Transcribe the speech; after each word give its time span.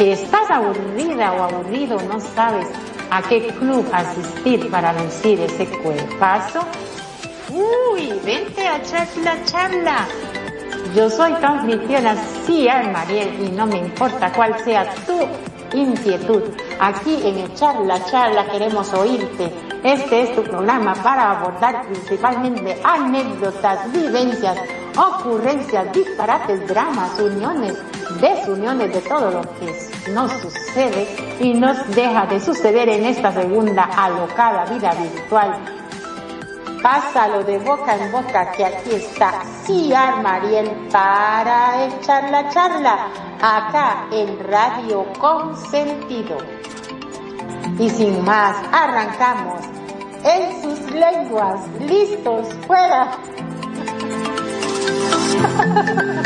que 0.00 0.12
estás 0.12 0.50
aburrida 0.50 1.34
o 1.34 1.42
aburrido, 1.42 1.98
no 2.08 2.18
sabes 2.18 2.66
a 3.10 3.20
qué 3.20 3.48
club 3.48 3.86
asistir 3.92 4.70
para 4.70 4.94
vencir 4.94 5.38
ese 5.42 5.66
cuerpazo. 5.66 6.60
Uy, 7.50 8.18
vente 8.24 8.66
a 8.66 8.80
charla, 8.82 9.36
charla. 9.44 10.08
Yo 10.96 11.10
soy 11.10 11.34
tu 11.34 11.44
anfitriona, 11.44 12.16
sí, 12.46 12.66
Mariel, 12.90 13.44
y 13.44 13.50
no 13.50 13.66
me 13.66 13.76
importa 13.76 14.32
cuál 14.32 14.58
sea 14.64 14.90
tu 15.04 15.18
inquietud. 15.76 16.44
Aquí 16.80 17.20
en 17.22 17.36
el 17.36 17.54
Charla 17.54 18.02
Charla 18.06 18.46
queremos 18.50 18.90
oírte. 18.94 19.52
Este 19.84 20.22
es 20.22 20.34
tu 20.34 20.42
programa 20.42 20.94
para 20.94 21.32
abordar 21.32 21.86
principalmente 21.86 22.80
anécdotas, 22.82 23.92
vivencias, 23.92 24.58
ocurrencias, 24.96 25.92
disparates, 25.92 26.66
dramas, 26.66 27.18
uniones, 27.20 27.76
desuniones 28.20 28.92
de 28.92 29.00
todo 29.02 29.30
lo 29.30 29.42
que 29.58 29.89
nos 30.14 30.32
sucede 30.32 31.06
y 31.40 31.54
nos 31.54 31.76
deja 31.94 32.26
de 32.26 32.40
suceder 32.40 32.88
en 32.88 33.06
esta 33.06 33.32
segunda 33.32 33.84
alocada 33.84 34.64
vida 34.66 34.92
virtual. 34.94 35.58
Pásalo 36.82 37.44
de 37.44 37.58
boca 37.58 37.96
en 37.96 38.10
boca 38.10 38.52
que 38.52 38.64
aquí 38.64 38.94
está 38.94 39.42
Ciar 39.64 40.22
Mariel 40.22 40.88
para 40.90 41.84
echar 41.86 42.30
la 42.30 42.48
charla 42.48 43.08
acá 43.40 44.06
en 44.10 44.38
Radio 44.48 45.04
Consentido. 45.18 46.38
Y 47.78 47.90
sin 47.90 48.24
más, 48.24 48.56
arrancamos 48.72 49.60
en 50.24 50.62
sus 50.62 50.90
lenguas, 50.90 51.60
listos, 51.80 52.48
fuera. 52.66 53.10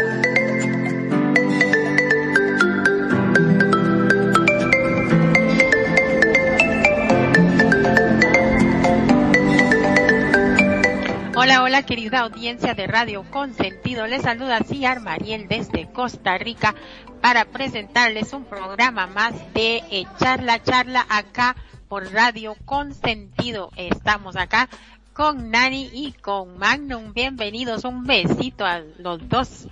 Hola, 11.66 11.82
querida 11.82 12.20
audiencia 12.20 12.74
de 12.74 12.86
Radio 12.86 13.24
Consentido. 13.30 14.06
Les 14.06 14.20
saluda 14.20 14.60
Ciar 14.64 15.00
Mariel 15.00 15.48
desde 15.48 15.90
Costa 15.90 16.36
Rica 16.36 16.74
para 17.22 17.46
presentarles 17.46 18.34
un 18.34 18.44
programa 18.44 19.06
más 19.06 19.32
de 19.54 19.82
Echar 19.90 20.42
la 20.42 20.62
Charla 20.62 21.06
acá 21.08 21.56
por 21.88 22.12
Radio 22.12 22.54
Consentido. 22.66 23.70
Estamos 23.76 24.36
acá 24.36 24.68
con 25.14 25.50
Nani 25.50 25.88
y 25.90 26.12
con 26.12 26.58
Magnum. 26.58 27.14
Bienvenidos, 27.14 27.84
un 27.84 28.04
besito 28.04 28.66
a 28.66 28.82
los 28.98 29.26
dos. 29.26 29.66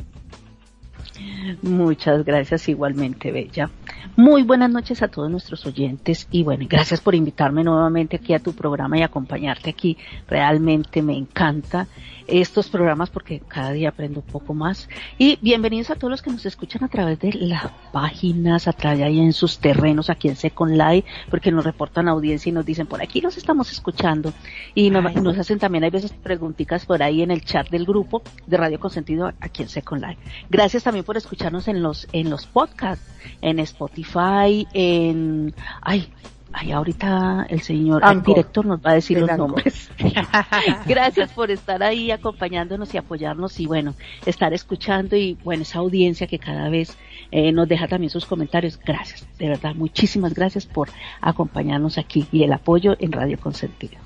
Muchas 1.63 2.25
gracias 2.25 2.69
igualmente, 2.69 3.31
Bella. 3.33 3.71
Muy 4.17 4.43
buenas 4.43 4.71
noches 4.71 5.03
a 5.03 5.09
todos 5.09 5.31
nuestros 5.31 5.65
oyentes 5.67 6.27
y 6.31 6.43
bueno, 6.43 6.67
gracias 6.69 7.01
por 7.01 7.15
invitarme 7.15 7.65
nuevamente 7.65 8.17
aquí 8.17 8.35
a 8.35 8.41
tu 8.41 8.53
programa 8.53 8.99
y 8.99 9.03
acompañarte 9.03 9.71
aquí. 9.71 9.97
Realmente 10.29 11.03
me 11.03 11.17
encanta 11.17 11.87
estos 12.27 12.69
programas 12.69 13.11
porque 13.11 13.41
cada 13.41 13.73
día 13.73 13.91
aprendo 13.91 14.21
un 14.21 14.27
poco 14.27 14.55
más. 14.55 14.89
Y 15.19 15.39
bienvenidos 15.41 15.91
a 15.91 15.97
todos 15.97 16.11
los 16.11 16.23
que 16.23 16.31
nos 16.31 16.47
escuchan 16.47 16.85
a 16.85 16.89
través 16.89 17.19
de 17.21 17.33
las 17.33 17.71
páginas, 17.93 18.69
a 18.69 18.73
través 18.73 19.01
de 19.01 19.05
ahí 19.05 19.21
en 19.21 19.33
sus 19.33 19.59
terrenos, 19.59 20.11
aquí 20.11 20.29
en 20.29 20.37
Second 20.37 20.73
Live, 20.73 21.05
porque 21.31 21.51
nos 21.51 21.65
reportan 21.65 22.09
audiencia 22.09 22.51
y 22.51 22.53
nos 22.53 22.65
dicen 22.65 22.87
por 22.87 23.03
aquí 23.03 23.21
nos 23.21 23.37
estamos 23.37 23.73
escuchando. 23.73 24.33
Y 24.75 24.91
nos, 24.91 25.15
nos 25.15 25.39
hacen 25.39 25.59
también, 25.59 25.85
hay 25.85 25.91
veces 25.91 26.13
preguntitas 26.13 26.87
por 26.87 27.03
ahí 27.03 27.23
en 27.23 27.31
el 27.31 27.45
chat 27.45 27.69
del 27.71 27.85
grupo 27.85 28.23
de 28.47 28.57
Radio 28.57 28.81
Consentido 28.81 29.33
aquí 29.41 29.63
en 29.63 29.69
Second 29.69 30.03
Live. 30.03 30.19
Gracias 30.51 30.83
también 30.83 31.05
por 31.05 31.17
escucharnos 31.17 31.69
en 31.69 31.83
los, 31.83 32.09
en 32.13 32.31
los 32.31 32.47
podcasts, 32.47 33.05
en 33.41 33.59
Spotify, 33.61 34.67
en, 34.73 35.55
ay, 35.81 36.09
Ay, 36.53 36.73
ahorita 36.73 37.47
el 37.49 37.63
señor 37.63 38.03
el 38.05 38.23
director 38.23 38.67
nos 38.67 38.79
va 38.81 38.91
a 38.91 38.95
decir 38.95 39.19
los 39.19 39.37
nombres. 39.37 39.91
Gracias 40.87 41.33
por 41.33 41.51
estar 41.51 41.83
ahí 41.83 42.11
acompañándonos 42.11 42.93
y 42.95 42.99
apoyarnos 42.99 43.59
y 43.59 43.67
bueno, 43.67 43.95
estar 44.27 44.53
escuchando 44.53 45.17
y 45.17 45.39
bueno, 45.45 45.63
esa 45.63 45.79
audiencia 45.79 46.27
que 46.27 46.39
cada 46.39 46.69
vez 46.69 46.99
eh, 47.31 47.53
nos 47.53 47.69
deja 47.69 47.89
también 47.89 48.11
sus 48.11 48.27
comentarios. 48.27 48.79
Gracias, 48.85 49.27
de 49.39 49.49
verdad, 49.49 49.75
muchísimas 49.75 50.35
gracias 50.35 50.67
por 50.67 50.91
acompañarnos 51.21 51.97
aquí 51.97 52.27
y 52.31 52.43
el 52.43 52.53
apoyo 52.53 52.97
en 52.99 53.13
Radio 53.13 53.39
Consentido. 53.39 53.97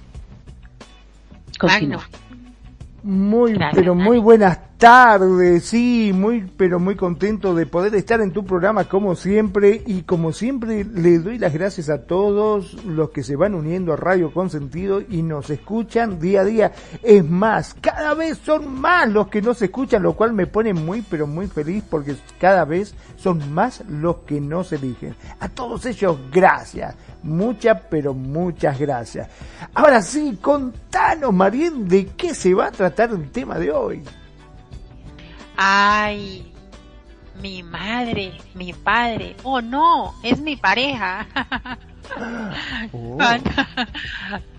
Continúa. 1.59 2.07
Muy, 3.07 3.57
pero 3.73 3.95
muy 3.95 4.19
buenas 4.19 4.59
tardes, 4.79 5.65
sí, 5.67 6.11
muy, 6.13 6.51
pero 6.57 6.81
muy 6.81 6.97
contento 6.97 7.55
de 7.55 7.65
poder 7.65 7.95
estar 7.95 8.21
en 8.21 8.33
tu 8.33 8.45
programa 8.45 8.87
como 8.87 9.15
siempre 9.15 9.81
y 9.87 10.03
como 10.03 10.33
siempre 10.33 10.85
le 10.85 11.21
doy 11.21 11.39
las 11.39 11.55
gracias 11.55 11.89
a 11.89 12.03
todos 12.07 12.85
los 12.85 13.11
que 13.11 13.23
se 13.23 13.37
van 13.37 13.55
uniendo 13.55 13.93
a 13.93 13.97
Radio 13.97 14.33
Consentido 14.33 15.01
y 15.01 15.23
nos 15.23 15.51
escuchan 15.51 16.19
día 16.19 16.41
a 16.41 16.45
día. 16.45 16.73
Es 17.01 17.25
más, 17.25 17.75
cada 17.81 18.15
vez 18.15 18.39
son 18.39 18.81
más 18.81 19.09
los 19.09 19.29
que 19.29 19.41
nos 19.41 19.63
escuchan, 19.63 20.03
lo 20.03 20.15
cual 20.15 20.33
me 20.33 20.49
pone 20.49 20.75
muy, 20.75 21.03
pero 21.03 21.29
muy 21.29 21.47
feliz 21.47 21.85
porque 21.89 22.17
cada 22.41 22.65
vez 22.65 22.93
son 23.15 23.55
más 23.55 23.85
los 23.89 24.17
que 24.27 24.41
nos 24.41 24.73
eligen. 24.73 25.15
A 25.39 25.49
todos 25.49 25.87
ellos, 25.87 26.19
gracias. 26.33 26.97
Muchas, 27.27 27.83
pero 27.91 28.15
muchas 28.15 28.79
gracias. 28.79 29.29
Ahora 29.75 30.01
sí, 30.01 30.39
contanos, 30.41 31.35
Marien, 31.35 31.89
de 31.89 32.07
qué 32.07 32.33
se 32.35 32.55
va 32.55 32.67
a 32.67 32.71
tratar 32.71 33.11
el 33.11 33.31
tema 33.31 33.59
de 33.59 33.73
hoy. 33.73 34.03
Ay, 35.57 36.53
mi 37.43 37.63
madre, 37.65 38.39
mi 38.55 38.73
padre, 38.73 39.37
oh 39.43 39.61
no, 39.61 40.15
es 40.23 40.41
mi 40.41 40.57
pareja. 40.57 41.27
Oh. 42.93 43.19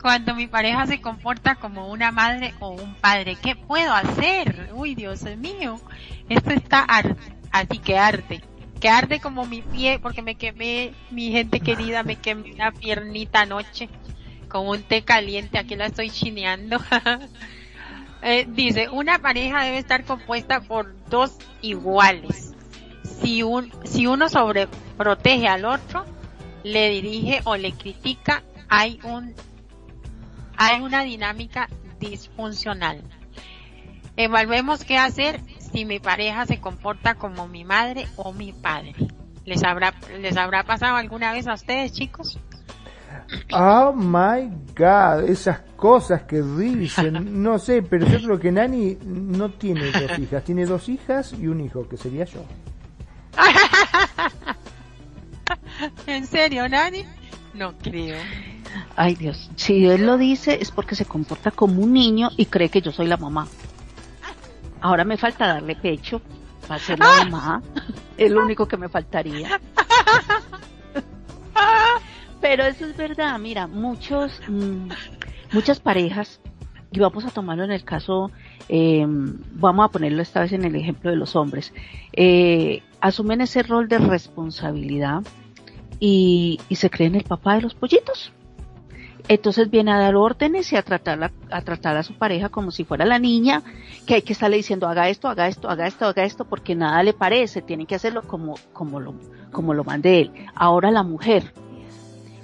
Cuando, 0.02 0.36
mi 0.36 0.48
pareja 0.48 0.86
se 0.86 1.00
comporta 1.00 1.56
como 1.56 1.88
una 1.88 2.12
madre 2.12 2.54
o 2.60 2.72
un 2.72 2.94
padre, 2.96 3.38
¿qué 3.42 3.56
puedo 3.56 3.94
hacer? 3.94 4.70
Uy, 4.74 4.96
Dios 4.96 5.24
mío, 5.38 5.80
esto 6.28 6.50
está 6.52 6.86
así 7.52 7.80
que 7.80 7.98
arde, 7.98 8.42
que 8.80 8.90
arde 8.90 9.20
como 9.20 9.46
mi 9.46 9.62
pie, 9.62 10.00
porque 10.00 10.22
me 10.22 10.36
quemé, 10.36 10.94
mi 11.12 11.32
gente 11.32 11.60
querida, 11.60 12.04
me 12.04 12.16
quemé 12.18 12.54
la 12.54 12.72
piernita 12.72 13.42
anoche 13.42 13.90
con 14.48 14.68
un 14.68 14.82
té 14.84 15.04
caliente, 15.04 15.58
aquí 15.58 15.76
la 15.76 15.88
estoy 15.88 16.10
chineando. 16.10 16.80
Eh, 18.24 18.48
dice, 18.50 18.90
una 18.90 19.20
pareja 19.20 19.64
debe 19.64 19.78
estar 19.78 20.04
compuesta 20.04 20.60
por 20.60 20.96
dos 21.08 21.38
iguales. 21.62 22.56
Si, 23.04 23.44
un, 23.44 23.72
si 23.84 24.08
uno 24.08 24.28
sobreprotege 24.28 25.48
al 25.48 25.66
otro, 25.66 26.04
le 26.64 26.90
dirige 26.90 27.42
o 27.44 27.56
le 27.56 27.74
critica, 27.74 28.44
hay 28.70 29.00
un, 29.04 29.36
hay 30.58 30.82
una 30.82 31.04
dinámica 31.04 31.70
disfuncional. 32.00 33.04
Evaluemos 34.18 34.84
qué 34.84 34.98
hacer 34.98 35.40
si 35.78 35.86
mi 35.86 36.00
pareja 36.00 36.48
se 36.48 36.60
comporta 36.60 37.14
como 37.14 37.48
mi 37.48 37.64
madre 37.64 38.08
o 38.16 38.34
mi 38.34 38.52
padre. 38.52 38.96
¿Les 39.46 39.64
habrá, 39.64 39.94
les 40.20 40.36
habrá 40.36 40.64
pasado 40.64 40.96
alguna 40.96 41.32
vez 41.34 41.46
a 41.46 41.54
ustedes, 41.54 41.94
chicos? 41.94 42.40
Oh 43.54 43.94
my 43.94 44.50
god, 44.76 45.30
esas 45.30 45.60
cosas 45.76 46.24
que 46.24 46.42
dicen, 46.42 47.20
no 47.44 47.60
sé, 47.60 47.84
pero 47.84 48.08
yo 48.08 48.18
creo 48.18 48.40
que 48.40 48.52
Nani 48.52 48.98
no 49.06 49.52
tiene 49.52 49.92
dos 49.92 50.18
hijas, 50.18 50.44
tiene 50.44 50.66
dos 50.66 50.90
hijas 50.90 51.34
y 51.34 51.46
un 51.46 51.62
hijo, 51.62 51.88
que 51.88 51.98
sería 51.98 52.26
yo. 52.26 52.44
¿En 56.08 56.26
serio, 56.26 56.68
Nani? 56.68 57.06
No 57.54 57.78
creo. 57.78 58.18
Ay 58.96 59.14
Dios, 59.14 59.52
si 59.56 59.86
él 59.86 60.08
lo 60.08 60.18
dice 60.18 60.58
es 60.60 60.72
porque 60.72 60.96
se 60.96 61.06
comporta 61.06 61.52
como 61.52 61.84
un 61.84 61.94
niño 61.94 62.32
y 62.36 62.48
cree 62.48 62.70
que 62.70 62.82
yo 62.82 62.92
soy 62.92 63.06
la 63.06 63.18
mamá. 63.18 63.48
Ahora 64.82 65.04
me 65.04 65.18
falta 65.18 65.48
darle 65.48 65.76
pecho 65.76 66.22
para 66.68 66.80
ser 66.80 67.00
la 67.00 67.26
mamá. 67.26 67.62
Es 68.18 68.32
lo 68.32 68.44
único 68.44 68.68
que 68.68 68.78
me 68.78 68.90
faltaría. 68.90 69.60
Pero 72.42 72.64
eso 72.66 72.86
es 72.86 72.96
verdad, 72.96 73.38
mira, 73.40 73.68
muchos, 73.68 74.42
mm, 74.48 74.90
muchas 75.54 75.80
parejas, 75.80 76.40
y 76.92 77.00
vamos 77.00 77.26
a 77.26 77.32
tomarlo 77.32 77.64
en 77.64 77.72
el 77.72 77.84
caso, 77.84 78.32
em, 78.70 79.38
vamos 79.54 79.86
a 79.86 79.90
ponerlo 79.90 80.22
esta 80.22 80.42
vez 80.42 80.54
en 80.54 80.64
el 80.64 80.76
ejemplo 80.76 81.10
de 81.10 81.18
los 81.18 81.36
hombres, 81.36 81.74
eh, 82.14 82.84
asumen 83.02 83.42
ese 83.42 83.64
rol 83.64 83.88
de 83.88 83.98
responsabilidad 83.98 85.24
y, 86.00 86.60
se 86.72 86.90
creen 86.90 87.16
el 87.16 87.24
papá 87.24 87.56
de 87.56 87.62
los 87.62 87.74
pollitos. 87.74 88.32
Entonces 89.30 89.70
viene 89.70 89.92
a 89.92 90.00
dar 90.00 90.16
órdenes 90.16 90.72
y 90.72 90.78
a 90.78 90.84
tratar, 90.84 91.32
a 91.52 91.62
tratar 91.62 91.98
a 91.98 92.04
su 92.04 92.18
pareja 92.18 92.50
como 92.50 92.72
si 92.72 92.86
fuera 92.86 93.06
la 93.06 93.20
niña, 93.20 93.62
que 94.06 94.16
hay 94.16 94.22
que 94.22 94.34
estarle 94.34 94.58
diciendo 94.58 94.88
haga 94.88 95.10
esto, 95.10 95.28
haga 95.28 95.48
esto, 95.48 95.70
haga 95.70 95.86
esto, 95.86 96.06
haga 96.06 96.24
esto, 96.24 96.46
porque 96.46 96.76
nada 96.76 97.04
le 97.04 97.14
parece, 97.14 97.62
tiene 97.62 97.86
que 97.86 97.96
hacerlo 97.96 98.22
como, 98.24 98.56
como 98.72 99.02
lo, 99.02 99.16
como 99.52 99.74
lo 99.74 99.84
mande 99.84 100.22
él. 100.22 100.32
Ahora 100.56 100.92
la 100.92 101.04
mujer, 101.04 101.52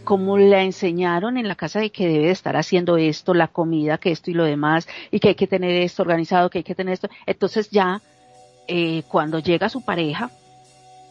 como 0.03 0.37
la 0.37 0.63
enseñaron 0.63 1.37
en 1.37 1.47
la 1.47 1.55
casa 1.55 1.79
de 1.79 1.89
que 1.89 2.07
debe 2.07 2.31
estar 2.31 2.57
haciendo 2.57 2.97
esto, 2.97 3.33
la 3.33 3.47
comida, 3.47 3.97
que 3.97 4.11
esto 4.11 4.29
y 4.31 4.33
lo 4.33 4.43
demás, 4.43 4.87
y 5.09 5.21
que 5.21 5.29
hay 5.29 5.35
que 5.35 5.47
tener 5.47 5.71
esto 5.81 6.01
organizado, 6.01 6.49
que 6.49 6.59
hay 6.59 6.63
que 6.65 6.75
tener 6.75 6.95
esto. 6.95 7.09
Entonces 7.25 7.69
ya, 7.69 8.01
eh, 8.67 9.03
cuando 9.07 9.39
llega 9.39 9.69
su 9.69 9.85
pareja, 9.85 10.31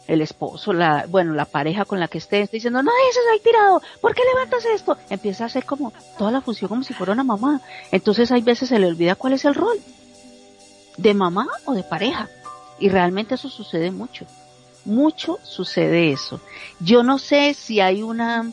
el 0.07 0.21
esposo, 0.21 0.73
la, 0.73 1.05
bueno, 1.07 1.33
la 1.33 1.45
pareja 1.45 1.85
con 1.85 1.99
la 1.99 2.07
que 2.07 2.17
esté, 2.17 2.41
está 2.41 2.57
diciendo, 2.57 2.83
no 2.83 2.91
eso 3.09 3.19
ahí 3.31 3.39
tirado, 3.39 3.81
¿por 4.01 4.13
qué 4.13 4.21
levantas 4.33 4.65
esto? 4.65 4.97
Empieza 5.09 5.45
a 5.45 5.47
hacer 5.47 5.65
como 5.65 5.93
toda 6.17 6.31
la 6.31 6.41
función 6.41 6.69
como 6.69 6.83
si 6.83 6.93
fuera 6.93 7.13
una 7.13 7.23
mamá. 7.23 7.61
Entonces 7.91 8.31
hay 8.31 8.41
veces 8.41 8.69
se 8.69 8.79
le 8.79 8.87
olvida 8.87 9.15
cuál 9.15 9.33
es 9.33 9.45
el 9.45 9.55
rol, 9.55 9.77
de 10.97 11.13
mamá 11.13 11.47
o 11.65 11.73
de 11.73 11.83
pareja. 11.83 12.29
Y 12.79 12.89
realmente 12.89 13.35
eso 13.35 13.49
sucede 13.49 13.91
mucho. 13.91 14.25
Mucho 14.85 15.39
sucede 15.43 16.11
eso. 16.11 16.41
Yo 16.81 17.03
no 17.03 17.17
sé 17.17 17.53
si 17.53 17.79
hay 17.79 18.03
una, 18.03 18.45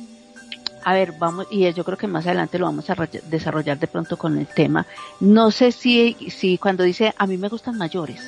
a 0.84 0.94
ver, 0.94 1.12
vamos, 1.18 1.48
y 1.50 1.72
yo 1.72 1.84
creo 1.84 1.98
que 1.98 2.06
más 2.06 2.26
adelante 2.26 2.58
lo 2.58 2.66
vamos 2.66 2.88
a 2.90 2.96
desarrollar 3.24 3.78
de 3.78 3.88
pronto 3.88 4.16
con 4.16 4.38
el 4.38 4.46
tema. 4.46 4.86
No 5.18 5.50
sé 5.50 5.72
si, 5.72 6.16
si 6.30 6.58
cuando 6.58 6.84
dice, 6.84 7.12
a 7.18 7.26
mí 7.26 7.36
me 7.36 7.48
gustan 7.48 7.76
mayores, 7.76 8.22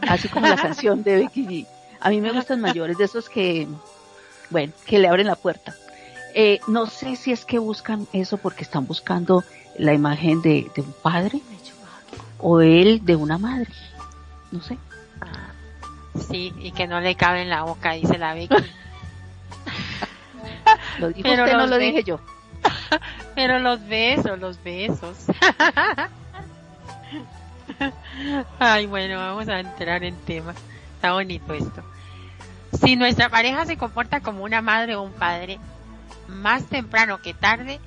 así 0.00 0.28
como 0.28 0.48
la 0.48 0.56
canción 0.56 1.04
de 1.04 1.16
Becky 1.16 1.46
G 1.46 1.66
a 2.00 2.10
mí 2.10 2.20
me 2.20 2.32
gustan 2.32 2.60
mayores, 2.60 2.98
de 2.98 3.04
esos 3.04 3.28
que, 3.28 3.66
bueno, 4.50 4.72
que 4.86 4.98
le 4.98 5.08
abren 5.08 5.26
la 5.26 5.36
puerta. 5.36 5.74
Eh, 6.34 6.60
no 6.66 6.86
sé 6.86 7.16
si 7.16 7.32
es 7.32 7.44
que 7.44 7.58
buscan 7.58 8.06
eso 8.12 8.38
porque 8.38 8.62
están 8.62 8.86
buscando 8.86 9.44
la 9.76 9.94
imagen 9.94 10.42
de, 10.42 10.70
un 10.76 10.94
padre 11.02 11.40
o 12.38 12.60
él 12.60 13.04
de 13.04 13.16
una 13.16 13.38
madre. 13.38 13.72
No 14.50 14.62
sé. 14.62 14.78
Sí, 16.28 16.52
y 16.58 16.72
que 16.72 16.86
no 16.86 17.00
le 17.00 17.14
cabe 17.14 17.42
en 17.42 17.50
la 17.50 17.62
boca, 17.62 17.92
dice 17.92 18.18
la 18.18 18.34
lo 18.34 18.38
dijo 21.08 21.22
Pero 21.22 21.44
usted, 21.44 21.56
no 21.56 21.66
lo 21.66 21.78
dije 21.78 22.02
yo. 22.02 22.20
Pero 23.34 23.58
los 23.58 23.86
besos, 23.86 24.38
los 24.38 24.62
besos. 24.62 25.16
Ay, 28.58 28.86
bueno, 28.86 29.18
vamos 29.18 29.48
a 29.48 29.60
entrar 29.60 30.04
en 30.04 30.16
tema. 30.16 30.54
Está 30.96 31.12
bonito 31.12 31.54
esto. 31.54 31.82
Si 32.72 32.96
nuestra 32.96 33.28
pareja 33.28 33.66
se 33.66 33.76
comporta 33.76 34.20
como 34.20 34.44
una 34.44 34.62
madre 34.62 34.94
o 34.94 35.02
un 35.02 35.12
padre, 35.12 35.58
más 36.28 36.64
temprano 36.66 37.20
que 37.20 37.34
tarde 37.34 37.80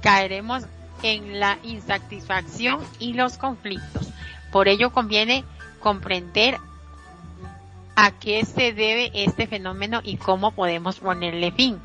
caeremos 0.00 0.64
en 1.02 1.40
la 1.40 1.58
insatisfacción 1.62 2.80
y 2.98 3.14
los 3.14 3.36
conflictos. 3.36 4.08
Por 4.50 4.68
ello 4.68 4.92
conviene 4.92 5.44
comprender 5.80 6.58
a 7.96 8.10
qué 8.12 8.44
se 8.44 8.72
debe 8.72 9.10
este 9.14 9.46
fenómeno 9.46 10.00
y 10.02 10.16
cómo 10.16 10.52
podemos 10.52 10.98
ponerle 11.00 11.52
fin. 11.52 11.78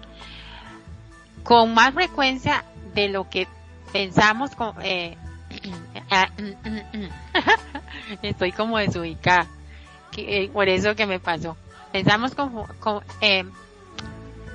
Con 1.44 1.74
más 1.74 1.94
frecuencia 1.94 2.64
de 2.94 3.10
lo 3.10 3.30
que 3.30 3.48
pensamos, 3.92 4.52
eh, 4.82 5.18
ah, 6.12 6.30
mm, 6.38 6.70
mm, 6.70 7.04
mm, 7.04 7.10
estoy 8.22 8.52
como 8.52 8.78
desubicada 8.78 9.48
eh, 10.18 10.50
por 10.50 10.68
eso 10.68 10.96
que 10.96 11.06
me 11.06 11.20
pasó. 11.20 11.56
Pensamos 11.92 12.36
con, 12.36 12.68
eh, 13.22 13.46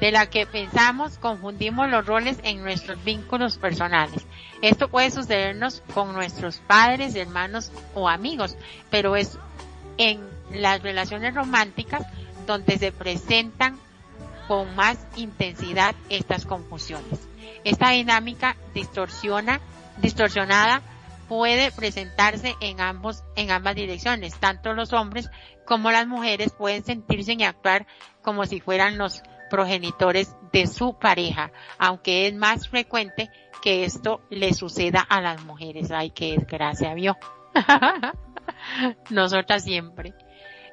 de 0.00 0.11
la 0.11 0.26
que 0.29 0.46
pensamos 0.46 1.19
confundimos 1.19 1.88
los 1.88 2.05
roles 2.05 2.38
en 2.43 2.62
nuestros 2.62 3.02
vínculos 3.05 3.56
personales. 3.56 4.26
Esto 4.61 4.88
puede 4.88 5.11
sucedernos 5.11 5.82
con 5.94 6.12
nuestros 6.12 6.58
padres, 6.58 7.14
hermanos 7.14 7.70
o 7.94 8.08
amigos, 8.08 8.56
pero 8.90 9.17
es 9.17 9.38
en 9.99 10.20
las 10.52 10.82
relaciones 10.82 11.34
románticas 11.34 12.02
donde 12.46 12.79
se 12.79 12.93
presentan 12.93 13.78
con 14.49 14.75
más 14.75 14.99
intensidad 15.17 15.94
estas 16.08 16.46
confusiones. 16.46 17.20
Esta 17.64 17.90
dinámica 17.90 18.56
distorsiona, 18.75 19.61
distorsionada 19.99 20.82
puede 21.32 21.73
presentarse 21.73 22.56
en 22.61 22.82
ambos, 22.82 23.25
en 23.37 23.50
ambas 23.50 23.75
direcciones. 23.75 24.38
Tanto 24.38 24.75
los 24.75 24.93
hombres 24.93 25.31
como 25.64 25.90
las 25.90 26.06
mujeres 26.06 26.52
pueden 26.52 26.84
sentirse 26.84 27.32
y 27.32 27.43
actuar 27.43 27.87
como 28.20 28.44
si 28.44 28.61
fueran 28.61 28.99
los 28.99 29.23
progenitores 29.49 30.37
de 30.52 30.67
su 30.67 30.99
pareja, 30.99 31.50
aunque 31.79 32.26
es 32.26 32.34
más 32.34 32.69
frecuente 32.69 33.31
que 33.62 33.84
esto 33.84 34.20
le 34.29 34.52
suceda 34.52 35.00
a 35.00 35.23
las 35.23 35.43
mujeres. 35.44 35.90
Ay, 35.90 36.11
qué 36.11 36.37
desgracia, 36.37 36.93
vio. 36.93 37.17
Nosotras 39.08 39.64
siempre. 39.64 40.12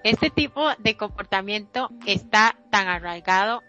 Este 0.03 0.29
tipo 0.29 0.67
de 0.77 0.97
comportamiento 0.97 1.89
está 2.05 2.57
tan 2.69 2.89
arraigado 2.89 3.63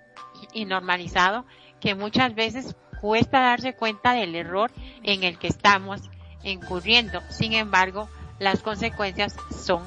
y 0.52 0.64
normalizado 0.64 1.46
que 1.78 1.94
muchas 1.94 2.34
veces 2.34 2.74
cuesta 3.00 3.38
darse 3.38 3.76
cuenta 3.76 4.12
del 4.12 4.34
error 4.34 4.72
en 5.04 5.22
el 5.22 5.38
que 5.38 5.46
estamos 5.46 6.10
incurriendo. 6.42 7.22
Sin 7.28 7.52
embargo, 7.52 8.08
las 8.38 8.60
consecuencias 8.60 9.36
son 9.64 9.82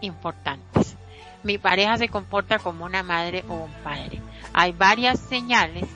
importantes. 0.00 0.96
Mi 1.42 1.58
pareja 1.58 1.96
se 1.98 2.08
comporta 2.08 2.58
como 2.58 2.84
una 2.84 3.02
madre 3.02 3.44
o 3.48 3.54
un 3.54 3.72
padre. 3.84 4.20
Hay 4.52 4.72
varias 4.72 5.18
señales 5.18 5.88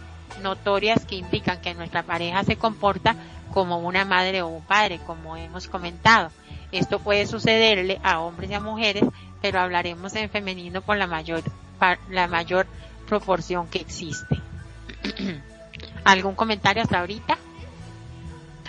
notorias 0.42 1.04
que 1.04 1.16
indican 1.16 1.60
que 1.60 1.74
nuestra 1.74 2.02
pareja 2.02 2.44
se 2.44 2.56
comporta 2.56 3.16
como 3.52 3.78
una 3.78 4.04
madre 4.04 4.42
o 4.42 4.48
un 4.48 4.62
padre, 4.62 5.00
como 5.06 5.36
hemos 5.36 5.68
comentado. 5.68 6.30
Esto 6.72 6.98
puede 6.98 7.26
sucederle 7.26 8.00
a 8.02 8.20
hombres 8.20 8.50
y 8.50 8.54
a 8.54 8.60
mujeres, 8.60 9.04
pero 9.40 9.60
hablaremos 9.60 10.14
en 10.16 10.28
femenino 10.28 10.82
con 10.82 10.98
la 10.98 11.06
mayor, 11.06 11.42
la 12.10 12.26
mayor 12.26 12.66
proporción 13.06 13.68
que 13.68 13.78
existe. 13.78 14.40
¿Algún 16.04 16.34
comentario 16.34 16.82
hasta 16.82 17.00
ahorita? 17.00 17.38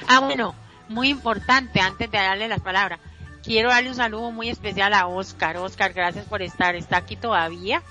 Ah, 0.07 0.19
bueno, 0.19 0.53
muy 0.89 1.09
importante 1.09 1.79
antes 1.79 2.09
de 2.09 2.17
darle 2.17 2.47
las 2.47 2.61
palabras. 2.61 2.99
Quiero 3.43 3.69
darle 3.69 3.89
un 3.89 3.95
saludo 3.95 4.31
muy 4.31 4.49
especial 4.49 4.93
a 4.93 5.07
Oscar. 5.07 5.57
Oscar, 5.57 5.93
gracias 5.93 6.25
por 6.25 6.41
estar. 6.41 6.75
¿Está 6.75 6.97
aquí 6.97 7.15
todavía? 7.15 7.81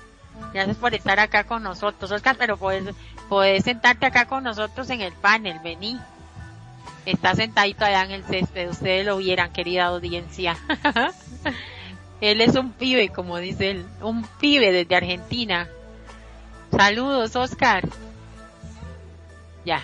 Gracias 0.53 0.77
por 0.77 0.95
estar 0.95 1.19
acá 1.19 1.45
con 1.45 1.63
nosotros, 1.63 2.11
Oscar, 2.11 2.37
pero 2.39 2.57
puedes, 2.57 2.95
puedes 3.29 3.65
sentarte 3.65 4.07
acá 4.07 4.27
con 4.27 4.45
nosotros 4.45 4.89
en 4.91 5.01
el 5.01 5.13
panel, 5.13 5.59
vení. 5.63 5.99
Está 7.05 7.35
sentadito 7.35 7.85
allá 7.85 8.03
en 8.05 8.11
el 8.11 8.25
césped, 8.25 8.69
ustedes 8.69 9.07
lo 9.07 9.17
vieran, 9.17 9.53
querida 9.53 9.87
audiencia. 9.87 10.57
él 12.21 12.41
es 12.41 12.57
un 12.57 12.73
pibe, 12.73 13.11
como 13.11 13.39
dice 13.39 13.71
él, 13.71 13.87
un 14.01 14.25
pibe 14.41 14.73
desde 14.73 14.97
Argentina. 14.97 15.69
Saludos, 16.71 17.37
Oscar. 17.37 17.89
Ya. 19.65 19.83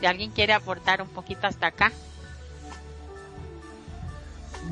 Si 0.00 0.06
alguien 0.06 0.30
quiere 0.30 0.52
aportar 0.52 1.02
un 1.02 1.08
poquito 1.08 1.46
hasta 1.46 1.68
acá. 1.68 1.92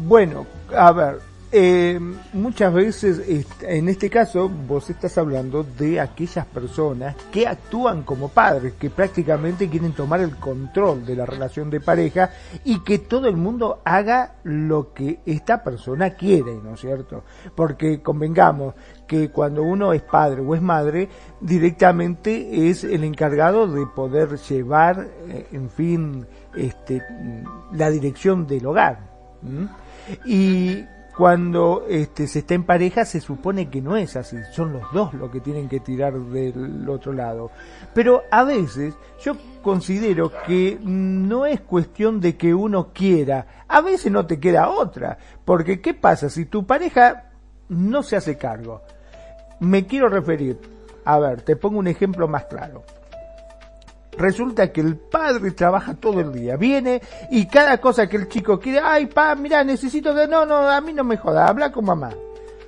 Bueno, 0.03 0.47
a 0.75 0.93
ver, 0.93 1.19
eh, 1.53 2.01
muchas 2.33 2.73
veces, 2.73 3.45
en 3.61 3.89
este 3.91 4.09
caso, 4.09 4.49
vos 4.49 4.89
estás 4.89 5.19
hablando 5.19 5.63
de 5.63 6.01
aquellas 6.01 6.47
personas 6.47 7.17
que 7.31 7.47
actúan 7.47 8.03
como 8.03 8.29
padres, 8.29 8.73
que 8.79 8.89
prácticamente 8.89 9.69
quieren 9.69 9.93
tomar 9.93 10.21
el 10.21 10.37
control 10.37 11.05
de 11.05 11.17
la 11.17 11.27
relación 11.27 11.69
de 11.69 11.81
pareja 11.81 12.31
y 12.65 12.81
que 12.81 13.01
todo 13.01 13.29
el 13.29 13.37
mundo 13.37 13.83
haga 13.85 14.37
lo 14.43 14.95
que 14.95 15.21
esta 15.27 15.63
persona 15.63 16.11
quiere, 16.11 16.55
¿no 16.55 16.75
es 16.75 16.81
cierto? 16.81 17.25
Porque 17.55 18.01
convengamos 18.01 18.75
que 19.07 19.31
cuando 19.31 19.63
uno 19.63 19.93
es 19.93 20.03
padre 20.03 20.41
o 20.41 20.55
es 20.55 20.63
madre, 20.63 21.11
directamente 21.43 22.71
es 22.71 22.85
el 22.85 23.05
encargado 23.05 23.67
de 23.67 23.85
poder 23.87 24.39
llevar, 24.39 25.09
eh, 25.29 25.49
en 25.53 25.69
fin, 25.69 26.27
este, 26.57 27.03
la 27.73 27.91
dirección 27.91 28.47
del 28.47 28.65
hogar. 28.65 29.11
Y 30.25 30.85
cuando 31.17 31.85
este, 31.89 32.27
se 32.27 32.39
está 32.41 32.55
en 32.55 32.65
pareja 32.65 33.05
se 33.05 33.21
supone 33.21 33.69
que 33.69 33.83
no 33.83 33.97
es 33.97 34.17
así, 34.17 34.37
son 34.53 34.73
los 34.73 34.91
dos 34.93 35.13
los 35.15 35.31
que 35.31 35.41
tienen 35.41 35.69
que 35.69 35.81
tirar 35.81 36.15
del 36.15 36.89
otro 36.89 37.13
lado. 37.13 37.51
Pero 37.93 38.23
a 38.31 38.45
veces 38.45 38.95
yo 39.23 39.37
considero 39.63 40.33
que 40.47 40.79
no 40.81 41.47
es 41.47 41.61
cuestión 41.61 42.21
de 42.21 42.37
que 42.37 42.55
uno 42.55 42.93
quiera, 42.93 43.65
a 43.69 43.81
veces 43.81 44.11
no 44.11 44.27
te 44.27 44.41
queda 44.41 44.71
otra, 44.71 45.19
porque 45.45 45.81
¿qué 45.81 45.95
pasa 45.95 46.31
si 46.31 46.47
tu 46.47 46.67
pareja 46.67 47.31
no 47.69 48.03
se 48.03 48.17
hace 48.17 48.39
cargo? 48.39 48.83
Me 49.59 49.87
quiero 49.87 50.09
referir, 50.09 50.59
a 51.05 51.19
ver, 51.19 51.43
te 51.43 51.57
pongo 51.57 51.79
un 51.79 51.89
ejemplo 51.89 52.29
más 52.29 52.45
claro 52.45 52.83
resulta 54.17 54.73
que 54.73 54.81
el 54.81 54.97
padre 54.97 55.53
trabaja 55.53 55.95
todo 55.95 56.21
el 56.21 56.33
día, 56.33 56.57
viene 56.57 57.01
y 57.31 57.47
cada 57.47 57.79
cosa 57.79 58.09
que 58.09 58.17
el 58.17 58.29
chico 58.29 58.59
quiere, 58.59 58.81
ay 58.83 59.07
pa, 59.07 59.35
mira, 59.35 59.65
necesito 59.65 60.15
que, 60.15 60.27
no, 60.27 60.45
no, 60.47 60.69
a 60.69 60.81
mí 60.81 60.93
no 60.93 61.05
me 61.05 61.17
joda, 61.17 61.47
habla 61.47 61.73
con 61.73 61.85
mamá. 61.85 62.11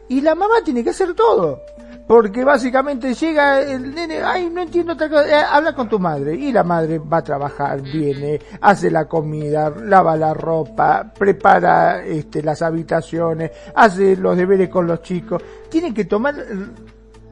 Y 0.09 0.21
la 0.21 0.35
mamá 0.35 0.57
tiene 0.65 0.85
que 0.85 0.91
hacer 0.91 1.15
todo. 1.15 1.63
Porque 2.07 2.45
básicamente 2.45 3.15
llega 3.15 3.63
el 3.63 3.95
nene, 3.95 4.21
ay, 4.23 4.51
no 4.51 4.61
entiendo 4.61 4.93
otra 4.93 5.09
cosa, 5.09 5.29
eh, 5.29 5.45
habla 5.49 5.75
con 5.75 5.89
tu 5.89 5.99
madre. 5.99 6.35
Y 6.35 6.53
la 6.53 6.65
madre 6.65 6.99
va 6.99 7.19
a 7.19 7.23
trabajar, 7.23 7.81
viene, 7.81 8.41
hace 8.61 8.91
la 8.91 9.07
comida, 9.07 9.71
lava 9.71 10.17
la 10.17 10.35
ropa, 10.35 11.11
prepara 11.17 12.05
este, 12.05 12.43
las 12.43 12.61
habitaciones, 12.61 13.53
hace 13.75 14.17
los 14.17 14.37
deberes 14.37 14.69
con 14.69 14.87
los 14.87 15.01
chicos. 15.01 15.43
Tiene 15.71 15.95
que 15.95 16.05
tomar 16.05 16.35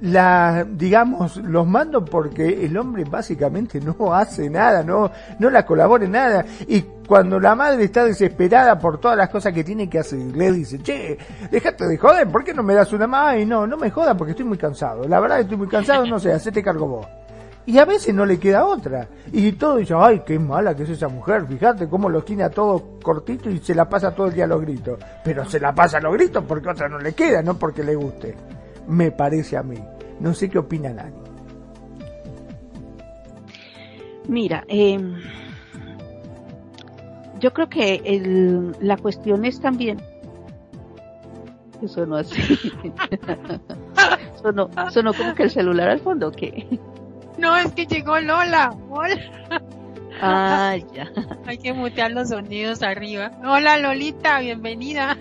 la, 0.01 0.67
digamos, 0.69 1.37
los 1.37 1.67
mando 1.67 2.05
porque 2.05 2.65
el 2.65 2.77
hombre 2.77 3.05
básicamente 3.05 3.81
no 3.81 4.15
hace 4.15 4.49
nada, 4.49 4.83
no, 4.83 5.11
no 5.39 5.51
la 5.51 5.67
colabora 5.67 6.05
en 6.05 6.13
nada. 6.13 6.45
Y 6.67 6.83
cuando 7.07 7.39
la 7.39 7.55
madre 7.55 7.85
está 7.85 8.05
desesperada 8.05 8.79
por 8.79 8.99
todas 8.99 9.17
las 9.17 9.29
cosas 9.29 9.53
que 9.53 9.65
tiene 9.65 9.89
que 9.89 9.99
hacer, 9.99 10.19
le 10.19 10.53
dice, 10.53 10.79
che, 10.83 11.19
déjate 11.51 11.87
de 11.87 11.99
joder, 11.99 12.29
¿por 12.29 12.45
qué 12.45 12.55
no 12.55 12.63
me 12.63 12.75
das 12.75 12.93
una 12.93 13.07
más? 13.07 13.39
Y 13.39 13.47
no, 13.47 13.67
no 13.67 13.77
me 13.77 13.91
joda 13.91 14.17
porque 14.17 14.33
estoy 14.33 14.47
muy 14.47 14.59
cansado. 14.59 15.07
La 15.07 15.21
verdad 15.21 15.41
estoy 15.41 15.57
muy 15.57 15.69
cansado, 15.69 16.07
no 16.07 16.19
sé, 16.19 16.33
hacete 16.33 16.63
cargo 16.63 16.87
vos. 16.87 17.07
Y 17.67 17.79
a 17.79 17.85
veces 17.85 18.15
no 18.15 18.25
le 18.25 18.39
queda 18.39 18.65
otra. 18.65 19.07
Y 19.33 19.53
todo 19.53 19.77
dice, 19.77 19.95
ay, 19.97 20.23
qué 20.25 20.39
mala 20.39 20.75
que 20.75 20.85
es 20.85 20.91
esa 20.91 21.09
mujer, 21.09 21.47
fíjate 21.47 21.89
cómo 21.89 22.09
los 22.09 22.25
tiene 22.25 22.43
a 22.45 22.51
todos 22.51 22.83
cortitos 23.03 23.53
y 23.53 23.59
se 23.59 23.75
la 23.75 23.89
pasa 23.89 24.15
todo 24.15 24.29
el 24.29 24.35
día 24.35 24.45
a 24.45 24.49
los 24.49 24.63
gritos. 24.63 24.99
Pero 25.23 25.45
se 25.45 25.61
la 25.61 25.75
pasa 25.75 25.99
a 25.99 26.01
los 26.01 26.15
gritos 26.15 26.43
porque 26.49 26.71
otra 26.71 26.89
no 26.89 26.99
le 26.99 27.13
queda, 27.13 27.43
no 27.43 27.59
porque 27.59 27.85
le 27.85 27.95
guste 27.95 28.35
me 28.91 29.13
parece 29.13 29.57
a 29.57 29.63
mí. 29.63 29.79
No 30.19 30.35
sé 30.35 30.51
qué 30.51 30.59
opina 30.59 30.93
Nani. 30.93 31.17
Mira, 34.29 34.65
em, 34.69 35.15
yo 37.39 37.53
creo 37.53 37.69
que 37.69 38.03
el, 38.05 38.77
la 38.81 38.97
cuestión 38.97 39.45
es 39.45 39.61
también. 39.61 40.01
Eso 41.83 42.05
no 42.05 42.17
así. 42.17 42.43
sonó, 44.43 44.69
sonó 44.91 45.15
como 45.15 45.35
que 45.35 45.45
el 45.45 45.51
celular 45.51 45.89
al 45.89 46.01
fondo, 46.01 46.31
¿qué? 46.31 46.79
No, 47.39 47.57
es 47.57 47.73
que 47.73 47.87
llegó 47.87 48.21
Lola. 48.21 48.77
Hola. 48.91 49.17
Ah, 50.21 50.77
ya. 50.93 51.11
Hay 51.47 51.57
que 51.57 51.73
mutear 51.73 52.11
los 52.11 52.29
sonidos 52.29 52.83
arriba. 52.83 53.31
Hola 53.43 53.79
Lolita, 53.79 54.41
bienvenida. 54.41 55.17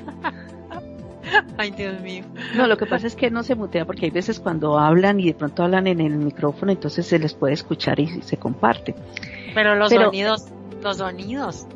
Ay, 1.57 1.71
Dios 1.71 1.99
mío. 2.01 2.23
No, 2.55 2.67
lo 2.67 2.77
que 2.77 2.85
pasa 2.85 3.07
es 3.07 3.15
que 3.15 3.29
no 3.29 3.43
se 3.43 3.55
mutea 3.55 3.85
porque 3.85 4.05
hay 4.05 4.11
veces 4.11 4.39
cuando 4.39 4.77
hablan 4.77 5.19
y 5.19 5.27
de 5.27 5.33
pronto 5.33 5.63
hablan 5.63 5.87
en 5.87 6.01
el 6.01 6.15
micrófono, 6.17 6.71
entonces 6.71 7.05
se 7.05 7.19
les 7.19 7.33
puede 7.33 7.53
escuchar 7.53 7.99
y 7.99 8.21
se 8.21 8.37
comparte. 8.37 8.95
Pero 9.53 9.75
los 9.75 9.91
sonidos, 9.91 10.45
los 10.81 10.97
sonidos. 10.97 11.67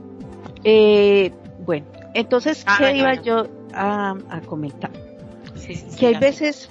Eh, 0.63 1.31
bueno, 1.65 1.85
entonces, 2.13 2.63
ah, 2.67 2.77
¿qué 2.79 2.97
iba 2.97 3.13
yo 3.15 3.47
a, 3.73 4.15
comentar? 4.45 4.91
que 5.97 6.07
hay 6.07 6.17
veces, 6.17 6.69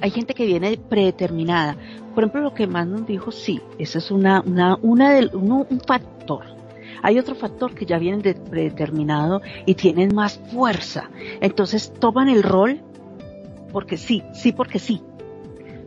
hay 0.00 0.10
gente 0.10 0.34
que 0.34 0.46
viene 0.46 0.76
predeterminada. 0.76 1.76
Por 2.14 2.24
ejemplo, 2.24 2.42
lo 2.42 2.54
que 2.54 2.66
más 2.66 2.86
nos 2.86 3.06
dijo, 3.06 3.30
sí, 3.30 3.60
eso 3.78 3.98
es 3.98 4.10
una, 4.10 4.40
una, 4.40 4.76
una 4.82 5.14
del, 5.14 5.30
un 5.34 5.80
factor 5.86 6.61
hay 7.02 7.18
otro 7.18 7.34
factor 7.34 7.74
que 7.74 7.84
ya 7.84 7.98
vienen 7.98 8.22
predeterminado 8.22 9.42
y 9.66 9.74
tienen 9.74 10.14
más 10.14 10.38
fuerza. 10.52 11.10
Entonces 11.40 11.92
toman 11.98 12.28
el 12.28 12.42
rol 12.42 12.80
porque 13.72 13.96
sí, 13.96 14.22
sí 14.32 14.52
porque 14.52 14.78
sí. 14.78 15.02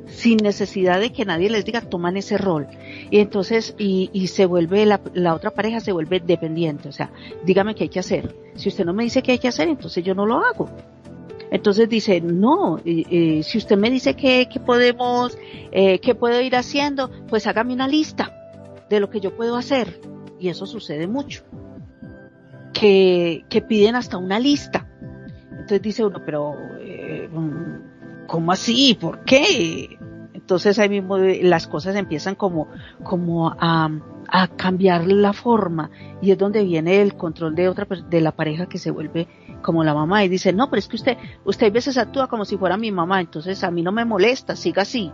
Sin 0.07 0.37
necesidad 0.37 0.99
de 0.99 1.11
que 1.11 1.25
nadie 1.25 1.49
les 1.49 1.65
diga, 1.65 1.81
toman 1.81 2.15
ese 2.17 2.37
rol. 2.37 2.67
Y 3.09 3.19
entonces, 3.19 3.75
y, 3.77 4.09
y 4.13 4.27
se 4.27 4.45
vuelve, 4.45 4.85
la, 4.85 5.01
la, 5.13 5.33
otra 5.33 5.51
pareja 5.51 5.79
se 5.79 5.91
vuelve 5.91 6.19
dependiente. 6.19 6.89
O 6.89 6.91
sea, 6.91 7.11
dígame 7.43 7.73
qué 7.73 7.85
hay 7.85 7.89
que 7.89 7.99
hacer. 7.99 8.35
Si 8.55 8.69
usted 8.69 8.85
no 8.85 8.93
me 8.93 9.03
dice 9.03 9.23
qué 9.23 9.31
hay 9.31 9.39
que 9.39 9.47
hacer, 9.47 9.67
entonces 9.67 10.03
yo 10.03 10.13
no 10.13 10.25
lo 10.25 10.45
hago. 10.45 10.69
Entonces 11.49 11.87
dice, 11.89 12.21
no, 12.21 12.79
si 12.83 13.57
usted 13.57 13.77
me 13.77 13.89
dice 13.89 14.15
qué 14.15 14.47
podemos, 14.65 15.37
eh, 15.71 15.99
qué 15.99 16.13
puedo 16.13 16.41
ir 16.41 16.55
haciendo, 16.55 17.09
pues 17.27 17.47
hágame 17.47 17.73
una 17.73 17.87
lista 17.87 18.33
de 18.89 18.99
lo 18.99 19.09
que 19.09 19.19
yo 19.19 19.35
puedo 19.35 19.55
hacer 19.55 20.14
y 20.39 20.49
eso 20.49 20.65
sucede 20.65 21.07
mucho, 21.07 21.43
que, 22.73 23.45
que 23.49 23.61
piden 23.61 23.95
hasta 23.95 24.17
una 24.17 24.39
lista. 24.39 24.87
Entonces 25.51 25.81
dice 25.81 26.05
uno, 26.05 26.21
pero 26.25 26.55
eh, 26.79 27.29
¿cómo 28.27 28.51
así? 28.51 28.97
¿Por 28.99 29.23
qué? 29.23 29.97
Entonces 30.33 30.77
ahí 30.77 30.89
mismo 30.89 31.17
las 31.17 31.67
cosas 31.67 31.95
empiezan 31.95 32.35
como, 32.35 32.67
como 33.03 33.49
a, 33.49 33.89
a 34.27 34.47
cambiar 34.47 35.07
la 35.07 35.33
forma 35.33 35.89
y 36.21 36.31
es 36.31 36.37
donde 36.37 36.63
viene 36.63 37.01
el 37.01 37.15
control 37.15 37.55
de 37.55 37.69
otra 37.69 37.87
de 38.09 38.21
la 38.21 38.31
pareja 38.31 38.67
que 38.67 38.77
se 38.77 38.91
vuelve 38.91 39.27
como 39.61 39.83
la 39.83 39.93
mamá 39.93 40.23
y 40.23 40.29
dice 40.29 40.53
no 40.53 40.69
pero 40.69 40.79
es 40.79 40.87
que 40.87 40.95
usted 40.95 41.17
usted 41.43 41.67
a 41.67 41.71
veces 41.71 41.97
actúa 41.97 42.27
como 42.27 42.45
si 42.45 42.57
fuera 42.57 42.77
mi 42.77 42.91
mamá 42.91 43.21
entonces 43.21 43.63
a 43.63 43.71
mí 43.71 43.81
no 43.81 43.91
me 43.91 44.05
molesta 44.05 44.55
siga 44.55 44.83
así 44.83 45.11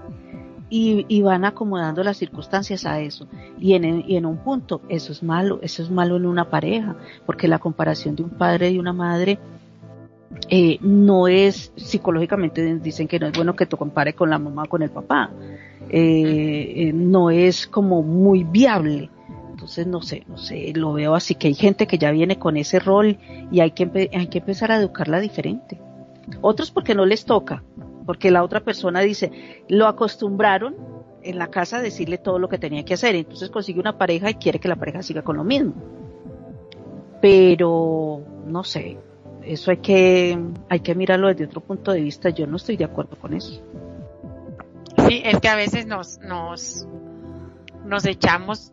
y, 0.74 1.22
van 1.22 1.44
acomodando 1.44 2.01
las 2.01 2.18
circunstancias 2.18 2.86
a 2.86 3.01
eso. 3.01 3.28
Y 3.60 3.74
en, 3.74 4.06
y 4.08 4.16
en 4.16 4.25
un 4.25 4.38
punto, 4.38 4.82
eso 4.88 5.12
es 5.12 5.22
malo, 5.22 5.60
eso 5.62 5.84
es 5.84 5.92
malo 5.92 6.16
en 6.16 6.25
una 6.25 6.50
pareja, 6.50 6.96
porque 7.25 7.50
la 7.50 7.60
comparación 7.60 8.16
de 8.16 8.24
un 8.24 8.30
padre 8.30 8.72
y 8.72 8.80
una 8.80 8.94
madre 8.94 9.38
eh, 10.50 10.78
no 10.82 11.28
es, 11.28 11.74
psicológicamente 11.75 12.80
dicen 12.80 13.10
que 13.10 13.20
no 13.20 13.28
es 13.28 13.34
bueno 13.34 13.54
que 13.54 13.66
te 13.66 13.75
compare 13.75 14.13
con 14.13 14.30
la 14.30 14.40
mamá 14.40 14.63
o 14.63 14.70
con 14.70 14.82
el 14.82 14.90
papá. 14.90 15.30
Eh, 15.90 16.74
eh, 16.75 16.94
no 16.94 17.30
es 17.30 17.68
como 17.68 18.01
muy 18.01 18.46
viable. 18.46 19.10
Entonces, 19.50 19.86
no 19.88 20.01
sé, 20.01 20.24
no 20.30 20.38
sé, 20.38 20.72
lo 20.74 20.94
veo 20.94 21.16
así 21.16 21.36
que 21.36 21.48
hay 21.48 21.54
gente 21.54 21.86
que 21.86 21.98
ya 21.98 22.12
viene 22.12 22.40
con 22.40 22.56
ese 22.56 22.80
rol 22.80 23.20
y 23.51 23.60
hay 23.60 23.72
que, 23.72 24.10
hay 24.13 24.28
que 24.28 24.40
empezar 24.40 24.72
a 24.72 24.78
educarla 24.78 25.20
diferente. 25.20 25.82
Otros 26.40 26.72
porque 26.72 26.96
no 26.96 27.06
les 27.06 27.25
toca, 27.25 27.62
porque 28.05 28.31
la 28.31 28.43
otra 28.43 28.62
persona 28.62 29.01
dice, 29.01 29.63
lo 29.67 29.88
acostumbraron 29.88 30.75
en 31.24 31.38
la 31.38 31.48
casa 31.48 31.77
a 31.77 31.81
decirle 31.81 32.17
todo 32.17 32.39
lo 32.39 32.50
que 32.50 32.58
tenía 32.58 32.84
que 32.84 32.96
hacer, 32.96 33.15
entonces 33.15 33.50
consigue 33.50 33.79
una 33.79 33.98
pareja 33.98 34.29
y 34.29 34.36
quiere 34.36 34.60
que 34.60 34.67
la 34.67 34.75
pareja 34.75 35.03
siga 35.03 35.22
con 35.22 35.38
lo 35.38 35.43
mismo. 35.43 35.74
Pero, 37.22 38.22
no 38.48 38.63
sé, 38.63 38.98
eso 39.43 39.72
hay 39.72 39.77
que, 39.77 40.39
hay 40.70 40.79
que 40.79 40.96
mirarlo 40.96 41.27
desde 41.27 41.46
otro 41.46 41.62
punto 41.62 41.91
de 41.91 42.01
vista, 42.01 42.29
yo 42.29 42.48
no 42.48 42.58
estoy 42.58 42.77
de 42.77 42.86
acuerdo 42.86 43.15
con 43.17 43.34
eso. 43.34 43.62
Sí, 45.08 45.22
es 45.24 45.39
que 45.39 45.48
a 45.48 45.55
veces 45.55 45.86
nos, 45.86 46.20
nos, 46.20 46.88
nos 47.86 48.05
echamos, 48.05 48.72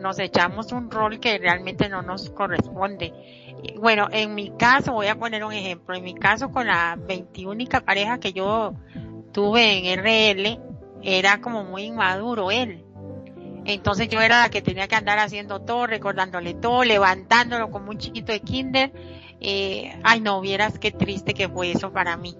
nos 0.00 0.18
echamos 0.18 0.72
un 0.72 0.90
rol 0.90 1.20
que 1.20 1.38
realmente 1.38 1.88
no 1.88 2.02
nos 2.02 2.30
corresponde 2.30 3.12
bueno, 3.78 4.08
en 4.10 4.34
mi 4.34 4.50
caso, 4.50 4.92
voy 4.92 5.06
a 5.06 5.18
poner 5.18 5.44
un 5.44 5.52
ejemplo, 5.52 5.94
en 5.94 6.04
mi 6.04 6.14
caso 6.14 6.50
con 6.50 6.66
la 6.66 6.96
21 6.96 7.64
pareja 7.84 8.18
que 8.18 8.32
yo 8.32 8.74
tuve 9.32 9.92
en 9.92 9.98
RL, 9.98 10.60
era 11.02 11.40
como 11.40 11.64
muy 11.64 11.84
inmaduro 11.84 12.50
él. 12.50 12.84
Entonces 13.64 14.08
yo 14.08 14.20
era 14.20 14.42
la 14.42 14.48
que 14.48 14.62
tenía 14.62 14.86
que 14.86 14.94
andar 14.94 15.18
haciendo 15.18 15.60
todo, 15.60 15.86
recordándole 15.86 16.54
todo, 16.54 16.84
levantándolo 16.84 17.70
como 17.70 17.90
un 17.90 17.98
chiquito 17.98 18.32
de 18.32 18.40
kinder. 18.40 18.92
Eh, 19.40 19.98
ay, 20.04 20.20
no, 20.20 20.40
vieras 20.40 20.78
qué 20.78 20.92
triste 20.92 21.34
que 21.34 21.48
fue 21.48 21.72
eso 21.72 21.92
para 21.92 22.16
mí. 22.16 22.36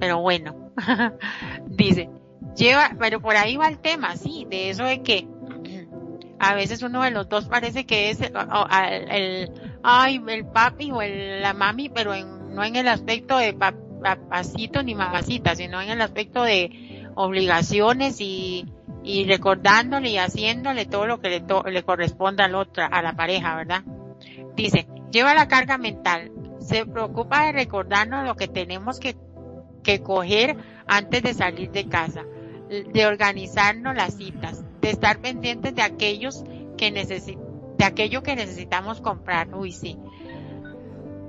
Pero 0.00 0.20
bueno, 0.20 0.72
dice, 1.66 2.10
lleva, 2.56 2.90
pero 2.98 3.20
por 3.20 3.36
ahí 3.36 3.56
va 3.56 3.68
el 3.68 3.78
tema, 3.78 4.16
sí, 4.16 4.46
de 4.50 4.70
eso 4.70 4.84
de 4.84 5.02
que 5.02 5.28
a 6.38 6.54
veces 6.54 6.82
uno 6.82 7.02
de 7.02 7.12
los 7.12 7.28
dos 7.28 7.46
parece 7.46 7.86
que 7.86 8.10
es 8.10 8.20
el, 8.20 8.34
el 9.10 9.52
ay, 9.88 10.20
el 10.26 10.44
papi 10.46 10.90
o 10.90 11.00
el, 11.00 11.40
la 11.40 11.54
mami, 11.54 11.88
pero 11.88 12.12
no 12.16 12.64
en 12.64 12.74
el 12.74 12.88
aspecto 12.88 13.38
de 13.38 13.54
papacito 13.54 14.82
ni 14.82 14.96
mamacita, 14.96 15.54
sino 15.54 15.80
en 15.80 15.90
el 15.90 16.00
aspecto 16.00 16.42
de 16.42 17.06
obligaciones 17.14 18.16
y, 18.20 18.66
recordándole 19.28 20.10
y 20.10 20.18
haciéndole 20.18 20.86
todo 20.86 21.06
lo 21.06 21.20
que 21.20 21.28
le, 21.28 21.42
le 21.70 21.82
corresponde 21.84 22.42
a 22.42 22.48
la 22.48 22.58
otra, 22.58 22.86
a 22.86 23.00
la 23.00 23.12
pareja, 23.12 23.54
¿verdad? 23.54 23.84
Dice, 24.56 24.88
lleva 25.12 25.34
la 25.34 25.46
carga 25.46 25.78
mental, 25.78 26.32
se 26.58 26.84
preocupa 26.84 27.46
de 27.46 27.52
recordarnos 27.52 28.26
lo 28.26 28.34
que 28.34 28.48
tenemos 28.48 28.98
que, 28.98 29.16
que 29.84 30.02
coger 30.02 30.56
antes 30.88 31.22
de 31.22 31.32
salir 31.32 31.70
de 31.70 31.88
casa, 31.88 32.24
de 32.68 33.06
organizarnos 33.06 33.94
las 33.94 34.16
citas, 34.16 34.64
de 34.80 34.90
estar 34.90 35.20
pendientes 35.20 35.76
de 35.76 35.82
aquellos 35.82 36.42
que 36.76 36.90
necesitan 36.90 37.45
de 37.76 37.84
aquello 37.84 38.22
que 38.22 38.36
necesitamos 38.36 39.00
comprar. 39.00 39.54
Uy, 39.54 39.72
sí. 39.72 39.96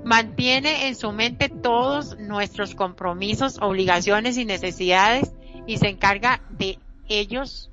mantiene 0.04 0.88
en 0.88 0.96
su 0.96 1.12
mente 1.12 1.50
todos 1.50 2.18
nuestros 2.18 2.75
compromisos, 2.75 3.60
obligaciones 3.62 4.38
y 4.38 4.46
necesidades 4.46 5.34
y 5.66 5.77
se 5.77 5.89
encarga 5.89 6.42
de 6.50 6.80
ellos 7.10 7.72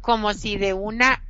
como 0.00 0.34
si 0.34 0.56
de 0.56 0.74
una 0.74 1.22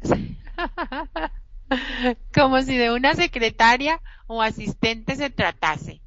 como 2.35 2.61
si 2.63 2.77
de 2.77 2.93
una 2.93 3.15
secretaria 3.15 4.01
o 4.27 4.43
asistente 4.43 5.17
se 5.17 5.31
tratase. 5.31 6.01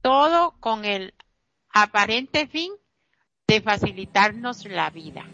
Todo 0.00 0.54
con 0.60 0.84
el 0.84 1.14
aparente 1.70 2.46
fin 2.46 2.72
de 3.46 3.60
facilitarnos 3.60 4.64
la 4.66 4.90
vida. 4.90 5.24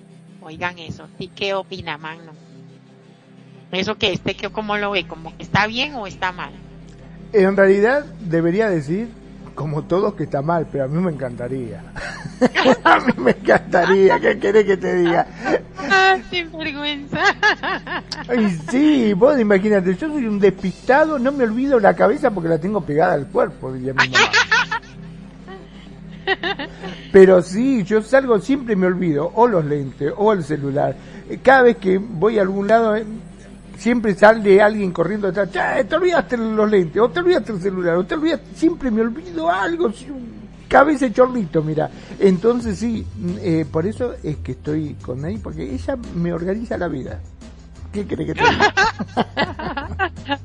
Oigan 0.43 0.79
eso, 0.79 1.09
¿y 1.19 1.29
qué 1.29 1.55
opina 1.55 1.99
Magno? 1.99 2.50
Eso 3.73 3.97
que 3.97 4.13
este, 4.13 4.37
¿cómo 4.51 4.77
lo 4.77 4.91
ve? 4.91 5.07
¿Como 5.07 5.37
que 5.37 5.43
está 5.45 5.67
bien 5.67 5.95
o 5.95 6.07
está 6.07 6.33
mal? 6.33 6.53
En 7.33 7.57
realidad 7.57 8.05
debería 8.21 8.69
decir, 8.69 9.09
como 9.55 9.85
todos, 9.85 10.15
que 10.15 10.25
está 10.25 10.43
mal, 10.43 10.67
pero 10.71 10.85
a 10.85 10.89
mí 10.89 11.01
me 11.01 11.13
encantaría. 11.13 11.85
a 12.85 13.01
mí 13.01 13.13
me 13.19 13.31
encantaría, 13.31 14.19
¿qué 14.19 14.39
querés 14.39 14.65
que 14.65 14.77
te 14.77 14.97
diga? 14.97 15.27
Ah, 15.79 16.17
sin 16.31 16.51
vergüenza. 16.51 17.21
Ay, 18.29 18.59
sí, 18.71 19.13
vos 19.13 19.39
imagínate, 19.39 19.95
yo 19.95 20.09
soy 20.09 20.27
un 20.27 20.41
despistado, 20.41 21.19
no 21.19 21.31
me 21.31 21.45
olvido 21.45 21.79
la 21.79 21.95
cabeza 21.95 22.31
porque 22.31 22.49
la 22.49 22.59
tengo 22.59 22.81
pegada 22.81 23.15
al 23.15 23.29
cuerpo, 23.29 23.73
diría 23.73 23.95
mi 23.95 24.09
mamá. 24.09 24.31
Pero 27.13 27.43
sí, 27.43 27.83
yo 27.85 28.03
salgo, 28.03 28.39
siempre 28.39 28.77
me 28.77 28.87
olvido, 28.87 29.31
o 29.35 29.47
los 29.47 29.65
lentes, 29.65 30.13
o 30.17 30.33
el 30.33 30.43
celular. 30.45 30.97
Cada 31.43 31.63
vez 31.63 31.77
que 31.77 31.99
voy 31.99 32.39
a 32.39 32.43
algún 32.43 32.69
lado, 32.69 32.97
siempre 33.81 34.15
sale 34.15 34.61
alguien 34.61 34.93
corriendo 34.93 35.33
detrás, 35.33 35.89
te 35.89 35.97
olvidaste 35.97 36.37
los 36.37 36.71
lentes, 36.71 37.01
o 37.01 37.09
te 37.09 37.21
olvidaste 37.21 37.53
el 37.53 37.61
celular, 37.63 37.97
o 37.97 38.05
te 38.05 38.15
olvidaste, 38.15 38.55
siempre 38.55 38.91
me 38.91 39.01
olvido 39.01 39.51
algo, 39.51 39.91
cabeza 40.69 41.11
chorrito, 41.11 41.63
mira. 41.63 41.91
Entonces 42.19 42.79
sí, 42.79 43.07
eh, 43.41 43.65
por 43.71 43.87
eso 43.87 44.15
es 44.23 44.37
que 44.37 44.53
estoy 44.53 44.95
con 45.01 45.25
ahí, 45.25 45.39
porque 45.39 45.63
ella 45.63 45.97
me 46.15 46.33
organiza 46.33 46.77
la 46.77 46.89
vida. 46.89 47.21
¿Qué 47.91 48.07
cree 48.07 48.27
que 48.27 48.35
te 48.35 48.43
diga? 48.43 48.75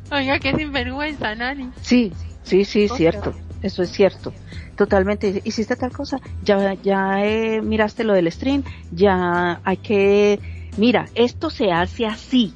Oiga, 0.11 0.39
qué 0.39 0.55
sinvergüenza, 0.55 1.35
Nani. 1.35 1.69
Sí, 1.81 2.13
sí, 2.43 2.63
sí, 2.63 2.87
cierto. 2.87 3.33
Eso 3.61 3.83
es 3.83 3.89
cierto. 3.91 4.33
Totalmente. 4.77 5.41
Hiciste 5.43 5.75
tal 5.75 5.91
cosa, 5.91 6.19
ya, 6.41 6.73
ya 6.75 7.23
eh, 7.23 7.61
miraste 7.61 8.03
lo 8.05 8.13
del 8.13 8.31
stream, 8.31 8.63
ya 8.91 9.59
hay 9.63 9.77
que, 9.77 10.39
mira, 10.77 11.07
esto 11.15 11.49
se 11.49 11.71
hace 11.71 12.05
así 12.05 12.53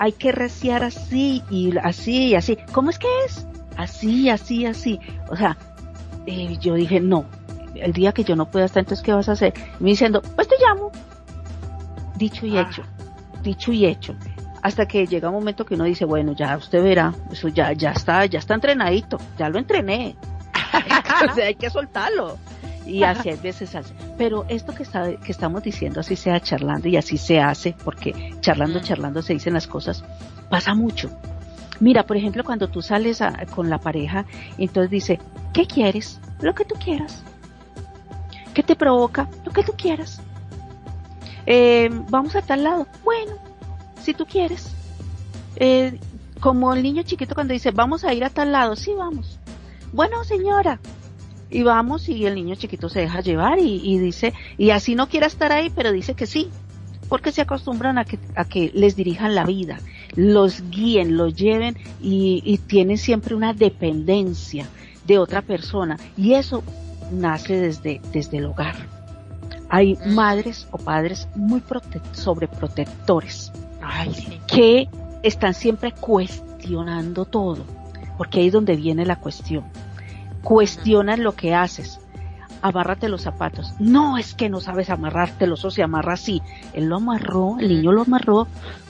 hay 0.00 0.12
que 0.12 0.32
reciar 0.32 0.82
así 0.82 1.44
y 1.50 1.76
así 1.76 2.28
y 2.28 2.34
así. 2.34 2.56
¿Cómo 2.72 2.88
es 2.88 2.98
que 2.98 3.06
es? 3.26 3.46
Así, 3.76 4.30
así, 4.30 4.64
así. 4.64 4.98
O 5.28 5.36
sea, 5.36 5.58
eh, 6.24 6.56
yo 6.58 6.74
dije, 6.74 7.00
no, 7.00 7.26
el 7.74 7.92
día 7.92 8.12
que 8.12 8.24
yo 8.24 8.34
no 8.34 8.50
pueda 8.50 8.64
estar, 8.64 8.80
entonces, 8.80 9.04
¿qué 9.04 9.12
vas 9.12 9.28
a 9.28 9.32
hacer? 9.32 9.52
me 9.78 9.90
diciendo, 9.90 10.22
pues 10.34 10.48
te 10.48 10.54
llamo. 10.58 10.90
Dicho 12.16 12.46
y 12.46 12.56
ah. 12.56 12.62
hecho, 12.62 12.82
dicho 13.42 13.72
y 13.72 13.84
hecho. 13.84 14.16
Hasta 14.62 14.86
que 14.86 15.06
llega 15.06 15.28
un 15.28 15.34
momento 15.34 15.66
que 15.66 15.74
uno 15.74 15.84
dice, 15.84 16.06
bueno, 16.06 16.32
ya 16.32 16.56
usted 16.56 16.82
verá, 16.82 17.14
eso 17.30 17.48
ya, 17.48 17.74
ya 17.74 17.90
está, 17.90 18.24
ya 18.24 18.38
está 18.38 18.54
entrenadito, 18.54 19.18
ya 19.38 19.50
lo 19.50 19.58
entrené. 19.58 20.16
o 21.30 21.34
sea, 21.34 21.44
hay 21.44 21.56
que 21.56 21.68
soltarlo 21.68 22.38
y 22.90 23.04
así 23.04 23.30
a 23.30 23.36
veces 23.36 23.74
hace. 23.74 23.94
Pero 24.18 24.44
esto 24.48 24.74
que, 24.74 24.82
está, 24.82 25.14
que 25.16 25.32
estamos 25.32 25.62
diciendo, 25.62 26.00
así 26.00 26.16
sea 26.16 26.40
charlando 26.40 26.88
y 26.88 26.96
así 26.96 27.16
se 27.16 27.40
hace, 27.40 27.74
porque 27.84 28.34
charlando, 28.40 28.80
charlando 28.80 29.22
se 29.22 29.34
dicen 29.34 29.54
las 29.54 29.66
cosas, 29.66 30.04
pasa 30.48 30.74
mucho. 30.74 31.10
Mira, 31.78 32.04
por 32.04 32.16
ejemplo, 32.16 32.44
cuando 32.44 32.68
tú 32.68 32.82
sales 32.82 33.22
con 33.54 33.70
la 33.70 33.78
pareja, 33.78 34.26
entonces 34.58 34.90
dice, 34.90 35.20
¿qué 35.54 35.66
quieres? 35.66 36.20
Lo 36.40 36.54
que 36.54 36.64
tú 36.64 36.74
quieras. 36.74 37.22
¿Qué 38.52 38.62
te 38.62 38.76
provoca? 38.76 39.28
Lo 39.44 39.52
que 39.52 39.62
tú 39.62 39.72
quieras. 39.76 40.20
Eh, 41.46 41.88
vamos 42.10 42.36
a 42.36 42.42
tal 42.42 42.64
lado. 42.64 42.86
Bueno, 43.04 43.32
si 44.02 44.12
tú 44.12 44.26
quieres. 44.26 44.72
Eh, 45.56 45.98
como 46.40 46.72
el 46.72 46.82
niño 46.82 47.02
chiquito 47.02 47.34
cuando 47.34 47.52
dice, 47.52 47.70
vamos 47.70 48.04
a 48.04 48.12
ir 48.12 48.24
a 48.24 48.30
tal 48.30 48.52
lado. 48.52 48.76
Sí, 48.76 48.92
vamos. 48.96 49.38
Bueno, 49.92 50.22
señora, 50.24 50.80
y 51.50 51.62
vamos 51.62 52.08
y 52.08 52.26
el 52.26 52.36
niño 52.36 52.54
chiquito 52.54 52.88
se 52.88 53.00
deja 53.00 53.20
llevar 53.20 53.58
y, 53.58 53.98
dice, 53.98 54.32
y 54.56 54.70
así 54.70 54.94
no 54.94 55.08
quiere 55.08 55.26
estar 55.26 55.52
ahí, 55.52 55.70
pero 55.70 55.92
dice 55.92 56.14
que 56.14 56.26
sí, 56.26 56.48
porque 57.08 57.32
se 57.32 57.42
acostumbran 57.42 57.98
a 57.98 58.04
que, 58.04 58.18
a 58.36 58.44
que 58.44 58.70
les 58.72 58.94
dirijan 58.94 59.34
la 59.34 59.44
vida, 59.44 59.78
los 60.14 60.62
guíen, 60.70 61.16
los 61.16 61.34
lleven 61.34 61.76
y, 62.00 62.42
y 62.44 62.58
tienen 62.58 62.98
siempre 62.98 63.34
una 63.34 63.52
dependencia 63.52 64.68
de 65.06 65.18
otra 65.18 65.42
persona. 65.42 65.96
Y 66.16 66.34
eso 66.34 66.62
nace 67.10 67.60
desde, 67.60 68.00
desde 68.12 68.38
el 68.38 68.46
hogar. 68.46 68.76
Hay 69.68 69.98
madres 70.06 70.68
o 70.70 70.78
padres 70.78 71.28
muy 71.34 71.62
sobreprotectores 72.12 73.52
que 74.46 74.88
están 75.22 75.54
siempre 75.54 75.92
cuestionando 75.92 77.24
todo, 77.24 77.64
porque 78.16 78.40
ahí 78.40 78.46
es 78.48 78.52
donde 78.52 78.76
viene 78.76 79.04
la 79.04 79.16
cuestión 79.16 79.64
cuestionan 80.42 81.22
lo 81.22 81.34
que 81.34 81.54
haces. 81.54 82.00
Amárrate 82.62 83.08
los 83.08 83.22
zapatos. 83.22 83.72
No, 83.78 84.18
es 84.18 84.34
que 84.34 84.50
no 84.50 84.60
sabes 84.60 84.90
amarrártelos 84.90 85.64
o 85.64 85.70
se 85.70 85.82
amarra 85.82 86.14
así. 86.14 86.42
Él 86.74 86.86
lo 86.86 86.96
amarró, 86.96 87.56
el 87.58 87.68
niño 87.68 87.92
lo 87.92 88.02
amarró 88.02 88.46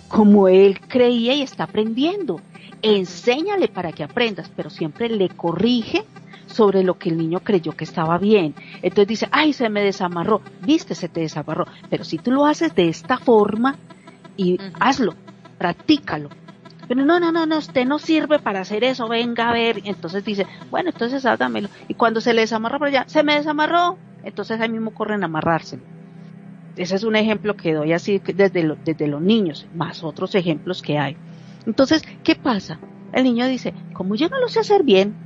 como 0.08 0.48
él 0.48 0.80
creía 0.80 1.34
y 1.34 1.42
está 1.42 1.64
aprendiendo. 1.64 2.40
Enséñale 2.82 3.68
para 3.68 3.92
que 3.92 4.02
aprendas, 4.02 4.50
pero 4.54 4.68
siempre 4.68 5.08
le 5.08 5.28
corrige 5.28 6.04
sobre 6.46 6.82
lo 6.82 6.98
que 6.98 7.10
el 7.10 7.16
niño 7.16 7.40
creyó 7.40 7.72
que 7.72 7.84
estaba 7.84 8.18
bien. 8.18 8.54
Entonces 8.82 9.06
dice, 9.06 9.28
ay, 9.30 9.52
se 9.52 9.68
me 9.68 9.82
desamarró. 9.82 10.42
Viste, 10.62 10.96
se 10.96 11.08
te 11.08 11.20
desamarró. 11.20 11.66
Pero 11.88 12.04
si 12.04 12.18
tú 12.18 12.32
lo 12.32 12.46
haces 12.46 12.74
de 12.74 12.88
esta 12.88 13.18
forma 13.18 13.76
y 14.36 14.58
hazlo, 14.80 15.14
practícalo, 15.58 16.30
pero 16.90 17.04
no, 17.04 17.20
no, 17.20 17.30
no, 17.30 17.46
no, 17.46 17.58
usted 17.58 17.86
no 17.86 18.00
sirve 18.00 18.40
para 18.40 18.62
hacer 18.62 18.82
eso, 18.82 19.06
venga 19.06 19.48
a 19.48 19.52
ver. 19.52 19.80
Entonces 19.84 20.24
dice, 20.24 20.48
bueno, 20.70 20.90
entonces 20.90 21.24
hágamelo. 21.24 21.68
Y 21.86 21.94
cuando 21.94 22.20
se 22.20 22.34
le 22.34 22.40
desamarra 22.40 22.80
por 22.80 22.88
allá, 22.88 23.04
se 23.06 23.22
me 23.22 23.36
desamarró. 23.36 24.00
Entonces 24.22 24.60
ahí 24.60 24.68
mismo 24.68 24.92
corren 24.92 25.22
a 25.22 25.26
amarrarse. 25.26 25.84
Ese 26.74 26.96
es 26.96 27.04
un 27.04 27.14
ejemplo 27.14 27.56
que 27.56 27.74
doy 27.74 27.92
así 27.92 28.20
desde, 28.26 28.76
desde 28.84 29.06
los 29.06 29.22
niños, 29.22 29.68
más 29.70 30.02
otros 30.02 30.34
ejemplos 30.34 30.82
que 30.82 30.98
hay. 30.98 31.16
Entonces, 31.64 32.02
¿qué 32.24 32.34
pasa? 32.34 32.82
El 33.12 33.22
niño 33.24 33.46
dice, 33.46 33.76
como 33.92 34.16
yo 34.16 34.26
no 34.28 34.40
lo 34.40 34.48
sé 34.48 34.58
hacer 34.58 34.82
bien, 34.82 35.16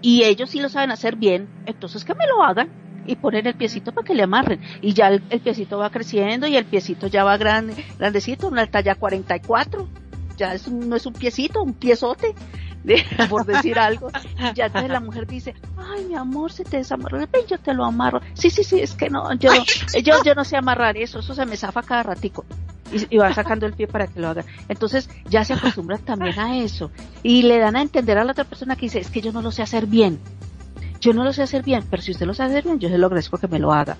y 0.00 0.24
ellos 0.24 0.50
sí 0.50 0.60
lo 0.60 0.68
saben 0.68 0.90
hacer 0.90 1.16
bien, 1.16 1.52
entonces 1.64 2.04
que 2.04 2.14
me 2.14 2.26
lo 2.36 2.42
hagan 2.42 2.72
y 3.06 3.16
ponen 3.16 3.46
el 3.46 3.54
piecito 3.54 3.92
para 3.92 4.06
que 4.06 4.14
le 4.14 4.22
amarren. 4.22 4.60
Y 4.80 4.94
ya 4.94 5.08
el, 5.08 5.20
piecito 5.20 5.78
va 5.78 5.90
creciendo 5.90 6.46
y 6.46 6.56
el 6.56 6.64
piecito 6.64 7.06
ya 7.06 7.24
va 7.24 7.36
grande, 7.36 7.74
grandecito, 7.98 8.48
una 8.48 8.66
talla 8.66 8.94
44 8.94 9.88
ya 10.40 10.54
es 10.54 10.68
no 10.68 10.96
es 10.96 11.04
un 11.04 11.12
piecito, 11.12 11.62
un 11.62 11.74
piezote, 11.74 12.34
por 13.28 13.44
decir 13.44 13.78
algo. 13.78 14.10
Ya 14.54 14.66
entonces 14.66 14.90
la 14.90 15.00
mujer 15.00 15.26
dice, 15.26 15.54
ay, 15.76 16.06
mi 16.06 16.14
amor, 16.14 16.50
se 16.50 16.64
te 16.64 16.78
desamarró, 16.78 17.18
ven, 17.18 17.46
yo 17.48 17.58
te 17.58 17.74
lo 17.74 17.84
amarro. 17.84 18.20
Sí, 18.32 18.48
sí, 18.48 18.64
sí, 18.64 18.80
es 18.80 18.94
que 18.94 19.10
no, 19.10 19.32
yo, 19.34 19.52
yo, 20.02 20.24
yo 20.24 20.34
no 20.34 20.44
sé 20.44 20.56
amarrar 20.56 20.96
eso, 20.96 21.18
eso 21.18 21.34
se 21.34 21.44
me 21.44 21.56
zafa 21.56 21.82
cada 21.82 22.02
ratico. 22.02 22.44
Y, 22.92 23.18
va 23.18 23.32
sacando 23.32 23.66
el 23.66 23.74
pie 23.74 23.86
para 23.86 24.08
que 24.08 24.18
lo 24.18 24.28
haga. 24.28 24.44
Entonces 24.68 25.08
ya 25.26 25.44
se 25.44 25.52
acostumbran 25.52 26.00
también 26.00 26.40
a 26.40 26.56
eso. 26.56 26.90
Y 27.22 27.42
le 27.42 27.58
dan 27.58 27.76
a 27.76 27.82
entender 27.82 28.18
a 28.18 28.24
la 28.24 28.32
otra 28.32 28.42
persona 28.42 28.74
que 28.74 28.86
dice, 28.86 28.98
es 28.98 29.10
que 29.10 29.20
yo 29.20 29.30
no 29.30 29.42
lo 29.42 29.52
sé 29.52 29.62
hacer 29.62 29.86
bien. 29.86 30.18
Yo 31.00 31.14
no 31.14 31.24
lo 31.24 31.32
sé 31.32 31.42
hacer 31.42 31.62
bien, 31.62 31.84
pero 31.88 32.02
si 32.02 32.12
usted 32.12 32.26
lo 32.26 32.34
sabe 32.34 32.50
hacer 32.50 32.64
bien, 32.64 32.78
yo 32.78 32.88
se 32.88 32.98
lo 32.98 33.06
agradezco 33.06 33.38
que 33.38 33.48
me 33.48 33.58
lo 33.58 33.72
haga. 33.72 33.96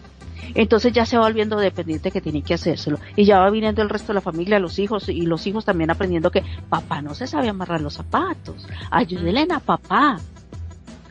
Entonces 0.54 0.92
ya 0.92 1.06
se 1.06 1.16
va 1.16 1.24
volviendo 1.24 1.56
dependiente 1.56 2.10
que 2.10 2.20
tiene 2.20 2.42
que 2.42 2.54
hacérselo. 2.54 2.98
Y 3.16 3.24
ya 3.24 3.38
va 3.38 3.50
viniendo 3.50 3.82
el 3.82 3.88
resto 3.88 4.08
de 4.08 4.14
la 4.14 4.20
familia, 4.20 4.58
los 4.58 4.78
hijos, 4.78 5.08
y 5.08 5.22
los 5.22 5.46
hijos 5.46 5.64
también 5.64 5.90
aprendiendo 5.90 6.30
que 6.30 6.42
papá 6.68 7.00
no 7.00 7.14
se 7.14 7.26
sabe 7.26 7.48
amarrar 7.48 7.80
los 7.80 7.94
zapatos. 7.94 8.66
Ayúdenle 8.90 9.46
a 9.50 9.60
papá. 9.60 10.18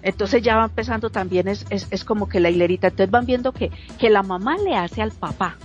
Entonces 0.02 0.41
ya 0.41 0.58
va 0.58 0.65
empezando 0.65 1.10
también, 1.10 1.47
es, 1.47 1.65
es, 1.69 1.88
es 1.89 2.04
como 2.06 2.30
que 2.30 2.39
la 2.39 2.49
hilerita. 2.49 2.88
Entonces 2.88 3.12
van 3.12 3.25
viendo 3.25 3.52
que, 3.52 3.71
que 3.97 4.10
la 4.10 4.23
mamá 4.23 4.58
le 4.58 4.75
hace 4.75 5.02
al 5.02 5.12
papá. 5.12 5.58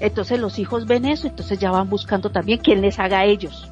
Entonces 0.00 0.40
los 0.40 0.58
hijos 0.58 0.86
ven 0.86 1.04
eso, 1.04 1.26
entonces 1.26 1.58
ya 1.58 1.70
van 1.70 1.90
buscando 1.90 2.30
también 2.30 2.60
quién 2.60 2.80
les 2.80 2.98
haga 2.98 3.20
a 3.20 3.24
ellos 3.26 3.70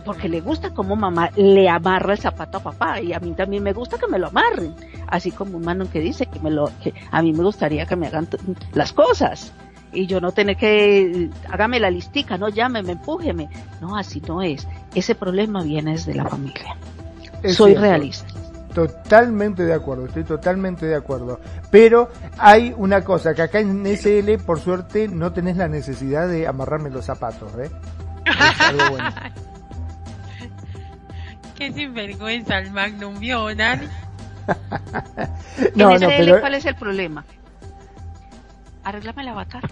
porque 0.00 0.28
le 0.28 0.40
gusta 0.40 0.70
como 0.70 0.96
mamá 0.96 1.30
le 1.36 1.68
amarra 1.68 2.12
el 2.12 2.18
zapato 2.18 2.58
a 2.58 2.62
papá 2.62 3.00
y 3.00 3.12
a 3.12 3.20
mí 3.20 3.32
también 3.32 3.62
me 3.62 3.72
gusta 3.72 3.98
que 3.98 4.06
me 4.06 4.18
lo 4.18 4.28
amarren, 4.28 4.74
así 5.06 5.30
como 5.30 5.56
un 5.56 5.64
mano 5.64 5.90
que 5.90 6.00
dice 6.00 6.26
que 6.26 6.40
me 6.40 6.50
lo 6.50 6.70
que 6.82 6.94
a 7.10 7.22
mí 7.22 7.32
me 7.32 7.42
gustaría 7.42 7.86
que 7.86 7.96
me 7.96 8.06
hagan 8.06 8.28
las 8.72 8.92
cosas 8.92 9.52
y 9.92 10.06
yo 10.06 10.20
no 10.20 10.32
tener 10.32 10.56
que 10.56 11.30
hágame 11.50 11.80
la 11.80 11.90
listica, 11.90 12.38
no 12.38 12.48
llámeme, 12.48 12.92
empújeme. 12.92 13.48
No, 13.80 13.96
así 13.96 14.20
no 14.26 14.42
es. 14.42 14.66
Ese 14.94 15.14
problema 15.14 15.62
viene 15.62 15.92
desde 15.92 16.14
la 16.14 16.26
familia. 16.26 16.76
Soy 17.48 17.74
realista. 17.74 18.28
Totalmente 18.74 19.64
de 19.64 19.74
acuerdo, 19.74 20.06
estoy 20.06 20.22
totalmente 20.22 20.86
de 20.86 20.94
acuerdo. 20.94 21.40
Pero 21.70 22.08
hay 22.38 22.72
una 22.76 23.02
cosa, 23.02 23.34
que 23.34 23.42
acá 23.42 23.58
en 23.58 23.84
SL, 23.84 24.44
por 24.46 24.60
suerte, 24.60 25.08
no 25.08 25.32
tenés 25.32 25.56
la 25.56 25.66
necesidad 25.66 26.28
de 26.28 26.46
amarrarme 26.46 26.90
los 26.90 27.04
zapatos, 27.04 27.52
¿eh? 27.58 27.70
Qué 31.60 31.70
sinvergüenza 31.74 32.58
el 32.58 32.70
Magnum 32.70 33.20
vio, 33.20 33.54
Dani. 33.54 33.86
no, 35.74 35.98
no, 35.98 36.08
pero... 36.08 36.40
¿Cuál 36.40 36.54
es 36.54 36.64
el 36.64 36.74
problema? 36.74 37.22
Arréglame 38.82 39.20
el 39.20 39.28
avatar. 39.28 39.70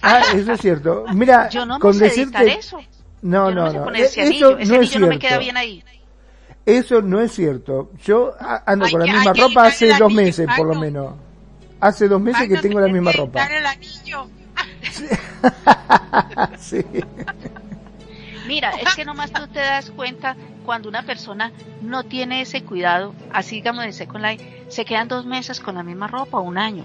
Ah, 0.00 0.22
eso 0.34 0.52
es 0.52 0.60
cierto. 0.62 1.04
Mira, 1.12 1.48
yo 1.50 1.66
no 1.66 1.78
con 1.78 1.98
decirte... 1.98 2.54
eso. 2.54 2.78
No, 3.20 3.50
no, 3.50 3.70
no. 3.70 3.94
E-, 3.94 4.04
eso 4.04 4.56
no 4.56 4.80
es 4.80 4.88
cierto. 4.88 5.06
me 5.06 5.18
queda 5.18 5.36
bien 5.36 5.54
ahí. 5.58 5.84
Eso 6.64 7.02
no 7.02 7.20
es 7.20 7.32
cierto. 7.32 7.90
Yo 8.02 8.32
ando 8.64 8.88
con 8.88 9.00
la 9.00 9.12
misma 9.12 9.34
ropa 9.34 9.66
hace 9.66 9.92
dos 9.98 10.10
meses, 10.14 10.48
por 10.56 10.66
lo 10.66 10.80
menos. 10.80 11.12
Hace 11.78 12.08
dos 12.08 12.22
meses 12.22 12.48
que 12.48 12.56
tengo 12.56 12.80
la 12.80 12.88
misma 12.88 13.12
ropa. 13.12 13.44
El 13.44 13.66
anillo. 13.66 14.28
sí. 16.58 16.82
Mira, 18.52 18.70
es 18.72 18.94
que 18.94 19.06
nomás 19.06 19.32
tú 19.32 19.46
te 19.46 19.60
das 19.60 19.90
cuenta 19.90 20.36
cuando 20.66 20.86
una 20.90 21.02
persona 21.04 21.52
no 21.80 22.04
tiene 22.04 22.42
ese 22.42 22.62
cuidado, 22.62 23.14
así 23.32 23.56
digamos 23.56 23.82
de 23.82 23.92
Second 23.92 24.22
Life, 24.22 24.64
se 24.68 24.84
quedan 24.84 25.08
dos 25.08 25.24
meses 25.24 25.58
con 25.58 25.76
la 25.76 25.82
misma 25.82 26.06
ropa, 26.06 26.38
un 26.38 26.58
año. 26.58 26.84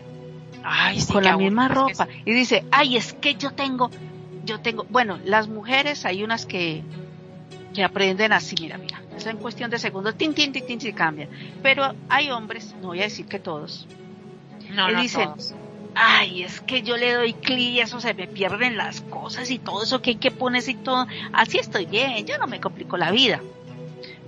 Ay, 0.64 1.04
con 1.12 1.26
la 1.26 1.36
misma 1.36 1.68
ropa. 1.68 2.08
Y 2.24 2.32
dice, 2.32 2.64
ay, 2.72 2.96
es 2.96 3.12
que 3.12 3.36
yo 3.36 3.52
tengo, 3.52 3.92
yo 4.46 4.62
tengo, 4.62 4.86
bueno, 4.90 5.20
las 5.26 5.50
mujeres 5.50 6.06
hay 6.06 6.24
unas 6.24 6.46
que, 6.46 6.84
que 7.74 7.84
aprenden 7.84 8.32
así, 8.32 8.56
mira, 8.62 8.78
mira, 8.78 9.02
es 9.18 9.26
en 9.26 9.36
cuestión 9.36 9.70
de 9.70 9.78
segundos, 9.78 10.16
tin, 10.16 10.34
tin, 10.34 10.54
tin, 10.54 10.66
tin, 10.66 10.80
se 10.80 10.94
cambian. 10.94 11.28
Pero 11.62 11.94
hay 12.08 12.32
hombres, 12.32 12.76
no 12.82 12.88
voy 12.88 13.02
a 13.02 13.04
decir 13.04 13.26
que 13.26 13.40
todos, 13.40 13.88
no, 14.70 14.90
no 14.90 15.02
dicen, 15.02 15.32
ay, 15.98 16.44
es 16.44 16.62
que 16.62 16.84
yo 16.84 16.96
le 16.96 17.14
doy 17.14 17.34
clic 17.34 17.74
y 17.74 17.80
eso 17.80 18.00
se 18.00 18.14
me 18.14 18.28
pierden 18.28 18.78
las 18.78 19.02
cosas 19.02 19.50
y 19.50 19.58
todo 19.58 19.84
eso 19.84 20.02
que 20.02 20.12
hay 20.12 20.16
que 20.18 20.32
ponerse 20.32 20.72
y 20.72 20.76
todo. 20.76 21.08
Así 21.34 21.58
estoy 21.58 21.86
bien, 21.86 22.26
yo 22.26 22.38
no 22.38 22.48
me 22.48 22.62
complico 22.62 22.98
la 22.98 23.12
vida. 23.12 23.42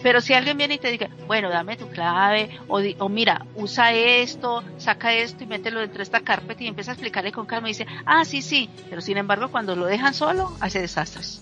Pero 0.02 0.22
si 0.22 0.34
alguien 0.34 0.58
viene 0.58 0.76
y 0.76 0.78
te 0.78 0.92
dice, 0.92 1.10
bueno, 1.28 1.50
dame 1.50 1.76
tu 1.76 1.90
clave, 1.90 2.50
o, 2.68 2.80
o 3.00 3.10
mira, 3.10 3.46
usa 3.56 3.94
esto, 3.94 4.64
saca 4.78 5.14
esto 5.14 5.44
y 5.44 5.48
mételo 5.48 5.82
dentro 5.82 5.98
de 5.98 6.04
esta 6.04 6.22
carpeta 6.22 6.64
y 6.64 6.68
empieza 6.68 6.92
a 6.92 6.94
explicarle 6.94 7.32
con 7.32 7.46
calma 7.46 7.68
y 7.68 7.72
dice, 7.74 7.86
ah, 8.06 8.24
sí, 8.24 8.42
sí, 8.42 8.70
pero 8.90 9.02
sin 9.02 9.18
embargo 9.18 9.50
cuando 9.50 9.76
lo 9.76 9.86
dejan 9.86 10.14
solo, 10.14 10.52
hace 10.62 10.80
desastres. 10.80 11.42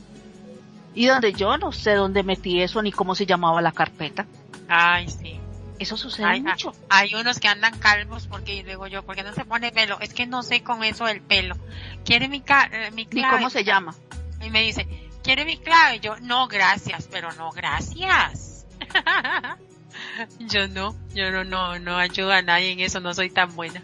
Y 0.95 1.05
donde 1.05 1.33
yo 1.33 1.55
no 1.57 1.71
sé 1.71 1.93
dónde 1.93 2.23
metí 2.23 2.59
eso 2.61 2.81
ni 2.81 2.91
cómo 2.91 3.13
se 3.13 3.27
llamaba 3.27 3.61
la 3.61 3.71
carpeta. 3.71 4.25
Ay, 4.67 5.07
sí. 5.07 5.36
Eso 5.79 5.95
sucede 5.95 6.41
mucho. 6.41 6.73
Hay 6.89 7.13
unos 7.13 7.39
que 7.39 7.47
andan 7.47 7.77
calvos 7.77 8.27
porque 8.27 8.63
luego 8.63 8.87
yo, 8.87 9.03
porque 9.03 9.23
no 9.23 9.33
se 9.33 9.45
pone 9.45 9.71
pelo? 9.71 9.99
Es 9.99 10.13
que 10.13 10.25
no 10.25 10.41
sé 10.43 10.63
con 10.63 10.83
eso 10.83 11.05
del 11.05 11.21
pelo. 11.21 11.55
¿Quiere 12.03 12.27
mi, 12.27 12.43
eh, 12.71 12.91
mi 12.91 13.05
clave? 13.05 13.35
¿Y 13.35 13.37
cómo 13.37 13.49
se 13.49 13.63
llama? 13.63 13.95
Y 14.41 14.49
me 14.49 14.61
dice, 14.61 14.87
¿quiere 15.23 15.45
mi 15.45 15.57
clave? 15.57 15.99
Yo, 15.99 16.17
no, 16.19 16.47
gracias, 16.47 17.07
pero 17.11 17.31
no, 17.33 17.51
gracias. 17.51 18.65
yo 20.39 20.67
no, 20.67 20.95
yo 21.13 21.31
no, 21.31 21.43
no, 21.43 21.79
no 21.79 21.97
ayudo 21.97 22.31
a 22.31 22.41
nadie 22.41 22.71
en 22.71 22.79
eso, 22.79 22.99
no 22.99 23.13
soy 23.13 23.29
tan 23.29 23.55
buena. 23.55 23.81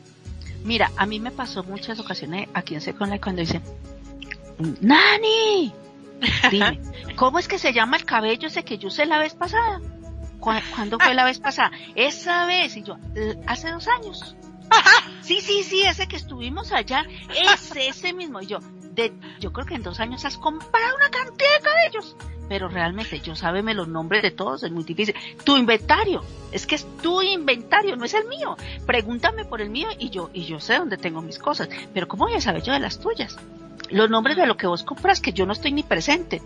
Mira, 0.63 0.91
a 0.97 1.06
mí 1.06 1.19
me 1.19 1.32
pasó 1.32 1.63
muchas 1.63 1.99
ocasiones 1.99 2.47
aquí 2.53 2.75
en 2.75 2.82
Second 2.82 3.19
cuando 3.19 3.41
dicen, 3.41 3.62
¡Nani! 4.82 5.73
Dime, 6.49 6.79
¿cómo 7.15 7.39
es 7.39 7.47
que 7.47 7.60
se 7.60 7.73
llama 7.73 7.97
el 7.97 8.06
cabello 8.06 8.47
ese 8.47 8.63
que 8.63 8.77
yo 8.77 8.88
usé 8.88 9.06
la 9.06 9.19
vez 9.19 9.34
pasada? 9.34 9.82
¿Cuándo 10.43 10.99
fue 10.99 11.13
la 11.13 11.23
vez 11.23 11.39
pasada? 11.39 11.71
Esa 11.95 12.45
vez, 12.45 12.75
y 12.75 12.84
yo, 12.84 12.97
hace 13.47 13.71
dos 13.71 13.88
años. 13.88 14.36
Sí, 15.21 15.39
sí, 15.39 15.63
sí, 15.63 15.84
ese 15.84 16.08
que 16.08 16.17
estuvimos 16.17 16.71
allá, 16.71 17.06
ese, 17.53 17.88
ese 17.88 18.13
mismo. 18.13 18.41
Y 18.41 18.47
yo, 18.47 18.60
de, 18.91 19.13
yo 19.39 19.53
creo 19.53 19.65
que 19.65 19.75
en 19.75 19.84
dos 19.84 19.99
años 19.99 20.25
has 20.25 20.38
comprado 20.38 20.95
una 20.95 21.10
cantidad 21.10 21.49
de 21.58 21.63
cabellos. 21.63 22.15
Pero 22.49 22.67
realmente 22.67 23.21
yo 23.21 23.36
sábeme 23.36 23.73
los 23.73 23.88
nombres 23.88 24.21
de 24.21 24.32
todos, 24.32 24.63
es 24.63 24.71
muy 24.71 24.84
difícil. 24.84 25.15
Tu 25.45 25.56
inventario, 25.56 26.23
es 26.51 26.67
que 26.67 26.75
es 26.75 26.86
tu 26.97 27.21
inventario, 27.21 27.95
no 27.95 28.03
es 28.03 28.13
el 28.13 28.27
mío. 28.27 28.58
Pregúntame 28.86 29.45
por 29.45 29.62
el 29.62 29.69
mío 29.69 29.88
y 29.97 30.10
yo, 30.10 30.29
y 30.34 30.43
yo 30.43 30.60
sé 30.60 30.75
dónde 30.75 30.97
tengo 30.97 31.21
mis 31.21 31.39
cosas. 31.39 31.69
Pero 31.93 32.08
¿cómo 32.08 32.25
voy 32.25 32.36
a 32.36 32.41
saber 32.41 32.62
yo 32.63 32.73
de 32.73 32.79
las 32.79 32.99
tuyas? 32.99 33.38
Los 33.89 34.10
nombres 34.10 34.36
de 34.36 34.45
lo 34.45 34.58
que 34.58 34.67
vos 34.67 34.84
compras 34.84 35.21
que 35.21 35.32
yo 35.34 35.45
no 35.45 35.53
estoy 35.53 35.71
ni 35.71 35.84
presente. 35.84 36.41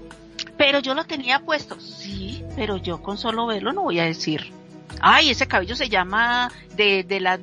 Pero 0.57 0.79
yo 0.79 0.93
lo 0.93 1.05
tenía 1.05 1.39
puesto. 1.39 1.79
Sí, 1.79 2.43
pero 2.55 2.77
yo 2.77 3.01
con 3.01 3.17
solo 3.17 3.45
verlo 3.45 3.73
no 3.73 3.83
voy 3.83 3.99
a 3.99 4.05
decir. 4.05 4.51
Ay, 5.01 5.29
ese 5.29 5.47
cabello 5.47 5.75
se 5.75 5.89
llama 5.89 6.51
de, 6.75 7.03
de 7.03 7.19
las 7.19 7.39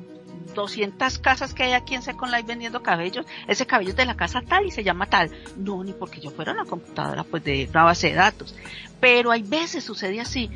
200 0.55 1.19
casas 1.19 1.53
que 1.53 1.63
hay 1.63 1.73
aquí 1.73 1.93
en 1.93 2.01
Second 2.01 2.31
Life 2.31 2.47
vendiendo 2.47 2.81
cabellos. 2.81 3.25
Ese 3.47 3.67
cabello 3.67 3.91
es 3.91 3.95
de 3.95 4.05
la 4.05 4.15
casa 4.15 4.41
tal 4.41 4.65
y 4.65 4.71
se 4.71 4.83
llama 4.83 5.05
tal. 5.05 5.29
No, 5.57 5.83
ni 5.83 5.93
porque 5.93 6.19
yo 6.19 6.31
fuera 6.31 6.53
una 6.53 6.65
computadora 6.65 7.23
pues 7.23 7.43
de 7.43 7.67
una 7.69 7.83
base 7.83 8.07
de 8.07 8.15
datos. 8.15 8.55
Pero 8.99 9.31
hay 9.31 9.43
veces 9.43 9.83
sucede 9.83 10.19
así. 10.19 10.49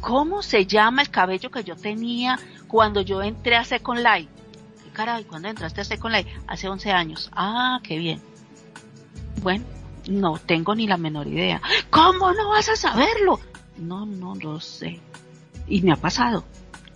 ¿Cómo 0.00 0.42
se 0.42 0.66
llama 0.66 1.02
el 1.02 1.10
cabello 1.10 1.50
que 1.50 1.64
yo 1.64 1.74
tenía 1.74 2.38
cuando 2.68 3.00
yo 3.00 3.22
entré 3.22 3.56
a 3.56 3.64
Second 3.64 4.00
Life? 4.00 4.28
¿Qué 4.84 4.90
caray? 4.92 5.24
¿Cuándo 5.24 5.48
entraste 5.48 5.80
a 5.80 5.84
Second 5.84 6.14
Life? 6.14 6.30
Hace 6.46 6.68
11 6.68 6.92
años. 6.92 7.30
Ah, 7.32 7.80
qué 7.82 7.98
bien. 7.98 8.20
Bueno, 9.42 9.64
no 10.08 10.38
tengo 10.44 10.74
ni 10.74 10.86
la 10.86 10.96
menor 10.96 11.26
idea. 11.26 11.60
¿Cómo 11.90 12.32
no 12.32 12.48
vas 12.48 12.68
a 12.68 12.76
saberlo? 12.76 13.38
No, 13.76 14.06
no 14.06 14.34
lo 14.34 14.58
sé. 14.60 15.00
Y 15.68 15.82
me 15.82 15.92
ha 15.92 15.96
pasado. 15.96 16.44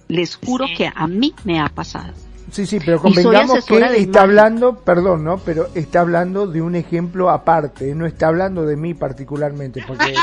Les 0.09 0.37
juro 0.37 0.67
que 0.77 0.91
a 0.93 1.07
mí 1.07 1.35
me 1.45 1.61
ha 1.61 1.69
pasado. 1.69 2.13
Sí, 2.51 2.67
sí, 2.67 2.79
pero 2.85 3.01
convengamos 3.01 3.65
que 3.65 3.79
está 3.97 4.23
hablando, 4.23 4.77
perdón, 4.77 5.25
¿no? 5.25 5.39
Pero 5.39 5.69
está 5.75 6.01
hablando 6.01 6.47
de 6.47 6.61
un 6.61 6.75
ejemplo 6.75 7.31
aparte, 7.31 7.95
no 7.95 8.05
está 8.05 8.27
hablando 8.27 8.67
de 8.67 8.77
mí 8.77 8.93
particularmente, 8.93 9.83
porque... 9.87 10.15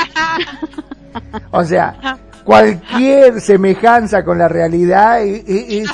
o 1.50 1.64
sea, 1.64 2.20
cualquier 2.50 3.40
semejanza 3.40 4.24
con 4.24 4.36
la 4.36 4.48
realidad 4.48 5.22
es, 5.22 5.88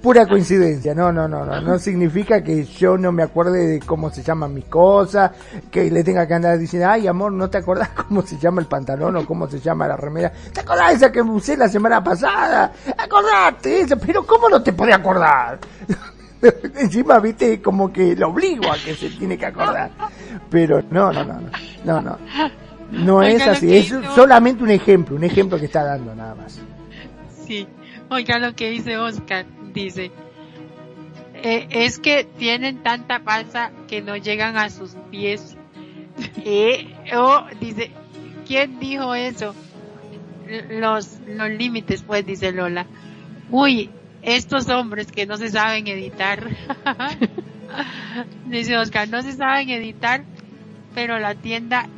pura 0.00 0.26
coincidencia. 0.26 0.94
No, 0.94 1.12
no, 1.12 1.28
no, 1.28 1.44
no. 1.44 1.60
No 1.60 1.78
significa 1.78 2.42
que 2.42 2.64
yo 2.64 2.96
no 2.96 3.12
me 3.12 3.22
acuerde 3.22 3.66
de 3.66 3.80
cómo 3.80 4.08
se 4.08 4.22
llaman 4.22 4.54
mis 4.54 4.64
cosas, 4.64 5.30
que 5.70 5.90
le 5.90 6.02
tenga 6.02 6.26
que 6.26 6.32
andar 6.32 6.58
diciendo, 6.58 6.88
ay, 6.88 7.06
amor, 7.06 7.32
¿no 7.32 7.50
te 7.50 7.58
acordás 7.58 7.90
cómo 7.90 8.22
se 8.22 8.38
llama 8.38 8.62
el 8.62 8.66
pantalón 8.66 9.14
o 9.16 9.26
cómo 9.26 9.46
se 9.46 9.60
llama 9.60 9.86
la 9.86 9.96
remera? 9.98 10.32
¿Te 10.54 10.60
acordás 10.60 10.88
de 10.88 10.94
esa 10.94 11.12
que 11.12 11.20
usé 11.20 11.54
la 11.54 11.68
semana 11.68 12.02
pasada? 12.02 12.72
Acordate, 12.96 13.86
pero 14.06 14.26
¿cómo 14.26 14.48
no 14.48 14.62
te 14.62 14.72
podía 14.72 14.96
acordar? 14.96 15.58
Encima, 16.78 17.18
viste, 17.18 17.60
como 17.60 17.92
que 17.92 18.16
lo 18.16 18.28
obligo 18.30 18.72
a 18.72 18.76
que 18.82 18.94
se 18.94 19.10
tiene 19.10 19.36
que 19.36 19.44
acordar. 19.44 19.90
Pero 20.48 20.82
no, 20.90 21.12
no, 21.12 21.24
no, 21.24 21.34
no, 21.34 21.50
no, 21.84 22.00
no. 22.00 22.18
No 22.90 23.22
es 23.22 23.46
así, 23.46 23.76
es 23.76 23.94
solamente 24.14 24.62
un 24.64 24.70
ejemplo, 24.70 25.16
un 25.16 25.24
ejemplo 25.24 25.58
que 25.58 25.66
está 25.66 25.84
dando 25.84 26.14
nada 26.14 26.34
más. 26.34 26.60
Sí, 27.46 27.66
oiga 28.08 28.38
lo 28.38 28.54
que 28.54 28.70
dice 28.70 28.96
Oscar, 28.96 29.46
dice, 29.72 30.10
eh, 31.42 31.68
es 31.70 31.98
que 31.98 32.24
tienen 32.24 32.82
tanta 32.82 33.20
panza 33.20 33.70
que 33.88 34.02
no 34.02 34.16
llegan 34.16 34.56
a 34.56 34.70
sus 34.70 34.96
pies. 35.10 35.56
eh, 36.44 36.94
oh, 37.16 37.44
dice, 37.60 37.90
¿quién 38.46 38.78
dijo 38.78 39.14
eso? 39.14 39.54
Los, 40.68 41.18
los 41.28 41.50
límites, 41.50 42.02
pues, 42.02 42.26
dice 42.26 42.52
Lola. 42.52 42.86
Uy, 43.50 43.88
estos 44.22 44.68
hombres 44.68 45.10
que 45.12 45.26
no 45.26 45.36
se 45.36 45.48
saben 45.48 45.86
editar. 45.86 46.48
dice 48.46 48.76
Oscar, 48.76 49.08
no 49.08 49.22
se 49.22 49.32
saben 49.32 49.70
editar, 49.70 50.24
pero 50.94 51.18
la 51.18 51.34
tienda 51.36 51.88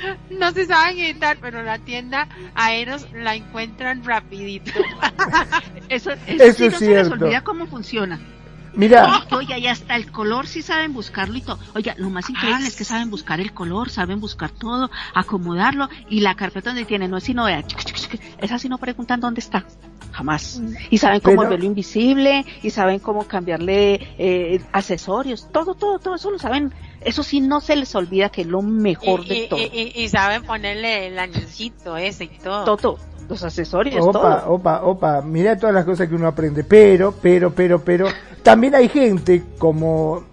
no 0.30 0.52
se 0.52 0.66
saben 0.66 0.98
editar, 0.98 1.38
pero 1.40 1.62
la 1.62 1.78
tienda 1.78 2.28
Aeros 2.54 3.06
la 3.12 3.34
encuentran 3.34 4.04
rapidito. 4.04 4.72
eso, 5.88 6.10
eso, 6.26 6.54
sí, 6.54 6.66
es 6.66 6.78
cierto. 6.78 7.16
Se 7.16 7.24
olvida 7.24 7.42
cómo 7.42 7.66
funciona. 7.66 8.20
Mira. 8.74 9.24
Oiga, 9.30 9.56
y 9.56 9.66
hasta 9.66 9.96
el 9.96 10.12
color 10.12 10.46
sí 10.46 10.60
saben 10.60 10.92
buscarlo 10.92 11.36
y 11.36 11.40
todo. 11.40 11.58
Oiga, 11.74 11.94
lo 11.96 12.10
más 12.10 12.28
increíble 12.28 12.66
es 12.66 12.76
que 12.76 12.84
saben 12.84 13.10
buscar 13.10 13.40
el 13.40 13.54
color, 13.54 13.88
saben 13.88 14.20
buscar 14.20 14.50
todo, 14.50 14.90
acomodarlo 15.14 15.88
y 16.10 16.20
la 16.20 16.34
carpeta 16.34 16.70
donde 16.70 16.84
tiene 16.84 17.08
no 17.08 17.16
es 17.16 17.24
sino 17.24 17.48
es 17.48 18.52
así 18.52 18.68
no 18.68 18.78
preguntan 18.78 19.20
dónde 19.20 19.40
está. 19.40 19.64
Jamás. 20.12 20.62
Y 20.90 20.98
saben 20.98 21.20
cómo 21.20 21.46
verlo 21.46 21.64
invisible, 21.64 22.44
y 22.62 22.70
saben 22.70 23.00
cómo 23.00 23.26
cambiarle 23.26 24.14
eh, 24.18 24.62
accesorios, 24.72 25.50
todo, 25.52 25.74
todo, 25.74 25.98
todo 25.98 26.14
eso 26.14 26.30
lo 26.30 26.38
saben 26.38 26.72
eso 27.06 27.22
sí 27.22 27.40
no 27.40 27.60
se 27.60 27.76
les 27.76 27.94
olvida 27.94 28.30
que 28.30 28.42
es 28.42 28.46
lo 28.48 28.62
mejor 28.62 29.24
de 29.24 29.46
todo. 29.48 29.60
Y, 29.60 30.08
saben 30.08 30.42
ponerle 30.42 31.06
el 31.06 31.18
anillito 31.18 31.96
ese 31.96 32.24
y 32.24 32.38
todo. 32.42 32.76
Todo, 32.76 32.98
los 33.28 33.42
accesorios, 33.44 34.04
opa, 34.04 34.44
Opa, 34.48 34.82
opa, 34.82 35.22
mira 35.22 35.56
todas 35.56 35.74
las 35.74 35.84
cosas 35.84 36.08
que 36.08 36.16
uno 36.16 36.26
aprende, 36.26 36.64
pero, 36.64 37.12
pero, 37.12 37.52
pero, 37.52 37.78
pero, 37.82 38.08
también 38.42 38.74
hay 38.74 38.88
gente 38.88 39.42
como 39.56 40.24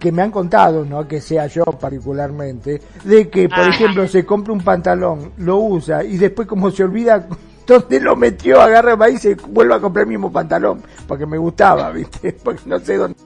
que 0.00 0.10
me 0.10 0.22
han 0.22 0.32
contado, 0.32 0.84
no 0.84 1.06
que 1.06 1.20
sea 1.20 1.46
yo 1.46 1.64
particularmente, 1.64 2.80
de 3.04 3.28
que, 3.28 3.48
por 3.48 3.68
ejemplo, 3.68 4.08
se 4.08 4.26
compra 4.26 4.52
un 4.52 4.62
pantalón, 4.62 5.32
lo 5.36 5.58
usa 5.58 6.02
y 6.02 6.16
después 6.16 6.48
como 6.48 6.72
se 6.72 6.82
olvida 6.82 7.28
dónde 7.70 8.00
lo 8.00 8.16
metió, 8.16 8.60
agarra 8.60 8.92
el 9.06 9.14
y 9.14 9.18
se 9.18 9.34
vuelve 9.34 9.74
a 9.74 9.80
comprar 9.80 10.04
el 10.04 10.08
mismo 10.08 10.32
pantalón, 10.32 10.82
porque 11.06 11.26
me 11.26 11.38
gustaba, 11.38 11.90
¿viste? 11.92 12.32
Porque 12.32 12.62
no 12.66 12.78
sé 12.78 12.96
dónde. 12.96 13.16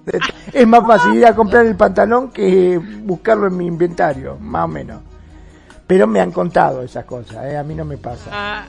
Es 0.53 0.67
más 0.67 0.87
fácil 0.87 1.15
ir 1.15 1.27
a 1.27 1.35
comprar 1.35 1.67
el 1.67 1.77
pantalón 1.77 2.31
que 2.31 2.79
buscarlo 2.79 3.47
en 3.49 3.57
mi 3.57 3.67
inventario, 3.67 4.37
más 4.41 4.65
o 4.65 4.69
menos. 4.69 5.01
pero 5.87 6.07
me 6.07 6.21
han 6.21 6.31
contado 6.31 6.83
esas 6.83 7.05
cosas, 7.05 7.45
¿eh? 7.47 7.57
a 7.57 7.63
mí 7.63 7.75
no 7.75 7.85
me 7.85 7.97
pasa. 7.97 8.31
Ah, 8.33 8.65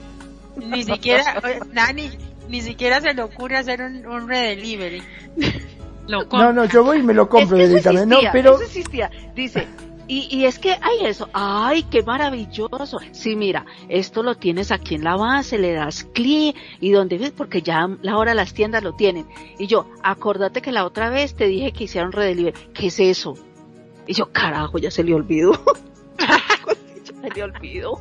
ni 0.57 0.83
siquiera, 0.83 1.23
Nani, 1.71 2.09
ni 2.49 2.61
siquiera 2.61 3.01
se 3.01 3.13
le 3.13 3.21
ocurre 3.21 3.57
hacer 3.57 3.81
un, 3.81 4.05
un 4.05 4.27
redelivery. 4.27 5.03
no, 6.07 6.53
no, 6.53 6.65
yo 6.65 6.83
voy 6.83 6.99
y 6.99 7.03
me 7.03 7.13
lo 7.13 7.27
compro 7.27 7.57
directamente. 7.57 8.07
no, 8.07 8.19
pero... 8.31 8.55
Eso 8.55 8.63
existía. 8.63 9.09
Dice, 9.35 9.67
y, 10.07 10.27
y, 10.29 10.45
es 10.45 10.59
que 10.59 10.71
hay 10.71 11.05
eso, 11.05 11.29
ay, 11.33 11.83
qué 11.83 12.03
maravilloso. 12.03 12.99
Sí, 13.11 13.35
mira, 13.35 13.65
esto 13.89 14.21
lo 14.21 14.35
tienes 14.35 14.71
aquí 14.71 14.95
en 14.95 15.03
la 15.03 15.15
base, 15.15 15.57
le 15.57 15.73
das 15.73 16.03
clic 16.03 16.55
y 16.79 16.91
donde 16.91 17.17
ves, 17.17 17.31
porque 17.31 17.61
ya 17.61 17.87
ahora 18.07 18.33
las 18.35 18.53
tiendas 18.53 18.83
lo 18.83 18.93
tienen. 18.93 19.25
Y 19.57 19.67
yo, 19.67 19.87
acordate 20.03 20.61
que 20.61 20.71
la 20.71 20.85
otra 20.85 21.09
vez 21.09 21.35
te 21.35 21.47
dije 21.47 21.71
que 21.71 21.85
hicieron 21.85 22.11
redelivery. 22.11 22.55
¿Qué 22.73 22.87
es 22.87 22.99
eso? 22.99 23.33
Y 24.05 24.13
yo, 24.13 24.31
carajo, 24.31 24.77
ya 24.77 24.91
se 24.91 25.03
le 25.03 25.15
olvidó. 25.15 25.53
se 27.03 27.29
le 27.33 27.43
olvidó. 27.43 27.99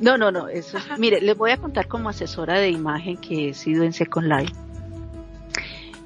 No, 0.00 0.18
no, 0.18 0.30
no, 0.30 0.48
eso 0.48 0.78
es, 0.78 0.98
mire, 0.98 1.20
les 1.20 1.36
voy 1.36 1.50
a 1.50 1.56
contar 1.56 1.88
como 1.88 2.08
asesora 2.08 2.58
de 2.58 2.70
imagen 2.70 3.16
que 3.16 3.50
he 3.50 3.54
sido 3.54 3.84
en 3.84 3.92
Second 3.92 4.26
Life. 4.26 4.52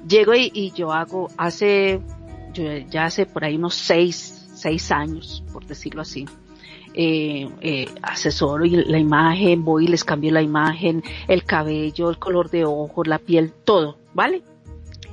Llego 0.07 0.33
y, 0.33 0.51
y 0.53 0.71
yo 0.71 0.91
hago, 0.91 1.29
hace, 1.37 1.99
yo 2.53 2.63
ya 2.89 3.05
hace 3.05 3.25
por 3.25 3.43
ahí 3.43 3.55
unos 3.55 3.75
seis, 3.75 4.40
seis 4.61 4.91
años, 4.91 5.43
por 5.51 5.65
decirlo 5.65 6.01
así. 6.01 6.25
Eh, 6.93 7.49
eh, 7.61 7.87
asesoro 8.01 8.65
y 8.65 8.71
la 8.71 8.99
imagen, 8.99 9.63
voy 9.63 9.85
y 9.85 9.87
les 9.87 10.03
cambio 10.03 10.31
la 10.31 10.41
imagen, 10.41 11.03
el 11.29 11.45
cabello, 11.45 12.09
el 12.09 12.19
color 12.19 12.49
de 12.49 12.65
ojos, 12.65 13.07
la 13.07 13.17
piel, 13.17 13.53
todo, 13.63 13.97
¿vale? 14.13 14.43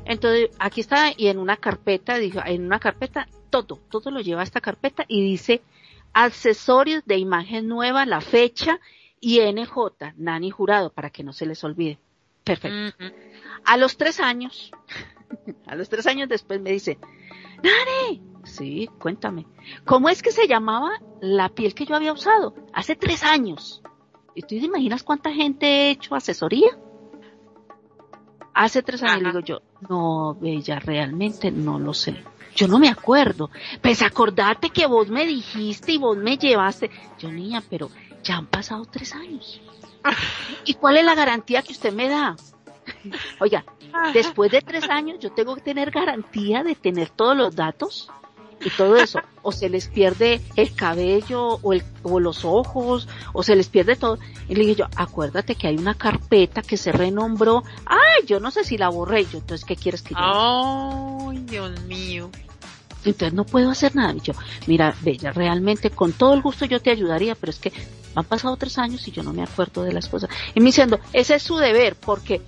Entonces, 0.04 0.50
aquí 0.58 0.80
está, 0.80 1.12
y 1.16 1.28
en 1.28 1.38
una 1.38 1.56
carpeta, 1.56 2.18
dijo, 2.18 2.40
en 2.44 2.66
una 2.66 2.80
carpeta, 2.80 3.28
todo, 3.50 3.78
todo 3.90 4.10
lo 4.10 4.20
lleva 4.20 4.40
a 4.40 4.44
esta 4.44 4.60
carpeta 4.60 5.04
y 5.06 5.22
dice 5.22 5.62
accesorios 6.12 7.04
de 7.06 7.18
imagen 7.18 7.68
nueva, 7.68 8.06
la 8.06 8.20
fecha 8.20 8.80
y 9.20 9.40
NJ, 9.40 10.14
Nani 10.16 10.50
Jurado, 10.50 10.90
para 10.90 11.10
que 11.10 11.22
no 11.22 11.32
se 11.32 11.46
les 11.46 11.62
olvide. 11.62 11.98
Perfecto. 12.42 12.96
A 13.64 13.76
los 13.76 13.96
tres 13.96 14.18
años, 14.18 14.72
a 15.66 15.76
los 15.76 15.88
tres 15.88 16.06
años 16.06 16.28
después 16.28 16.60
me 16.60 16.72
dice, 16.72 16.98
Nani, 17.62 18.20
Sí, 18.48 18.88
cuéntame. 18.98 19.46
¿Cómo 19.84 20.08
es 20.08 20.22
que 20.22 20.32
se 20.32 20.48
llamaba 20.48 20.90
la 21.20 21.50
piel 21.50 21.74
que 21.74 21.84
yo 21.84 21.94
había 21.94 22.12
usado? 22.12 22.54
Hace 22.72 22.96
tres 22.96 23.22
años. 23.22 23.82
¿Y 24.34 24.42
tú 24.42 24.48
te 24.48 24.56
imaginas 24.56 25.02
cuánta 25.02 25.32
gente 25.32 25.66
he 25.66 25.90
hecho 25.90 26.14
asesoría? 26.14 26.70
Hace 28.54 28.82
tres 28.82 29.02
años 29.02 29.34
digo 29.34 29.40
yo, 29.40 29.60
no, 29.88 30.34
Bella, 30.34 30.80
realmente 30.80 31.50
no 31.50 31.78
lo 31.78 31.94
sé. 31.94 32.24
Yo 32.56 32.66
no 32.66 32.78
me 32.78 32.88
acuerdo. 32.88 33.50
Pues 33.80 34.02
acordate 34.02 34.70
que 34.70 34.86
vos 34.86 35.08
me 35.08 35.26
dijiste 35.26 35.92
y 35.92 35.98
vos 35.98 36.16
me 36.16 36.36
llevaste. 36.36 36.90
Yo 37.18 37.30
niña, 37.30 37.62
pero 37.68 37.90
ya 38.24 38.36
han 38.36 38.46
pasado 38.46 38.84
tres 38.86 39.14
años. 39.14 39.60
¿Y 40.64 40.74
cuál 40.74 40.96
es 40.96 41.04
la 41.04 41.14
garantía 41.14 41.62
que 41.62 41.72
usted 41.72 41.92
me 41.92 42.08
da? 42.08 42.34
Oiga, 43.40 43.64
después 44.12 44.50
de 44.50 44.62
tres 44.62 44.88
años 44.88 45.18
yo 45.20 45.30
tengo 45.32 45.54
que 45.54 45.60
tener 45.60 45.90
garantía 45.90 46.64
de 46.64 46.74
tener 46.74 47.10
todos 47.10 47.36
los 47.36 47.54
datos 47.54 48.10
y 48.64 48.70
todo 48.70 48.96
eso, 48.96 49.20
o 49.42 49.52
se 49.52 49.68
les 49.68 49.88
pierde 49.88 50.40
el 50.56 50.74
cabello 50.74 51.58
o, 51.62 51.72
el, 51.72 51.82
o 52.02 52.20
los 52.20 52.44
ojos, 52.44 53.08
o 53.32 53.42
se 53.42 53.56
les 53.56 53.68
pierde 53.68 53.96
todo. 53.96 54.18
Y 54.48 54.54
le 54.54 54.62
dije 54.62 54.76
yo, 54.76 54.86
acuérdate 54.96 55.54
que 55.54 55.68
hay 55.68 55.76
una 55.76 55.94
carpeta 55.94 56.62
que 56.62 56.76
se 56.76 56.92
renombró, 56.92 57.62
ay, 57.86 58.26
yo 58.26 58.40
no 58.40 58.50
sé 58.50 58.64
si 58.64 58.78
la 58.78 58.88
borré, 58.88 59.24
yo, 59.24 59.38
entonces, 59.38 59.64
¿qué 59.64 59.76
quieres 59.76 60.02
que 60.02 60.14
yo 60.14 60.20
Ay, 60.20 61.38
Dios 61.46 61.80
mío. 61.82 62.30
Entonces 63.04 63.32
no 63.32 63.44
puedo 63.44 63.70
hacer 63.70 63.94
nada. 63.94 64.14
Y 64.14 64.20
yo, 64.20 64.32
mira, 64.66 64.94
Bella, 65.02 65.32
realmente 65.32 65.90
con 65.90 66.12
todo 66.12 66.34
el 66.34 66.42
gusto 66.42 66.64
yo 66.64 66.80
te 66.80 66.90
ayudaría, 66.90 67.34
pero 67.34 67.50
es 67.50 67.58
que 67.58 67.72
han 68.14 68.24
pasado 68.24 68.56
tres 68.56 68.78
años 68.78 69.06
y 69.06 69.12
yo 69.12 69.22
no 69.22 69.32
me 69.32 69.42
acuerdo 69.42 69.84
de 69.84 69.92
las 69.92 70.08
cosas. 70.08 70.30
Y 70.54 70.60
me 70.60 70.66
diciendo, 70.66 70.98
ese 71.12 71.36
es 71.36 71.42
su 71.42 71.56
deber, 71.56 71.94
porque 71.94 72.42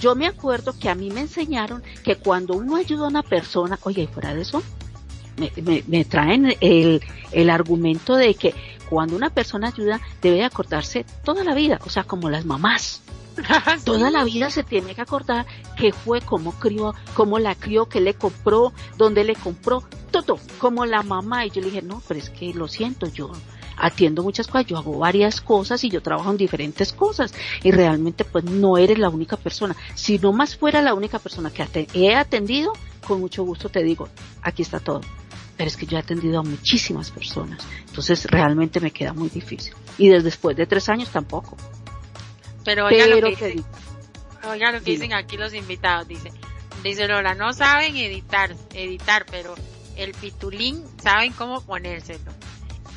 yo 0.00 0.14
me 0.14 0.26
acuerdo 0.26 0.74
que 0.78 0.88
a 0.88 0.94
mí 0.94 1.10
me 1.10 1.22
enseñaron 1.22 1.82
que 2.04 2.16
cuando 2.16 2.54
uno 2.54 2.76
ayuda 2.76 3.06
a 3.06 3.08
una 3.08 3.22
persona, 3.22 3.78
oye, 3.82 4.02
y 4.02 4.06
fuera 4.06 4.34
de 4.34 4.42
eso, 4.42 4.62
me, 5.36 6.04
traen 6.04 6.54
el, 6.60 7.02
el 7.32 7.50
argumento 7.50 8.16
de 8.16 8.34
que 8.34 8.54
cuando 8.88 9.16
una 9.16 9.30
persona 9.30 9.68
ayuda 9.68 10.00
debe 10.22 10.44
acordarse 10.44 11.04
toda 11.24 11.44
la 11.44 11.54
vida, 11.54 11.78
o 11.84 11.90
sea, 11.90 12.04
como 12.04 12.30
las 12.30 12.44
mamás. 12.44 13.02
Toda 13.84 14.10
la 14.10 14.24
vida 14.24 14.48
se 14.48 14.64
tiene 14.64 14.94
que 14.94 15.02
acordar 15.02 15.44
qué 15.76 15.92
fue, 15.92 16.22
cómo 16.22 16.52
crió, 16.52 16.94
cómo 17.14 17.38
la 17.38 17.54
crió, 17.54 17.86
qué 17.86 18.00
le 18.00 18.14
compró, 18.14 18.72
dónde 18.96 19.24
le 19.24 19.34
compró, 19.34 19.84
todo, 20.10 20.38
como 20.58 20.86
la 20.86 21.02
mamá. 21.02 21.44
Y 21.44 21.50
yo 21.50 21.60
le 21.60 21.66
dije, 21.66 21.82
no, 21.82 22.02
pero 22.08 22.18
es 22.18 22.30
que 22.30 22.54
lo 22.54 22.66
siento, 22.66 23.06
yo 23.08 23.30
atiendo 23.76 24.22
muchas 24.22 24.46
cosas, 24.46 24.66
yo 24.66 24.78
hago 24.78 24.98
varias 24.98 25.42
cosas 25.42 25.84
y 25.84 25.90
yo 25.90 26.00
trabajo 26.00 26.30
en 26.30 26.38
diferentes 26.38 26.94
cosas. 26.94 27.34
Y 27.62 27.72
realmente 27.72 28.24
pues 28.24 28.44
no 28.44 28.78
eres 28.78 28.98
la 28.98 29.10
única 29.10 29.36
persona. 29.36 29.76
Si 29.94 30.18
no 30.18 30.32
más 30.32 30.56
fuera 30.56 30.80
la 30.80 30.94
única 30.94 31.18
persona 31.18 31.50
que 31.50 31.88
he 31.92 32.14
atendido, 32.14 32.72
con 33.06 33.20
mucho 33.20 33.44
gusto 33.44 33.68
te 33.68 33.82
digo, 33.82 34.08
aquí 34.42 34.62
está 34.62 34.80
todo 34.80 35.02
pero 35.56 35.68
es 35.68 35.76
que 35.76 35.86
yo 35.86 35.96
he 35.96 36.00
atendido 36.00 36.40
a 36.40 36.42
muchísimas 36.42 37.10
personas, 37.10 37.66
entonces 37.86 38.26
realmente 38.26 38.80
me 38.80 38.90
queda 38.90 39.12
muy 39.12 39.28
difícil. 39.28 39.74
Y 39.98 40.08
después 40.08 40.56
de 40.56 40.66
tres 40.66 40.88
años 40.88 41.10
tampoco. 41.10 41.56
Pero 42.64 42.86
oiga 42.86 43.06
lo 43.06 43.20
que, 43.20 43.30
dicen, 43.30 43.64
oiga 44.44 44.72
lo 44.72 44.82
que 44.82 44.90
dicen 44.90 45.12
aquí 45.14 45.36
los 45.36 45.54
invitados, 45.54 46.08
dice, 46.08 46.32
dice 46.82 47.06
Lola, 47.06 47.34
no 47.34 47.52
saben 47.52 47.96
editar, 47.96 48.54
editar, 48.74 49.24
pero 49.30 49.54
el 49.96 50.12
pitulín 50.12 50.84
saben 51.02 51.32
cómo 51.32 51.60
ponérselo. 51.62 52.32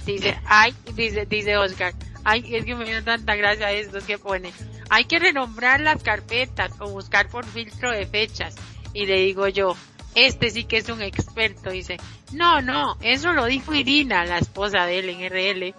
Dice, 0.05 0.39
ay, 0.45 0.73
dice, 0.95 1.25
dice 1.25 1.57
Oscar, 1.57 1.93
ay, 2.23 2.55
es 2.55 2.65
que 2.65 2.75
me 2.75 2.85
dio 2.85 3.03
tanta 3.03 3.35
gracia 3.35 3.71
estos 3.71 4.03
que 4.03 4.17
pone. 4.17 4.51
Hay 4.89 5.05
que 5.05 5.19
renombrar 5.19 5.81
las 5.81 6.01
carpetas 6.03 6.71
o 6.79 6.89
buscar 6.89 7.29
por 7.29 7.45
filtro 7.45 7.91
de 7.91 8.05
fechas. 8.05 8.55
Y 8.93 9.05
le 9.05 9.19
digo 9.21 9.47
yo, 9.47 9.75
este 10.15 10.49
sí 10.49 10.63
que 10.65 10.77
es 10.77 10.89
un 10.89 11.01
experto, 11.01 11.69
dice. 11.69 11.97
No, 12.33 12.61
no, 12.61 12.97
eso 13.01 13.33
lo 13.33 13.45
dijo 13.45 13.73
Irina, 13.73 14.25
la 14.25 14.37
esposa 14.37 14.85
de 14.85 14.99
él 14.99 15.09
en 15.09 15.29
RL. 15.29 15.73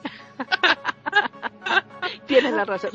Tienes 2.26 2.52
la 2.52 2.64
razón. 2.64 2.90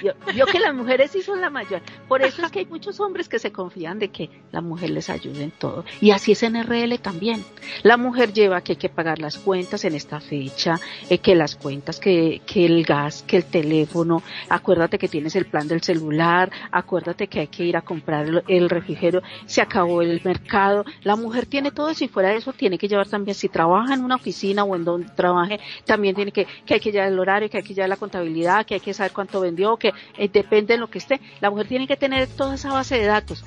Vio, 0.00 0.46
que 0.46 0.58
las 0.58 0.74
mujeres 0.74 1.10
sí 1.10 1.22
son 1.22 1.40
la 1.40 1.50
mayor. 1.50 1.82
Por 2.08 2.22
eso 2.22 2.44
es 2.44 2.50
que 2.50 2.60
hay 2.60 2.66
muchos 2.66 3.00
hombres 3.00 3.28
que 3.28 3.38
se 3.38 3.52
confían 3.52 3.98
de 3.98 4.08
que 4.08 4.30
la 4.52 4.60
mujer 4.60 4.90
les 4.90 5.10
ayude 5.10 5.42
en 5.42 5.50
todo. 5.50 5.84
Y 6.00 6.10
así 6.10 6.32
es 6.32 6.42
en 6.42 6.62
RL 6.62 6.98
también. 6.98 7.44
La 7.82 7.96
mujer 7.96 8.32
lleva 8.32 8.62
que 8.62 8.72
hay 8.72 8.76
que 8.76 8.88
pagar 8.88 9.18
las 9.18 9.38
cuentas 9.38 9.84
en 9.84 9.94
esta 9.94 10.20
fecha, 10.20 10.80
eh, 11.08 11.18
que 11.18 11.34
las 11.34 11.56
cuentas, 11.56 12.00
que, 12.00 12.40
que 12.46 12.66
el 12.66 12.84
gas, 12.84 13.22
que 13.22 13.36
el 13.36 13.44
teléfono. 13.44 14.22
Acuérdate 14.48 14.98
que 14.98 15.08
tienes 15.08 15.36
el 15.36 15.46
plan 15.46 15.68
del 15.68 15.82
celular. 15.82 16.50
Acuérdate 16.70 17.28
que 17.28 17.40
hay 17.40 17.48
que 17.48 17.64
ir 17.64 17.76
a 17.76 17.82
comprar 17.82 18.44
el, 18.46 18.70
refrigerio. 18.70 19.22
Se 19.46 19.60
acabó 19.60 20.02
el 20.02 20.20
mercado. 20.24 20.84
La 21.02 21.16
mujer 21.16 21.46
tiene 21.46 21.70
todo 21.70 21.90
eso 21.90 22.04
y 22.04 22.08
fuera 22.08 22.30
de 22.30 22.36
eso 22.36 22.52
tiene 22.52 22.78
que 22.78 22.88
llevar 22.88 23.08
también, 23.08 23.34
si 23.34 23.48
trabaja 23.48 23.94
en 23.94 24.04
una 24.04 24.16
oficina 24.16 24.64
o 24.64 24.76
en 24.76 24.84
donde 24.84 25.08
trabaje, 25.10 25.60
también 25.84 26.14
tiene 26.14 26.32
que, 26.32 26.46
que 26.64 26.74
hay 26.74 26.80
que 26.80 26.92
llevar 26.92 27.08
el 27.08 27.18
horario, 27.18 27.48
que 27.50 27.58
hay 27.58 27.62
que 27.62 27.74
llevar 27.74 27.88
la 27.88 27.96
contabilidad, 27.96 28.64
que 28.64 28.74
hay 28.74 28.80
que 28.80 28.94
saber 28.94 29.12
cuánto 29.12 29.40
vendió, 29.40 29.76
que 29.76 29.89
eh, 30.16 30.28
depende 30.28 30.74
de 30.74 30.80
lo 30.80 30.90
que 30.90 30.98
esté. 30.98 31.20
La 31.40 31.50
mujer 31.50 31.68
tiene 31.68 31.86
que 31.86 31.96
tener 31.96 32.28
toda 32.28 32.54
esa 32.54 32.72
base 32.72 32.98
de 32.98 33.06
datos. 33.06 33.44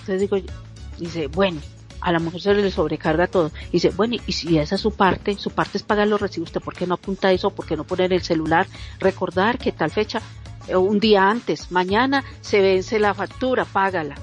Entonces 0.00 0.20
digo, 0.20 0.36
dice, 0.98 1.26
bueno, 1.28 1.60
a 2.00 2.12
la 2.12 2.18
mujer 2.18 2.40
se 2.40 2.54
le 2.54 2.70
sobrecarga 2.70 3.26
todo. 3.26 3.50
dice, 3.72 3.90
bueno, 3.90 4.16
y 4.26 4.32
si 4.32 4.58
esa 4.58 4.76
es 4.76 4.80
su 4.80 4.92
parte, 4.92 5.36
su 5.38 5.50
parte 5.50 5.78
es 5.78 5.82
pagar 5.82 6.06
los 6.06 6.20
recibos, 6.20 6.48
¿usted 6.48 6.60
por 6.60 6.74
qué 6.74 6.86
no 6.86 6.94
apunta 6.94 7.32
eso? 7.32 7.50
¿Por 7.50 7.66
qué 7.66 7.76
no 7.76 7.84
poner 7.84 8.12
el 8.12 8.22
celular? 8.22 8.66
Recordar 8.98 9.58
que 9.58 9.72
tal 9.72 9.90
fecha, 9.90 10.20
eh, 10.68 10.76
un 10.76 11.00
día 11.00 11.28
antes, 11.28 11.70
mañana 11.72 12.24
se 12.40 12.60
vence 12.60 12.98
la 12.98 13.14
factura, 13.14 13.64
págala. 13.64 14.14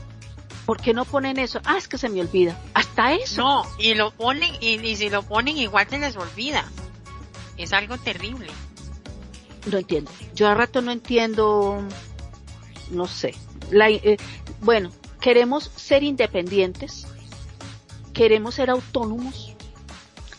¿Por 0.66 0.80
qué 0.80 0.94
no 0.94 1.04
ponen 1.04 1.38
eso? 1.40 1.60
Ah, 1.66 1.78
es 1.78 1.90
que 1.90 1.98
se 1.98 2.08
me 2.08 2.22
olvida. 2.22 2.58
Hasta 2.74 3.14
eso. 3.14 3.42
No, 3.42 3.66
y 3.78 3.96
lo 3.96 4.12
ponen, 4.12 4.50
y, 4.62 4.80
y 4.80 4.96
si 4.96 5.10
lo 5.10 5.24
ponen 5.24 5.58
igual 5.58 5.88
se 5.90 6.00
les 6.00 6.16
olvida. 6.16 6.64
Es 7.58 7.74
algo 7.74 7.98
terrible. 7.98 8.48
No 9.66 9.78
entiendo. 9.78 10.12
Yo 10.36 10.48
a 10.48 10.56
rato 10.56 10.82
no 10.82 10.92
entiendo, 10.92 11.82
no 12.92 13.08
sé. 13.08 13.34
La, 13.72 13.90
eh, 13.90 14.18
bueno, 14.62 14.92
queremos 15.22 15.72
ser 15.76 16.04
independientes, 16.04 17.08
queremos 18.14 18.56
ser 18.56 18.70
autónomos 18.70 19.56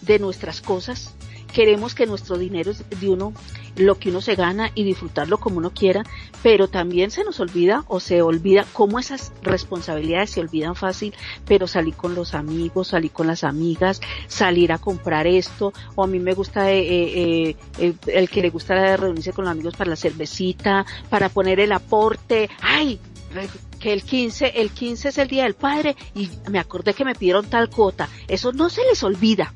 de 0.02 0.18
nuestras 0.18 0.60
cosas, 0.60 1.14
queremos 1.52 1.94
que 1.94 2.06
nuestro 2.06 2.36
dinero 2.36 2.72
de 2.72 3.08
uno 3.08 3.32
lo 3.76 3.98
que 3.98 4.10
uno 4.10 4.20
se 4.20 4.34
gana 4.34 4.70
y 4.74 4.84
disfrutarlo 4.84 5.38
como 5.38 5.58
uno 5.58 5.70
quiera, 5.72 6.04
pero 6.42 6.68
también 6.68 7.10
se 7.10 7.24
nos 7.24 7.40
olvida 7.40 7.84
o 7.88 8.00
se 8.00 8.22
olvida 8.22 8.64
cómo 8.72 8.98
esas 8.98 9.32
responsabilidades 9.42 10.30
se 10.30 10.40
olvidan 10.40 10.76
fácil, 10.76 11.14
pero 11.44 11.66
salir 11.66 11.94
con 11.94 12.14
los 12.14 12.34
amigos, 12.34 12.88
salir 12.88 13.10
con 13.10 13.26
las 13.26 13.44
amigas, 13.44 14.00
salir 14.28 14.72
a 14.72 14.78
comprar 14.78 15.26
esto, 15.26 15.72
o 15.94 16.04
a 16.04 16.06
mí 16.06 16.18
me 16.18 16.34
gusta 16.34 16.70
eh, 16.70 16.80
eh, 16.80 17.56
eh 17.78 17.94
el 18.06 18.28
que 18.28 18.42
le 18.42 18.50
gusta 18.50 18.96
reunirse 18.96 19.32
con 19.32 19.44
los 19.44 19.52
amigos 19.52 19.74
para 19.76 19.90
la 19.90 19.96
cervecita, 19.96 20.84
para 21.08 21.28
poner 21.28 21.60
el 21.60 21.72
aporte, 21.72 22.48
ay, 22.60 23.00
que 23.80 23.92
el 23.92 24.02
15, 24.02 24.60
el 24.60 24.70
15 24.70 25.08
es 25.08 25.18
el 25.18 25.28
día 25.28 25.44
del 25.44 25.54
padre 25.54 25.96
y 26.14 26.30
me 26.50 26.58
acordé 26.58 26.94
que 26.94 27.04
me 27.04 27.14
pidieron 27.14 27.46
tal 27.46 27.68
cuota, 27.68 28.08
eso 28.28 28.52
no 28.52 28.70
se 28.70 28.82
les 28.84 29.02
olvida 29.02 29.52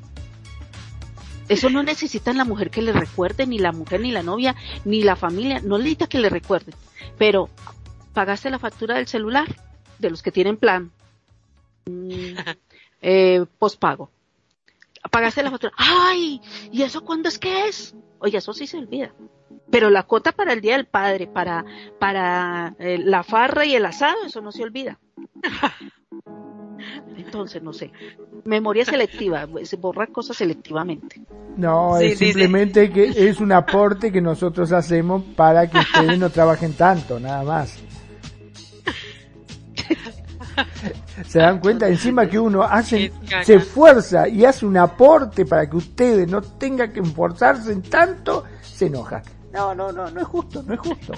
Eso 1.49 1.69
no 1.71 1.81
necesita 1.81 2.31
la 2.31 2.45
mujer 2.45 2.69
que 2.69 2.83
le 2.83 2.93
recuerde, 2.93 3.47
ni 3.47 3.57
la 3.57 3.71
mujer, 3.71 4.01
ni 4.01 4.11
la 4.11 4.21
novia, 4.21 4.55
ni 4.85 5.01
la 5.01 5.15
familia, 5.15 5.59
no 5.61 5.79
necesita 5.79 6.07
que 6.07 6.19
le 6.19 6.29
recuerde. 6.29 6.73
Pero, 7.17 7.49
¿pagaste 8.13 8.51
la 8.51 8.59
factura 8.59 8.95
del 8.95 9.07
celular? 9.07 9.47
De 9.97 10.11
los 10.11 10.21
que 10.21 10.31
tienen 10.31 10.57
plan. 10.57 10.91
Mm, 11.85 12.37
eh, 13.01 13.45
pospago. 13.57 14.11
¿Pagaste 15.09 15.41
la 15.41 15.49
factura? 15.49 15.73
¡Ay! 15.75 16.39
¿Y 16.71 16.83
eso 16.83 17.03
cuándo 17.03 17.29
es 17.29 17.39
que 17.39 17.67
es? 17.67 17.95
Oye, 18.19 18.37
eso 18.37 18.53
sí 18.53 18.67
se 18.67 18.77
olvida. 18.77 19.11
Pero 19.71 19.89
la 19.89 20.03
cuota 20.03 20.31
para 20.31 20.53
el 20.53 20.61
Día 20.61 20.77
del 20.77 20.85
Padre, 20.85 21.25
para, 21.25 21.65
para 21.99 22.75
eh, 22.79 22.99
la 22.99 23.23
farra 23.23 23.65
y 23.65 23.75
el 23.75 23.85
asado, 23.85 24.25
eso 24.25 24.41
no 24.41 24.51
se 24.51 24.63
olvida. 24.63 24.99
Entonces, 27.17 27.61
no 27.61 27.73
sé. 27.73 27.91
Memoria 28.45 28.85
selectiva, 28.85 29.47
se 29.63 29.75
borra 29.75 30.07
cosas 30.07 30.37
selectivamente. 30.37 31.21
No, 31.57 31.97
es 31.97 32.17
simplemente 32.17 32.91
que 32.91 33.29
es 33.29 33.39
un 33.39 33.51
aporte 33.51 34.11
que 34.11 34.21
nosotros 34.21 34.71
hacemos 34.71 35.23
para 35.35 35.69
que 35.69 35.79
ustedes 35.79 36.17
no 36.17 36.29
trabajen 36.29 36.73
tanto, 36.73 37.19
nada 37.19 37.43
más. 37.43 37.77
¿Se 41.27 41.39
dan 41.39 41.59
cuenta? 41.59 41.87
Encima 41.87 42.27
que 42.27 42.39
uno 42.39 42.63
hace, 42.63 43.11
se 43.43 43.55
esfuerza 43.55 44.27
y 44.27 44.45
hace 44.45 44.65
un 44.65 44.77
aporte 44.77 45.45
para 45.45 45.69
que 45.69 45.77
ustedes 45.77 46.27
no 46.29 46.41
tengan 46.41 46.91
que 46.91 47.01
esforzarse 47.01 47.71
en 47.71 47.81
tanto, 47.81 48.45
se 48.61 48.87
enoja. 48.87 49.21
No, 49.51 49.73
no, 49.73 49.91
no, 49.91 50.09
no 50.11 50.21
es 50.21 50.27
justo, 50.27 50.61
no 50.63 50.75
es 50.75 50.79
justo. 50.79 51.13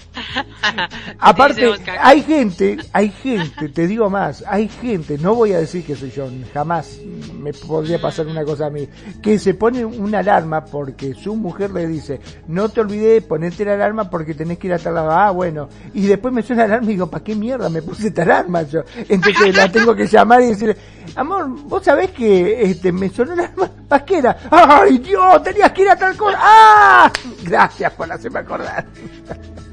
Aparte, 1.19 1.69
hay 1.99 2.21
gente, 2.21 2.77
hay 2.93 3.09
gente, 3.09 3.67
te 3.67 3.87
digo 3.87 4.09
más, 4.09 4.43
hay 4.47 4.69
gente, 4.69 5.17
no 5.17 5.35
voy 5.35 5.51
a 5.51 5.59
decir 5.59 5.85
que 5.85 5.95
soy 5.95 6.11
yo, 6.11 6.29
jamás 6.53 6.99
me 7.37 7.51
podría 7.51 7.99
pasar 7.99 8.27
una 8.27 8.45
cosa 8.45 8.67
a 8.67 8.69
mí, 8.69 8.87
que 9.21 9.37
se 9.37 9.53
pone 9.53 9.83
una 9.83 10.19
alarma 10.19 10.63
porque 10.63 11.13
su 11.13 11.35
mujer 11.35 11.71
le 11.71 11.87
dice, 11.87 12.21
no 12.47 12.69
te 12.69 12.79
olvides 12.79 13.23
ponerte 13.23 13.65
la 13.65 13.73
alarma 13.73 14.09
porque 14.09 14.33
tenés 14.33 14.57
que 14.57 14.67
ir 14.67 14.73
a 14.73 14.79
tal 14.79 14.97
ah, 14.97 15.31
bueno, 15.31 15.67
y 15.93 16.07
después 16.07 16.33
me 16.33 16.41
suena 16.41 16.61
la 16.61 16.75
alarma 16.75 16.89
y 16.89 16.93
digo, 16.93 17.09
¿para 17.09 17.23
qué 17.23 17.35
mierda 17.35 17.69
me 17.69 17.81
puse 17.81 18.07
esta 18.07 18.21
alarma 18.23 18.61
yo? 18.63 18.81
Entonces 19.09 19.55
la 19.55 19.69
tengo 19.69 19.93
que 19.93 20.07
llamar 20.07 20.41
y 20.41 20.47
decirle, 20.47 20.77
amor, 21.15 21.49
vos 21.49 21.83
sabés 21.83 22.11
que 22.11 22.61
este, 22.61 22.93
me 22.93 23.09
sonó 23.09 23.35
la 23.35 23.43
alarma 23.43 23.71
pasquera, 23.89 24.37
ay 24.49 24.99
Dios, 24.99 25.43
tenías 25.43 25.71
que 25.73 25.81
ir 25.81 25.89
a 25.89 25.97
tal 25.97 26.15
cosa, 26.15 26.37
ah, 26.39 27.11
gracias 27.43 27.91
por 27.91 28.07
hacerme 28.21 28.39
acordar. 28.39 28.85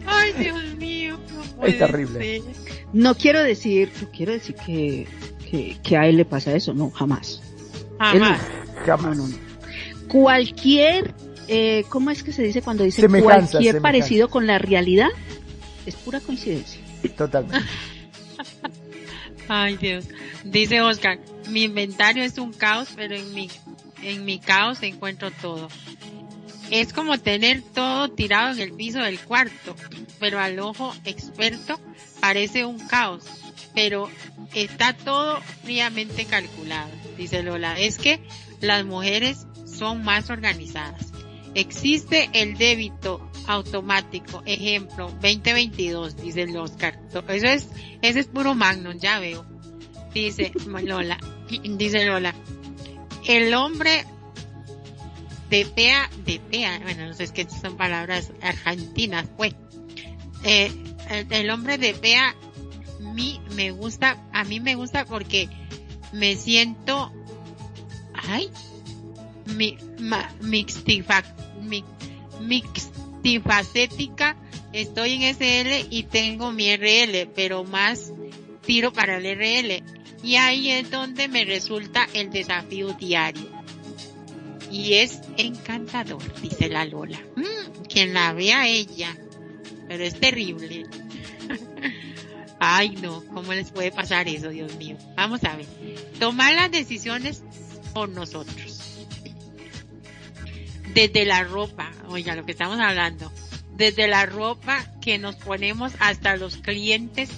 Ay, 0.07 0.33
Dios 0.33 0.75
mío. 0.77 1.19
es 1.63 1.79
terrible. 1.79 2.43
No 2.93 3.15
quiero 3.15 3.43
decir, 3.43 3.93
no 4.01 4.09
quiero 4.11 4.33
decir 4.33 4.55
que, 4.55 5.07
que, 5.83 5.97
a 5.97 6.07
él 6.07 6.17
le 6.17 6.25
pasa 6.25 6.55
eso, 6.55 6.73
no, 6.73 6.91
jamás. 6.91 7.43
Jamás. 7.99 8.41
jamás. 8.87 9.19
Cualquier, 10.09 11.15
eh, 11.49 11.85
¿cómo 11.91 12.11
es 12.11 12.23
que 12.23 12.33
se 12.33 12.43
dice 12.43 12.63
cuando 12.63 12.85
dice 12.85 13.07
cualquier 13.07 13.83
parecido 13.83 14.29
con 14.29 14.47
la 14.47 14.59
realidad? 14.59 15.09
Es 15.85 15.95
pura 15.97 16.21
coincidencia. 16.21 16.81
Totalmente. 17.17 17.67
Ay, 19.49 19.77
Dios. 19.77 20.07
Dice 20.45 20.81
Oscar, 20.81 21.19
mi 21.51 21.65
inventario 21.65 22.23
es 22.25 22.39
un 22.39 22.53
caos, 22.53 22.89
pero 22.95 23.15
en 23.15 23.35
mi, 23.35 23.51
en 24.03 24.25
mi 24.25 24.39
caos 24.39 24.83
encuentro 24.83 25.31
todo. 25.31 25.69
Es 26.71 26.93
como 26.93 27.19
tener 27.19 27.63
todo 27.63 28.11
tirado 28.11 28.53
en 28.53 28.61
el 28.61 28.73
piso 28.73 28.99
del 28.99 29.19
cuarto, 29.21 29.75
pero 30.19 30.39
al 30.39 30.59
ojo 30.59 30.95
experto 31.05 31.81
parece 32.21 32.67
un 32.67 32.79
caos, 32.79 33.25
pero 33.75 34.11
está 34.55 34.93
todo 34.93 35.41
fríamente 35.63 36.27
calculado, 36.27 36.91
dice 37.17 37.43
Lola. 37.43 37.79
Es 37.79 37.97
que 37.97 38.21
las 38.61 38.85
mujeres 38.85 39.47
son 39.67 40.05
más 40.05 40.29
organizadas. 40.31 41.13
Existe 41.55 42.29
el 42.35 42.59
débito 42.59 43.31
automático, 43.47 44.43
ejemplo, 44.45 45.09
2022, 45.23 46.17
dice 46.17 46.43
el 46.43 46.57
Oscar. 46.57 47.01
Eso 47.29 47.47
es, 47.47 47.69
ese 48.03 48.21
es 48.21 48.27
puro 48.27 48.55
Magnum, 48.55 48.99
ya 48.99 49.19
veo. 49.19 49.47
Dice 50.13 50.53
Lola, 50.85 51.19
dice 51.49 52.05
Lola. 52.05 52.35
El 53.27 53.55
hombre 53.55 54.05
de 55.51 55.65
pea, 55.65 56.11
de 56.25 56.41
pea, 56.41 56.79
bueno, 56.83 57.07
no 57.07 57.15
sé, 57.15 57.25
es 57.25 57.33
son 57.61 57.77
palabras 57.77 58.33
argentinas, 58.43 59.27
pues. 59.37 59.55
Eh, 60.45 60.71
el, 61.31 61.51
hombre 61.51 61.79
de 61.79 61.95
pea, 61.95 62.35
mí 63.15 63.41
me 63.57 63.71
gusta, 63.71 64.23
a 64.33 64.45
mí 64.45 64.61
me 64.61 64.75
gusta 64.75 65.05
porque 65.05 65.49
me 66.13 66.37
siento, 66.37 67.13
ay, 68.15 68.51
mi, 69.47 69.79
ma, 69.99 70.31
mixtifa, 70.43 71.25
mi, 71.63 71.83
mixtifacética, 72.41 74.37
estoy 74.73 75.15
en 75.15 75.35
SL 75.35 75.87
y 75.91 76.05
tengo 76.05 76.53
mi 76.53 76.77
RL, 76.77 77.31
pero 77.35 77.65
más 77.65 78.13
tiro 78.65 78.93
para 78.93 79.17
el 79.17 79.25
RL. 79.25 79.83
Y 80.23 80.35
ahí 80.37 80.71
es 80.71 80.91
donde 80.91 81.29
me 81.29 81.45
resulta 81.45 82.07
el 82.13 82.31
desafío 82.31 82.93
diario 82.93 83.59
y 84.71 84.95
es 84.95 85.21
encantador, 85.37 86.23
dice 86.41 86.69
la 86.69 86.85
Lola. 86.85 87.21
Mm, 87.37 87.83
quien 87.89 88.15
la 88.15 88.33
vea 88.33 88.69
ella, 88.69 89.17
pero 89.87 90.05
es 90.05 90.19
terrible. 90.19 90.87
Ay, 92.61 92.97
no, 92.97 93.25
¿cómo 93.33 93.53
les 93.55 93.71
puede 93.71 93.93
pasar 93.93 94.29
eso, 94.29 94.49
Dios 94.51 94.75
mío? 94.77 94.97
Vamos 95.17 95.45
a 95.45 95.57
ver. 95.57 95.67
Tomar 96.19 96.55
las 96.55 96.71
decisiones 96.71 97.43
por 97.95 98.09
nosotros. 98.09 99.07
Desde 100.93 101.25
la 101.25 101.45
ropa, 101.45 101.93
oiga, 102.09 102.35
lo 102.35 102.45
que 102.45 102.53
estamos 102.53 102.81
hablando. 102.81 103.31
Desde 103.77 104.09
la 104.09 104.27
ropa 104.27 104.85
que 105.01 105.19
nos 105.19 105.37
ponemos 105.37 105.93
hasta 106.01 106.37
los 106.37 106.57
clientes 106.57 107.31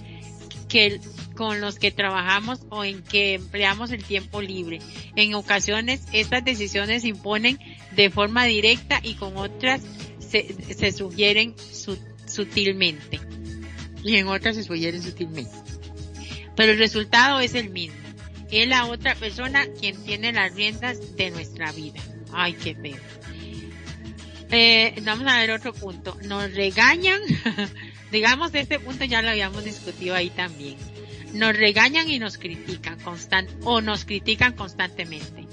que 0.69 1.01
con 1.41 1.63
los 1.63 1.79
que 1.79 1.91
trabajamos 1.91 2.61
o 2.69 2.85
en 2.85 3.03
que 3.03 3.33
empleamos 3.33 3.93
el 3.93 4.05
tiempo 4.05 4.43
libre. 4.43 4.79
En 5.17 5.33
ocasiones 5.33 6.03
estas 6.13 6.45
decisiones 6.45 7.01
se 7.01 7.09
imponen 7.09 7.59
de 7.93 8.11
forma 8.11 8.45
directa 8.45 9.01
y 9.03 9.15
con 9.15 9.39
otras 9.39 9.81
se, 10.19 10.55
se 10.75 10.93
sugieren 10.93 11.55
sutilmente. 12.27 13.21
Y 14.05 14.17
en 14.17 14.29
otras 14.29 14.57
se 14.57 14.65
sugieren 14.65 15.03
sutilmente. 15.03 15.51
Pero 16.57 16.73
el 16.73 16.79
resultado 16.79 17.41
es 17.41 17.55
el 17.55 17.71
mismo. 17.71 17.97
Es 18.51 18.69
la 18.69 18.85
otra 18.85 19.15
persona 19.15 19.67
quien 19.81 19.97
tiene 20.05 20.35
las 20.35 20.55
riendas 20.55 21.17
de 21.17 21.31
nuestra 21.31 21.73
vida. 21.73 22.03
Ay, 22.35 22.53
qué 22.53 22.75
feo. 22.75 23.01
Eh, 24.51 24.95
vamos 25.05 25.27
a 25.27 25.39
ver 25.39 25.53
otro 25.53 25.73
punto. 25.73 26.19
Nos 26.23 26.53
regañan. 26.53 27.23
Digamos, 28.13 28.55
este 28.55 28.79
punto 28.79 29.07
ya 29.07 29.23
lo 29.23 29.31
habíamos 29.31 29.65
discutido 29.65 30.15
ahí 30.15 30.29
también 30.29 30.77
nos 31.35 31.57
regañan 31.57 32.09
y 32.09 32.19
nos 32.19 32.39
critican 32.39 32.99
constant 33.01 33.49
o 33.65 33.81
nos 33.81 34.05
critican 34.05 34.55
constantemente. 34.55 35.47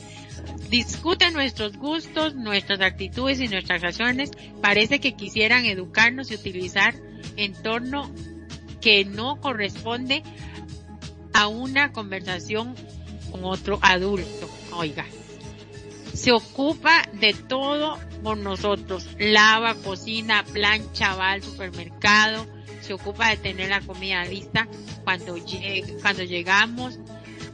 Discuten 0.69 1.33
nuestros 1.33 1.77
gustos, 1.77 2.35
nuestras 2.35 2.81
actitudes 2.81 3.39
y 3.39 3.47
nuestras 3.47 3.81
razones. 3.81 4.31
Parece 4.61 4.99
que 4.99 5.15
quisieran 5.15 5.65
educarnos 5.65 6.31
y 6.31 6.35
utilizar 6.35 6.93
entorno 7.37 8.11
que 8.81 9.05
no 9.05 9.39
corresponde 9.39 10.23
a 11.33 11.47
una 11.47 11.91
conversación 11.91 12.75
con 13.31 13.45
otro 13.45 13.79
adulto. 13.81 14.49
Oiga, 14.73 15.05
se 16.13 16.31
ocupa 16.31 17.03
de 17.13 17.33
todo 17.33 17.97
por 18.23 18.37
nosotros. 18.37 19.07
Lava, 19.19 19.75
cocina, 19.75 20.43
plancha, 20.51 21.15
va 21.15 21.31
al 21.31 21.43
supermercado, 21.43 22.47
se 22.88 22.93
ocupa 22.93 23.30
de 23.30 23.38
tener 23.38 23.69
la 23.69 23.82
comida 23.82 24.23
lista 24.23 24.67
cuando, 25.04 25.36
cuando 26.02 26.23
llegamos, 26.23 27.00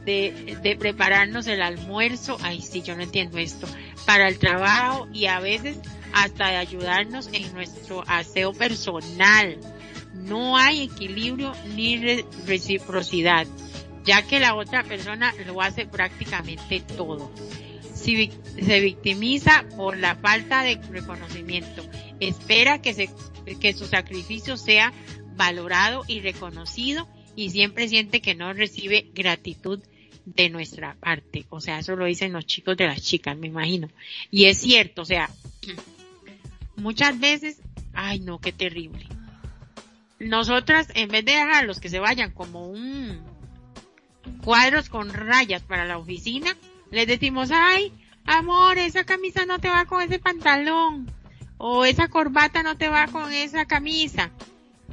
de, 0.04 0.76
prepararnos 0.78 1.46
el 1.46 1.60
almuerzo, 1.60 2.38
ay 2.42 2.60
sí, 2.60 2.82
yo 2.82 2.94
no 2.94 3.02
entiendo 3.02 3.38
esto, 3.38 3.66
para 4.06 4.28
el 4.28 4.38
trabajo 4.38 5.08
y 5.12 5.26
a 5.26 5.40
veces 5.40 5.78
hasta 6.12 6.50
de 6.50 6.56
ayudarnos 6.56 7.28
en 7.32 7.52
nuestro 7.52 8.04
aseo 8.06 8.52
personal. 8.52 9.58
No 10.12 10.56
hay 10.56 10.84
equilibrio 10.84 11.52
ni 11.74 11.96
reciprocidad, 12.46 13.46
ya 14.04 14.22
que 14.22 14.38
la 14.38 14.54
otra 14.54 14.84
persona 14.84 15.34
lo 15.46 15.60
hace 15.60 15.86
prácticamente 15.86 16.80
todo. 16.96 17.32
se 17.94 18.80
victimiza 18.80 19.64
por 19.76 19.98
la 19.98 20.14
falta 20.14 20.62
de 20.62 20.80
reconocimiento. 20.90 21.82
Espera 22.20 22.80
que, 22.80 22.94
se, 22.94 23.10
que 23.60 23.72
su 23.72 23.86
sacrificio 23.86 24.56
sea 24.56 24.92
valorado 25.36 26.04
y 26.06 26.20
reconocido 26.20 27.08
y 27.36 27.50
siempre 27.50 27.88
siente 27.88 28.20
que 28.20 28.34
no 28.34 28.52
recibe 28.52 29.10
gratitud 29.14 29.80
de 30.24 30.48
nuestra 30.50 30.94
parte. 30.94 31.46
O 31.50 31.60
sea, 31.60 31.78
eso 31.78 31.96
lo 31.96 32.06
dicen 32.06 32.32
los 32.32 32.46
chicos 32.46 32.76
de 32.76 32.86
las 32.86 33.02
chicas, 33.02 33.36
me 33.36 33.48
imagino. 33.48 33.88
Y 34.30 34.46
es 34.46 34.58
cierto, 34.58 35.02
o 35.02 35.04
sea, 35.04 35.30
muchas 36.76 37.18
veces, 37.18 37.60
ay 37.92 38.20
no, 38.20 38.38
qué 38.38 38.52
terrible. 38.52 39.06
Nosotras, 40.18 40.88
en 40.94 41.08
vez 41.08 41.24
de 41.24 41.32
dejar 41.32 41.64
los 41.64 41.80
que 41.80 41.88
se 41.88 41.98
vayan 41.98 42.30
como 42.30 42.66
un 42.66 43.20
cuadros 44.42 44.88
con 44.88 45.12
rayas 45.12 45.62
para 45.62 45.84
la 45.84 45.98
oficina, 45.98 46.56
les 46.90 47.06
decimos, 47.06 47.50
ay, 47.52 47.92
amor, 48.24 48.78
esa 48.78 49.04
camisa 49.04 49.44
no 49.44 49.58
te 49.58 49.68
va 49.68 49.84
con 49.84 50.02
ese 50.02 50.18
pantalón, 50.18 51.10
o 51.58 51.84
esa 51.84 52.08
corbata 52.08 52.62
no 52.62 52.76
te 52.76 52.88
va 52.88 53.06
con 53.08 53.32
esa 53.32 53.66
camisa. 53.66 54.30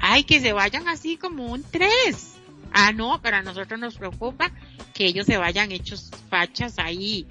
Ay, 0.02 0.24
que 0.24 0.39
se 0.39 0.52
vayan 0.52 0.88
así 0.88 1.16
como 1.16 1.45
un 1.45 1.64
tres. 1.64 2.36
Ah, 2.74 2.91
no, 2.91 3.22
pero 3.22 3.38
a 3.38 3.41
nosotros 3.43 3.80
nos 3.80 3.97
preocupa 3.97 4.52
que 4.93 5.06
ellos 5.06 5.26
se 5.28 5.38
vayan 5.38 5.72
hechos 5.72 6.10
fachas 6.30 6.80
ahí, 6.80 7.28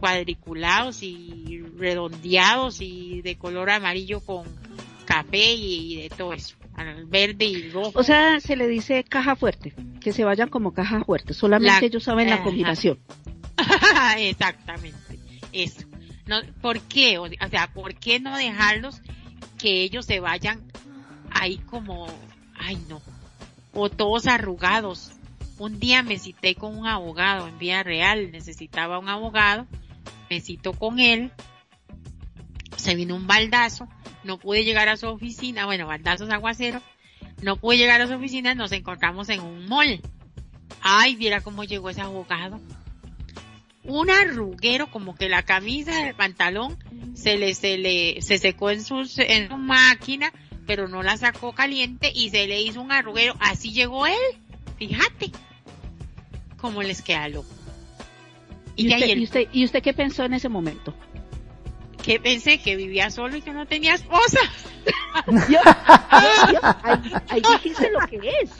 cuadriculados 0.00 1.02
y 1.02 1.62
redondeados 1.76 2.80
y 2.80 3.22
de 3.22 3.36
color 3.36 3.70
amarillo 3.70 4.20
con 4.20 4.44
café 5.04 5.54
y, 5.54 6.02
de 6.02 6.10
todo 6.10 6.32
eso, 6.32 6.56
verde 7.06 7.44
y 7.44 7.70
rojo. 7.70 7.92
O 7.94 8.02
sea, 8.02 8.40
se 8.40 8.56
le 8.56 8.66
dice 8.66 9.04
caja 9.04 9.36
fuerte, 9.36 9.72
que 10.00 10.12
se 10.12 10.24
vayan 10.24 10.48
como 10.48 10.72
caja 10.72 11.04
fuerte, 11.04 11.34
solamente 11.34 11.86
ellos 11.86 12.02
saben 12.02 12.30
la 12.30 12.42
combinación. 12.42 12.98
Exactamente, 14.18 15.18
eso. 15.52 15.82
No, 16.26 16.40
¿Por 16.60 16.80
qué? 16.80 17.18
O 17.18 17.28
sea, 17.50 17.68
¿por 17.72 17.94
qué 17.94 18.20
no 18.20 18.36
dejarlos 18.36 19.00
que 19.58 19.82
ellos 19.82 20.06
se 20.06 20.20
vayan 20.20 20.72
ahí 21.34 21.58
como, 21.58 22.06
ay 22.58 22.78
no, 22.88 23.00
o 23.72 23.90
todos 23.90 24.26
arrugados? 24.26 25.12
Un 25.58 25.78
día 25.78 26.02
me 26.02 26.18
cité 26.18 26.54
con 26.54 26.76
un 26.76 26.86
abogado 26.86 27.46
en 27.46 27.58
vía 27.58 27.82
real, 27.82 28.32
necesitaba 28.32 28.98
un 28.98 29.08
abogado, 29.08 29.66
me 30.28 30.40
cito 30.40 30.72
con 30.72 30.98
él, 30.98 31.30
se 32.76 32.94
vino 32.94 33.14
un 33.14 33.26
baldazo, 33.26 33.86
no 34.24 34.38
pude 34.38 34.64
llegar 34.64 34.88
a 34.88 34.96
su 34.96 35.06
oficina, 35.06 35.66
bueno, 35.66 35.86
baldazos 35.86 36.30
aguacero, 36.30 36.80
no 37.42 37.56
pude 37.56 37.76
llegar 37.76 38.00
a 38.00 38.06
su 38.06 38.14
oficina, 38.14 38.54
nos 38.54 38.72
encontramos 38.72 39.28
en 39.28 39.40
un 39.40 39.68
mall. 39.68 40.00
Ay, 40.80 41.16
viera 41.16 41.40
cómo 41.40 41.64
llegó 41.64 41.90
ese 41.90 42.00
abogado. 42.00 42.60
Un 43.84 44.10
arruguero, 44.10 44.90
como 44.90 45.14
que 45.14 45.28
la 45.28 45.42
camisa 45.42 46.04
del 46.04 46.14
pantalón 46.14 46.78
se 47.14 47.36
le, 47.36 47.54
se 47.54 47.78
le, 47.78 48.22
se 48.22 48.38
secó 48.38 48.70
en 48.70 48.82
su, 48.82 49.08
en 49.18 49.48
su 49.48 49.56
máquina, 49.56 50.32
pero 50.66 50.88
no 50.88 51.02
la 51.02 51.16
sacó 51.16 51.52
caliente 51.52 52.12
y 52.14 52.30
se 52.30 52.46
le 52.46 52.60
hizo 52.60 52.80
un 52.80 52.92
arruguero. 52.92 53.34
Así 53.40 53.72
llegó 53.72 54.06
él. 54.06 54.14
Fíjate. 54.78 55.30
Cómo 56.60 56.82
les 56.82 57.02
queda 57.02 57.28
loco. 57.28 57.48
¿Y, 58.76 58.92
¿Y, 58.92 59.24
usted, 59.24 59.48
¿Y 59.52 59.64
usted 59.64 59.82
qué 59.82 59.92
pensó 59.92 60.24
en 60.24 60.34
ese 60.34 60.48
momento? 60.48 60.94
que 62.02 62.20
pensé 62.20 62.58
que 62.58 62.76
vivía 62.76 63.10
solo 63.10 63.36
y 63.36 63.42
que 63.42 63.52
no 63.52 63.66
tenía 63.66 63.94
esposa. 63.94 64.40
ahí, 67.28 67.40
dijiste 67.40 67.90
lo 67.90 68.00
que 68.08 68.18
es. 68.42 68.50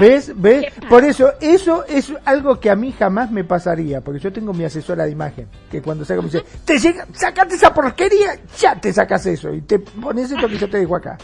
¿Ves? 0.00 0.32
¿Ves? 0.34 0.72
Por 0.88 1.04
eso, 1.04 1.32
eso 1.40 1.84
es 1.86 2.12
algo 2.24 2.58
que 2.58 2.70
a 2.70 2.76
mí 2.76 2.92
jamás 2.92 3.30
me 3.30 3.44
pasaría, 3.44 4.00
porque 4.00 4.20
yo 4.20 4.32
tengo 4.32 4.52
mi 4.52 4.64
asesora 4.64 5.04
de 5.04 5.10
imagen, 5.10 5.48
que 5.70 5.82
cuando 5.82 6.04
saca 6.04 6.20
me 6.20 6.28
dice, 6.28 6.44
te 6.64 6.78
llega, 6.78 7.06
sacate 7.12 7.54
esa 7.54 7.72
porquería, 7.72 8.38
ya 8.58 8.80
te 8.80 8.92
sacas 8.92 9.26
eso, 9.26 9.52
y 9.52 9.60
te 9.62 9.78
pones 9.78 10.30
esto 10.30 10.48
que 10.48 10.58
yo 10.58 10.68
te 10.68 10.78
dejo 10.78 10.96
acá. 10.96 11.18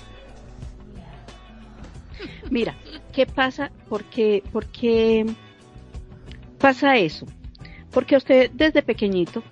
Mira, 2.50 2.76
¿qué 3.12 3.26
pasa? 3.26 3.70
Porque, 3.88 4.42
porque 4.52 5.26
pasa 6.58 6.96
eso. 6.96 7.26
Porque 7.90 8.16
usted 8.16 8.50
desde 8.52 8.82
pequeñito 8.82 9.42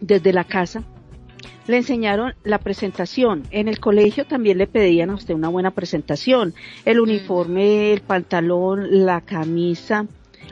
desde 0.00 0.32
la 0.32 0.44
casa, 0.44 0.82
le 1.66 1.76
enseñaron 1.76 2.34
la 2.44 2.58
presentación. 2.58 3.44
En 3.50 3.68
el 3.68 3.80
colegio 3.80 4.26
también 4.26 4.58
le 4.58 4.66
pedían 4.66 5.10
a 5.10 5.14
usted 5.14 5.34
una 5.34 5.48
buena 5.48 5.70
presentación. 5.70 6.54
El 6.84 6.98
mm. 6.98 7.02
uniforme, 7.02 7.92
el 7.92 8.00
pantalón, 8.00 9.04
la 9.04 9.20
camisa, 9.20 10.06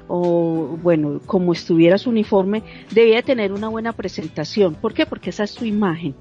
o 0.08 0.78
bueno, 0.82 1.20
como 1.26 1.52
estuviera 1.52 1.98
su 1.98 2.10
uniforme, 2.10 2.62
debía 2.90 3.22
tener 3.22 3.52
una 3.52 3.68
buena 3.68 3.92
presentación. 3.92 4.74
¿Por 4.74 4.94
qué? 4.94 5.06
Porque 5.06 5.30
esa 5.30 5.44
es 5.44 5.50
su 5.50 5.64
imagen. 5.64 6.14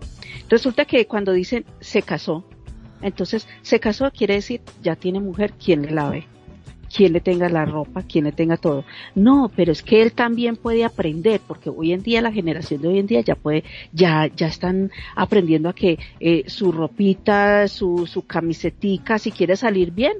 Resulta 0.50 0.86
que 0.86 1.06
cuando 1.08 1.32
dicen 1.32 1.66
se 1.80 2.02
casó, 2.02 2.46
entonces 3.02 3.48
se 3.62 3.80
casó 3.80 4.10
quiere 4.12 4.36
decir 4.36 4.62
ya 4.82 4.96
tiene 4.96 5.20
mujer 5.20 5.54
quien 5.54 5.82
le 5.82 5.92
lave 5.92 6.28
quien 6.96 7.14
le 7.14 7.20
tenga 7.20 7.50
la 7.50 7.66
ropa, 7.66 8.04
quien 8.04 8.26
le 8.26 8.32
tenga 8.32 8.58
todo. 8.58 8.86
No, 9.16 9.52
pero 9.56 9.72
es 9.72 9.84
que 9.84 10.02
él 10.02 10.14
también 10.14 10.56
puede 10.56 10.86
aprender, 10.86 11.42
porque 11.46 11.70
hoy 11.70 11.92
en 11.92 12.02
día 12.02 12.22
la 12.22 12.32
generación 12.32 12.82
de 12.82 12.88
hoy 12.88 13.00
en 13.00 13.08
día 13.08 13.22
ya 13.22 13.36
puede, 13.36 13.64
ya, 13.92 14.28
ya 14.34 14.48
están 14.48 14.92
aprendiendo 15.16 15.70
a 15.70 15.74
que 15.74 16.00
eh, 16.20 16.44
su 16.48 16.72
ropita, 16.72 17.68
su, 17.68 18.08
su 18.08 18.26
camisetica, 18.26 19.20
si 19.20 19.32
quiere 19.32 19.58
salir 19.58 19.92
bien, 19.92 20.14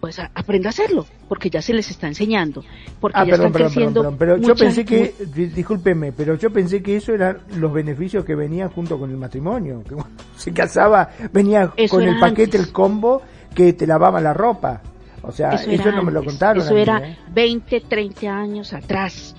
pues 0.00 0.18
aprenda 0.18 0.68
a 0.68 0.70
hacerlo, 0.70 1.06
porque 1.28 1.50
ya 1.50 1.62
se 1.62 1.72
les 1.72 1.90
está 1.90 2.06
enseñando, 2.06 2.64
porque 3.00 3.18
ah, 3.18 3.24
ya 3.24 3.34
están 3.34 3.52
creciendo. 3.52 4.14
pero 4.18 4.36
yo 4.36 4.54
pensé 4.54 4.84
que, 4.84 5.14
discúlpeme, 5.34 6.12
pero 6.12 6.34
yo 6.34 6.50
pensé 6.50 6.82
que 6.82 6.96
eso 6.96 7.14
eran 7.14 7.38
los 7.56 7.72
beneficios 7.72 8.24
que 8.24 8.34
venían 8.34 8.68
junto 8.70 8.98
con 8.98 9.10
el 9.10 9.16
matrimonio, 9.16 9.82
que 9.88 9.94
se 10.36 10.52
casaba, 10.52 11.10
venía 11.32 11.72
con 11.88 12.02
el 12.02 12.18
paquete, 12.18 12.56
el 12.56 12.72
combo, 12.72 13.22
que 13.54 13.72
te 13.72 13.86
lavaba 13.86 14.20
la 14.20 14.34
ropa. 14.34 14.82
O 15.26 15.32
sea, 15.32 15.50
eso, 15.50 15.92
no 15.92 16.02
me 16.04 16.12
lo 16.12 16.24
contaron. 16.24 16.62
Eso 16.62 16.76
era 16.76 17.16
20, 17.32 17.76
¿eh? 17.76 17.80
30 17.80 18.28
años 18.28 18.72
atrás. 18.72 19.34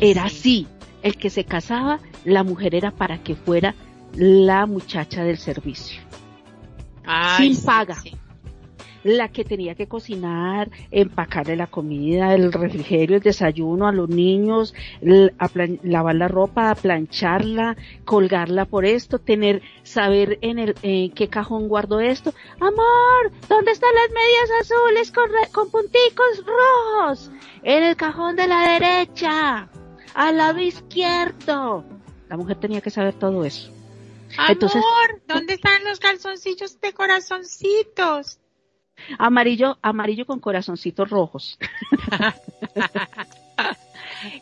era 0.00 0.24
así. 0.24 0.66
El 1.02 1.16
que 1.16 1.30
se 1.30 1.44
casaba, 1.44 1.98
la 2.24 2.44
mujer 2.44 2.74
era 2.74 2.90
para 2.90 3.18
que 3.18 3.34
fuera 3.34 3.74
la 4.14 4.66
muchacha 4.66 5.24
del 5.24 5.38
servicio. 5.38 6.00
sin 7.38 7.62
paga 7.62 7.96
la 9.04 9.28
que 9.28 9.44
tenía 9.44 9.74
que 9.74 9.86
cocinar, 9.86 10.70
empacarle 10.90 11.56
la 11.56 11.68
comida, 11.68 12.34
el 12.34 12.52
refrigerio, 12.52 13.16
el 13.16 13.22
desayuno 13.22 13.86
a 13.86 13.92
los 13.92 14.08
niños, 14.08 14.74
lavar 15.00 16.14
la 16.16 16.28
ropa, 16.28 16.74
plancharla, 16.74 17.76
colgarla 18.04 18.64
por 18.64 18.84
esto, 18.84 19.18
tener, 19.18 19.62
saber 19.82 20.38
en 20.40 20.58
el, 20.58 20.74
qué 20.74 21.28
cajón 21.30 21.68
guardo 21.68 22.00
esto. 22.00 22.34
Amor, 22.58 23.32
¿dónde 23.48 23.72
están 23.72 23.94
las 23.94 24.10
medias 24.10 24.50
azules 24.62 25.12
con, 25.12 25.30
con 25.52 25.70
punticos 25.70 26.44
rojos? 26.44 27.30
En 27.62 27.82
el 27.82 27.96
cajón 27.96 28.36
de 28.36 28.48
la 28.48 28.78
derecha, 28.78 29.68
al 30.14 30.36
lado 30.38 30.60
izquierdo. 30.60 31.84
La 32.28 32.36
mujer 32.38 32.58
tenía 32.58 32.80
que 32.80 32.90
saber 32.90 33.14
todo 33.14 33.44
eso. 33.44 33.70
Amor, 34.36 35.22
¿dónde 35.28 35.54
están 35.54 35.84
los 35.84 36.00
calzoncillos 36.00 36.80
de 36.80 36.92
corazoncitos? 36.92 38.40
Amarillo, 39.18 39.78
amarillo 39.82 40.26
con 40.26 40.40
corazoncitos 40.40 41.10
rojos. 41.10 41.58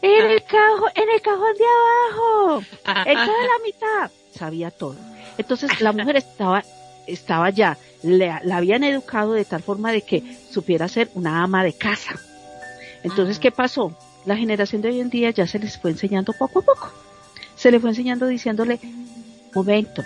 en 0.03 0.31
el 0.31 0.43
cajón, 0.45 0.91
en 0.95 1.11
el 1.11 1.21
cajón 1.21 1.55
de 1.59 1.65
abajo, 1.65 2.63
en 3.07 3.15
toda 3.15 3.27
la 3.27 3.59
mitad. 3.65 4.11
Sabía 4.35 4.71
todo. 4.71 4.97
Entonces 5.39 5.81
la 5.81 5.93
mujer 5.93 6.17
estaba, 6.17 6.63
estaba 7.07 7.51
ya, 7.51 7.77
la 8.03 8.57
habían 8.57 8.85
educado 8.85 9.33
de 9.33 9.45
tal 9.45 9.63
forma 9.63 9.93
de 9.93 10.03
que 10.03 10.39
supiera 10.51 10.89
ser 10.89 11.11
una 11.15 11.43
ama 11.43 11.65
de 11.65 11.73
casa. 11.73 12.15
Entonces, 13.03 13.39
¿qué 13.39 13.51
pasó? 13.51 13.97
La 14.25 14.37
generación 14.37 14.83
de 14.83 14.89
hoy 14.89 15.01
en 15.01 15.11
día 15.11 15.31
ya 15.31 15.47
se 15.47 15.59
les 15.59 15.79
fue 15.79 15.91
enseñando 15.91 16.33
poco 16.33 16.61
a 16.61 16.63
poco. 16.63 16.93
Se 17.57 17.71
le 17.71 17.81
fue 17.81 17.91
enseñando 17.91 18.27
diciéndole, 18.27 18.79
momento, 19.55 20.03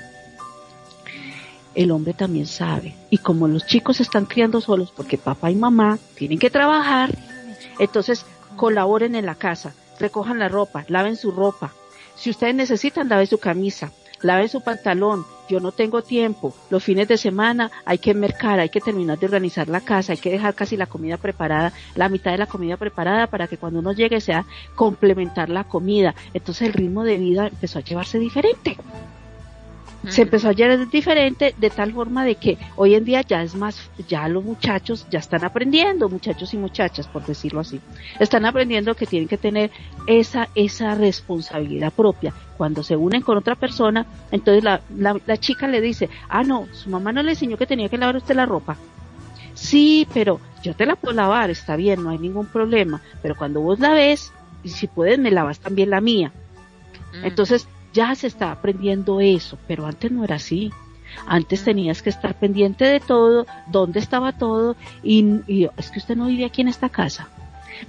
el 1.77 1.91
hombre 1.91 2.15
también 2.15 2.47
sabe. 2.47 2.97
Y 3.11 3.19
como 3.19 3.47
los 3.47 3.67
chicos 3.67 4.01
están 4.01 4.25
criando 4.25 4.61
solos 4.61 4.93
porque 4.97 5.19
papá 5.19 5.51
y 5.51 5.55
mamá 5.55 5.99
tienen 6.17 6.39
que 6.39 6.51
trabajar, 6.51 7.15
entonces 7.79 8.25
colaboren 8.57 9.15
en 9.15 9.27
la 9.27 9.35
casa, 9.35 9.75
recojan 10.01 10.39
la 10.39 10.49
ropa, 10.49 10.85
laven 10.89 11.17
su 11.17 11.31
ropa. 11.31 11.73
Si 12.17 12.31
ustedes 12.31 12.55
necesitan, 12.55 13.11
laven 13.11 13.27
su 13.27 13.39
camisa, 13.39 13.93
laven 14.23 14.49
su 14.49 14.63
pantalón. 14.63 15.27
Yo 15.51 15.61
no 15.61 15.71
tengo 15.71 16.03
tiempo. 16.03 16.55
Los 16.71 16.83
fines 16.83 17.09
de 17.09 17.19
semana 17.19 17.71
hay 17.85 17.99
que 17.99 18.15
mercar, 18.15 18.59
hay 18.59 18.71
que 18.71 18.81
terminar 18.81 19.19
de 19.19 19.27
organizar 19.27 19.69
la 19.69 19.83
casa, 19.83 20.13
hay 20.13 20.19
que 20.19 20.31
dejar 20.31 20.55
casi 20.55 20.79
la 20.79 20.87
comida 20.87 21.19
preparada, 21.19 21.75
la 21.95 22.09
mitad 22.09 22.33
de 22.33 22.39
la 22.39 22.47
comida 22.47 22.79
preparada 22.79 23.27
para 23.27 23.49
que 23.49 23.59
cuando 23.59 23.81
uno 23.81 23.93
llegue 23.93 24.23
sea 24.23 24.47
complementar 24.75 25.51
la 25.51 25.65
comida. 25.65 26.15
Entonces 26.33 26.69
el 26.69 26.73
ritmo 26.73 27.05
de 27.05 27.19
vida 27.19 27.49
empezó 27.49 27.79
a 27.79 27.83
llevarse 27.83 28.19
diferente 28.19 28.79
se 30.09 30.23
empezó 30.23 30.49
a 30.49 30.53
llevar 30.53 30.89
diferente 30.89 31.55
de 31.57 31.71
tal 31.71 31.93
forma 31.93 32.25
de 32.25 32.37
que 32.37 32.59
hoy 32.77 32.95
en 32.95 33.05
día 33.05 33.23
ya 33.23 33.43
es 33.43 33.55
más, 33.55 33.91
ya 34.09 34.29
los 34.29 34.45
muchachos 34.45 35.07
ya 35.11 35.19
están 35.19 35.45
aprendiendo, 35.45 36.09
muchachos 36.09 36.55
y 36.55 36.57
muchachas, 36.57 37.07
por 37.09 37.25
decirlo 37.27 37.61
así, 37.61 37.81
están 38.19 38.45
aprendiendo 38.47 38.95
que 38.95 39.07
tienen 39.07 39.29
que 39.29 39.39
tener 39.39 39.71
esa, 40.07 40.49
esa 40.55 40.95
responsabilidad 40.95 41.93
propia. 41.93 42.33
Cuando 42.57 42.83
se 42.83 42.97
unen 42.97 43.23
con 43.23 43.37
otra 43.37 43.55
persona, 43.55 44.07
entonces 44.31 44.65
la, 44.65 44.81
la, 44.97 45.17
la 45.27 45.37
chica 45.37 45.67
le 45.67 45.81
dice, 45.81 46.09
ah, 46.29 46.43
no, 46.43 46.67
su 46.73 46.91
mamá 46.91 47.13
no 47.13 47.23
le 47.23 47.33
enseñó 47.33 47.57
que 47.57 47.67
tenía 47.67 47.89
que 47.89 47.99
lavar 47.99 48.17
usted 48.17 48.35
la 48.35 48.47
ropa. 48.47 48.77
Sí, 49.55 50.07
pero 50.13 50.41
yo 50.63 50.75
te 50.75 50.87
la 50.87 50.97
puedo 50.97 51.15
lavar, 51.15 51.51
está 51.51 51.77
bien, 51.77 52.03
no 52.03 52.11
hay 52.11 52.19
ningún 52.19 52.47
problema, 52.47 53.01
pero 53.23 53.37
cuando 53.37 53.61
vos 53.61 53.81
la 53.81 53.93
ves, 53.93 54.33
y 54.63 54.69
si 54.69 54.87
puedes 54.87 55.19
me 55.19 55.31
lavas 55.31 55.61
también 55.61 55.91
la 55.91 56.01
mía. 56.01 56.33
Entonces, 57.23 57.67
ya 57.97 58.15
se 58.15 58.27
está 58.27 58.53
aprendiendo 58.53 59.21
eso, 59.21 59.59
pero 59.67 59.87
antes 59.87 60.13
no 60.13 60.23
era 60.23 60.37
así. 60.37 60.71
Antes 61.27 61.65
tenías 61.65 62.03
que 62.03 62.11
estar 62.11 62.39
pendiente 62.39 62.85
de 62.85 63.01
todo, 63.01 63.47
dónde 63.69 64.01
estaba 64.01 64.33
todo, 64.33 64.77
y, 65.03 65.69
es 65.79 65.91
que 65.91 65.99
usted 65.99 66.15
no 66.15 66.27
vive 66.27 66.45
aquí 66.45 66.61
en 66.61 66.69
esta 66.69 66.91
casa. 66.91 67.29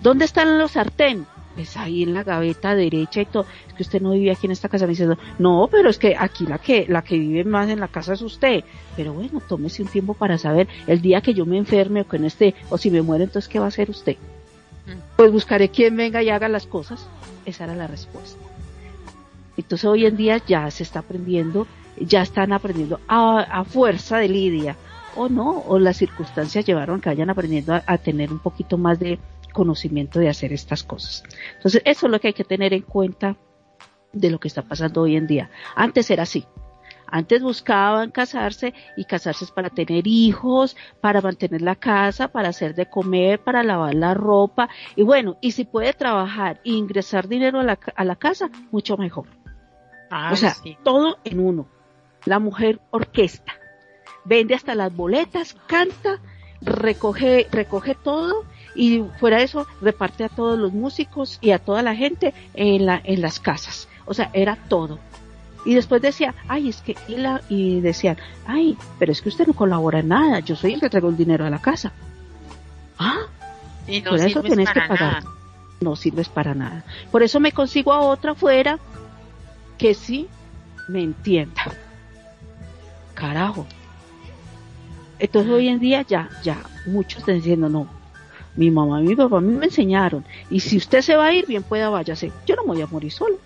¿Dónde 0.01 0.25
están 0.25 0.57
los 0.57 0.71
sartén? 0.71 1.27
pues 1.55 1.75
ahí 1.75 2.03
en 2.03 2.13
la 2.13 2.23
gaveta 2.23 2.75
derecha 2.75 3.21
y 3.21 3.25
todo, 3.25 3.47
es 3.67 3.73
que 3.73 3.81
usted 3.81 3.99
no 3.99 4.11
vive 4.11 4.29
aquí 4.29 4.45
en 4.45 4.51
esta 4.51 4.69
casa, 4.69 4.85
me 4.85 4.91
dice, 4.91 5.07
no, 5.39 5.67
pero 5.71 5.89
es 5.89 5.97
que 5.97 6.15
aquí 6.15 6.45
la 6.45 6.59
que, 6.59 6.85
la 6.87 7.01
que 7.01 7.17
vive 7.17 7.43
más 7.45 7.67
en 7.67 7.79
la 7.79 7.87
casa 7.87 8.13
es 8.13 8.21
usted, 8.21 8.63
pero 8.95 9.13
bueno, 9.13 9.41
tómese 9.41 9.81
un 9.81 9.87
tiempo 9.87 10.13
para 10.13 10.37
saber 10.37 10.67
el 10.85 11.01
día 11.01 11.19
que 11.21 11.33
yo 11.33 11.47
me 11.47 11.57
enferme 11.57 12.01
o 12.01 12.07
que 12.07 12.19
no 12.19 12.27
esté, 12.27 12.53
o 12.69 12.77
si 12.77 12.91
me 12.91 13.01
muero, 13.01 13.23
entonces, 13.23 13.49
¿qué 13.49 13.57
va 13.57 13.65
a 13.65 13.69
hacer 13.69 13.89
usted? 13.89 14.17
Mm. 14.85 14.99
Pues 15.15 15.31
buscaré 15.31 15.69
quien 15.69 15.97
venga 15.97 16.21
y 16.21 16.29
haga 16.29 16.47
las 16.47 16.67
cosas, 16.67 17.07
esa 17.47 17.63
era 17.63 17.73
la 17.73 17.87
respuesta. 17.87 18.46
Entonces 19.57 19.85
hoy 19.85 20.05
en 20.05 20.15
día 20.15 20.41
ya 20.45 20.69
se 20.71 20.83
está 20.83 20.99
aprendiendo, 20.99 21.67
ya 21.99 22.21
están 22.21 22.53
aprendiendo 22.53 22.99
a, 23.07 23.63
fuerza 23.65 24.17
de 24.19 24.29
lidia, 24.29 24.77
o 25.15 25.29
no, 25.29 25.63
o 25.67 25.79
las 25.79 25.97
circunstancias 25.97 26.65
llevaron 26.65 26.99
a 26.99 27.01
que 27.01 27.09
vayan 27.09 27.31
aprendiendo 27.31 27.81
a 27.85 27.97
tener 27.97 28.31
un 28.31 28.39
poquito 28.39 28.77
más 28.77 28.99
de, 28.99 29.19
conocimiento 29.57 30.19
de 30.19 30.29
hacer 30.29 30.53
estas 30.53 30.83
cosas. 30.83 31.23
Entonces, 31.55 31.81
eso 31.83 32.05
es 32.05 32.11
lo 32.11 32.19
que 32.19 32.27
hay 32.27 32.33
que 32.33 32.43
tener 32.43 32.73
en 32.73 32.83
cuenta 32.83 33.37
de 34.13 34.29
lo 34.29 34.39
que 34.39 34.47
está 34.47 34.61
pasando 34.61 35.01
hoy 35.01 35.15
en 35.15 35.25
día. 35.25 35.49
Antes 35.75 36.11
era 36.11 36.23
así. 36.23 36.45
Antes 37.07 37.41
buscaban 37.41 38.11
casarse 38.11 38.75
y 38.97 39.05
casarse 39.05 39.45
es 39.45 39.51
para 39.51 39.71
tener 39.71 40.05
hijos, 40.05 40.77
para 41.01 41.21
mantener 41.21 41.63
la 41.63 41.75
casa, 41.75 42.27
para 42.27 42.49
hacer 42.49 42.75
de 42.75 42.87
comer, 42.87 43.39
para 43.39 43.63
lavar 43.63 43.95
la 43.95 44.13
ropa. 44.13 44.69
Y 44.95 45.01
bueno, 45.01 45.37
y 45.41 45.51
si 45.53 45.65
puede 45.65 45.93
trabajar 45.93 46.61
e 46.63 46.71
ingresar 46.71 47.27
dinero 47.27 47.59
a 47.59 47.63
la, 47.63 47.79
a 47.95 48.03
la 48.03 48.15
casa, 48.15 48.51
mucho 48.71 48.95
mejor. 48.95 49.25
O 50.11 50.35
sea, 50.35 50.55
todo 50.83 51.17
en 51.23 51.39
uno. 51.39 51.67
La 52.25 52.39
mujer 52.39 52.79
orquesta. 52.91 53.53
Vende 54.25 54.55
hasta 54.55 54.75
las 54.75 54.93
boletas, 54.93 55.55
canta, 55.67 56.19
recoge, 56.61 57.47
recoge 57.51 57.95
todo 57.95 58.45
y 58.75 59.03
fuera 59.19 59.37
de 59.37 59.43
eso 59.43 59.65
reparte 59.81 60.23
a 60.23 60.29
todos 60.29 60.57
los 60.59 60.73
músicos 60.73 61.39
y 61.41 61.51
a 61.51 61.59
toda 61.59 61.81
la 61.81 61.95
gente 61.95 62.33
en, 62.53 62.85
la, 62.85 63.01
en 63.03 63.21
las 63.21 63.39
casas. 63.39 63.87
O 64.05 64.13
sea, 64.13 64.29
era 64.33 64.55
todo. 64.67 64.99
Y 65.65 65.75
después 65.75 66.01
decía, 66.01 66.33
ay, 66.47 66.69
es 66.69 66.81
que, 66.81 66.95
y, 67.07 67.17
la, 67.17 67.41
y 67.49 67.81
decían, 67.81 68.17
ay, 68.45 68.77
pero 68.99 69.11
es 69.11 69.21
que 69.21 69.29
usted 69.29 69.47
no 69.47 69.53
colabora 69.53 69.99
en 69.99 70.09
nada, 70.09 70.39
yo 70.39 70.55
soy 70.55 70.73
el 70.73 70.79
que 70.79 70.89
traigo 70.89 71.09
el 71.09 71.17
dinero 71.17 71.45
a 71.45 71.49
la 71.49 71.59
casa. 71.59 71.91
Ah, 72.97 73.25
y 73.87 74.01
no 74.01 74.11
por 74.11 74.19
eso 74.19 74.41
tenés 74.41 74.69
que 74.69 74.81
pagar. 74.81 75.23
No 75.81 75.95
sirves 75.95 76.29
para 76.29 76.55
nada. 76.55 76.85
Por 77.11 77.21
eso 77.21 77.39
me 77.39 77.51
consigo 77.51 77.93
a 77.93 77.99
otra 77.99 78.31
afuera 78.31 78.79
que 79.77 79.93
sí 79.93 80.27
me 80.87 81.01
entienda. 81.03 81.63
Carajo. 83.13 83.65
Entonces 85.19 85.51
hoy 85.51 85.67
en 85.67 85.79
día 85.79 86.03
ya, 86.03 86.29
ya, 86.43 86.63
muchos 86.85 87.19
están 87.19 87.35
diciendo, 87.35 87.69
no, 87.69 87.87
mi 88.55 88.71
mamá 88.71 89.01
y 89.01 89.05
mi 89.05 89.15
papá 89.15 89.37
a 89.37 89.41
mí 89.41 89.53
me 89.53 89.65
enseñaron. 89.65 90.25
Y 90.49 90.59
si 90.59 90.77
usted 90.77 91.01
se 91.01 91.15
va 91.15 91.27
a 91.27 91.33
ir, 91.33 91.45
bien 91.45 91.63
pueda 91.63 91.89
váyase. 91.89 92.31
Yo 92.45 92.55
no 92.55 92.63
me 92.63 92.73
voy 92.73 92.81
a 92.81 92.87
morir 92.87 93.11
sola. 93.11 93.37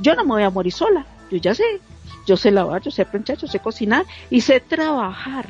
Yo 0.00 0.14
no 0.14 0.24
me 0.24 0.30
voy 0.30 0.42
a 0.42 0.50
morir 0.50 0.72
sola. 0.72 1.04
Yo 1.30 1.38
ya 1.38 1.54
sé. 1.54 1.80
Yo 2.26 2.36
sé 2.36 2.50
lavar, 2.50 2.82
yo 2.82 2.90
sé 2.90 3.04
planchar, 3.04 3.38
yo 3.38 3.48
sé 3.48 3.58
cocinar 3.58 4.04
y 4.30 4.40
sé 4.42 4.60
trabajar. 4.60 5.46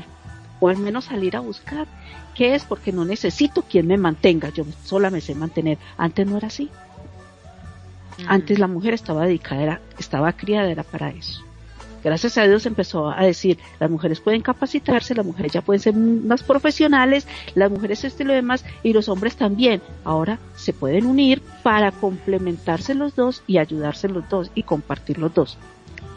O 0.61 0.68
al 0.68 0.78
menos 0.78 1.07
salir 1.07 1.36
a 1.36 1.41
buscar. 1.41 1.86
¿Qué 2.34 2.55
es? 2.55 2.64
Porque 2.64 2.93
no 2.93 3.05
necesito 3.05 3.62
quien 3.62 3.86
me 3.86 3.97
mantenga. 3.97 4.51
Yo 4.51 4.64
sola 4.84 5.11
me 5.11 5.20
sé 5.20 5.34
mantener. 5.34 5.78
Antes 5.97 6.26
no 6.26 6.36
era 6.36 6.49
así. 6.49 6.70
Antes 8.26 8.58
la 8.58 8.66
mujer 8.66 8.94
estaba 8.94 9.26
dedicada, 9.26 9.62
era, 9.62 9.80
estaba 9.98 10.32
criada, 10.32 10.70
era 10.70 10.82
para 10.82 11.10
eso 11.10 11.42
gracias 12.02 12.38
a 12.38 12.46
Dios 12.46 12.66
empezó 12.66 13.10
a 13.10 13.22
decir, 13.22 13.58
las 13.78 13.90
mujeres 13.90 14.20
pueden 14.20 14.42
capacitarse, 14.42 15.14
las 15.14 15.26
mujeres 15.26 15.52
ya 15.52 15.62
pueden 15.62 15.80
ser 15.80 15.94
más 15.94 16.42
profesionales, 16.42 17.26
las 17.54 17.70
mujeres 17.70 18.04
esto 18.04 18.22
y 18.22 18.26
lo 18.26 18.32
demás, 18.32 18.64
y 18.82 18.92
los 18.92 19.08
hombres 19.08 19.36
también. 19.36 19.82
Ahora 20.04 20.38
se 20.56 20.72
pueden 20.72 21.06
unir 21.06 21.42
para 21.62 21.92
complementarse 21.92 22.94
los 22.94 23.14
dos 23.14 23.42
y 23.46 23.58
ayudarse 23.58 24.08
los 24.08 24.28
dos 24.28 24.50
y 24.54 24.62
compartir 24.62 25.18
los 25.18 25.34
dos. 25.34 25.58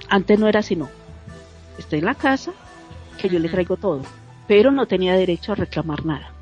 Antes 0.10 0.40
no 0.40 0.48
era 0.48 0.60
así, 0.60 0.76
no. 0.76 0.90
Estoy 1.78 2.00
en 2.00 2.06
la 2.06 2.16
casa, 2.16 2.52
que 3.18 3.30
yo 3.30 3.40
le 3.40 3.50
traigo 3.50 3.78
todo, 3.78 4.02
pero 4.48 4.72
no 4.72 4.86
tenía 4.86 5.16
derecho 5.16 5.52
a 5.52 5.56
reclamar 5.56 6.06
nada. 6.06 6.33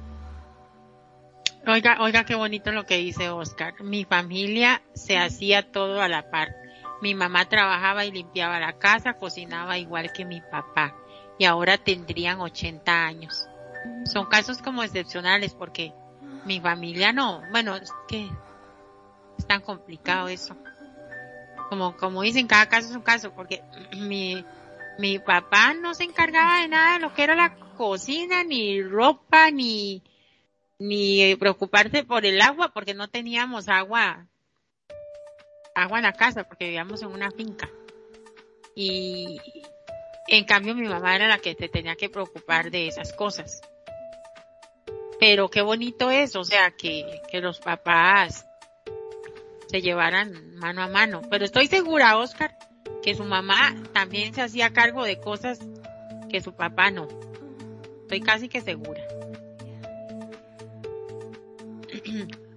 Oiga, 1.68 1.98
oiga, 2.02 2.26
qué 2.26 2.36
bonito 2.36 2.72
lo 2.72 2.86
que 2.86 2.98
dice 2.98 3.30
Oscar. 3.30 3.82
Mi 3.82 4.06
familia 4.06 4.82
se 4.94 5.18
hacía 5.18 5.72
todo 5.72 6.02
a 6.02 6.08
la 6.08 6.30
par 6.32 6.56
mi 7.02 7.16
mamá 7.16 7.50
trabajaba 7.50 8.06
y 8.06 8.12
limpiaba 8.12 8.60
la 8.60 8.74
casa, 8.74 9.16
cocinaba 9.16 9.78
igual 9.78 10.14
que 10.14 10.24
mi 10.24 10.40
papá 10.40 10.96
y 11.38 11.46
ahora 11.46 11.78
tendrían 11.78 12.40
80 12.40 13.06
años. 13.06 13.48
Son 14.06 14.28
casos 14.28 14.60
como 14.60 14.84
excepcionales 14.84 15.56
porque 15.56 15.94
mi 16.46 16.60
familia 16.60 17.12
no, 17.12 17.42
bueno, 17.50 17.76
es 17.76 17.92
que 18.08 18.30
es 19.38 19.48
tan 19.48 19.62
complicado 19.62 20.28
eso. 20.28 20.56
Como, 21.70 21.98
como 21.98 22.22
dicen, 22.22 22.48
cada 22.48 22.70
caso 22.70 22.90
es 22.90 22.96
un 22.96 23.02
caso 23.02 23.32
porque 23.34 23.64
mi, 23.98 24.46
mi 25.00 25.18
papá 25.18 25.74
no 25.74 25.96
se 25.96 26.04
encargaba 26.04 26.62
de 26.62 26.68
nada 26.68 26.94
de 26.94 27.00
lo 27.00 27.14
que 27.14 27.24
era 27.24 27.36
la 27.36 27.56
cocina, 27.76 28.44
ni 28.44 28.84
ropa, 28.84 29.50
ni, 29.50 30.04
ni 30.82 31.36
preocuparse 31.36 32.04
por 32.04 32.26
el 32.26 32.42
agua 32.42 32.72
porque 32.74 32.96
no 32.96 33.08
teníamos 33.08 33.70
agua 33.70 34.26
agua 35.76 36.00
en 36.00 36.04
la 36.04 36.14
casa 36.14 36.44
porque 36.44 36.66
vivíamos 36.66 37.04
en 37.04 37.10
una 37.10 37.30
finca. 37.30 37.70
Y 38.76 39.40
en 40.28 40.44
cambio 40.46 40.74
mi 40.74 40.88
mamá 40.88 41.16
era 41.16 41.28
la 41.28 41.38
que 41.38 41.54
te 41.54 41.70
tenía 41.70 41.96
que 41.96 42.10
preocupar 42.10 42.72
de 42.72 42.88
esas 42.88 43.14
cosas. 43.14 43.62
Pero 45.20 45.50
qué 45.50 45.62
bonito 45.62 46.10
es, 46.10 46.36
o 46.36 46.44
sea, 46.44 46.72
que, 46.72 47.22
que 47.30 47.42
los 47.42 47.60
papás 47.60 48.48
se 49.68 49.84
llevaran 49.84 50.56
mano 50.56 50.82
a 50.82 50.88
mano. 50.88 51.22
Pero 51.30 51.46
estoy 51.46 51.68
segura, 51.68 52.18
Oscar, 52.18 52.58
que 53.04 53.14
su 53.14 53.24
mamá 53.24 53.76
también 53.94 54.34
se 54.34 54.42
hacía 54.42 54.74
cargo 54.74 55.04
de 55.04 55.20
cosas 55.20 55.60
que 56.28 56.42
su 56.42 56.56
papá 56.56 56.90
no. 56.90 57.08
Estoy 58.02 58.22
casi 58.22 58.50
que 58.50 58.62
segura. 58.62 59.21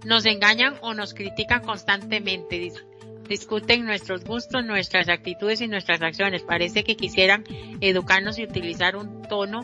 Nos 0.04 0.26
engañan 0.26 0.74
o 0.82 0.94
nos 0.94 1.14
critican 1.14 1.62
constantemente. 1.62 2.72
Discuten 3.28 3.86
nuestros 3.86 4.24
gustos, 4.24 4.64
nuestras 4.64 5.08
actitudes 5.08 5.60
y 5.60 5.68
nuestras 5.68 6.02
acciones. 6.02 6.42
Parece 6.42 6.84
que 6.84 6.96
quisieran 6.96 7.44
educarnos 7.80 8.38
y 8.38 8.44
utilizar 8.44 8.96
un 8.96 9.22
tono 9.22 9.62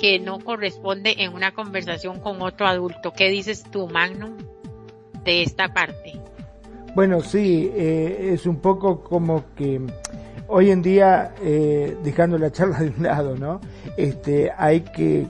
que 0.00 0.18
no 0.18 0.40
corresponde 0.40 1.16
en 1.18 1.34
una 1.34 1.52
conversación 1.52 2.20
con 2.20 2.40
otro 2.42 2.66
adulto. 2.66 3.12
¿Qué 3.12 3.28
dices 3.28 3.64
tú, 3.70 3.86
Magnum, 3.86 4.36
de 5.24 5.42
esta 5.42 5.72
parte? 5.72 6.14
Bueno, 6.94 7.20
sí, 7.20 7.70
eh, 7.74 8.30
es 8.32 8.46
un 8.46 8.56
poco 8.56 9.02
como 9.02 9.44
que 9.54 9.80
hoy 10.48 10.70
en 10.70 10.82
día, 10.82 11.34
eh, 11.42 11.96
dejando 12.02 12.38
la 12.38 12.50
charla 12.50 12.80
de 12.80 12.88
un 12.88 13.02
lado, 13.02 13.36
¿no? 13.36 13.60
Este, 13.96 14.50
hay 14.56 14.80
que 14.80 15.26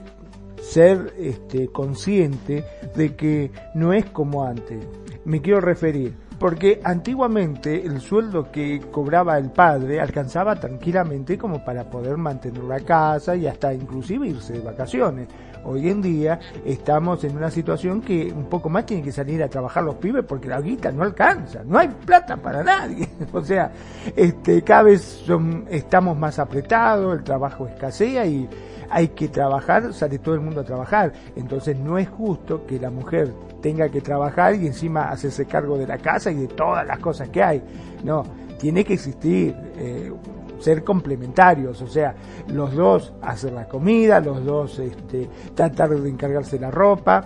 ser 0.61 1.13
este, 1.17 1.67
consciente 1.69 2.63
de 2.95 3.15
que 3.15 3.51
no 3.73 3.93
es 3.93 4.05
como 4.05 4.45
antes. 4.45 4.85
Me 5.25 5.41
quiero 5.41 5.59
referir, 5.59 6.13
porque 6.39 6.79
antiguamente 6.83 7.85
el 7.85 8.01
sueldo 8.01 8.51
que 8.51 8.79
cobraba 8.91 9.37
el 9.37 9.51
padre 9.51 9.99
alcanzaba 9.99 10.55
tranquilamente 10.55 11.37
como 11.37 11.63
para 11.63 11.89
poder 11.89 12.17
mantener 12.17 12.63
la 12.63 12.79
casa 12.79 13.35
y 13.35 13.47
hasta 13.47 13.73
inclusive 13.73 14.27
irse 14.27 14.53
de 14.53 14.61
vacaciones. 14.61 15.27
Hoy 15.63 15.89
en 15.89 16.01
día 16.01 16.39
estamos 16.65 17.23
en 17.23 17.37
una 17.37 17.51
situación 17.51 18.01
que 18.01 18.31
un 18.31 18.45
poco 18.45 18.69
más 18.69 18.85
tienen 18.85 19.05
que 19.05 19.11
salir 19.11 19.41
a 19.43 19.47
trabajar 19.47 19.83
los 19.83 19.95
pibes 19.95 20.25
porque 20.25 20.47
la 20.47 20.59
guita 20.59 20.91
no 20.91 21.03
alcanza, 21.03 21.63
no 21.63 21.77
hay 21.77 21.87
plata 21.87 22.37
para 22.37 22.63
nadie. 22.63 23.07
O 23.33 23.41
sea, 23.41 23.71
este, 24.15 24.61
cada 24.61 24.83
vez 24.83 25.23
estamos 25.69 26.17
más 26.17 26.37
apretados, 26.39 27.17
el 27.17 27.23
trabajo 27.23 27.67
escasea 27.67 28.25
y 28.25 28.47
hay 28.89 29.09
que 29.09 29.29
trabajar, 29.29 29.93
sale 29.93 30.19
todo 30.19 30.35
el 30.35 30.41
mundo 30.41 30.61
a 30.61 30.63
trabajar. 30.63 31.13
Entonces 31.35 31.77
no 31.77 31.97
es 31.97 32.09
justo 32.09 32.65
que 32.65 32.79
la 32.79 32.89
mujer 32.89 33.33
tenga 33.61 33.89
que 33.89 34.01
trabajar 34.01 34.55
y 34.55 34.67
encima 34.67 35.09
hacerse 35.09 35.45
cargo 35.45 35.77
de 35.77 35.87
la 35.87 35.97
casa 35.97 36.31
y 36.31 36.35
de 36.35 36.47
todas 36.47 36.85
las 36.85 36.99
cosas 36.99 37.29
que 37.29 37.41
hay. 37.41 37.61
No, 38.03 38.23
tiene 38.59 38.83
que 38.83 38.93
existir, 38.93 39.55
eh, 39.77 40.11
ser 40.61 40.83
complementarios, 40.83 41.81
o 41.81 41.87
sea, 41.87 42.15
los 42.47 42.73
dos 42.75 43.13
hacer 43.21 43.53
la 43.53 43.67
comida, 43.67 44.19
los 44.19 44.43
dos 44.45 44.79
este, 44.79 45.29
tratar 45.55 45.89
de 45.89 46.09
encargarse 46.09 46.59
la 46.59 46.71
ropa. 46.71 47.25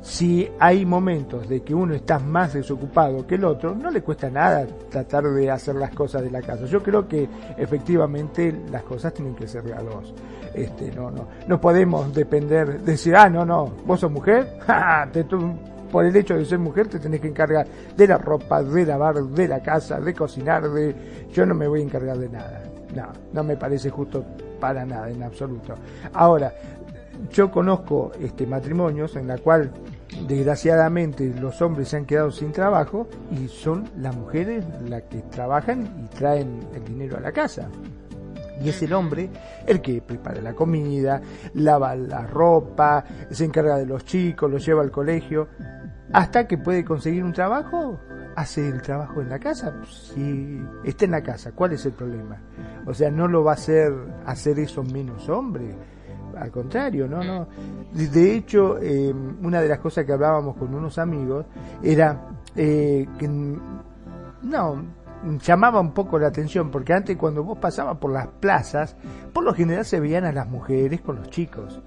Si 0.00 0.48
hay 0.58 0.86
momentos 0.86 1.48
de 1.48 1.60
que 1.62 1.74
uno 1.74 1.92
está 1.94 2.18
más 2.18 2.54
desocupado 2.54 3.26
que 3.26 3.34
el 3.34 3.44
otro, 3.44 3.74
no 3.74 3.90
le 3.90 4.00
cuesta 4.00 4.30
nada 4.30 4.66
tratar 4.88 5.24
de 5.24 5.50
hacer 5.50 5.74
las 5.74 5.90
cosas 5.90 6.22
de 6.22 6.30
la 6.30 6.40
casa. 6.40 6.64
Yo 6.66 6.82
creo 6.82 7.06
que 7.06 7.28
efectivamente 7.56 8.54
las 8.70 8.84
cosas 8.84 9.12
tienen 9.12 9.34
que 9.34 9.46
ser 9.48 9.64
de. 9.64 10.14
Este, 10.54 10.92
no, 10.92 11.10
no, 11.10 11.28
no 11.46 11.60
podemos 11.60 12.14
depender, 12.14 12.80
de 12.80 12.92
decir, 12.92 13.14
ah, 13.16 13.28
no, 13.28 13.44
no, 13.44 13.66
vos 13.84 14.00
sos 14.00 14.10
mujer, 14.10 14.58
te, 15.12 15.24
por 15.90 16.04
el 16.04 16.14
hecho 16.16 16.34
de 16.34 16.44
ser 16.44 16.58
mujer 16.58 16.88
te 16.88 16.98
tenés 16.98 17.20
que 17.20 17.28
encargar 17.28 17.66
de 17.96 18.06
la 18.06 18.18
ropa, 18.18 18.62
de 18.62 18.86
lavar, 18.86 19.22
de 19.22 19.48
la 19.48 19.60
casa, 19.60 20.00
de 20.00 20.14
cocinar, 20.14 20.68
de, 20.70 20.94
yo 21.32 21.46
no 21.46 21.54
me 21.54 21.66
voy 21.66 21.80
a 21.80 21.84
encargar 21.84 22.18
de 22.18 22.28
nada. 22.28 22.62
No, 22.94 23.06
no 23.32 23.44
me 23.44 23.56
parece 23.56 23.90
justo 23.90 24.24
para 24.60 24.84
nada, 24.84 25.10
en 25.10 25.22
absoluto. 25.22 25.74
Ahora, 26.12 26.52
yo 27.32 27.50
conozco 27.50 28.12
este 28.20 28.46
matrimonios 28.46 29.16
en 29.16 29.26
la 29.26 29.38
cual 29.38 29.70
desgraciadamente 30.26 31.34
los 31.38 31.60
hombres 31.60 31.88
se 31.88 31.96
han 31.96 32.06
quedado 32.06 32.30
sin 32.30 32.52
trabajo 32.52 33.08
y 33.30 33.48
son 33.48 33.88
las 33.98 34.16
mujeres 34.16 34.64
las 34.88 35.02
que 35.02 35.18
trabajan 35.22 36.04
y 36.04 36.16
traen 36.16 36.60
el 36.74 36.84
dinero 36.84 37.16
a 37.16 37.20
la 37.20 37.32
casa. 37.32 37.68
Y 38.62 38.70
es 38.70 38.82
el 38.82 38.92
hombre 38.92 39.30
el 39.66 39.80
que 39.80 40.02
prepara 40.02 40.40
la 40.40 40.54
comida, 40.54 41.20
lava 41.54 41.94
la 41.94 42.26
ropa, 42.26 43.04
se 43.30 43.44
encarga 43.44 43.76
de 43.76 43.86
los 43.86 44.04
chicos, 44.04 44.50
los 44.50 44.64
lleva 44.64 44.82
al 44.82 44.90
colegio. 44.90 45.48
Hasta 46.12 46.46
que 46.46 46.58
puede 46.58 46.84
conseguir 46.84 47.24
un 47.24 47.32
trabajo, 47.32 47.98
hace 48.36 48.68
el 48.68 48.80
trabajo 48.82 49.20
en 49.20 49.28
la 49.28 49.38
casa. 49.38 49.74
Si 49.84 50.60
está 50.84 51.04
en 51.04 51.10
la 51.10 51.22
casa, 51.22 51.52
¿cuál 51.52 51.72
es 51.72 51.84
el 51.86 51.92
problema? 51.92 52.40
O 52.86 52.94
sea, 52.94 53.10
no 53.10 53.28
lo 53.28 53.44
va 53.44 53.52
a 53.52 53.54
hacer 53.54 53.92
hacer 54.24 54.58
eso 54.58 54.82
menos 54.82 55.28
hombre. 55.28 55.74
Al 56.36 56.50
contrario, 56.50 57.08
no, 57.08 57.22
no. 57.22 57.48
De 57.92 58.34
hecho, 58.34 58.78
eh, 58.78 59.12
una 59.42 59.60
de 59.60 59.68
las 59.68 59.78
cosas 59.80 60.04
que 60.04 60.12
hablábamos 60.12 60.56
con 60.56 60.72
unos 60.72 60.98
amigos 60.98 61.46
era 61.82 62.28
eh, 62.54 63.06
que 63.18 63.28
no, 63.28 64.84
llamaba 65.42 65.80
un 65.80 65.92
poco 65.92 66.18
la 66.18 66.28
atención, 66.28 66.70
porque 66.70 66.92
antes 66.92 67.16
cuando 67.16 67.42
vos 67.42 67.58
pasabas 67.58 67.98
por 67.98 68.12
las 68.12 68.28
plazas, 68.28 68.96
por 69.32 69.44
lo 69.44 69.52
general 69.52 69.84
se 69.84 70.00
veían 70.00 70.24
a 70.24 70.32
las 70.32 70.48
mujeres 70.48 71.00
con 71.00 71.16
los 71.16 71.28
chicos. 71.28 71.80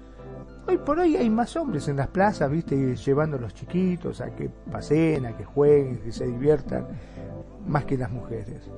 Hoy 0.66 0.78
por 0.78 0.98
hoy 1.00 1.16
hay 1.16 1.28
más 1.28 1.56
hombres 1.56 1.88
en 1.88 1.96
las 1.96 2.08
plazas, 2.08 2.50
viste, 2.50 2.94
llevando 2.96 3.36
a 3.36 3.40
los 3.40 3.52
chiquitos 3.52 4.20
a 4.20 4.34
que 4.34 4.48
pasen, 4.70 5.26
a 5.26 5.36
que 5.36 5.44
jueguen, 5.44 5.98
que 5.98 6.12
se 6.12 6.26
diviertan, 6.26 6.86
más 7.66 7.84
que 7.84 7.96
las 7.96 8.10
mujeres. 8.10 8.70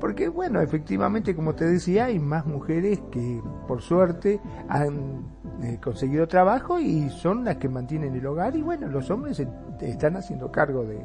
Porque 0.00 0.28
bueno, 0.28 0.60
efectivamente, 0.60 1.34
como 1.34 1.54
te 1.54 1.64
decía, 1.64 2.06
hay 2.06 2.18
más 2.18 2.46
mujeres 2.46 3.00
que 3.10 3.40
por 3.66 3.82
suerte 3.82 4.40
han 4.68 5.24
eh, 5.62 5.78
conseguido 5.82 6.26
trabajo 6.26 6.78
y 6.78 7.10
son 7.10 7.44
las 7.44 7.56
que 7.56 7.68
mantienen 7.68 8.14
el 8.14 8.26
hogar 8.26 8.56
y 8.56 8.62
bueno, 8.62 8.86
los 8.88 9.10
hombres 9.10 9.44
están 9.80 10.16
haciendo 10.16 10.50
cargo 10.50 10.84
de, 10.84 11.00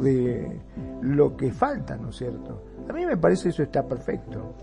de 0.00 0.60
lo 1.02 1.36
que 1.36 1.52
falta, 1.52 1.96
¿no 1.96 2.10
es 2.10 2.16
cierto? 2.16 2.62
A 2.88 2.92
mí 2.92 3.04
me 3.06 3.16
parece 3.16 3.50
eso 3.50 3.62
está 3.62 3.86
perfecto. 3.86 4.54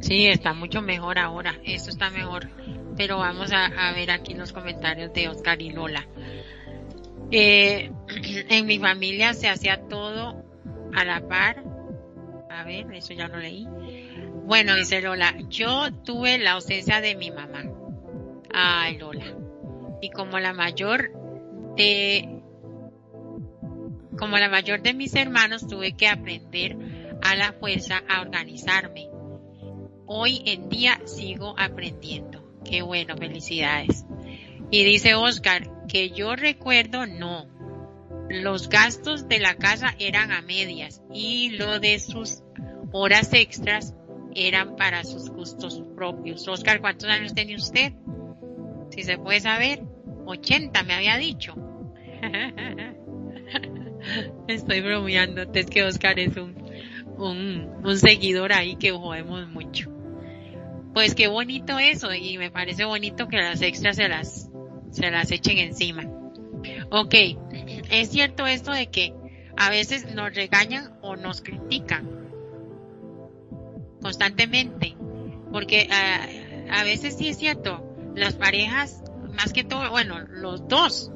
Sí, 0.00 0.26
está 0.26 0.52
mucho 0.52 0.80
mejor 0.80 1.18
ahora, 1.18 1.54
eso 1.64 1.90
está 1.90 2.10
mejor. 2.10 2.48
Pero 2.98 3.16
vamos 3.16 3.50
a, 3.52 3.92
ver 3.92 4.10
aquí 4.10 4.34
los 4.34 4.52
comentarios 4.52 5.14
de 5.14 5.28
Oscar 5.28 5.62
y 5.62 5.70
Lola. 5.70 6.06
Eh, 7.30 7.90
en 8.50 8.66
mi 8.66 8.78
familia 8.78 9.32
se 9.32 9.48
hacía 9.48 9.80
todo 9.88 10.44
a 10.94 11.04
la 11.04 11.26
par 11.26 11.62
a 12.58 12.64
ver, 12.64 12.92
eso 12.92 13.12
ya 13.14 13.28
lo 13.28 13.38
leí. 13.38 13.66
Bueno, 14.44 14.74
dice 14.74 15.00
Lola, 15.00 15.34
yo 15.48 15.92
tuve 16.04 16.38
la 16.38 16.52
ausencia 16.52 17.00
de 17.00 17.14
mi 17.14 17.30
mamá. 17.30 17.64
Ay, 18.52 18.98
Lola. 18.98 19.36
Y 20.00 20.10
como 20.10 20.38
la 20.40 20.52
mayor 20.52 21.12
de 21.76 22.42
como 24.18 24.36
la 24.38 24.48
mayor 24.48 24.82
de 24.82 24.94
mis 24.94 25.14
hermanos 25.14 25.68
tuve 25.68 25.92
que 25.92 26.08
aprender 26.08 26.76
a 27.22 27.36
la 27.36 27.52
fuerza 27.52 28.02
a 28.08 28.20
organizarme. 28.22 29.08
Hoy 30.06 30.42
en 30.46 30.68
día 30.68 31.00
sigo 31.04 31.54
aprendiendo. 31.56 32.37
Qué 32.68 32.82
bueno, 32.82 33.16
felicidades. 33.16 34.04
Y 34.70 34.84
dice 34.84 35.14
Oscar, 35.14 35.86
que 35.88 36.10
yo 36.10 36.36
recuerdo 36.36 37.06
no. 37.06 37.46
Los 38.28 38.68
gastos 38.68 39.26
de 39.26 39.38
la 39.38 39.56
casa 39.56 39.94
eran 39.98 40.32
a 40.32 40.42
medias 40.42 41.00
y 41.12 41.56
lo 41.56 41.80
de 41.80 41.98
sus 41.98 42.42
horas 42.92 43.32
extras 43.32 43.94
eran 44.34 44.76
para 44.76 45.02
sus 45.04 45.30
gustos 45.30 45.82
propios. 45.96 46.46
Oscar, 46.46 46.82
¿cuántos 46.82 47.08
años 47.08 47.32
tiene 47.32 47.56
usted? 47.56 47.94
Si 48.90 49.02
se 49.02 49.16
puede 49.16 49.40
saber, 49.40 49.82
80 50.26 50.82
me 50.82 50.92
había 50.92 51.16
dicho. 51.16 51.54
Estoy 54.48 54.82
bromeando, 54.82 55.50
es 55.54 55.66
que 55.66 55.84
Oscar 55.84 56.18
es 56.18 56.36
un, 56.36 56.54
un, 57.16 57.70
un 57.82 57.98
seguidor 57.98 58.52
ahí 58.52 58.76
que 58.76 58.90
jodemos 58.90 59.48
mucho. 59.48 59.97
Pues 60.98 61.14
qué 61.14 61.28
bonito 61.28 61.78
eso 61.78 62.12
y 62.12 62.38
me 62.38 62.50
parece 62.50 62.84
bonito 62.84 63.28
que 63.28 63.36
las 63.36 63.62
extras 63.62 63.94
se 63.94 64.08
las, 64.08 64.50
se 64.90 65.12
las 65.12 65.30
echen 65.30 65.58
encima. 65.58 66.02
Ok, 66.90 67.14
es 67.88 68.10
cierto 68.10 68.48
esto 68.48 68.72
de 68.72 68.90
que 68.90 69.14
a 69.56 69.70
veces 69.70 70.12
nos 70.16 70.34
regañan 70.34 70.98
o 71.00 71.14
nos 71.14 71.40
critican 71.40 72.10
constantemente, 74.02 74.96
porque 75.52 75.82
eh, 75.82 76.68
a 76.68 76.82
veces 76.82 77.16
sí 77.16 77.28
es 77.28 77.38
cierto, 77.38 77.80
las 78.16 78.34
parejas, 78.34 79.00
más 79.34 79.52
que 79.52 79.62
todo, 79.62 79.88
bueno, 79.92 80.18
los 80.18 80.66
dos, 80.66 81.12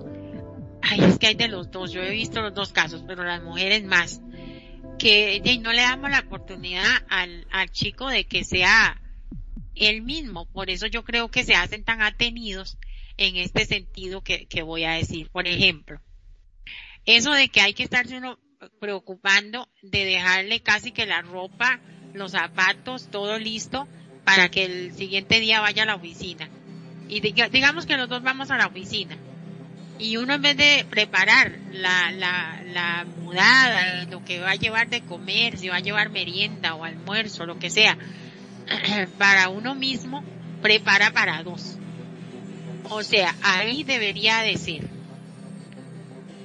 ay, 0.80 1.00
es 1.00 1.18
que 1.18 1.26
hay 1.26 1.34
de 1.34 1.48
los 1.48 1.72
dos, 1.72 1.90
yo 1.90 2.02
he 2.02 2.10
visto 2.10 2.40
los 2.40 2.54
dos 2.54 2.72
casos, 2.72 3.02
pero 3.04 3.24
las 3.24 3.42
mujeres 3.42 3.82
más, 3.82 4.20
que 4.96 5.42
no 5.60 5.72
le 5.72 5.82
damos 5.82 6.08
la 6.08 6.20
oportunidad 6.20 6.86
al, 7.08 7.48
al 7.50 7.68
chico 7.72 8.06
de 8.06 8.26
que 8.28 8.44
sea 8.44 9.01
él 9.74 10.02
mismo, 10.02 10.46
por 10.46 10.70
eso 10.70 10.86
yo 10.86 11.04
creo 11.04 11.28
que 11.28 11.44
se 11.44 11.54
hacen 11.54 11.84
tan 11.84 12.02
atenidos 12.02 12.78
en 13.16 13.36
este 13.36 13.66
sentido 13.66 14.22
que, 14.22 14.62
voy 14.62 14.84
a 14.84 14.92
decir, 14.92 15.30
por 15.30 15.46
ejemplo, 15.46 16.00
eso 17.04 17.32
de 17.32 17.48
que 17.48 17.60
hay 17.60 17.74
que 17.74 17.82
estarse 17.82 18.16
uno 18.16 18.38
preocupando 18.80 19.68
de 19.82 20.04
dejarle 20.04 20.60
casi 20.60 20.92
que 20.92 21.06
la 21.06 21.22
ropa 21.22 21.80
los 22.14 22.32
zapatos, 22.32 23.08
todo 23.10 23.38
listo 23.38 23.88
para 24.24 24.50
que 24.50 24.64
el 24.64 24.94
siguiente 24.94 25.40
día 25.40 25.60
vaya 25.60 25.82
a 25.82 25.86
la 25.86 25.94
oficina. 25.96 26.48
Y 27.08 27.20
digamos 27.20 27.86
que 27.86 27.96
los 27.96 28.08
dos 28.08 28.22
vamos 28.22 28.50
a 28.50 28.56
la 28.56 28.66
oficina. 28.66 29.16
Y 29.98 30.16
uno 30.16 30.34
en 30.34 30.42
vez 30.42 30.56
de 30.56 30.86
preparar 30.88 31.58
la, 31.72 32.10
la, 32.12 32.62
la 32.66 33.04
mudada 33.04 34.04
lo 34.04 34.24
que 34.24 34.40
va 34.40 34.50
a 34.50 34.56
llevar 34.56 34.88
de 34.88 35.02
comer, 35.02 35.58
si 35.58 35.68
va 35.68 35.76
a 35.76 35.80
llevar 35.80 36.10
merienda 36.10 36.74
o 36.74 36.84
almuerzo, 36.84 37.46
lo 37.46 37.58
que 37.58 37.70
sea, 37.70 37.98
para 39.18 39.48
uno 39.48 39.74
mismo, 39.74 40.22
prepara 40.60 41.12
para 41.12 41.42
dos. 41.42 41.78
O 42.84 43.02
sea, 43.02 43.34
ahí 43.42 43.84
debería 43.84 44.38
de 44.38 44.56
ser. 44.56 44.88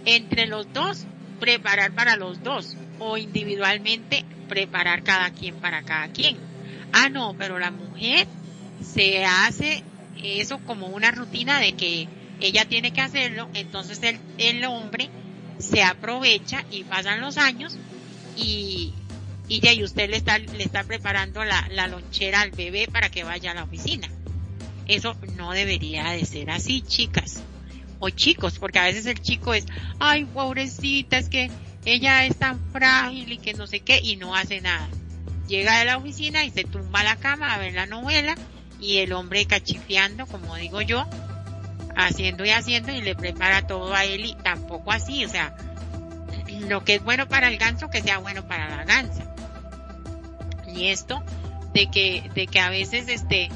Entre 0.06 0.48
los 0.48 0.72
dos, 0.74 1.06
preparar 1.40 1.92
para 1.92 2.16
los 2.16 2.44
dos. 2.44 2.76
O 3.00 3.18
individualmente, 3.18 4.26
preparar 4.48 5.04
cada 5.04 5.30
quien 5.32 5.56
para 5.56 5.84
cada 5.84 6.08
quien. 6.10 6.38
Ah, 6.94 7.10
no, 7.10 7.36
pero 7.38 7.60
la 7.60 7.72
mujer 7.72 8.28
se 8.82 9.26
hace 9.26 9.84
eso 10.24 10.60
como 10.60 10.88
una 10.88 11.12
rutina 11.12 11.60
de 11.60 11.74
que 11.74 12.08
ella 12.40 12.66
tiene 12.66 12.92
que 12.92 13.02
hacerlo, 13.02 13.50
entonces 13.54 14.02
el, 14.04 14.20
el 14.38 14.64
hombre 14.66 15.10
se 15.58 15.84
aprovecha 15.84 16.64
y 16.72 16.84
pasan 16.84 17.22
los 17.22 17.38
años 17.38 17.78
y, 18.36 18.94
y 19.48 19.60
ya 19.60 19.74
y 19.74 19.84
usted 19.84 20.10
le 20.10 20.18
está, 20.18 20.38
le 20.38 20.64
está 20.64 20.84
preparando 20.84 21.44
la, 21.44 21.68
la 21.72 21.88
lonchera 21.88 22.42
al 22.42 22.52
bebé 22.52 22.88
para 22.92 23.10
que 23.10 23.24
vaya 23.24 23.52
a 23.52 23.56
la 23.56 23.64
oficina. 23.64 24.10
Eso 24.88 25.16
no 25.36 25.52
debería 25.52 26.12
de 26.12 26.26
ser 26.26 26.50
así, 26.50 26.82
chicas. 26.82 27.44
O 28.00 28.10
chicos, 28.10 28.60
porque 28.60 28.80
a 28.80 28.84
veces 28.84 29.06
el 29.06 29.20
chico 29.20 29.54
es, 29.54 29.66
ay, 30.00 30.26
pobrecita, 30.26 31.18
es 31.18 31.30
que 31.30 31.50
ella 31.86 32.26
es 32.26 32.38
tan 32.38 32.60
frágil 32.72 33.32
y 33.32 33.38
que 33.38 33.54
no 33.54 33.66
sé 33.66 33.80
qué 33.80 34.00
y 34.02 34.18
no 34.18 34.36
hace 34.36 34.62
nada. 34.62 34.88
Llega 35.48 35.80
de 35.80 35.86
la 35.86 35.98
oficina 35.98 36.44
y 36.44 36.52
se 36.52 36.64
tumba 36.64 37.00
a 37.00 37.06
la 37.06 37.16
cama 37.16 37.54
a 37.54 37.58
ver 37.58 37.74
la 37.74 37.86
novela 37.86 38.36
y 38.80 38.98
el 38.98 39.14
hombre 39.14 39.46
cachifeando, 39.46 40.26
como 40.28 40.56
digo 40.58 40.82
yo, 40.82 41.08
haciendo 41.96 42.46
y 42.46 42.50
haciendo 42.50 42.94
y 42.94 43.02
le 43.02 43.16
prepara 43.16 43.66
todo 43.66 43.94
a 43.94 44.06
él 44.06 44.26
y 44.26 44.36
tampoco 44.36 44.92
así, 44.92 45.26
o 45.26 45.30
sea, 45.30 45.56
lo 46.62 46.84
que 46.84 46.96
es 46.96 47.04
bueno 47.04 47.28
para 47.28 47.48
el 47.48 47.58
ganso 47.58 47.90
que 47.90 48.02
sea 48.02 48.20
bueno 48.20 48.48
para 48.48 48.70
la 48.70 48.84
gansa. 48.84 49.24
Y 50.68 50.88
esto 50.88 51.24
de 51.74 51.88
que, 51.90 52.30
de 52.34 52.48
que 52.48 52.60
a 52.60 52.70
veces 52.70 53.08
este, 53.08 53.50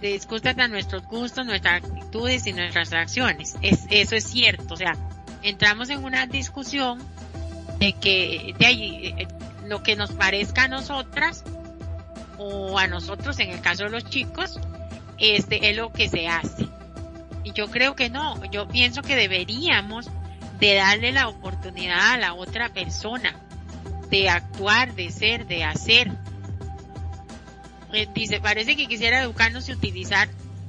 discutan 0.00 0.60
a 0.60 0.68
nuestros 0.68 1.04
gustos, 1.04 1.46
nuestras 1.46 1.82
actitudes 1.84 2.46
y 2.46 2.52
nuestras 2.52 2.92
acciones. 2.92 3.56
Es, 3.62 3.86
eso 3.90 4.16
es 4.16 4.24
cierto, 4.24 4.74
o 4.74 4.76
sea, 4.76 4.96
entramos 5.42 5.90
en 5.90 6.04
una 6.04 6.26
discusión 6.26 6.98
de 7.78 7.92
que 7.92 8.54
de 8.58 8.66
ahí, 8.66 9.14
eh, 9.18 9.28
lo 9.66 9.82
que 9.82 9.96
nos 9.96 10.12
parezca 10.12 10.64
a 10.64 10.68
nosotras 10.68 11.44
o 12.38 12.78
a 12.78 12.86
nosotros, 12.86 13.38
en 13.38 13.50
el 13.50 13.60
caso 13.60 13.84
de 13.84 13.90
los 13.90 14.04
chicos, 14.04 14.58
este 15.18 15.70
es 15.70 15.76
lo 15.76 15.92
que 15.92 16.08
se 16.08 16.28
hace. 16.28 16.68
Y 17.44 17.52
yo 17.52 17.68
creo 17.68 17.94
que 17.94 18.10
no, 18.10 18.44
yo 18.50 18.68
pienso 18.68 19.02
que 19.02 19.16
deberíamos 19.16 20.10
de 20.58 20.74
darle 20.74 21.12
la 21.12 21.28
oportunidad 21.28 22.12
a 22.12 22.18
la 22.18 22.34
otra 22.34 22.70
persona 22.72 23.36
de 24.10 24.28
actuar, 24.28 24.94
de 24.94 25.10
ser, 25.10 25.46
de 25.46 25.64
hacer. 25.64 26.10
Eh, 27.92 28.08
dice, 28.14 28.40
parece 28.40 28.76
que 28.76 28.86
quisiera 28.86 29.22
educarnos 29.22 29.68
y 29.68 29.72
utilizar 29.72 30.28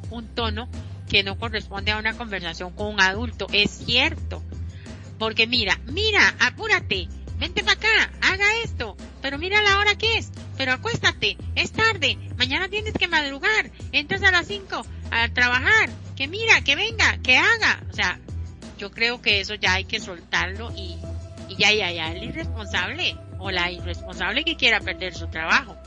un 0.09 0.27
tono 0.27 0.69
que 1.09 1.23
no 1.23 1.37
corresponde 1.37 1.91
a 1.91 1.97
una 1.97 2.13
conversación 2.13 2.73
con 2.73 2.87
un 2.87 3.01
adulto. 3.01 3.47
Es 3.51 3.71
cierto, 3.71 4.43
porque 5.17 5.47
mira, 5.47 5.79
mira, 5.85 6.35
apúrate, 6.39 7.07
vente 7.37 7.63
para 7.63 7.77
acá, 7.77 8.11
haga 8.21 8.45
esto, 8.63 8.97
pero 9.21 9.37
mira 9.37 9.61
la 9.61 9.77
hora 9.77 9.95
que 9.95 10.17
es. 10.17 10.31
pero 10.57 10.73
acuéstate, 10.73 11.37
es 11.55 11.71
tarde, 11.71 12.17
mañana 12.37 12.67
tienes 12.67 12.93
que 12.93 13.07
madrugar, 13.07 13.71
entras 13.91 14.23
a 14.23 14.31
las 14.31 14.47
5 14.47 14.85
a 15.11 15.29
trabajar, 15.29 15.89
que 16.15 16.27
mira, 16.27 16.61
que 16.61 16.75
venga, 16.75 17.17
que 17.21 17.37
haga. 17.37 17.83
O 17.89 17.93
sea, 17.93 18.19
yo 18.77 18.91
creo 18.91 19.21
que 19.21 19.39
eso 19.39 19.55
ya 19.55 19.73
hay 19.73 19.85
que 19.85 19.99
soltarlo 19.99 20.71
y, 20.75 20.97
ya, 21.57 21.71
ya, 21.71 21.91
ya, 21.91 22.11
el 22.11 22.23
irresponsable 22.23 23.15
o 23.39 23.51
la 23.51 23.71
irresponsable 23.71 24.43
que 24.43 24.55
quiera 24.55 24.79
perder 24.79 25.13
su 25.13 25.27
trabajo, 25.27 25.77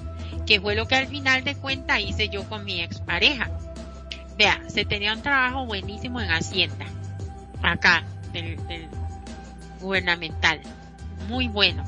que 0.46 0.60
fue 0.60 0.74
lo 0.74 0.86
que 0.86 0.96
al 0.96 1.06
final 1.06 1.44
de 1.44 1.54
cuentas 1.54 2.00
hice 2.00 2.28
yo 2.28 2.48
con 2.48 2.64
mi 2.64 2.80
expareja. 2.82 3.50
Vea, 4.36 4.60
se 4.68 4.84
tenía 4.84 5.12
un 5.12 5.22
trabajo 5.22 5.66
buenísimo 5.66 6.20
en 6.20 6.30
Hacienda, 6.30 6.86
acá, 7.62 8.04
del, 8.32 8.58
gubernamental, 9.80 10.60
muy 11.28 11.48
bueno 11.48 11.84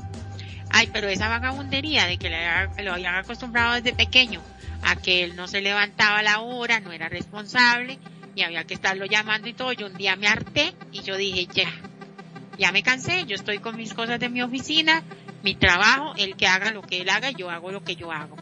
Ay, 0.72 0.88
pero 0.90 1.08
esa 1.08 1.28
vagabundería 1.28 2.06
de 2.06 2.16
que 2.16 2.30
lo 2.82 2.92
habían 2.94 3.14
acostumbrado 3.14 3.74
desde 3.74 3.92
pequeño 3.92 4.40
a 4.82 4.96
que 4.96 5.22
él 5.22 5.36
no 5.36 5.46
se 5.46 5.60
levantaba 5.60 6.18
a 6.18 6.22
la 6.22 6.40
hora, 6.40 6.80
no 6.80 6.92
era 6.92 7.10
responsable 7.10 7.98
y 8.34 8.42
había 8.42 8.64
que 8.64 8.74
estarlo 8.74 9.06
llamando 9.06 9.48
y 9.48 9.54
todo. 9.54 9.72
Yo 9.72 9.86
un 9.86 9.96
día 9.96 10.16
me 10.16 10.26
harté 10.26 10.74
y 10.90 11.02
yo 11.02 11.16
dije, 11.16 11.46
ya, 11.52 11.72
ya 12.56 12.72
me 12.72 12.82
cansé, 12.82 13.24
yo 13.26 13.34
estoy 13.34 13.58
con 13.58 13.76
mis 13.76 13.92
cosas 13.92 14.18
de 14.20 14.28
mi 14.28 14.42
oficina, 14.42 15.02
mi 15.42 15.54
trabajo, 15.54 16.14
él 16.16 16.36
que 16.36 16.46
haga 16.46 16.70
lo 16.70 16.82
que 16.82 17.00
él 17.00 17.08
haga, 17.08 17.30
yo 17.30 17.50
hago 17.50 17.70
lo 17.70 17.82
que 17.82 17.96
yo 17.96 18.12
hago. 18.12 18.38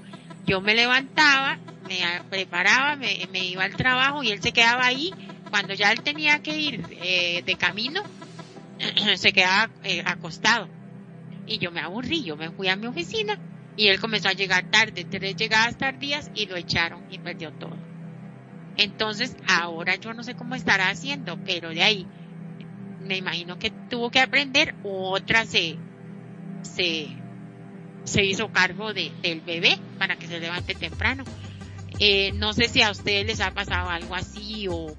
Yo 0.46 0.60
me 0.60 0.74
levantaba, 0.74 1.58
me 1.88 2.00
preparaba, 2.28 2.96
me, 2.96 3.44
iba 3.44 3.64
al 3.64 3.76
trabajo 3.76 4.22
y 4.22 4.30
él 4.30 4.40
se 4.42 4.52
quedaba 4.52 4.86
ahí. 4.86 5.12
Cuando 5.50 5.74
ya 5.74 5.90
él 5.92 6.00
tenía 6.02 6.38
que 6.40 6.56
ir 6.56 6.86
eh, 6.90 7.42
de 7.44 7.56
camino, 7.56 8.02
se 9.16 9.32
quedaba 9.32 9.72
eh, 9.82 10.02
acostado 10.04 10.70
y 11.50 11.58
yo 11.58 11.72
me 11.72 11.80
aburrí, 11.80 12.22
yo 12.24 12.36
me 12.36 12.52
fui 12.52 12.68
a 12.68 12.76
mi 12.76 12.86
oficina 12.86 13.36
y 13.74 13.88
él 13.88 14.00
comenzó 14.00 14.28
a 14.28 14.32
llegar 14.32 14.64
tarde, 14.70 15.04
tres 15.04 15.34
llegadas 15.36 15.76
tardías 15.76 16.30
y 16.32 16.46
lo 16.46 16.56
echaron 16.56 17.04
y 17.08 17.18
perdió 17.18 17.50
todo. 17.52 17.89
Entonces, 18.76 19.36
ahora 19.46 19.96
yo 19.96 20.14
no 20.14 20.22
sé 20.22 20.34
cómo 20.34 20.54
estará 20.54 20.88
haciendo, 20.88 21.38
pero 21.44 21.70
de 21.70 21.82
ahí 21.82 22.06
me 23.00 23.16
imagino 23.16 23.58
que 23.58 23.70
tuvo 23.70 24.10
que 24.10 24.20
aprender, 24.20 24.74
otra 24.82 25.44
se, 25.44 25.76
se, 26.62 27.08
se 28.04 28.24
hizo 28.24 28.48
cargo 28.48 28.92
de, 28.94 29.10
del 29.22 29.40
bebé 29.40 29.78
para 29.98 30.16
que 30.16 30.26
se 30.26 30.40
levante 30.40 30.74
temprano. 30.74 31.24
Eh, 31.98 32.32
no 32.32 32.52
sé 32.52 32.68
si 32.68 32.82
a 32.82 32.90
ustedes 32.90 33.26
les 33.26 33.40
ha 33.40 33.50
pasado 33.50 33.90
algo 33.90 34.14
así 34.14 34.68
o, 34.68 34.96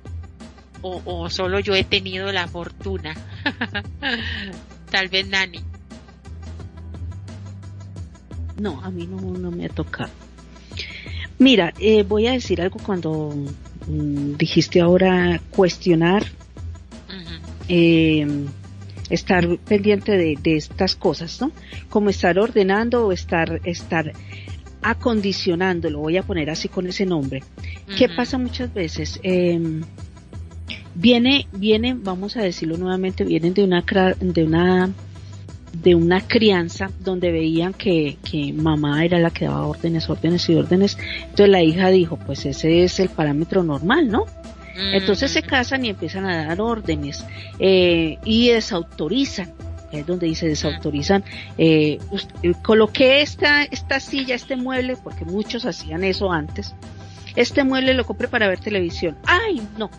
o, 0.82 1.02
o 1.06 1.30
solo 1.30 1.60
yo 1.60 1.74
he 1.74 1.84
tenido 1.84 2.32
la 2.32 2.48
fortuna. 2.48 3.16
Tal 4.92 5.08
vez 5.08 5.28
Nani. 5.28 5.62
No, 8.62 8.80
a 8.84 8.92
mí 8.92 9.08
no, 9.08 9.50
me 9.50 9.66
ha 9.66 9.70
tocado. 9.70 10.12
Mira, 11.42 11.74
eh, 11.80 12.04
voy 12.04 12.28
a 12.28 12.34
decir 12.34 12.62
algo 12.62 12.78
cuando 12.86 13.34
mm, 13.88 14.36
dijiste 14.38 14.80
ahora 14.80 15.42
cuestionar, 15.50 16.24
eh, 17.68 18.28
estar 19.10 19.58
pendiente 19.58 20.12
de, 20.18 20.56
estas 20.56 20.96
cosas, 20.96 21.42
¿no? 21.42 21.52
Como 21.90 22.12
estar 22.12 22.38
ordenando 22.38 23.08
o 23.08 23.12
estar, 23.12 23.60
estar 23.64 24.14
acondicionando, 24.84 25.90
lo 25.90 26.02
voy 26.02 26.18
a 26.18 26.22
poner 26.22 26.52
así 26.52 26.68
con 26.68 26.86
ese 26.86 27.08
nombre. 27.08 27.42
¿Qué 27.98 28.08
pasa 28.08 28.38
muchas 28.38 28.72
veces? 28.72 29.20
Eh, 29.24 29.82
viene, 30.94 31.48
vienen, 31.54 32.04
vamos 32.04 32.38
a 32.38 32.44
decirlo 32.44 32.78
nuevamente, 32.78 33.24
vienen 33.24 33.56
de 33.56 33.64
una, 33.64 33.84
de 34.20 34.44
una 34.44 34.94
de 35.74 35.96
una 35.96 36.22
crianza 36.22 36.90
donde 37.00 37.32
veían 37.32 37.74
que, 37.74 38.18
que 38.30 38.54
mamá 38.54 39.06
era 39.06 39.20
la 39.20 39.32
que 39.32 39.46
daba 39.46 39.66
órdenes, 39.66 40.10
órdenes 40.10 40.48
y 40.50 40.56
órdenes. 40.56 40.98
Entonces 41.22 41.50
la 41.50 41.64
hija 41.64 41.90
dijo, 41.90 42.18
pues 42.18 42.46
ese 42.46 42.84
es 42.84 43.00
el 43.00 43.10
parámetro 43.10 43.64
normal, 43.64 44.10
¿no? 44.10 44.26
Entonces 44.76 45.32
se 45.32 45.44
casan 45.44 45.86
y 45.86 45.90
empiezan 45.90 46.26
a 46.26 46.46
dar 46.48 46.62
órdenes 46.62 47.24
eh, 47.60 48.18
y 48.24 48.50
desautorizan. 48.50 49.54
Es 49.92 50.08
donde 50.08 50.28
dice 50.28 50.48
desautorizan. 50.48 51.24
Eh, 51.58 52.00
eh, 52.42 52.54
coloqué 52.64 53.22
esta, 53.22 53.64
esta 53.64 54.00
silla, 54.00 54.36
este 54.36 54.56
mueble, 54.56 54.96
porque 54.96 55.26
muchos 55.26 55.66
hacían 55.66 56.04
eso 56.04 56.32
antes. 56.32 56.74
Este 57.36 57.64
mueble 57.64 57.94
lo 57.94 58.06
compré 58.06 58.28
para 58.28 58.48
ver 58.48 58.60
televisión. 58.60 59.18
Ay, 59.26 59.62
no, 59.78 59.90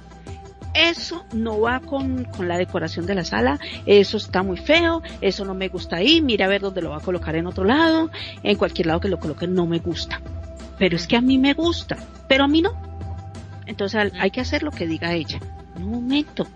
eso 0.74 1.24
no 1.32 1.60
va 1.60 1.80
con, 1.80 2.24
con, 2.24 2.48
la 2.48 2.58
decoración 2.58 3.06
de 3.06 3.14
la 3.14 3.24
sala, 3.24 3.58
eso 3.86 4.16
está 4.16 4.42
muy 4.42 4.56
feo, 4.56 5.02
eso 5.20 5.44
no 5.44 5.54
me 5.54 5.68
gusta 5.68 5.96
ahí, 5.96 6.20
mira 6.20 6.46
a 6.46 6.48
ver 6.48 6.60
dónde 6.60 6.82
lo 6.82 6.90
va 6.90 6.98
a 6.98 7.00
colocar 7.00 7.36
en 7.36 7.46
otro 7.46 7.64
lado, 7.64 8.10
en 8.42 8.56
cualquier 8.56 8.86
lado 8.86 9.00
que 9.00 9.08
lo 9.08 9.18
coloque 9.18 9.46
no 9.46 9.66
me 9.66 9.78
gusta. 9.78 10.20
Pero 10.78 10.96
es 10.96 11.06
que 11.06 11.16
a 11.16 11.20
mí 11.20 11.38
me 11.38 11.54
gusta, 11.54 11.96
pero 12.28 12.44
a 12.44 12.48
mí 12.48 12.62
no. 12.62 12.72
Entonces 13.66 14.12
hay 14.18 14.30
que 14.30 14.40
hacer 14.40 14.62
lo 14.62 14.70
que 14.70 14.86
diga 14.86 15.12
ella. 15.12 15.38
Un 15.76 15.90
momento. 15.90 16.46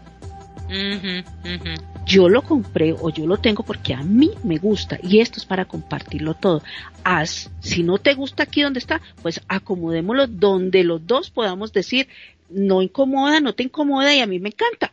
Yo 2.05 2.29
lo 2.29 2.43
compré 2.43 2.93
o 2.93 3.11
yo 3.11 3.27
lo 3.27 3.37
tengo 3.37 3.63
porque 3.63 3.95
a 3.95 4.03
mí 4.03 4.31
me 4.43 4.59
gusta 4.59 4.99
y 5.03 5.21
esto 5.21 5.39
es 5.39 5.45
para 5.45 5.65
compartirlo 5.65 6.35
todo. 6.35 6.63
Haz, 7.05 7.51
si 7.61 7.83
no 7.83 7.99
te 7.99 8.15
gusta 8.15 8.45
aquí 8.45 8.63
donde 8.63 8.79
está, 8.79 9.01
pues 9.23 9.41
acomodémoslo 9.49 10.27
donde 10.27 10.85
los 10.85 11.07
dos 11.07 11.31
podamos 11.31 11.73
decir, 11.73 12.09
no 12.51 12.83
incomoda, 12.83 13.41
no 13.41 13.55
te 13.55 13.63
incomoda 13.65 14.15
y 14.15 14.21
a 14.21 14.27
mí 14.27 14.39
me 14.39 14.51
encanta. 14.51 14.93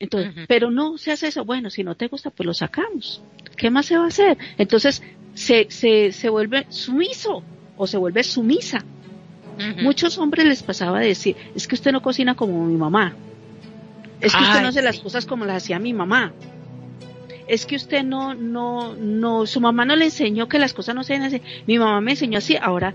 Entonces, 0.00 0.46
pero 0.48 0.70
no 0.70 0.96
se 0.96 1.12
hace 1.12 1.28
eso. 1.28 1.44
Bueno, 1.44 1.68
si 1.68 1.84
no 1.84 1.94
te 1.94 2.08
gusta, 2.08 2.30
pues 2.30 2.46
lo 2.46 2.54
sacamos. 2.54 3.22
¿Qué 3.56 3.70
más 3.70 3.86
se 3.86 3.98
va 3.98 4.04
a 4.04 4.08
hacer? 4.08 4.38
Entonces, 4.56 5.02
se, 5.34 5.70
se, 5.70 6.10
se 6.12 6.28
vuelve 6.30 6.66
sumiso 6.70 7.42
o 7.76 7.86
se 7.86 7.98
vuelve 7.98 8.24
sumisa. 8.24 8.84
Muchos 9.82 10.16
hombres 10.16 10.46
les 10.46 10.62
pasaba 10.62 10.98
a 10.98 11.02
decir, 11.02 11.36
es 11.54 11.68
que 11.68 11.74
usted 11.74 11.92
no 11.92 12.00
cocina 12.00 12.34
como 12.34 12.64
mi 12.64 12.76
mamá. 12.76 13.14
Es 14.22 14.34
que 14.34 14.42
usted 14.42 14.62
no 14.62 14.68
hace 14.68 14.80
las 14.80 15.00
cosas 15.00 15.26
como 15.26 15.44
las 15.44 15.62
hacía 15.62 15.78
mi 15.78 15.92
mamá. 15.92 16.32
Es 17.46 17.66
que 17.66 17.76
usted 17.76 18.02
no, 18.02 18.34
no, 18.34 18.94
no, 18.96 19.44
su 19.44 19.60
mamá 19.60 19.84
no 19.84 19.96
le 19.96 20.06
enseñó 20.06 20.48
que 20.48 20.58
las 20.58 20.72
cosas 20.72 20.94
no 20.94 21.04
se 21.04 21.14
hacen 21.14 21.24
así. 21.24 21.42
Mi 21.66 21.78
mamá 21.78 22.00
me 22.00 22.12
enseñó 22.12 22.38
así. 22.38 22.56
Ahora 22.56 22.94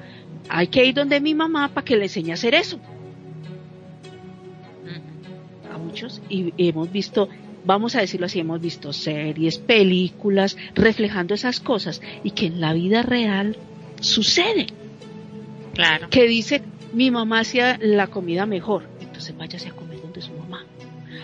hay 0.49 0.67
que 0.67 0.83
ir 0.83 0.95
donde 0.95 1.19
mi 1.19 1.35
mamá 1.35 1.69
para 1.69 1.85
que 1.85 1.97
le 1.97 2.05
enseñe 2.05 2.31
a 2.31 2.33
hacer 2.33 2.55
eso 2.55 2.79
y 6.29 6.53
hemos 6.57 6.91
visto, 6.91 7.29
vamos 7.63 7.95
a 7.95 8.01
decirlo 8.01 8.25
así, 8.25 8.39
hemos 8.39 8.61
visto 8.61 8.93
series, 8.93 9.57
películas 9.57 10.57
reflejando 10.73 11.33
esas 11.33 11.59
cosas 11.59 12.01
y 12.23 12.31
que 12.31 12.47
en 12.47 12.61
la 12.61 12.73
vida 12.73 13.01
real 13.01 13.57
sucede. 13.99 14.67
Claro. 15.73 16.09
Que 16.09 16.27
dice, 16.27 16.61
mi 16.93 17.11
mamá 17.11 17.39
hacía 17.41 17.77
la 17.81 18.07
comida 18.07 18.45
mejor, 18.45 18.87
entonces 19.01 19.35
váyase 19.37 19.69
a 19.69 19.71
comer 19.71 20.01
donde 20.01 20.21
su 20.21 20.33
mamá. 20.33 20.63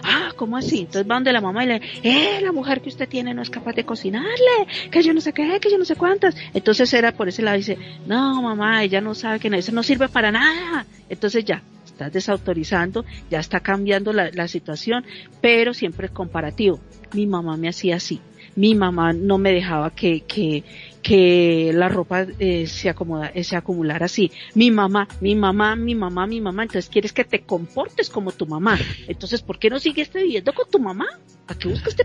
Ah, 0.04 0.32
¿cómo 0.36 0.58
así? 0.58 0.80
Entonces 0.80 1.10
va 1.10 1.16
donde 1.16 1.32
la 1.32 1.42
mamá 1.42 1.64
y 1.64 1.68
le, 1.68 1.82
eh, 2.04 2.42
la 2.42 2.52
mujer 2.52 2.82
que 2.82 2.90
usted 2.90 3.08
tiene 3.08 3.34
no 3.34 3.42
es 3.42 3.50
capaz 3.50 3.74
de 3.74 3.86
cocinarle, 3.86 4.68
que 4.90 5.04
yo 5.04 5.14
no 5.14 5.22
sé 5.22 5.32
qué, 5.32 5.60
que 5.60 5.70
yo 5.70 5.78
no 5.78 5.86
sé 5.86 5.96
cuántas. 5.96 6.36
Entonces 6.54 6.92
era 6.94 7.12
por 7.12 7.30
ese 7.30 7.42
lado 7.42 7.58
dice, 7.58 7.78
no 8.08 8.42
mamá, 8.42 8.84
ella 8.84 9.00
no 9.00 9.14
sabe 9.14 9.40
que 9.40 9.48
eso 9.50 9.72
no 9.72 9.84
sirve 9.84 10.10
para 10.10 10.32
nada. 10.32 10.86
Entonces 11.10 11.46
ya, 11.46 11.62
estás 12.02 12.14
desautorizando, 12.14 13.06
ya 13.30 13.40
está 13.40 13.60
cambiando 13.60 14.12
la, 14.12 14.48
situación, 14.48 15.06
pero 15.40 15.74
siempre 15.74 16.08
es 16.08 16.12
comparativo. 16.12 16.80
Mi 17.14 17.28
mamá 17.28 17.58
me 17.58 17.70
hacía 17.70 17.98
así, 17.98 18.20
mi 18.56 18.74
mamá 18.74 19.14
no 19.14 19.38
me 19.38 19.52
dejaba 19.52 19.92
que, 19.92 20.22
que, 20.22 20.64
que 21.04 21.72
la 21.74 21.90
ropa 21.90 22.26
eh, 22.40 22.66
se, 22.66 22.90
acomoda, 22.90 23.32
eh, 23.36 23.44
se 23.44 23.56
acumulara 23.56 24.06
así. 24.06 24.32
Mi 24.56 24.72
mamá, 24.72 25.08
mi 25.20 25.36
mamá, 25.36 25.76
mi 25.76 25.94
mamá, 25.94 26.26
mi 26.26 26.42
mamá. 26.42 26.64
Entonces 26.64 26.90
quieres 26.90 27.14
que 27.14 27.24
te 27.24 27.42
comportes 27.42 28.10
como 28.10 28.32
tu 28.32 28.48
mamá. 28.48 28.80
Entonces, 29.08 29.42
¿por 29.42 29.60
qué 29.60 29.70
no 29.70 29.80
sigues 29.80 30.12
viviendo 30.12 30.54
con 30.54 30.70
tu 30.70 30.80
mamá? 30.80 31.08
¿A 31.48 31.56
qué 31.56 31.68
buscas 31.68 31.96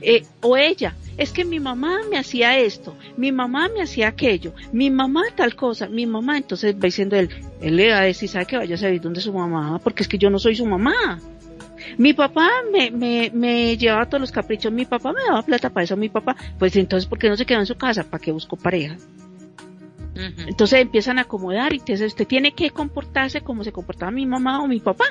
Eh, 0.00 0.24
o 0.42 0.56
ella, 0.56 0.94
es 1.16 1.32
que 1.32 1.44
mi 1.44 1.60
mamá 1.60 2.00
me 2.10 2.18
hacía 2.18 2.58
esto, 2.58 2.96
mi 3.16 3.32
mamá 3.32 3.68
me 3.68 3.82
hacía 3.82 4.08
aquello, 4.08 4.52
mi 4.72 4.90
mamá 4.90 5.22
tal 5.34 5.54
cosa, 5.54 5.88
mi 5.88 6.06
mamá, 6.06 6.36
entonces 6.38 6.74
va 6.74 6.80
diciendo 6.80 7.16
él, 7.16 7.30
él 7.60 7.76
le 7.76 7.90
va 7.90 8.00
a 8.00 8.02
decir, 8.02 8.28
sabe 8.28 8.46
que 8.46 8.56
vaya 8.56 8.74
a 8.74 8.78
saber 8.78 9.00
dónde 9.00 9.20
es 9.20 9.24
su 9.24 9.32
mamá, 9.32 9.78
porque 9.82 10.02
es 10.02 10.08
que 10.08 10.18
yo 10.18 10.30
no 10.30 10.38
soy 10.38 10.56
su 10.56 10.66
mamá. 10.66 11.20
Mi 11.98 12.14
papá 12.14 12.48
me, 12.72 12.90
me, 12.90 13.30
me 13.32 13.76
llevaba 13.76 14.06
todos 14.06 14.20
los 14.20 14.32
caprichos, 14.32 14.72
mi 14.72 14.86
papá 14.86 15.12
me 15.12 15.22
daba 15.22 15.42
plata 15.42 15.70
para 15.70 15.84
eso, 15.84 15.96
mi 15.96 16.08
papá, 16.08 16.36
pues 16.58 16.74
entonces, 16.76 17.06
¿por 17.08 17.18
qué 17.18 17.28
no 17.28 17.36
se 17.36 17.46
quedó 17.46 17.60
en 17.60 17.66
su 17.66 17.76
casa? 17.76 18.02
¿Para 18.02 18.22
qué 18.22 18.32
buscó 18.32 18.56
pareja? 18.56 18.96
Entonces 20.46 20.80
empiezan 20.80 21.18
a 21.18 21.22
acomodar 21.22 21.74
y 21.74 21.76
entonces 21.76 22.06
usted 22.06 22.26
tiene 22.26 22.52
que 22.52 22.70
comportarse 22.70 23.42
como 23.42 23.64
se 23.64 23.72
comportaba 23.72 24.10
mi 24.10 24.26
mamá 24.26 24.62
o 24.62 24.66
mi 24.66 24.80
papá. 24.80 25.04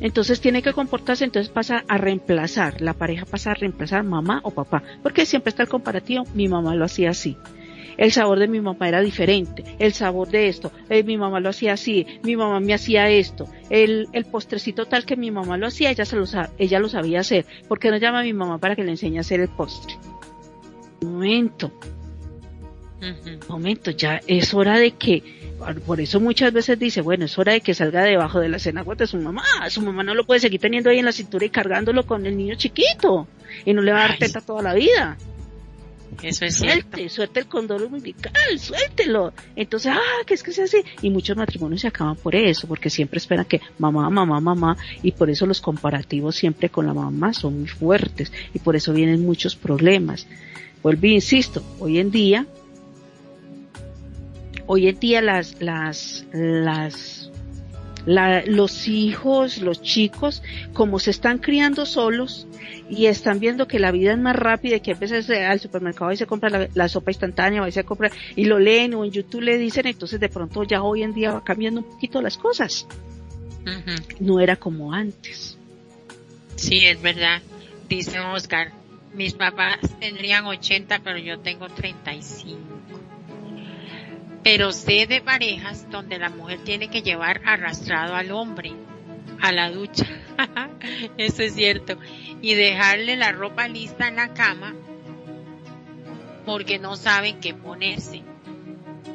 Entonces 0.00 0.40
tiene 0.40 0.62
que 0.62 0.72
comportarse, 0.72 1.24
entonces 1.24 1.50
pasa 1.50 1.84
a 1.88 1.98
reemplazar, 1.98 2.80
la 2.80 2.94
pareja 2.94 3.24
pasa 3.24 3.52
a 3.52 3.54
reemplazar 3.54 4.04
mamá 4.04 4.40
o 4.42 4.50
papá, 4.50 4.82
porque 5.02 5.26
siempre 5.26 5.50
está 5.50 5.62
el 5.62 5.68
comparativo, 5.68 6.24
mi 6.34 6.48
mamá 6.48 6.74
lo 6.74 6.84
hacía 6.84 7.10
así. 7.10 7.36
El 7.96 8.12
sabor 8.12 8.38
de 8.38 8.46
mi 8.46 8.60
mamá 8.60 8.88
era 8.88 9.00
diferente, 9.00 9.64
el 9.78 9.94
sabor 9.94 10.28
de 10.28 10.48
esto, 10.48 10.70
eh, 10.90 11.02
mi 11.02 11.16
mamá 11.16 11.40
lo 11.40 11.48
hacía 11.48 11.72
así, 11.72 12.06
mi 12.22 12.36
mamá 12.36 12.60
me 12.60 12.74
hacía 12.74 13.08
esto, 13.08 13.48
el, 13.70 14.08
el 14.12 14.26
postrecito 14.26 14.84
tal 14.84 15.06
que 15.06 15.16
mi 15.16 15.30
mamá 15.30 15.56
lo 15.56 15.66
hacía, 15.66 15.90
ella, 15.90 16.04
se 16.04 16.16
lo, 16.16 16.26
ella 16.58 16.78
lo 16.78 16.90
sabía 16.90 17.20
hacer, 17.20 17.46
¿por 17.66 17.78
qué 17.78 17.90
no 17.90 17.96
llama 17.96 18.20
a 18.20 18.24
mi 18.24 18.34
mamá 18.34 18.58
para 18.58 18.76
que 18.76 18.84
le 18.84 18.90
enseñe 18.90 19.16
a 19.16 19.20
hacer 19.20 19.40
el 19.40 19.48
postre? 19.48 19.94
momento, 21.00 21.72
momento, 23.48 23.90
ya 23.90 24.20
es 24.26 24.54
hora 24.54 24.78
de 24.78 24.92
que, 24.92 25.45
por 25.86 26.00
eso 26.00 26.20
muchas 26.20 26.52
veces 26.52 26.78
dice, 26.78 27.00
bueno, 27.00 27.24
es 27.24 27.38
hora 27.38 27.52
de 27.52 27.60
que 27.60 27.74
salga 27.74 28.02
debajo 28.02 28.40
de 28.40 28.48
la 28.48 28.58
cenaguas 28.58 28.98
de 28.98 29.06
su 29.06 29.16
mamá, 29.16 29.44
su 29.68 29.80
mamá 29.82 30.02
no 30.02 30.14
lo 30.14 30.24
puede 30.24 30.40
seguir 30.40 30.60
teniendo 30.60 30.90
ahí 30.90 30.98
en 30.98 31.04
la 31.04 31.12
cintura 31.12 31.46
y 31.46 31.50
cargándolo 31.50 32.06
con 32.06 32.26
el 32.26 32.36
niño 32.36 32.54
chiquito, 32.56 33.26
y 33.64 33.72
no 33.72 33.82
le 33.82 33.92
va 33.92 34.04
a 34.04 34.08
dar 34.08 34.18
teta 34.18 34.40
toda 34.40 34.62
la 34.62 34.74
vida. 34.74 35.16
Eso 36.22 36.44
es 36.44 36.56
suelte, 36.56 36.96
cierto. 36.96 37.14
suelte 37.14 37.40
el 37.40 37.46
condón 37.46 37.82
umbilical, 37.82 38.58
suéltelo. 38.58 39.32
Entonces, 39.54 39.92
ah, 39.94 40.24
que 40.26 40.34
es 40.34 40.42
que 40.42 40.52
se 40.52 40.62
hace. 40.62 40.84
Y 41.02 41.10
muchos 41.10 41.36
matrimonios 41.36 41.82
se 41.82 41.88
acaban 41.88 42.16
por 42.16 42.34
eso, 42.34 42.66
porque 42.66 42.90
siempre 42.90 43.18
esperan 43.18 43.44
que 43.44 43.60
mamá, 43.78 44.08
mamá, 44.08 44.40
mamá, 44.40 44.76
y 45.02 45.12
por 45.12 45.28
eso 45.30 45.46
los 45.46 45.60
comparativos 45.60 46.36
siempre 46.36 46.70
con 46.70 46.86
la 46.86 46.94
mamá 46.94 47.34
son 47.34 47.60
muy 47.60 47.68
fuertes, 47.68 48.32
y 48.54 48.58
por 48.58 48.76
eso 48.76 48.92
vienen 48.92 49.24
muchos 49.24 49.56
problemas. 49.56 50.26
Vuelvo 50.82 51.06
insisto, 51.06 51.62
hoy 51.80 51.98
en 51.98 52.10
día, 52.10 52.46
hoy 54.66 54.88
en 54.88 54.98
día 54.98 55.20
las, 55.22 55.60
las, 55.60 56.24
las, 56.32 57.30
los 58.06 58.88
hijos, 58.88 59.58
los 59.58 59.82
chicos, 59.82 60.42
como 60.72 60.98
se 60.98 61.10
están 61.10 61.38
criando 61.38 61.86
solos, 61.86 62.46
y 62.88 63.06
están 63.06 63.40
viendo 63.40 63.66
que 63.66 63.78
la 63.78 63.90
vida 63.90 64.12
es 64.12 64.18
más 64.18 64.36
rápida 64.36 64.76
y 64.76 64.80
que 64.80 64.92
a 64.92 64.94
veces 64.94 65.28
al 65.30 65.58
supermercado 65.58 66.12
y 66.12 66.16
se 66.16 66.26
compra 66.26 66.68
la, 66.72 66.88
sopa 66.88 67.10
instantánea, 67.10 67.66
y 67.66 67.72
se 67.72 67.84
compra 67.84 68.10
y 68.36 68.44
lo 68.44 68.58
leen 68.58 68.94
o 68.94 69.04
en 69.04 69.10
YouTube 69.10 69.42
le 69.42 69.58
dicen, 69.58 69.86
entonces 69.86 70.20
de 70.20 70.28
pronto 70.28 70.62
ya 70.62 70.82
hoy 70.82 71.02
en 71.02 71.12
día 71.12 71.32
va 71.32 71.44
cambiando 71.44 71.80
un 71.80 71.86
poquito 71.86 72.22
las 72.22 72.36
cosas. 72.36 72.86
No 74.20 74.38
era 74.38 74.54
como 74.54 74.92
antes. 74.92 75.58
Sí, 76.54 76.86
es 76.86 77.02
verdad. 77.02 77.42
Dice 77.88 78.20
Oscar, 78.20 78.72
mis 79.12 79.34
papás 79.34 79.78
tendrían 79.98 80.46
80, 80.46 81.00
pero 81.00 81.18
yo 81.18 81.40
tengo 81.40 81.68
35. 81.68 82.75
Pero 84.46 84.70
sé 84.70 85.08
de 85.08 85.20
parejas 85.20 85.90
donde 85.90 86.20
la 86.20 86.28
mujer 86.28 86.60
tiene 86.62 86.88
que 86.88 87.02
llevar 87.02 87.40
arrastrado 87.44 88.14
al 88.14 88.30
hombre 88.30 88.74
a 89.40 89.50
la 89.50 89.72
ducha. 89.72 90.06
Eso 91.18 91.42
es 91.42 91.56
cierto. 91.56 91.98
Y 92.40 92.54
dejarle 92.54 93.16
la 93.16 93.32
ropa 93.32 93.66
lista 93.66 94.06
en 94.06 94.14
la 94.14 94.34
cama 94.34 94.72
porque 96.44 96.78
no 96.78 96.94
saben 96.94 97.40
qué 97.40 97.54
ponerse. 97.54 98.22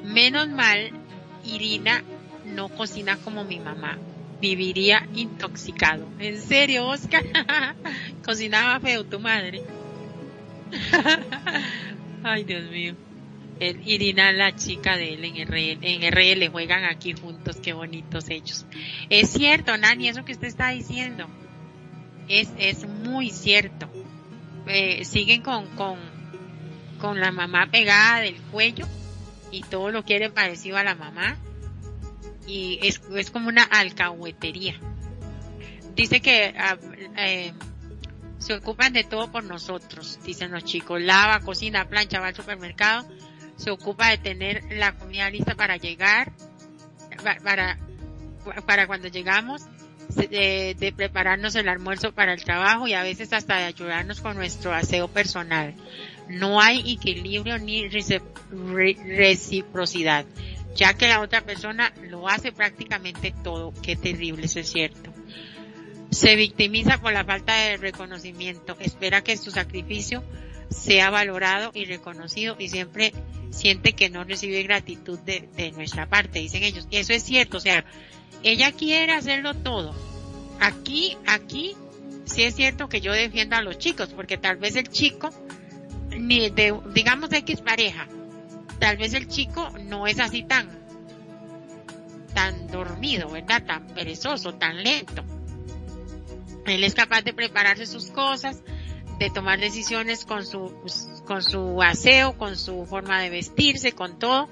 Menos 0.03 0.49
mal, 0.49 0.91
Irina 1.45 2.03
no 2.43 2.67
cocina 2.67 3.15
como 3.15 3.45
mi 3.45 3.61
mamá. 3.61 3.97
Viviría 4.41 5.07
intoxicado. 5.15 6.09
¿En 6.19 6.41
serio, 6.41 6.88
Oscar? 6.88 7.23
Cocinaba 8.25 8.82
feo 8.82 9.05
tu 9.05 9.17
madre. 9.21 9.61
Ay, 12.21 12.43
Dios 12.43 12.69
mío. 12.69 12.97
Irina, 13.62 14.32
la 14.32 14.55
chica 14.55 14.97
de 14.97 15.14
él 15.14 15.24
en 15.24 15.47
RL, 15.47 15.78
en 15.82 16.12
RL, 16.12 16.49
juegan 16.49 16.84
aquí 16.86 17.14
juntos, 17.14 17.57
qué 17.62 17.74
bonitos 17.74 18.30
ellos. 18.30 18.66
Es 19.09 19.30
cierto, 19.30 19.78
Nani, 19.78 20.07
eso 20.07 20.26
que 20.26 20.32
usted 20.32 20.47
está 20.47 20.70
diciendo. 20.70 21.28
Es, 22.28 22.49
es 22.57 22.88
muy 22.88 23.30
cierto. 23.30 23.88
Eh, 24.66 25.05
siguen 25.05 25.43
con, 25.43 25.68
con, 25.76 25.99
con 26.99 27.20
la 27.20 27.32
mamá 27.32 27.68
pegada 27.68 28.22
del 28.22 28.36
cuello 28.51 28.88
y 29.51 29.62
todo 29.62 29.91
lo 29.91 30.03
quieren 30.03 30.34
parecido 30.34 30.78
a 30.78 30.84
la 30.84 30.95
mamá. 30.95 31.38
Y 32.47 32.80
es, 32.82 32.99
es 33.16 33.30
como 33.30 33.47
una 33.49 33.64
alcahuetería. 33.64 34.76
Dice 35.95 36.20
que 36.20 36.55
ah, 36.57 36.78
eh, 37.18 37.53
se 38.39 38.55
ocupan 38.55 38.91
de 38.91 39.03
todo 39.03 39.32
por 39.32 39.43
nosotros, 39.43 40.20
dicen 40.26 40.49
los 40.49 40.64
chicos. 40.64 40.99
Lava, 40.99 41.41
cocina, 41.41 41.88
plancha, 41.88 42.20
va 42.20 42.30
al 42.30 42.36
supermercado 42.36 43.05
se 43.62 43.70
ocupa 43.70 44.09
de 44.09 44.18
tener 44.18 44.64
la 44.72 44.93
comida 44.93 45.30
lista 45.30 45.53
para 45.55 45.78
llegar, 45.78 46.32
para, 47.43 47.78
para 48.66 48.88
cuando 48.88 49.07
llegamos, 49.07 49.62
de, 50.16 50.93
prepararnos 50.95 51.53
el 51.55 51.70
almuerzo 51.70 52.12
para 52.12 52.34
el 52.34 52.43
trabajo 52.43 52.88
y 52.88 52.93
a 52.93 53.03
veces 53.03 53.32
hasta 53.34 53.57
de 53.57 53.66
ayudarnos 53.66 54.20
con 54.20 54.36
nuestro 54.36 54.74
aseo 54.74 55.07
personal. 55.07 55.76
No 56.28 56.59
hay 56.59 56.93
equilibrio 56.93 57.59
ni 57.59 57.88
reciprocidad, 57.88 60.26
ya 60.76 60.95
que 60.95 61.07
la 61.07 61.22
otra 61.22 61.41
persona 61.41 61.93
lo 62.09 62.28
hace 62.28 62.51
prácticamente 62.51 63.32
todo. 63.43 63.74
Qué 63.84 63.95
terrible, 63.95 64.47
eso 64.47 64.59
es 64.59 64.72
cierto. 64.72 65.14
Se 66.09 66.36
victimiza 66.36 66.99
por 66.99 67.14
la 67.14 67.24
falta 67.24 67.53
de 67.55 67.78
reconocimiento, 67.78 68.76
espera 68.80 69.24
que 69.24 69.38
su 69.38 69.51
sacrificio 69.51 70.24
sea 70.70 71.09
valorado 71.09 71.72
y 71.74 71.86
reconocido 71.86 72.55
y 72.57 72.68
siempre 72.70 73.14
siente 73.52 73.93
que 73.93 74.10
no 74.10 74.24
recibe 74.24 74.64
gratitud 74.64 75.20
de, 75.20 75.49
de 75.56 75.72
nuestra 75.72 76.10
parte, 76.10 76.39
dicen 76.39 76.64
ellos. 76.64 76.88
Eso 76.91 77.14
es 77.14 77.24
cierto, 77.24 77.58
o 77.58 77.60
sea, 77.60 77.86
ella 78.43 78.72
quiere 78.72 79.14
hacerlo 79.14 79.54
todo. 79.54 79.93
Aquí, 80.60 81.18
aquí, 81.28 81.76
sí 82.26 82.43
es 82.43 82.56
cierto 82.56 82.89
que 82.89 83.02
yo 83.02 83.12
defiendo 83.14 83.56
a 83.56 83.62
los 83.62 83.78
chicos, 83.78 84.10
porque 84.10 84.38
tal 84.38 84.58
vez 84.58 84.76
el 84.76 84.89
chico, 84.89 85.30
ni 86.10 86.49
de, 86.49 86.80
digamos 86.93 87.32
X 87.32 87.62
pareja, 87.62 88.08
tal 88.80 88.97
vez 88.97 89.14
el 89.14 89.28
chico 89.28 89.72
no 89.86 90.08
es 90.08 90.20
así 90.20 90.43
tan, 90.43 90.70
tan 92.34 92.68
dormido, 92.68 93.30
¿verdad? 93.30 93.64
Tan 93.66 93.88
perezoso, 93.88 94.56
tan 94.56 94.84
lento. 94.84 95.24
Él 96.66 96.84
es 96.84 96.93
capaz 96.93 97.22
de 97.24 97.34
prepararse 97.34 97.86
sus 97.86 98.08
cosas, 98.08 98.64
de 99.18 99.30
tomar 99.30 99.59
decisiones 99.59 100.26
con 100.26 100.45
su, 100.45 100.74
con 101.26 101.43
su 101.43 101.82
aseo, 101.82 102.38
con 102.38 102.57
su 102.57 102.86
forma 102.86 103.22
de 103.22 103.30
vestirse, 103.30 103.91
con 103.91 104.20
todo, 104.20 104.49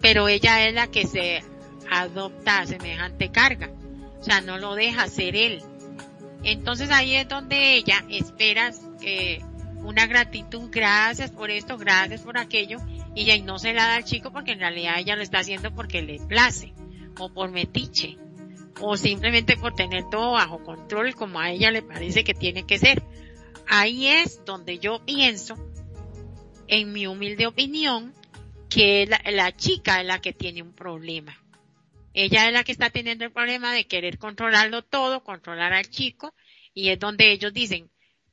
pero 0.00 0.28
ella 0.28 0.66
es 0.66 0.74
la 0.74 0.86
que 0.86 1.06
se 1.06 1.42
adopta 1.90 2.60
a 2.60 2.66
semejante 2.66 3.30
carga. 3.30 3.70
O 4.20 4.24
sea, 4.24 4.40
no 4.40 4.58
lo 4.58 4.74
deja 4.74 5.08
ser 5.08 5.36
él. 5.36 5.62
Entonces 6.42 6.90
ahí 6.90 7.14
es 7.14 7.28
donde 7.28 7.74
ella 7.74 8.04
espera 8.08 8.72
que 9.00 9.42
una 9.82 10.06
gratitud, 10.06 10.68
gracias 10.70 11.30
por 11.30 11.50
esto, 11.50 11.78
gracias 11.78 12.22
por 12.22 12.38
aquello, 12.38 12.78
y 13.14 13.22
ella 13.22 13.44
no 13.44 13.58
se 13.58 13.72
la 13.72 13.86
da 13.86 13.94
al 13.96 14.04
chico 14.04 14.32
porque 14.32 14.52
en 14.52 14.60
realidad 14.60 14.98
ella 14.98 15.16
lo 15.16 15.22
está 15.22 15.38
haciendo 15.38 15.72
porque 15.74 16.02
le 16.02 16.18
place, 16.18 16.72
o 17.18 17.32
por 17.32 17.50
metiche, 17.50 18.18
o 18.80 18.96
simplemente 18.96 19.56
por 19.56 19.74
tener 19.74 20.04
todo 20.10 20.32
bajo 20.32 20.62
control 20.62 21.14
como 21.14 21.38
a 21.38 21.50
ella 21.50 21.70
le 21.70 21.82
parece 21.82 22.24
que 22.24 22.34
tiene 22.34 22.64
que 22.64 22.78
ser 22.78 23.02
ahí 23.68 24.06
es 24.06 24.44
donde 24.44 24.78
yo 24.78 25.04
pienso, 25.04 25.56
en 26.68 26.92
mi 26.92 27.06
humilde 27.06 27.46
opinión, 27.46 28.14
que 28.68 29.06
la, 29.06 29.56
chica 29.56 30.00
es 30.00 30.06
la 30.06 30.20
que 30.20 30.32
tiene 30.32 30.62
un 30.62 30.74
problema. 30.74 31.36
Ella 32.12 32.46
es 32.46 32.52
la 32.52 32.64
que 32.64 32.72
está 32.72 32.90
teniendo 32.90 33.24
el 33.24 33.32
problema 33.32 33.72
de 33.72 33.86
querer 33.86 34.18
controlarlo 34.18 34.82
todo, 34.82 35.22
controlar 35.22 35.72
al 35.72 35.88
chico, 35.88 36.34
y 36.72 36.88
es 36.88 36.98
donde 36.98 37.32
ellos 37.32 37.52
dicen, 37.52 37.90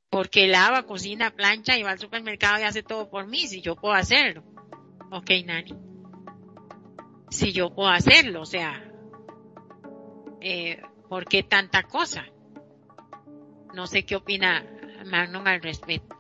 porque 0.10 0.48
lava, 0.48 0.84
cocina, 0.84 1.32
plancha 1.32 1.78
y 1.78 1.84
va 1.84 1.92
al 1.92 2.00
supermercado 2.00 2.60
y 2.60 2.64
hace 2.64 2.84
todo 2.84 3.10
por 3.10 3.28
mí, 3.28 3.48
si 3.48 3.62
yo 3.62 3.76
puedo 3.76 3.96
hacerlo. 3.96 4.44
Ok, 5.12 5.32
Nani. 5.46 5.74
Si 7.30 7.52
yo 7.52 7.74
puedo 7.74 7.90
hacerlo, 7.90 8.42
o 8.42 8.46
sea, 8.46 8.84
eh, 10.42 10.82
¿por 11.10 11.26
qué 11.26 11.44
tanta 11.44 11.84
cosa? 11.84 12.26
No 13.74 13.88
sé 13.88 14.06
qué 14.06 14.16
opina 14.16 14.64
Magnum 15.06 15.46
al, 15.48 15.62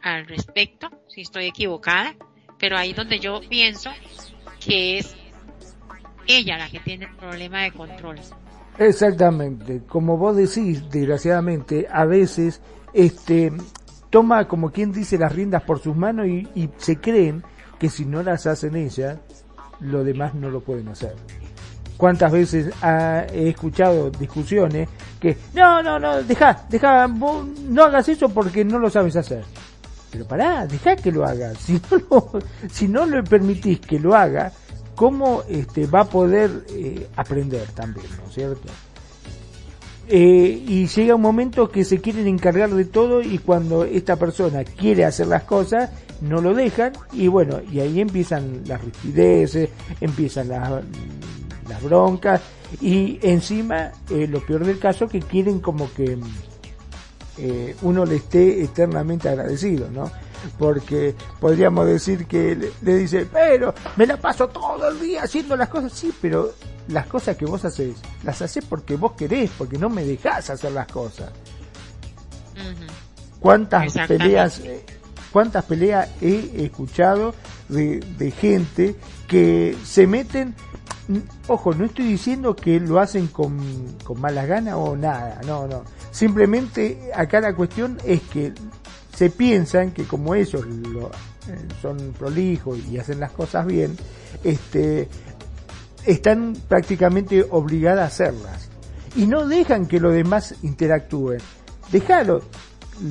al 0.02 0.28
respecto, 0.28 0.90
si 1.08 1.22
estoy 1.22 1.48
equivocada, 1.48 2.16
pero 2.60 2.78
ahí 2.78 2.94
donde 2.94 3.20
yo 3.20 3.42
pienso 3.50 3.90
que 4.60 5.00
es 5.00 5.16
ella 6.28 6.58
la 6.58 6.70
que 6.70 6.80
tiene 6.80 7.06
el 7.06 7.16
problema 7.16 7.64
de 7.64 7.72
control. 7.72 8.20
Exactamente, 8.78 9.82
como 9.88 10.18
vos 10.18 10.36
decís, 10.36 10.90
desgraciadamente, 10.90 11.88
a 11.92 12.06
veces 12.06 12.62
este 12.94 13.52
toma 14.10 14.48
como 14.48 14.72
quien 14.72 14.92
dice 14.92 15.18
las 15.18 15.34
riendas 15.34 15.64
por 15.64 15.80
sus 15.80 15.96
manos 15.96 16.28
y, 16.28 16.48
y 16.56 16.70
se 16.78 16.98
creen 16.98 17.44
que 17.80 17.90
si 17.90 18.06
no 18.06 18.24
las 18.24 18.46
hacen 18.46 18.76
ella, 18.76 19.20
lo 19.80 20.04
demás 20.04 20.36
no 20.36 20.50
lo 20.50 20.62
pueden 20.62 20.88
hacer 20.88 21.16
cuántas 22.04 22.32
veces 22.32 22.74
he 22.84 23.50
escuchado 23.50 24.10
discusiones 24.10 24.90
que 25.24 25.38
no, 25.54 25.82
no, 25.82 25.98
no, 25.98 26.22
deja, 26.22 26.66
deja, 26.70 27.08
no 27.08 27.84
hagas 27.84 28.10
eso 28.10 28.28
porque 28.28 28.66
no 28.66 28.78
lo 28.78 28.90
sabes 28.90 29.16
hacer. 29.16 29.46
Pero 30.12 30.28
pará, 30.28 30.68
deja 30.68 30.98
que 30.98 31.14
lo 31.14 31.24
haga. 31.24 31.54
Si 32.70 32.90
no, 32.90 33.06
lo, 33.06 33.16
le 33.16 33.24
permitís 33.24 33.80
que 33.80 34.00
lo 34.00 34.16
haga, 34.16 34.52
¿cómo 34.96 35.44
este, 35.48 35.88
va 35.88 36.02
a 36.02 36.06
poder 36.06 36.66
eh, 36.72 37.08
aprender 37.16 37.66
también, 37.70 38.06
¿no 38.22 38.28
es 38.28 38.36
cierto? 38.36 38.68
Eh, 40.10 40.62
y 40.68 40.88
llega 40.88 41.16
un 41.16 41.22
momento 41.22 41.70
que 41.70 41.86
se 41.86 42.02
quieren 42.02 42.28
encargar 42.28 42.70
de 42.72 42.84
todo 42.84 43.22
y 43.22 43.38
cuando 43.38 43.86
esta 43.86 44.18
persona 44.18 44.66
quiere 44.66 45.06
hacer 45.06 45.28
las 45.28 45.44
cosas, 45.44 45.90
no 46.20 46.42
lo 46.42 46.54
dejan 46.54 46.92
y 47.14 47.28
bueno, 47.28 47.62
y 47.72 47.80
ahí 47.80 48.02
empiezan 48.02 48.64
las 48.68 48.84
rigideces, 48.84 49.70
empiezan 50.02 50.50
las, 50.50 50.84
las 51.68 51.82
broncas 51.82 52.42
y 52.82 53.20
encima 53.22 53.92
eh, 54.10 54.28
lo 54.28 54.46
peor 54.46 54.66
del 54.66 54.80
caso 54.80 55.08
que 55.08 55.20
quieren 55.20 55.60
como 55.60 55.92
que 55.94 56.18
eh, 57.38 57.76
uno 57.82 58.06
le 58.06 58.18
esté 58.18 58.64
eternamente 58.64 59.30
agradecido, 59.30 59.90
¿no? 59.92 60.12
porque 60.58 61.16
podríamos 61.40 61.86
decir 61.86 62.26
que 62.26 62.72
le, 62.82 62.96
dice, 62.96 63.28
pero 63.32 63.74
me 63.96 64.06
la 64.06 64.18
paso 64.18 64.48
todo 64.48 64.90
el 64.90 65.00
día 65.00 65.24
haciendo 65.24 65.56
las 65.56 65.70
cosas, 65.70 65.94
sí, 65.94 66.14
pero 66.22 66.54
las 66.88 67.08
cosas 67.08 67.38
que 67.38 67.46
vos 67.46 67.64
haces, 67.66 67.96
las 68.24 68.42
haces 68.42 68.66
porque 68.66 68.96
vos 68.96 69.14
querés, 69.14 69.52
porque 69.58 69.78
no 69.78 69.90
me 69.90 70.04
dejás 70.04 70.50
hacer 70.50 70.72
las 70.72 70.88
cosas. 70.88 71.32
¿Cuántas 73.40 73.94
peleas, 74.08 74.60
eh, 74.60 74.86
cuántas 75.32 75.66
peleas 75.66 76.10
he 76.22 76.66
escuchado 76.66 77.34
de, 77.70 78.00
de 78.00 78.32
gente 78.32 78.96
que 79.28 79.76
se 79.84 80.08
meten 80.08 80.56
ojo, 81.48 81.74
no 81.74 81.86
estoy 81.86 82.06
diciendo 82.06 82.56
que 82.56 82.80
lo 82.80 83.00
hacen 83.00 83.28
con, 83.28 83.60
con 84.04 84.20
malas 84.22 84.48
ganas 84.48 84.76
o 84.78 84.96
nada, 84.96 85.42
no, 85.46 85.68
no. 85.68 85.84
Simplemente 86.12 87.12
acá 87.16 87.42
la 87.42 87.56
cuestión 87.56 87.98
es 88.06 88.22
que 88.22 88.54
se 89.16 89.30
piensan 89.30 89.92
que 89.92 90.06
como 90.06 90.36
ellos 90.36 90.66
lo, 90.66 91.08
eh, 91.08 91.68
son 91.82 92.14
prolijos 92.18 92.80
y 92.90 92.98
hacen 92.98 93.20
las 93.20 93.32
cosas 93.32 93.66
bien, 93.66 93.96
este, 94.44 95.08
están 96.06 96.56
prácticamente 96.68 97.46
obligadas 97.50 98.04
a 98.04 98.08
hacerlas. 98.08 98.70
Y 99.16 99.28
no 99.28 99.48
dejan 99.48 99.86
que 99.86 100.00
los 100.00 100.14
demás 100.14 100.56
interactúen. 100.64 101.40
Déjalo, 101.92 102.42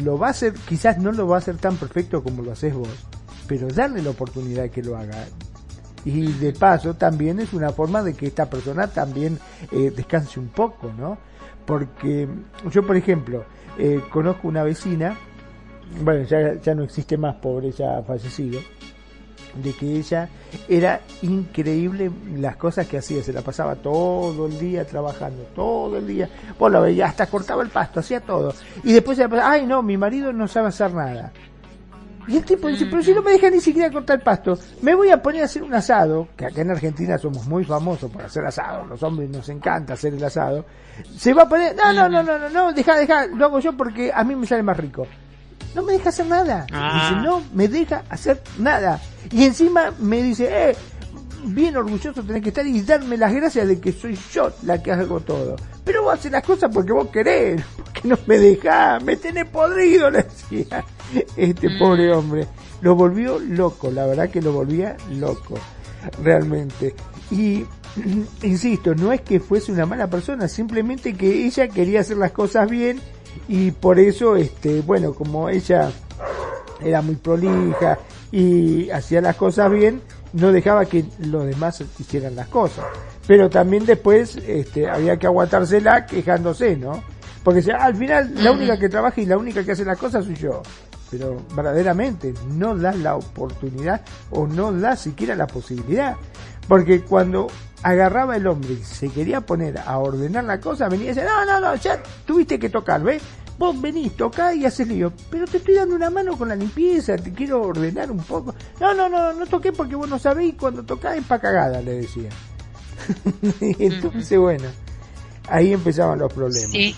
lo 0.03 0.19
va 0.19 0.29
a 0.29 0.31
hacer, 0.31 0.55
quizás 0.55 0.99
no 0.99 1.13
lo 1.13 1.27
va 1.27 1.37
a 1.37 1.39
hacer 1.39 1.57
tan 1.59 1.77
perfecto 1.77 2.23
como 2.23 2.43
lo 2.43 2.53
haces 2.53 2.75
vos, 2.75 2.89
pero 3.47 3.69
darle 3.69 4.03
la 4.03 4.11
oportunidad 4.11 4.71
que 4.71 4.83
lo 4.83 4.97
haga 4.97 5.27
y 6.05 6.33
de 6.33 6.53
paso 6.53 6.95
también 6.95 7.41
es 7.41 7.53
una 7.53 7.71
forma 7.71 8.03
de 8.03 8.15
que 8.15 8.27
esta 8.27 8.49
persona 8.49 8.89
también 8.89 9.39
eh, 9.71 9.93
descanse 9.95 10.41
un 10.41 10.49
poco, 10.49 10.93
¿no? 10.97 11.19
Porque 11.65 12.29
yo, 12.71 12.85
por 12.85 12.97
ejemplo, 12.97 13.45
eh, 13.79 14.01
conozco 14.11 14.49
una 14.49 14.65
vecina, 14.65 15.17
bueno, 16.03 16.25
ya, 16.25 16.55
ya 16.55 16.75
no 16.75 16.83
existe 16.83 17.17
más, 17.17 17.37
pobre, 17.37 17.71
ya 17.71 17.99
ha 17.99 18.03
fallecido, 18.03 18.61
de 19.55 19.73
que 19.75 19.97
ella 19.97 20.29
era 20.69 21.01
increíble 21.23 22.11
las 22.37 22.57
cosas 22.57 22.87
que 22.87 22.99
hacía, 22.99 23.23
se 23.23 23.33
la 23.33 23.43
pasaba 23.43 23.77
todo 23.77 24.47
el 24.47 24.59
día 24.59 24.85
trabajando, 24.87 25.43
todo 25.55 25.99
el 25.99 26.07
día, 26.07 26.29
vos 26.59 26.73
la 26.73 26.81
veías, 26.81 27.11
hasta 27.11 27.27
cortaba 27.27 27.63
el 27.63 27.69
pasto, 27.69 28.01
hacía 28.01 28.21
todo, 28.21 28.55
y 28.83 28.93
después 28.93 29.17
se 29.17 29.25
la 29.25 29.29
pasaba, 29.29 29.51
ay 29.51 29.67
no, 29.67 29.83
mi 29.83 29.97
marido 29.97 30.33
no 30.33 30.49
sabe 30.49 30.69
hacer 30.69 30.93
nada, 30.95 31.33
y 32.29 32.37
el 32.37 32.45
tipo 32.45 32.69
dice, 32.69 32.87
pero 32.87 33.03
si 33.03 33.13
no 33.13 33.23
me 33.23 33.33
deja 33.33 33.51
ni 33.51 33.61
siquiera 33.61 33.91
cortar 33.91 34.23
pasto, 34.23 34.59
me 34.81 34.95
voy 34.95 35.11
a 35.11 35.21
poner 35.21 35.43
a 35.43 35.45
hacer 35.47 35.63
un 35.63 35.75
asado, 35.75 36.29
que 36.37 36.47
acá 36.47 36.61
en 36.61 36.71
Argentina 36.71 37.19
somos 37.19 37.47
muy 37.47 37.65
famosos 37.65 38.11
por 38.11 38.23
hacer 38.23 38.45
asado, 38.45 38.87
los 38.87 39.03
hombres 39.03 39.29
nos 39.29 39.49
encanta 39.49 39.95
hacer 39.95 40.15
el 40.15 40.23
asado. 40.23 40.65
Se 41.17 41.35
va 41.35 41.43
a 41.43 41.49
poner, 41.49 41.75
no, 41.75 41.93
no, 41.93 42.09
no, 42.09 42.23
no, 42.23 42.39
no, 42.39 42.49
no, 42.49 42.73
deja, 42.73 42.97
deja, 42.97 43.27
lo 43.27 43.47
hago 43.47 43.59
yo 43.59 43.77
porque 43.77 44.13
a 44.15 44.23
mí 44.25 44.37
me 44.37 44.47
sale 44.47 44.63
más 44.63 44.77
rico. 44.77 45.07
No 45.75 45.83
me 45.83 45.95
deja 45.95 46.11
hacer 46.11 46.27
nada. 46.27 46.67
Ah. 46.71 47.09
Dice, 47.11 47.27
no 47.27 47.43
me 47.55 47.67
deja 47.67 48.03
hacer 48.11 48.43
nada. 48.59 49.01
Y 49.31 49.45
encima 49.45 49.93
me 49.99 50.23
dice, 50.23 50.71
eh, 50.71 50.77
bien 51.45 51.77
orgulloso 51.77 52.23
tenés 52.23 52.43
que 52.43 52.51
estar 52.51 52.67
y 52.67 52.83
darme 52.83 53.17
las 53.17 53.33
gracias 53.33 53.67
de 53.67 53.81
que 53.81 53.93
soy 53.93 54.19
yo 54.33 54.53
la 54.65 54.83
que 54.83 54.93
hago 54.93 55.21
todo. 55.21 55.57
Pero 55.85 56.03
vos 56.03 56.15
haces 56.15 56.31
las 56.31 56.45
cosas 56.45 56.71
porque 56.73 56.93
vos 56.93 57.09
querés, 57.09 57.65
porque 57.77 58.07
no 58.07 58.19
me 58.27 58.39
dejás, 58.39 59.03
me 59.03 59.17
tenés 59.17 59.49
podrido, 59.49 60.11
le 60.11 60.23
decía 60.23 60.85
este 61.37 61.69
mm. 61.69 61.79
pobre 61.79 62.13
hombre. 62.13 62.47
Lo 62.81 62.95
volvió 62.95 63.39
loco, 63.39 63.91
la 63.91 64.07
verdad 64.07 64.31
que 64.31 64.43
lo 64.43 64.53
volvía 64.53 64.97
loco, 65.11 65.55
realmente. 66.23 66.95
Y 67.31 67.65
insisto, 68.43 68.95
no 68.95 69.13
es 69.13 69.21
que 69.21 69.41
fuese 69.41 69.73
una 69.73 69.87
mala 69.87 70.09
persona, 70.09 70.49
simplemente 70.49 71.15
que 71.15 71.47
ella 71.47 71.69
quería 71.69 72.01
hacer 72.01 72.17
las 72.17 72.33
cosas 72.33 72.69
bien 72.69 73.01
y 73.49 73.71
por 73.71 73.99
eso, 73.99 74.37
este, 74.37 74.81
bueno, 74.81 75.15
como 75.15 75.49
ella 75.49 75.91
era 76.83 77.03
muy 77.03 77.17
prolija 77.17 77.99
y 78.31 78.91
hacía 78.91 79.21
las 79.21 79.37
cosas 79.37 79.71
bien, 79.71 80.01
no 80.33 80.51
dejaba 80.51 80.87
que 80.87 81.05
los 81.21 81.47
demás 81.47 81.83
hicieran 81.99 82.35
las 82.35 82.49
cosas. 82.49 82.85
Pero 83.27 83.49
también 83.49 83.87
después 83.87 84.37
este, 84.37 84.89
había 84.89 85.17
que 85.17 85.27
aguantársela 85.27 86.07
quejándose, 86.07 86.77
¿no? 86.77 87.03
Porque 87.45 87.71
al 87.73 87.95
final 87.97 88.33
la 88.37 88.53
única 88.53 88.79
que 88.79 88.89
trabaja 88.89 89.21
y 89.21 89.27
la 89.27 89.37
única 89.37 89.65
que 89.65 89.73
hace 89.73 89.85
las 89.85 89.99
cosas 89.99 90.25
soy 90.25 90.35
yo 90.35 90.63
pero 91.13 91.45
verdaderamente 91.55 92.33
no 92.55 92.75
da 92.75 92.93
la 92.93 93.17
oportunidad 93.17 94.01
o 94.31 94.47
no 94.47 94.73
da 94.73 94.97
siquiera 94.97 95.37
la 95.37 95.47
posibilidad. 95.47 96.17
Porque 96.67 97.03
cuando 97.03 97.49
agarraba 97.83 98.37
el 98.37 98.47
hombre 98.47 98.73
y 98.73 98.83
se 98.83 99.11
quería 99.11 99.43
poner 99.43 99.79
a 99.79 99.99
ordenar 99.99 100.45
la 100.45 100.59
cosa, 100.59 100.89
venía 100.89 101.07
y 101.07 101.09
decía, 101.09 101.25
no, 101.25 101.45
no, 101.45 101.61
no, 101.61 101.75
ya 101.75 102.03
tuviste 102.25 102.59
que 102.59 102.71
tocar, 102.71 103.03
¿ves? 103.03 103.23
Vos 103.59 103.79
venís, 103.79 104.17
tocá 104.17 104.55
y 104.55 104.65
haces 104.65 104.89
lío, 104.89 105.13
pero 105.31 105.45
te 105.47 105.59
estoy 105.59 105.75
dando 105.75 105.95
una 105.95 106.09
mano 106.09 106.39
con 106.39 106.49
la 106.49 106.57
limpieza, 106.57 107.17
te 107.17 107.31
quiero 107.31 107.61
ordenar 107.63 108.11
un 108.11 108.25
poco. 108.25 108.55
No, 108.81 108.95
no, 108.95 109.11
no, 109.11 109.35
no 109.35 109.47
toqué 109.47 109.73
porque 109.73 109.95
vos 109.95 110.09
no 110.09 110.19
sabés 110.19 110.55
cuando 110.59 110.83
tocás 110.83 111.19
es 111.19 111.25
pa' 111.27 111.39
cagada, 111.39 111.83
le 111.83 111.99
decía. 111.99 112.31
Entonces, 113.61 114.39
bueno, 114.39 114.69
ahí 115.49 115.75
empezaban 115.75 116.21
los 116.21 116.33
problemas. 116.33 116.71
Sí. 116.71 116.97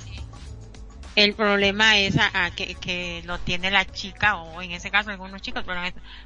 El 1.16 1.34
problema 1.34 1.96
es 1.98 2.16
a, 2.18 2.50
que, 2.50 2.74
que, 2.74 3.22
lo 3.24 3.38
tiene 3.38 3.70
la 3.70 3.84
chica 3.84 4.36
o 4.36 4.60
en 4.60 4.72
ese 4.72 4.90
caso 4.90 5.10
algunos 5.10 5.42
chicos, 5.42 5.62
pero 5.64 5.80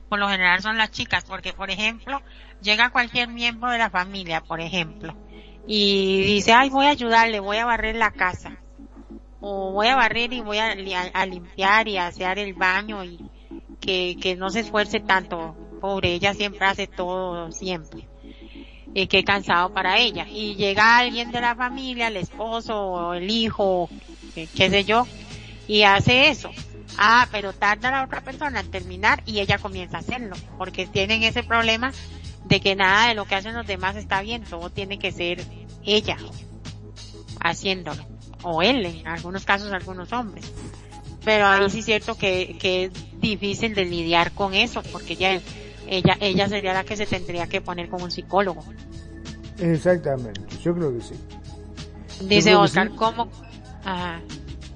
por 0.08 0.18
lo 0.18 0.28
general 0.28 0.62
son 0.62 0.78
las 0.78 0.90
chicas, 0.90 1.24
porque 1.24 1.52
por 1.52 1.70
ejemplo 1.70 2.22
llega 2.62 2.90
cualquier 2.90 3.28
miembro 3.28 3.70
de 3.70 3.78
la 3.78 3.90
familia, 3.90 4.40
por 4.40 4.60
ejemplo, 4.60 5.14
y 5.66 6.22
dice, 6.22 6.54
ay 6.54 6.70
voy 6.70 6.86
a 6.86 6.90
ayudarle, 6.90 7.38
voy 7.40 7.58
a 7.58 7.66
barrer 7.66 7.96
la 7.96 8.12
casa, 8.12 8.56
o 9.40 9.72
voy 9.72 9.88
a 9.88 9.96
barrer 9.96 10.32
y 10.32 10.40
voy 10.40 10.56
a, 10.56 10.72
a, 11.12 11.26
limpiar 11.26 11.86
y 11.86 11.98
a 11.98 12.06
hacer 12.06 12.38
el 12.38 12.54
baño 12.54 13.04
y 13.04 13.18
que, 13.80 14.36
no 14.38 14.48
se 14.48 14.60
esfuerce 14.60 15.00
tanto, 15.00 15.54
pobre, 15.82 16.14
ella 16.14 16.32
siempre 16.32 16.66
hace 16.66 16.86
todo 16.86 17.52
siempre 17.52 18.08
y 18.94 19.06
qué 19.06 19.22
cansado 19.22 19.72
para 19.72 19.98
ella. 19.98 20.26
Y 20.26 20.56
llega 20.56 20.96
alguien 20.96 21.30
de 21.30 21.42
la 21.42 21.54
familia, 21.54 22.08
el 22.08 22.16
esposo 22.16 23.12
el 23.12 23.30
hijo 23.30 23.90
qué 24.46 24.70
sé 24.70 24.84
yo, 24.84 25.06
y 25.66 25.82
hace 25.82 26.28
eso. 26.28 26.50
Ah, 26.96 27.28
pero 27.30 27.52
tarda 27.52 27.90
la 27.90 28.04
otra 28.04 28.22
persona 28.22 28.60
en 28.60 28.70
terminar 28.70 29.22
y 29.26 29.40
ella 29.40 29.58
comienza 29.58 29.98
a 29.98 30.00
hacerlo, 30.00 30.36
porque 30.56 30.86
tienen 30.86 31.22
ese 31.22 31.42
problema 31.42 31.92
de 32.44 32.60
que 32.60 32.74
nada 32.74 33.08
de 33.08 33.14
lo 33.14 33.26
que 33.26 33.34
hacen 33.34 33.54
los 33.54 33.66
demás 33.66 33.96
está 33.96 34.22
bien, 34.22 34.42
todo 34.42 34.70
tiene 34.70 34.98
que 34.98 35.12
ser 35.12 35.44
ella 35.84 36.16
haciéndolo, 37.40 38.04
o 38.42 38.62
él, 38.62 38.84
en 38.84 39.06
algunos 39.06 39.44
casos 39.44 39.72
algunos 39.72 40.12
hombres. 40.12 40.50
Pero 41.24 41.46
ahí 41.46 41.68
sí 41.70 41.80
es 41.80 41.84
cierto 41.84 42.16
que, 42.16 42.56
que 42.58 42.84
es 42.84 43.20
difícil 43.20 43.74
de 43.74 43.84
lidiar 43.84 44.32
con 44.32 44.54
eso, 44.54 44.82
porque 44.92 45.12
ella, 45.12 45.40
ella, 45.86 46.16
ella 46.20 46.48
sería 46.48 46.72
la 46.72 46.84
que 46.84 46.96
se 46.96 47.06
tendría 47.06 47.46
que 47.46 47.60
poner 47.60 47.88
con 47.88 48.02
un 48.02 48.10
psicólogo. 48.10 48.64
Exactamente, 49.58 50.40
yo 50.62 50.74
creo 50.74 50.96
que 50.96 51.02
sí. 51.02 51.14
Dice 52.22 52.54
Oscar, 52.54 52.90
¿cómo, 52.96 53.28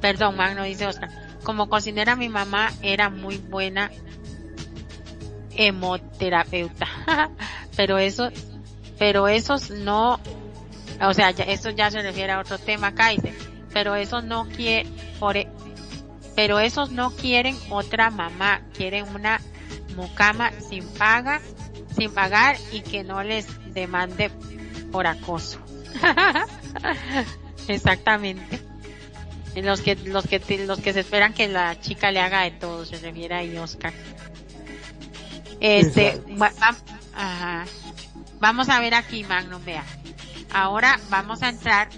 Perdón, 0.00 0.36
Magno, 0.36 0.64
dice 0.64 0.86
Oscar. 0.86 1.10
Como 1.44 1.68
cocinera 1.68 2.16
mi 2.16 2.28
mamá 2.28 2.72
era 2.82 3.08
muy 3.10 3.38
buena 3.38 3.90
hemoterapeuta. 5.56 6.86
pero 7.76 7.98
eso, 7.98 8.30
pero 8.98 9.28
esos 9.28 9.70
no, 9.70 10.20
o 11.00 11.14
sea, 11.14 11.30
eso 11.30 11.70
ya 11.70 11.90
se 11.90 12.02
refiere 12.02 12.32
a 12.32 12.40
otro 12.40 12.58
tema 12.58 12.94
Kaiser. 12.94 13.34
Pero 13.72 13.94
esos 13.94 14.24
no 14.24 14.48
quiere, 14.48 14.88
e, 15.34 15.48
pero 16.34 16.58
esos 16.58 16.90
no 16.90 17.10
quieren 17.10 17.56
otra 17.70 18.10
mamá, 18.10 18.62
quieren 18.74 19.08
una 19.14 19.40
mucama 19.96 20.50
sin 20.68 20.86
paga, 20.94 21.40
sin 21.96 22.12
pagar 22.12 22.56
y 22.72 22.80
que 22.80 23.04
no 23.04 23.22
les 23.22 23.46
demande 23.72 24.30
por 24.90 25.06
acoso. 25.06 25.58
Exactamente 27.68 28.71
los 29.56 29.80
que 29.80 29.96
los 29.96 30.26
que 30.26 30.40
los 30.66 30.80
que 30.80 30.92
se 30.92 31.00
esperan 31.00 31.34
que 31.34 31.48
la 31.48 31.78
chica 31.80 32.10
le 32.10 32.20
haga 32.20 32.42
de 32.42 32.52
todo 32.52 32.84
se 32.86 32.98
refiere 32.98 33.34
ahí 33.34 33.56
Oscar. 33.58 33.92
Este 35.60 36.20
vamos 38.40 38.68
a 38.68 38.80
ver 38.80 38.94
aquí 38.94 39.24
Magnum 39.24 39.64
vea. 39.64 39.84
Ahora 40.52 40.98
vamos 41.10 41.42
a 41.42 41.48
entrar 41.48 41.88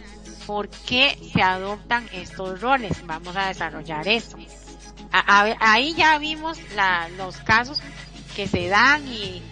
por 0.46 0.68
qué 0.68 1.18
se 1.32 1.42
adoptan 1.42 2.08
estos 2.12 2.60
roles. 2.60 3.04
Vamos 3.06 3.36
a 3.36 3.48
desarrollar 3.48 4.08
eso 4.08 4.36
ahí 5.60 5.94
ya 5.94 6.18
vimos 6.18 6.58
la, 6.74 7.08
los 7.16 7.36
casos 7.38 7.80
que 8.34 8.46
se 8.46 8.68
dan 8.68 9.06
y 9.06 9.42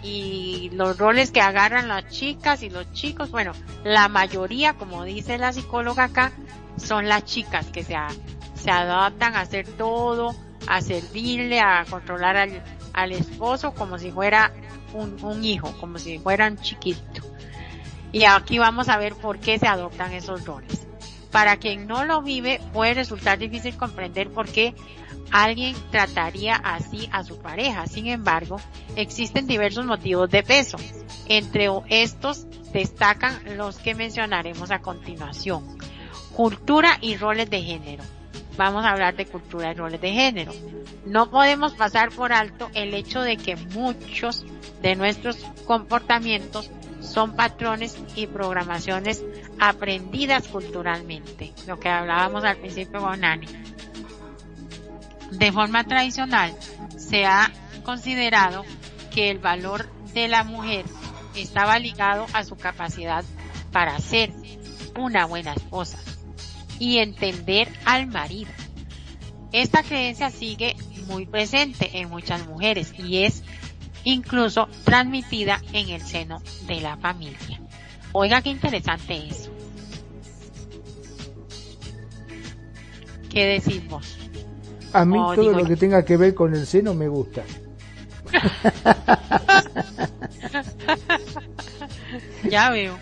y 0.00 0.70
los 0.74 0.96
roles 0.96 1.32
que 1.32 1.40
agarran 1.40 1.88
las 1.88 2.08
chicas 2.08 2.62
y 2.62 2.70
los 2.70 2.90
chicos, 2.92 3.32
bueno, 3.32 3.50
la 3.82 4.08
mayoría, 4.08 4.74
como 4.74 5.02
dice 5.02 5.38
la 5.38 5.52
psicóloga 5.52 6.04
acá, 6.04 6.32
son 6.80 7.08
las 7.08 7.24
chicas 7.24 7.66
que 7.66 7.82
se, 7.82 7.96
se 8.54 8.70
adaptan 8.70 9.34
a 9.34 9.40
hacer 9.40 9.66
todo, 9.66 10.34
a 10.66 10.80
servirle, 10.80 11.60
a 11.60 11.84
controlar 11.88 12.36
al, 12.36 12.62
al 12.92 13.12
esposo 13.12 13.72
como 13.74 13.98
si 13.98 14.10
fuera 14.10 14.52
un, 14.94 15.22
un 15.22 15.44
hijo, 15.44 15.72
como 15.78 15.98
si 15.98 16.18
fueran 16.18 16.58
chiquito. 16.58 17.22
Y 18.12 18.24
aquí 18.24 18.58
vamos 18.58 18.88
a 18.88 18.96
ver 18.96 19.14
por 19.14 19.38
qué 19.38 19.58
se 19.58 19.66
adoptan 19.66 20.12
esos 20.12 20.44
roles. 20.44 20.86
Para 21.30 21.58
quien 21.58 21.86
no 21.86 22.04
lo 22.04 22.22
vive, 22.22 22.60
puede 22.72 22.94
resultar 22.94 23.38
difícil 23.38 23.76
comprender 23.76 24.30
por 24.30 24.48
qué 24.48 24.74
alguien 25.30 25.76
trataría 25.90 26.56
así 26.56 27.08
a 27.12 27.22
su 27.22 27.38
pareja. 27.38 27.86
Sin 27.86 28.06
embargo, 28.06 28.56
existen 28.96 29.46
diversos 29.46 29.84
motivos 29.84 30.30
de 30.30 30.42
peso. 30.42 30.78
Entre 31.26 31.68
estos 31.88 32.46
destacan 32.72 33.56
los 33.56 33.78
que 33.78 33.94
mencionaremos 33.94 34.70
a 34.70 34.80
continuación. 34.80 35.78
Cultura 36.38 36.98
y 37.00 37.16
roles 37.16 37.50
de 37.50 37.60
género. 37.62 38.04
Vamos 38.56 38.84
a 38.84 38.90
hablar 38.90 39.16
de 39.16 39.26
cultura 39.26 39.72
y 39.72 39.74
roles 39.74 40.00
de 40.00 40.12
género. 40.12 40.52
No 41.04 41.32
podemos 41.32 41.74
pasar 41.74 42.10
por 42.10 42.32
alto 42.32 42.70
el 42.74 42.94
hecho 42.94 43.22
de 43.22 43.36
que 43.36 43.56
muchos 43.56 44.46
de 44.80 44.94
nuestros 44.94 45.38
comportamientos 45.66 46.70
son 47.00 47.34
patrones 47.34 47.98
y 48.14 48.28
programaciones 48.28 49.24
aprendidas 49.58 50.46
culturalmente, 50.46 51.52
lo 51.66 51.80
que 51.80 51.88
hablábamos 51.88 52.44
al 52.44 52.58
principio 52.58 53.00
con 53.00 53.18
Nani. 53.18 53.48
De 55.32 55.50
forma 55.50 55.82
tradicional, 55.82 56.54
se 56.96 57.26
ha 57.26 57.50
considerado 57.82 58.64
que 59.12 59.32
el 59.32 59.40
valor 59.40 59.90
de 60.14 60.28
la 60.28 60.44
mujer 60.44 60.84
estaba 61.34 61.80
ligado 61.80 62.26
a 62.32 62.44
su 62.44 62.54
capacidad 62.54 63.24
para 63.72 63.98
ser 63.98 64.32
una 64.94 65.26
buena 65.26 65.52
esposa 65.52 65.98
y 66.78 66.98
entender 66.98 67.68
al 67.84 68.06
marido. 68.06 68.50
Esta 69.52 69.82
creencia 69.82 70.30
sigue 70.30 70.76
muy 71.06 71.26
presente 71.26 71.90
en 71.94 72.10
muchas 72.10 72.46
mujeres 72.46 72.92
y 72.98 73.24
es 73.24 73.42
incluso 74.04 74.68
transmitida 74.84 75.60
en 75.72 75.88
el 75.88 76.02
seno 76.02 76.40
de 76.66 76.80
la 76.80 76.96
familia. 76.96 77.60
Oiga 78.12 78.42
qué 78.42 78.50
interesante 78.50 79.28
eso. 79.28 79.50
¿Qué 83.30 83.46
decimos? 83.46 84.18
A 84.92 85.04
mí 85.04 85.18
todo 85.34 85.52
lo 85.52 85.64
que 85.64 85.76
tenga 85.76 86.04
que 86.04 86.16
ver 86.16 86.34
con 86.34 86.54
el 86.54 86.66
seno 86.66 86.94
me 86.94 87.08
gusta. 87.08 87.42
ya 92.50 92.70
veo, 92.70 92.98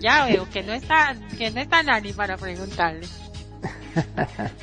ya 0.00 0.26
veo 0.26 0.48
que 0.50 0.62
no 0.62 0.72
está, 0.72 1.16
que 1.36 1.50
no 1.50 1.60
está 1.60 1.82
Nani 1.82 2.12
para 2.12 2.36
preguntarle. 2.36 3.06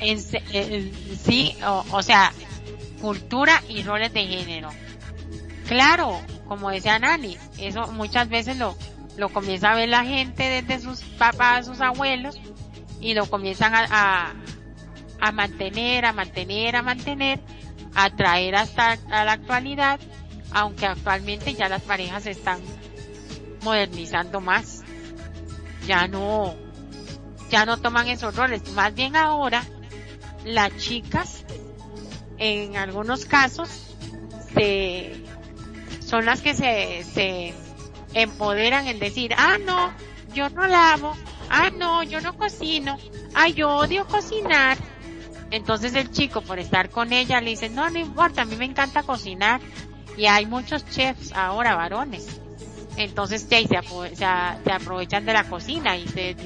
sí, 1.24 1.56
o, 1.90 2.02
sea, 2.02 2.32
cultura 3.00 3.62
y 3.68 3.82
roles 3.82 4.12
de 4.12 4.26
género. 4.26 4.70
Claro, 5.68 6.20
como 6.46 6.70
decía 6.70 6.98
Nani, 6.98 7.36
eso 7.58 7.88
muchas 7.92 8.28
veces 8.28 8.56
lo, 8.56 8.76
lo 9.16 9.28
comienza 9.30 9.72
a 9.72 9.76
ver 9.76 9.88
la 9.88 10.04
gente 10.04 10.62
desde 10.62 10.82
sus 10.82 11.00
papás, 11.02 11.66
sus 11.66 11.80
abuelos, 11.80 12.38
y 13.00 13.14
lo 13.14 13.26
comienzan 13.26 13.74
a, 13.74 14.34
a 15.20 15.32
mantener, 15.32 16.04
a 16.04 16.12
mantener, 16.12 16.76
a 16.76 16.82
mantener, 16.82 17.40
a 17.94 18.10
traer 18.10 18.56
hasta 18.56 18.92
a 19.10 19.24
la 19.24 19.32
actualidad, 19.32 19.98
aunque 20.52 20.86
actualmente 20.86 21.54
ya 21.54 21.68
las 21.68 21.82
parejas 21.82 22.24
se 22.24 22.30
están 22.30 22.60
modernizando 23.62 24.40
más. 24.40 24.85
Ya 25.86 26.08
no, 26.08 26.54
ya 27.50 27.64
no 27.64 27.76
toman 27.78 28.08
esos 28.08 28.34
roles. 28.36 28.70
Más 28.72 28.94
bien 28.94 29.16
ahora, 29.16 29.64
las 30.44 30.76
chicas, 30.76 31.44
en 32.38 32.76
algunos 32.76 33.24
casos, 33.24 33.68
se, 34.54 35.24
son 36.00 36.26
las 36.26 36.40
que 36.40 36.54
se, 36.54 37.04
se 37.04 37.54
empoderan 38.14 38.86
en 38.86 38.98
decir, 38.98 39.32
ah, 39.36 39.58
no, 39.64 39.92
yo 40.34 40.50
no 40.50 40.66
lavo, 40.66 41.14
ah, 41.50 41.70
no, 41.70 42.02
yo 42.02 42.20
no 42.20 42.36
cocino, 42.36 42.98
ah, 43.34 43.48
yo 43.48 43.70
odio 43.70 44.06
cocinar, 44.06 44.76
entonces 45.50 45.94
el 45.94 46.10
chico, 46.10 46.40
por 46.40 46.58
estar 46.58 46.90
con 46.90 47.12
ella, 47.12 47.40
le 47.40 47.50
dice, 47.50 47.68
no, 47.68 47.88
no 47.90 47.98
importa, 47.98 48.42
a 48.42 48.44
mí 48.44 48.56
me 48.56 48.64
encanta 48.64 49.02
cocinar. 49.02 49.60
Y 50.16 50.26
hay 50.26 50.46
muchos 50.46 50.84
chefs 50.86 51.32
ahora, 51.32 51.76
varones. 51.76 52.40
Entonces 52.96 53.42
se, 53.42 53.66
se, 53.66 54.72
aprovechan 54.72 55.26
de 55.26 55.32
la 55.32 55.44
cocina 55.44 55.96
y 55.96 56.06
se, 56.08 56.36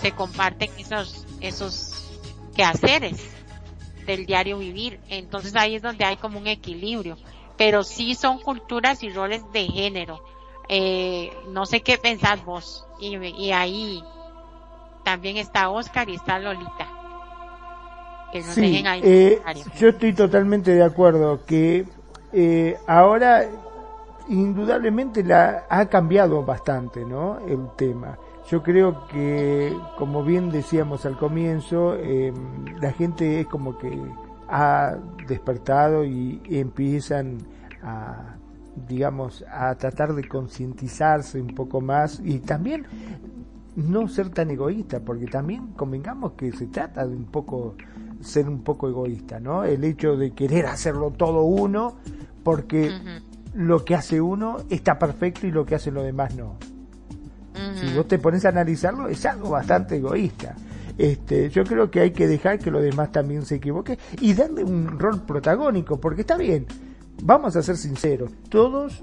se 0.00 0.12
comparten 0.12 0.70
esos, 0.78 1.26
esos 1.40 2.20
quehaceres 2.54 3.18
del 4.06 4.26
diario 4.26 4.58
vivir. 4.58 5.00
Entonces 5.08 5.56
ahí 5.56 5.74
es 5.74 5.82
donde 5.82 6.04
hay 6.04 6.16
como 6.16 6.38
un 6.38 6.46
equilibrio. 6.46 7.16
Pero 7.56 7.82
sí 7.82 8.14
son 8.14 8.38
culturas 8.38 9.02
y 9.02 9.10
roles 9.10 9.42
de 9.52 9.66
género. 9.66 10.22
Eh, 10.68 11.32
no 11.48 11.66
sé 11.66 11.80
qué 11.80 11.98
pensás 11.98 12.44
vos. 12.44 12.86
Y, 13.00 13.16
y 13.16 13.52
ahí 13.52 14.02
también 15.04 15.36
está 15.36 15.70
Oscar 15.70 16.08
y 16.08 16.14
está 16.14 16.38
Lolita 16.38 16.98
sí, 18.42 18.84
eh, 19.02 19.40
yo 19.78 19.88
estoy 19.88 20.12
totalmente 20.12 20.72
de 20.72 20.84
acuerdo 20.84 21.44
que 21.46 21.86
eh, 22.32 22.76
ahora 22.86 23.46
indudablemente 24.28 25.24
la 25.24 25.64
ha 25.68 25.86
cambiado 25.86 26.44
bastante, 26.44 27.04
¿no? 27.04 27.38
El 27.46 27.68
tema. 27.76 28.18
Yo 28.50 28.62
creo 28.62 29.06
que, 29.08 29.76
como 29.98 30.24
bien 30.24 30.50
decíamos 30.50 31.04
al 31.04 31.18
comienzo, 31.18 31.94
eh, 31.96 32.32
la 32.80 32.92
gente 32.92 33.40
es 33.40 33.46
como 33.46 33.76
que 33.76 33.90
ha 34.48 34.96
despertado 35.26 36.04
y 36.04 36.40
empiezan 36.48 37.38
a 37.82 38.38
digamos, 38.86 39.44
a 39.50 39.74
tratar 39.74 40.14
de 40.14 40.28
concientizarse 40.28 41.40
un 41.40 41.54
poco 41.54 41.80
más 41.80 42.20
y 42.24 42.38
también 42.40 42.86
no 43.76 44.08
ser 44.08 44.30
tan 44.30 44.50
egoísta, 44.50 45.00
porque 45.00 45.26
también 45.26 45.68
convengamos 45.68 46.32
que 46.32 46.52
se 46.52 46.66
trata 46.66 47.06
de 47.06 47.16
un 47.16 47.26
poco 47.26 47.74
ser 48.20 48.48
un 48.48 48.62
poco 48.62 48.88
egoísta, 48.88 49.38
¿no? 49.38 49.64
El 49.64 49.84
hecho 49.84 50.16
de 50.16 50.32
querer 50.32 50.66
hacerlo 50.66 51.12
todo 51.16 51.42
uno, 51.42 51.96
porque 52.42 52.90
lo 53.58 53.84
que 53.84 53.96
hace 53.96 54.20
uno 54.20 54.58
está 54.70 55.00
perfecto 55.00 55.44
y 55.48 55.50
lo 55.50 55.66
que 55.66 55.74
hace 55.74 55.90
lo 55.90 56.04
demás 56.04 56.34
no. 56.36 56.56
Si 57.74 57.92
vos 57.92 58.06
te 58.06 58.20
pones 58.20 58.44
a 58.44 58.50
analizarlo, 58.50 59.08
es 59.08 59.26
algo 59.26 59.50
bastante 59.50 59.96
egoísta. 59.96 60.54
Este, 60.96 61.50
yo 61.50 61.64
creo 61.64 61.90
que 61.90 62.00
hay 62.00 62.12
que 62.12 62.28
dejar 62.28 62.60
que 62.60 62.70
lo 62.70 62.80
demás 62.80 63.10
también 63.10 63.44
se 63.44 63.56
equivoque 63.56 63.98
y 64.20 64.32
darle 64.34 64.62
un 64.62 64.96
rol 64.96 65.22
protagónico, 65.22 66.00
porque 66.00 66.20
está 66.20 66.36
bien, 66.36 66.66
vamos 67.20 67.56
a 67.56 67.62
ser 67.62 67.76
sinceros, 67.76 68.30
todos 68.48 69.02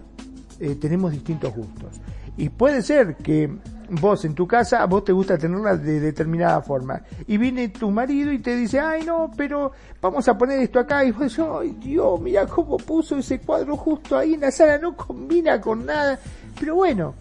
eh, 0.62 0.76
tenemos 0.76 1.12
distintos 1.12 1.54
gustos. 1.54 2.00
Y 2.38 2.48
puede 2.48 2.82
ser 2.82 3.18
que 3.18 3.54
vos 3.90 4.26
en 4.26 4.34
tu 4.34 4.48
casa, 4.48 4.86
vos 4.86 5.04
te 5.04 5.12
gusta 5.12 5.38
tenerla 5.38 5.78
de 5.78 6.00
determinada 6.00 6.62
forma. 6.62 7.02
Y 7.28 7.38
viene 7.38 7.70
tu 7.70 7.92
marido 7.92 8.32
y 8.32 8.40
te 8.40 8.56
dice, 8.56 8.80
ay 8.80 9.06
no, 9.06 9.32
pero 9.36 9.72
vamos 10.02 10.28
a 10.28 10.38
poner 10.38 10.60
esto 10.60 10.80
acá. 10.80 11.04
Y 11.06 11.12
vos 11.12 11.40
ay 11.60 11.78
Dios, 11.80 12.20
mira 12.22 12.46
cómo 12.48 12.78
puso 12.78 13.18
ese 13.18 13.40
cuadro 13.40 13.76
justo 13.78 14.18
ahí 14.18 14.34
en 14.34 14.42
la 14.42 14.52
sala, 14.52 14.78
no 14.78 14.96
combina 14.96 15.60
con 15.60 15.86
nada. 15.86 16.20
Pero 16.60 16.76
bueno, 16.76 17.16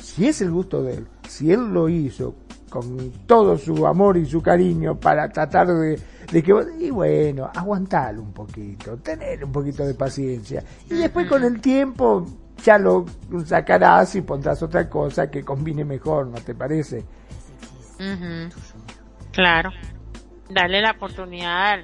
si 0.00 0.26
es 0.26 0.40
el 0.40 0.50
gusto 0.50 0.82
de 0.82 0.94
él, 0.94 1.06
si 1.28 1.52
él 1.52 1.72
lo 1.72 1.88
hizo 1.88 2.34
con 2.68 3.10
todo 3.26 3.58
su 3.58 3.86
amor 3.86 4.16
y 4.16 4.24
su 4.24 4.40
cariño 4.40 4.98
para 4.98 5.28
tratar 5.28 5.66
de, 5.66 6.00
de 6.32 6.42
que 6.42 6.54
y 6.78 6.90
bueno, 6.90 7.50
aguantalo 7.52 8.22
un 8.22 8.32
poquito, 8.32 8.96
tener 8.98 9.44
un 9.44 9.52
poquito 9.52 9.84
de 9.84 9.94
paciencia. 9.94 10.64
Y 10.88 10.94
después 10.94 11.26
con 11.26 11.42
el 11.42 11.60
tiempo 11.60 12.24
ya 12.62 12.78
lo 12.78 13.06
sacarás 13.44 14.14
y 14.14 14.22
pondrás 14.22 14.62
otra 14.62 14.88
cosa 14.88 15.30
que 15.30 15.42
combine 15.44 15.84
mejor, 15.84 16.26
¿no 16.26 16.38
te 16.38 16.54
parece? 16.54 17.04
Claro, 19.32 19.70
dale 20.48 20.80
la 20.80 20.92
oportunidad. 20.92 21.80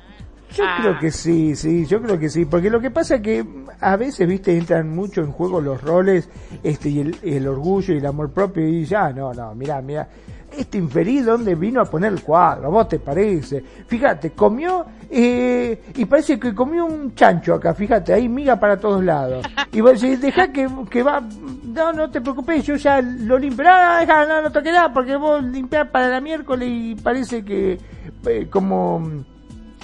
Yo 0.55 0.65
creo 0.81 0.99
que 0.99 1.11
sí, 1.11 1.57
sí, 1.57 1.85
yo 1.87 2.01
creo 2.01 2.19
que 2.19 2.31
sí, 2.31 2.47
porque 2.47 2.71
lo 2.71 2.81
que 2.81 2.91
pasa 2.91 3.17
es 3.17 3.21
que 3.21 3.45
a 3.81 3.97
veces, 3.97 4.27
viste, 4.27 4.57
entran 4.57 4.89
mucho 4.89 5.21
en 5.21 5.33
juego 5.33 5.61
los 5.61 5.83
roles, 5.83 6.31
este, 6.63 6.89
y 6.89 7.01
el, 7.01 7.19
el 7.23 7.47
orgullo 7.49 7.93
y 7.93 7.99
el 7.99 8.07
amor 8.07 8.33
propio, 8.33 8.67
y 8.67 8.85
ya, 8.85 9.13
no, 9.13 9.35
no, 9.35 9.55
mira, 9.55 9.83
mira, 9.83 10.09
este 10.57 10.79
infeliz 10.79 11.25
dónde 11.25 11.55
vino 11.55 11.81
a 11.81 11.85
poner 11.85 12.13
el 12.13 12.23
cuadro, 12.23 12.71
vos 12.71 12.89
te 12.89 12.99
parece. 12.99 13.63
Fíjate, 13.87 14.31
comió 14.33 14.87
eh, 15.11 15.83
y 15.95 16.05
parece 16.05 16.39
que 16.39 16.55
comió 16.55 16.85
un 16.85 17.15
chancho 17.15 17.55
acá, 17.55 17.75
fíjate, 17.75 18.13
hay 18.13 18.29
miga 18.29 18.59
para 18.59 18.79
todos 18.79 19.05
lados. 19.05 19.47
Y 19.73 19.81
vos 19.81 20.01
decís, 20.01 20.21
deja 20.21 20.53
que, 20.53 20.69
que 20.91 21.03
va, 21.03 21.23
no, 21.65 21.93
no 21.93 22.11
te 22.11 22.21
preocupes, 22.21 22.65
yo 22.65 22.77
ya 22.77 23.01
lo 23.01 23.39
limpio, 23.39 23.65
no, 23.65 23.99
deja, 23.99 24.27
no, 24.27 24.43
no 24.43 24.51
toque 24.51 24.73
nada, 24.73 24.93
porque 24.93 25.17
vos 25.17 25.43
limpiás 25.43 25.89
para 25.89 26.09
la 26.09 26.21
miércoles 26.21 26.69
y 26.71 26.95
parece 26.97 27.45
que, 27.45 27.79
eh, 28.27 28.47
como 28.51 29.25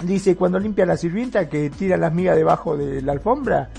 dice 0.02 0.36
cuando 0.36 0.58
limpia 0.58 0.86
la 0.86 0.96
sirvienta 0.96 1.48
que 1.48 1.70
tira 1.70 1.96
las 1.96 2.12
migas 2.12 2.36
debajo 2.36 2.76
de 2.76 3.02
la 3.02 3.12
alfombra. 3.12 3.70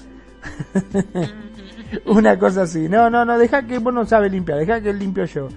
Una 2.06 2.40
cosa 2.40 2.64
así, 2.64 2.90
no, 2.90 3.10
no, 3.10 3.24
no, 3.24 3.38
deja 3.38 3.66
que 3.68 3.80
vos 3.80 3.94
no 3.94 4.06
sabes 4.06 4.32
limpiar, 4.32 4.60
deja 4.60 4.82
que 4.82 4.94
limpio 4.94 5.26
yo. 5.26 5.48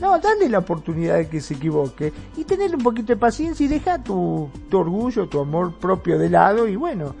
No, 0.00 0.18
dale 0.18 0.48
la 0.48 0.58
oportunidad 0.58 1.16
de 1.16 1.28
que 1.28 1.40
se 1.40 1.54
equivoque 1.54 2.12
y 2.36 2.44
tener 2.44 2.74
un 2.74 2.82
poquito 2.82 3.12
de 3.12 3.16
paciencia 3.16 3.64
y 3.64 3.68
deja 3.68 4.02
tu, 4.02 4.50
orgullo, 4.72 5.28
tu 5.28 5.40
amor 5.40 5.78
propio 5.78 6.18
de 6.18 6.30
lado 6.30 6.66
y 6.66 6.76
bueno, 6.76 7.14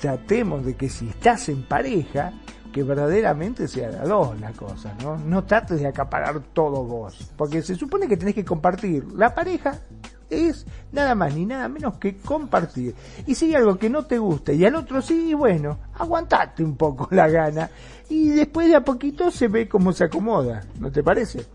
tratemos 0.00 0.64
de 0.64 0.74
que 0.74 0.88
si 0.88 1.08
estás 1.08 1.48
en 1.48 1.64
pareja, 1.64 2.32
que 2.72 2.82
verdaderamente 2.82 3.66
sea 3.66 3.90
de 3.90 4.08
dos 4.08 4.38
la 4.40 4.52
cosa, 4.52 4.94
¿no? 5.02 5.16
No 5.16 5.44
trates 5.44 5.80
de 5.80 5.88
acaparar 5.88 6.40
todo 6.52 6.84
vos, 6.84 7.32
porque 7.36 7.62
se 7.62 7.74
supone 7.74 8.06
que 8.06 8.16
tenés 8.16 8.34
que 8.34 8.44
compartir 8.44 9.04
la 9.12 9.34
pareja 9.34 9.80
es 10.30 10.66
nada 10.92 11.14
más 11.14 11.34
ni 11.34 11.46
nada 11.46 11.68
menos 11.68 11.98
que 11.98 12.16
compartir. 12.16 12.94
Y 13.26 13.34
si 13.34 13.46
hay 13.46 13.54
algo 13.54 13.78
que 13.78 13.90
no 13.90 14.04
te 14.04 14.18
gusta 14.18 14.52
y 14.52 14.64
al 14.64 14.74
otro 14.74 15.00
sí, 15.00 15.34
bueno, 15.34 15.78
aguantate 15.94 16.64
un 16.64 16.76
poco 16.76 17.08
la 17.10 17.28
gana 17.28 17.70
y 18.08 18.30
después 18.30 18.68
de 18.68 18.76
a 18.76 18.84
poquito 18.84 19.30
se 19.30 19.48
ve 19.48 19.68
cómo 19.68 19.92
se 19.92 20.04
acomoda, 20.04 20.64
¿no 20.78 20.90
te 20.90 21.02
parece? 21.02 21.46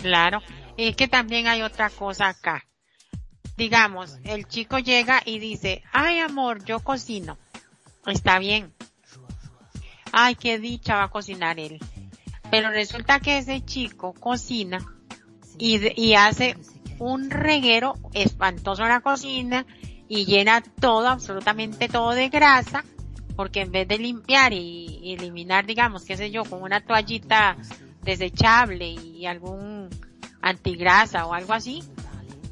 Claro, 0.00 0.42
y 0.76 0.94
que 0.94 1.08
también 1.08 1.46
hay 1.46 1.62
otra 1.62 1.90
cosa 1.90 2.28
acá. 2.28 2.64
Digamos, 3.56 4.18
el 4.24 4.46
chico 4.46 4.78
llega 4.78 5.20
y 5.24 5.38
dice, 5.38 5.82
ay 5.92 6.18
amor, 6.20 6.64
yo 6.64 6.80
cocino. 6.80 7.36
Está 8.06 8.38
bien. 8.38 8.72
Ay, 10.12 10.34
qué 10.34 10.58
dicha 10.58 10.96
va 10.96 11.04
a 11.04 11.10
cocinar 11.10 11.60
él. 11.60 11.78
Pero 12.50 12.70
resulta 12.70 13.20
que 13.20 13.38
ese 13.38 13.64
chico 13.64 14.14
cocina 14.14 14.78
y, 15.58 15.78
y 16.00 16.14
hace 16.14 16.56
un 16.98 17.30
reguero 17.30 17.94
espantoso 18.14 18.82
en 18.82 18.88
la 18.88 19.00
cocina 19.00 19.66
y 20.08 20.24
llena 20.24 20.62
todo, 20.62 21.08
absolutamente 21.08 21.88
todo 21.88 22.10
de 22.10 22.28
grasa, 22.28 22.84
porque 23.36 23.60
en 23.60 23.72
vez 23.72 23.86
de 23.86 23.98
limpiar 23.98 24.52
y, 24.52 25.14
eliminar, 25.14 25.66
digamos, 25.66 26.04
qué 26.04 26.16
sé 26.16 26.30
yo, 26.30 26.44
con 26.44 26.62
una 26.62 26.80
toallita 26.80 27.56
desechable 28.02 28.86
y 28.88 29.26
algún 29.26 29.88
antigrasa 30.42 31.26
o 31.26 31.34
algo 31.34 31.52
así, 31.52 31.82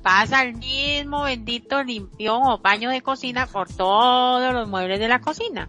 pasa 0.02 0.42
el 0.42 0.56
mismo 0.56 1.22
bendito 1.22 1.82
limpión 1.82 2.42
o 2.44 2.60
paño 2.60 2.90
de 2.90 3.02
cocina 3.02 3.46
por 3.46 3.68
todos 3.68 4.52
los 4.52 4.68
muebles 4.68 4.98
de 5.00 5.08
la 5.08 5.20
cocina. 5.20 5.68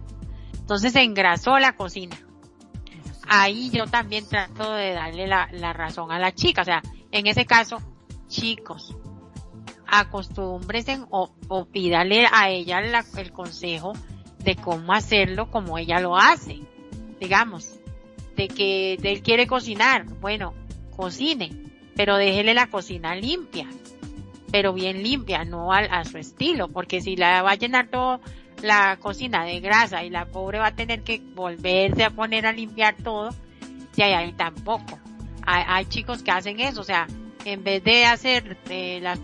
Entonces 0.52 0.92
se 0.92 1.02
engrasó 1.02 1.58
la 1.58 1.76
cocina. 1.76 2.16
Ahí 3.28 3.70
yo 3.70 3.86
también 3.86 4.28
trato 4.28 4.72
de 4.72 4.92
darle 4.92 5.26
la, 5.26 5.48
la 5.52 5.72
razón 5.72 6.10
a 6.12 6.18
la 6.18 6.32
chica. 6.32 6.62
O 6.62 6.64
sea, 6.64 6.82
en 7.10 7.26
ese 7.26 7.44
caso, 7.44 7.78
chicos, 8.28 8.96
acostúmbrense 9.86 11.00
o, 11.10 11.30
o 11.48 11.64
pídale 11.66 12.26
a 12.32 12.48
ella 12.48 12.80
el 13.16 13.32
consejo 13.32 13.92
de 14.38 14.56
cómo 14.56 14.92
hacerlo 14.92 15.50
como 15.50 15.78
ella 15.78 16.00
lo 16.00 16.16
hace. 16.16 16.60
Digamos, 17.18 17.79
de 18.36 18.48
que 18.48 18.94
él 18.94 19.22
quiere 19.22 19.46
cocinar, 19.46 20.04
bueno, 20.20 20.54
cocine, 20.96 21.50
pero 21.96 22.16
déjele 22.16 22.54
la 22.54 22.68
cocina 22.68 23.14
limpia, 23.14 23.66
pero 24.50 24.72
bien 24.72 25.02
limpia, 25.02 25.44
no 25.44 25.72
al, 25.72 25.88
a 25.92 26.04
su 26.04 26.18
estilo, 26.18 26.68
porque 26.68 27.00
si 27.00 27.16
la 27.16 27.42
va 27.42 27.52
a 27.52 27.56
llenar 27.56 27.88
todo 27.88 28.20
la 28.62 28.98
cocina 29.00 29.44
de 29.44 29.60
grasa 29.60 30.04
y 30.04 30.10
la 30.10 30.26
pobre 30.26 30.58
va 30.58 30.68
a 30.68 30.74
tener 30.74 31.02
que 31.02 31.20
volverse 31.34 32.04
a 32.04 32.10
poner 32.10 32.46
a 32.46 32.52
limpiar 32.52 32.96
todo, 32.96 33.30
y 33.96 34.02
ahí 34.02 34.32
tampoco. 34.32 34.98
Hay, 35.46 35.64
hay 35.66 35.84
chicos 35.86 36.22
que 36.22 36.30
hacen 36.30 36.60
eso, 36.60 36.80
o 36.80 36.84
sea, 36.84 37.06
en 37.44 37.64
vez 37.64 37.82
de 37.84 38.04
hacer 38.06 38.56
eh, 38.68 39.00
las, 39.02 39.18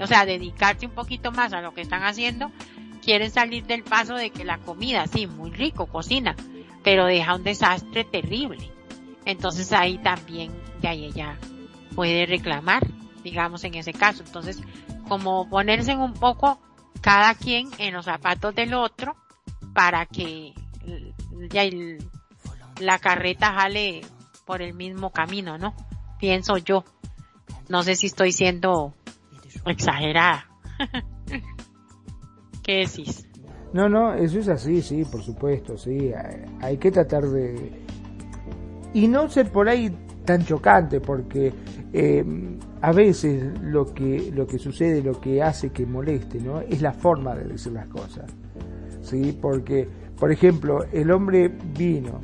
o 0.00 0.06
sea, 0.06 0.24
dedicarse 0.24 0.86
un 0.86 0.92
poquito 0.92 1.32
más 1.32 1.52
a 1.52 1.60
lo 1.60 1.74
que 1.74 1.80
están 1.80 2.02
haciendo, 2.04 2.50
quieren 3.02 3.30
salir 3.30 3.64
del 3.66 3.82
paso 3.82 4.14
de 4.14 4.30
que 4.30 4.44
la 4.44 4.58
comida, 4.58 5.06
sí, 5.06 5.26
muy 5.26 5.50
rico, 5.50 5.86
cocina, 5.86 6.34
pero 6.86 7.06
deja 7.06 7.34
un 7.34 7.42
desastre 7.42 8.04
terrible. 8.04 8.70
Entonces 9.24 9.72
ahí 9.72 9.98
también 9.98 10.52
ya 10.80 10.92
ella 10.92 11.36
puede 11.96 12.26
reclamar, 12.26 12.86
digamos 13.24 13.64
en 13.64 13.74
ese 13.74 13.92
caso. 13.92 14.22
Entonces, 14.24 14.62
como 15.08 15.50
ponerse 15.50 15.96
un 15.96 16.12
poco 16.14 16.60
cada 17.00 17.34
quien 17.34 17.70
en 17.78 17.92
los 17.92 18.04
zapatos 18.04 18.54
del 18.54 18.72
otro 18.74 19.16
para 19.74 20.06
que 20.06 20.54
ya 21.50 21.64
la 22.78 23.00
carreta 23.00 23.52
jale 23.52 24.02
por 24.44 24.62
el 24.62 24.72
mismo 24.72 25.10
camino, 25.10 25.58
¿no? 25.58 25.74
Pienso 26.20 26.56
yo. 26.56 26.84
No 27.68 27.82
sé 27.82 27.96
si 27.96 28.06
estoy 28.06 28.30
siendo 28.30 28.94
exagerada. 29.66 30.48
¿Qué 32.62 32.86
decís? 32.86 33.25
No, 33.72 33.88
no, 33.88 34.14
eso 34.14 34.38
es 34.38 34.48
así, 34.48 34.80
sí, 34.80 35.04
por 35.04 35.22
supuesto, 35.22 35.76
sí. 35.76 36.12
Hay 36.60 36.76
que 36.78 36.90
tratar 36.90 37.26
de... 37.26 37.72
Y 38.94 39.08
no 39.08 39.28
ser 39.28 39.50
por 39.50 39.68
ahí 39.68 39.94
tan 40.24 40.44
chocante, 40.44 41.00
porque 41.00 41.52
eh, 41.92 42.24
a 42.82 42.92
veces 42.92 43.58
lo 43.62 43.92
que, 43.94 44.30
lo 44.34 44.46
que 44.46 44.58
sucede, 44.58 45.02
lo 45.02 45.20
que 45.20 45.42
hace 45.42 45.70
que 45.70 45.86
moleste, 45.86 46.40
¿no? 46.40 46.60
Es 46.60 46.82
la 46.82 46.92
forma 46.92 47.34
de 47.34 47.44
decir 47.44 47.72
las 47.72 47.86
cosas. 47.88 48.24
¿Sí? 49.02 49.38
Porque, 49.40 49.88
por 50.18 50.32
ejemplo, 50.32 50.84
el 50.92 51.10
hombre 51.10 51.50
vino, 51.76 52.20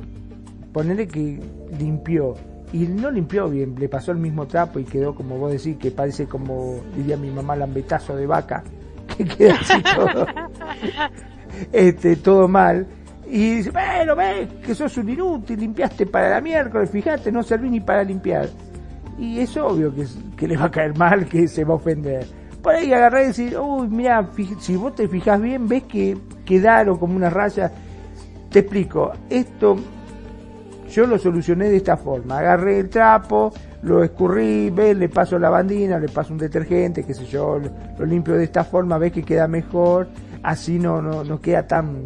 ponerle 0.71 1.07
que 1.07 1.39
limpió, 1.79 2.35
y 2.73 2.87
no 2.87 3.11
limpió 3.11 3.47
bien, 3.49 3.75
le 3.77 3.87
pasó 3.87 4.11
el 4.11 4.17
mismo 4.17 4.47
trapo 4.47 4.79
y 4.79 4.83
quedó 4.83 5.13
como 5.13 5.37
vos 5.37 5.51
decís, 5.51 5.77
que 5.77 5.91
parece 5.91 6.25
como 6.25 6.81
diría 6.95 7.15
mi 7.17 7.29
mamá, 7.29 7.55
lambetazo 7.55 8.15
de 8.15 8.25
vaca, 8.25 8.63
que 9.17 9.25
queda 9.25 9.55
así 9.61 9.81
todo, 9.95 10.25
este, 11.71 12.15
todo 12.17 12.47
mal. 12.47 12.87
Y 13.27 13.55
dice, 13.55 13.71
bueno, 13.71 14.15
ves 14.15 14.47
que 14.65 14.75
sos 14.75 14.95
un 14.97 15.09
inútil, 15.09 15.59
limpiaste 15.59 16.05
para 16.05 16.29
la 16.29 16.41
miércoles, 16.41 16.89
fíjate, 16.89 17.31
no 17.31 17.41
serví 17.41 17.69
ni 17.69 17.79
para 17.79 18.03
limpiar. 18.03 18.47
Y 19.17 19.39
es 19.39 19.55
obvio 19.57 19.93
que, 19.93 20.05
que 20.35 20.47
le 20.47 20.57
va 20.57 20.65
a 20.65 20.71
caer 20.71 20.97
mal, 20.97 21.25
que 21.25 21.47
se 21.47 21.63
va 21.63 21.73
a 21.73 21.77
ofender. 21.77 22.25
Por 22.61 22.75
ahí 22.75 22.93
agarrar 22.93 23.23
y 23.23 23.27
decir, 23.27 23.57
uy, 23.57 23.87
mira, 23.87 24.29
si 24.59 24.75
vos 24.75 24.95
te 24.95 25.07
fijas 25.07 25.41
bien, 25.41 25.67
ves 25.67 25.83
que 25.83 26.17
quedaron 26.45 26.97
como 26.97 27.15
una 27.15 27.29
raya. 27.29 27.71
Te 28.49 28.59
explico, 28.59 29.11
esto 29.29 29.77
yo 30.93 31.07
lo 31.07 31.17
solucioné 31.17 31.69
de 31.69 31.77
esta 31.77 31.97
forma. 31.97 32.37
Agarré 32.37 32.79
el 32.79 32.89
trapo, 32.89 33.51
lo 33.81 34.03
escurrí, 34.03 34.69
ves, 34.69 34.95
le 34.95 35.09
paso 35.09 35.39
la 35.39 35.49
bandina, 35.49 35.97
le 35.97 36.07
paso 36.07 36.33
un 36.33 36.39
detergente, 36.39 37.03
qué 37.03 37.13
sé 37.13 37.25
yo, 37.25 37.59
lo, 37.97 38.05
limpio 38.05 38.35
de 38.35 38.43
esta 38.43 38.63
forma, 38.63 38.97
ves 38.97 39.11
que 39.11 39.23
queda 39.23 39.47
mejor, 39.47 40.07
así 40.43 40.79
no, 40.79 41.01
no, 41.01 41.23
no 41.23 41.39
queda 41.39 41.65
tan, 41.65 42.05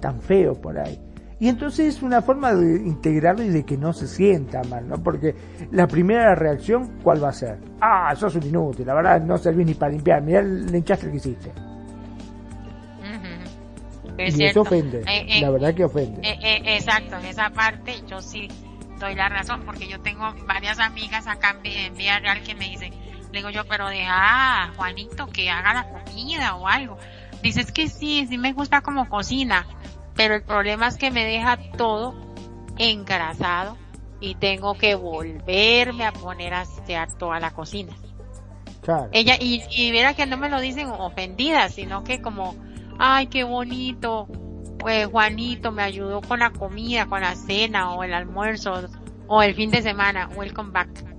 tan 0.00 0.20
feo 0.20 0.54
por 0.54 0.78
ahí. 0.78 1.00
Y 1.40 1.48
entonces 1.48 1.96
es 1.96 2.02
una 2.02 2.22
forma 2.22 2.54
de 2.54 2.76
integrarlo 2.86 3.42
y 3.42 3.48
de 3.48 3.64
que 3.64 3.76
no 3.76 3.92
se 3.92 4.06
sienta 4.06 4.62
mal, 4.64 4.88
¿no? 4.88 5.02
Porque 5.02 5.34
la 5.72 5.86
primera 5.86 6.34
reacción, 6.34 6.98
¿cuál 7.02 7.22
va 7.22 7.30
a 7.30 7.32
ser? 7.32 7.58
Ah, 7.80 8.14
sos 8.16 8.36
un 8.36 8.44
inútil, 8.44 8.86
la 8.86 8.94
verdad 8.94 9.20
no 9.20 9.36
servís 9.36 9.66
ni 9.66 9.74
para 9.74 9.92
limpiar, 9.92 10.22
mirá 10.22 10.40
el 10.40 10.72
enchastre 10.74 11.10
que 11.10 11.16
hiciste 11.16 11.52
y 14.18 14.44
eso 14.44 14.60
ofende, 14.60 15.00
eh, 15.06 15.26
eh, 15.28 15.40
la 15.40 15.50
verdad 15.50 15.74
que 15.74 15.84
ofende. 15.84 16.20
Eh, 16.22 16.76
exacto, 16.76 17.16
en 17.16 17.26
esa 17.26 17.50
parte 17.50 18.02
yo 18.06 18.20
sí 18.20 18.48
doy 18.98 19.14
la 19.14 19.28
razón, 19.28 19.62
porque 19.64 19.88
yo 19.88 20.00
tengo 20.00 20.32
varias 20.46 20.78
amigas 20.78 21.26
acá 21.26 21.56
en 21.64 21.94
Vía 21.94 22.20
Real 22.20 22.42
que 22.42 22.54
me 22.54 22.68
dicen, 22.68 22.92
le 23.32 23.38
digo 23.38 23.50
yo, 23.50 23.64
pero 23.66 23.88
deja 23.88 24.64
a 24.64 24.72
Juanito 24.74 25.26
que 25.26 25.50
haga 25.50 25.74
la 25.74 25.88
comida 25.88 26.54
o 26.54 26.68
algo. 26.68 26.96
Dices 27.44 27.70
que 27.70 27.88
sí, 27.88 28.26
sí 28.26 28.38
me 28.38 28.52
gusta 28.52 28.80
como 28.80 29.08
cocina, 29.08 29.66
pero 30.14 30.34
el 30.34 30.42
problema 30.42 30.88
es 30.88 30.96
que 30.96 31.12
me 31.12 31.24
deja 31.24 31.58
todo 31.76 32.14
engrasado 32.78 33.76
y 34.18 34.34
tengo 34.34 34.74
que 34.74 34.96
volverme 34.96 36.06
a 36.06 36.12
poner 36.12 36.54
a 36.54 36.62
hacer 36.62 37.12
toda 37.12 37.38
la 37.38 37.52
cocina. 37.52 37.92
Claro. 38.80 39.10
Ella, 39.12 39.36
y, 39.38 39.62
y 39.70 39.92
verá 39.92 40.14
que 40.14 40.26
no 40.26 40.36
me 40.36 40.48
lo 40.48 40.60
dicen 40.60 40.88
ofendida, 40.88 41.68
sino 41.68 42.02
que 42.02 42.20
como 42.20 42.56
ay, 42.98 43.26
qué 43.26 43.44
bonito, 43.44 44.26
pues 44.78 45.06
Juanito 45.06 45.72
me 45.72 45.82
ayudó 45.82 46.20
con 46.20 46.40
la 46.40 46.50
comida, 46.50 47.06
con 47.06 47.20
la 47.20 47.34
cena 47.34 47.92
o 47.92 48.04
el 48.04 48.14
almuerzo 48.14 48.88
o 49.26 49.42
el 49.42 49.54
fin 49.54 49.70
de 49.70 49.82
semana, 49.82 50.28
welcome 50.34 50.70
back. 50.72 51.13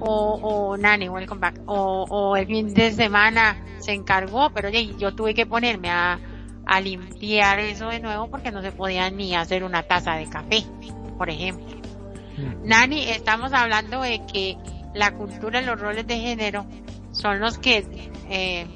O, 0.00 0.40
o 0.42 0.76
Nani, 0.76 1.08
welcome 1.08 1.40
back. 1.40 1.60
O, 1.66 2.06
o 2.08 2.36
el 2.36 2.46
fin 2.46 2.74
de 2.74 2.92
semana 2.92 3.56
se 3.78 3.92
encargó, 3.92 4.50
pero 4.50 4.68
yo 4.70 5.14
tuve 5.14 5.34
que 5.34 5.46
ponerme 5.46 5.90
a, 5.90 6.18
a 6.66 6.80
limpiar 6.80 7.60
eso 7.60 7.88
de 7.88 8.00
nuevo 8.00 8.28
porque 8.28 8.50
no 8.50 8.62
se 8.62 8.72
podía 8.72 9.10
ni 9.10 9.34
hacer 9.34 9.64
una 9.64 9.82
taza 9.82 10.14
de 10.14 10.28
café, 10.28 10.64
por 11.18 11.30
ejemplo. 11.30 11.76
Mm. 12.36 12.68
Nani, 12.68 13.08
estamos 13.10 13.52
hablando 13.52 14.00
de 14.00 14.22
que 14.32 14.56
la 14.94 15.12
cultura 15.12 15.60
y 15.60 15.64
los 15.64 15.80
roles 15.80 16.06
de 16.06 16.18
género 16.18 16.66
son 17.12 17.40
los 17.40 17.58
que 17.58 17.84
eh, 18.28 18.66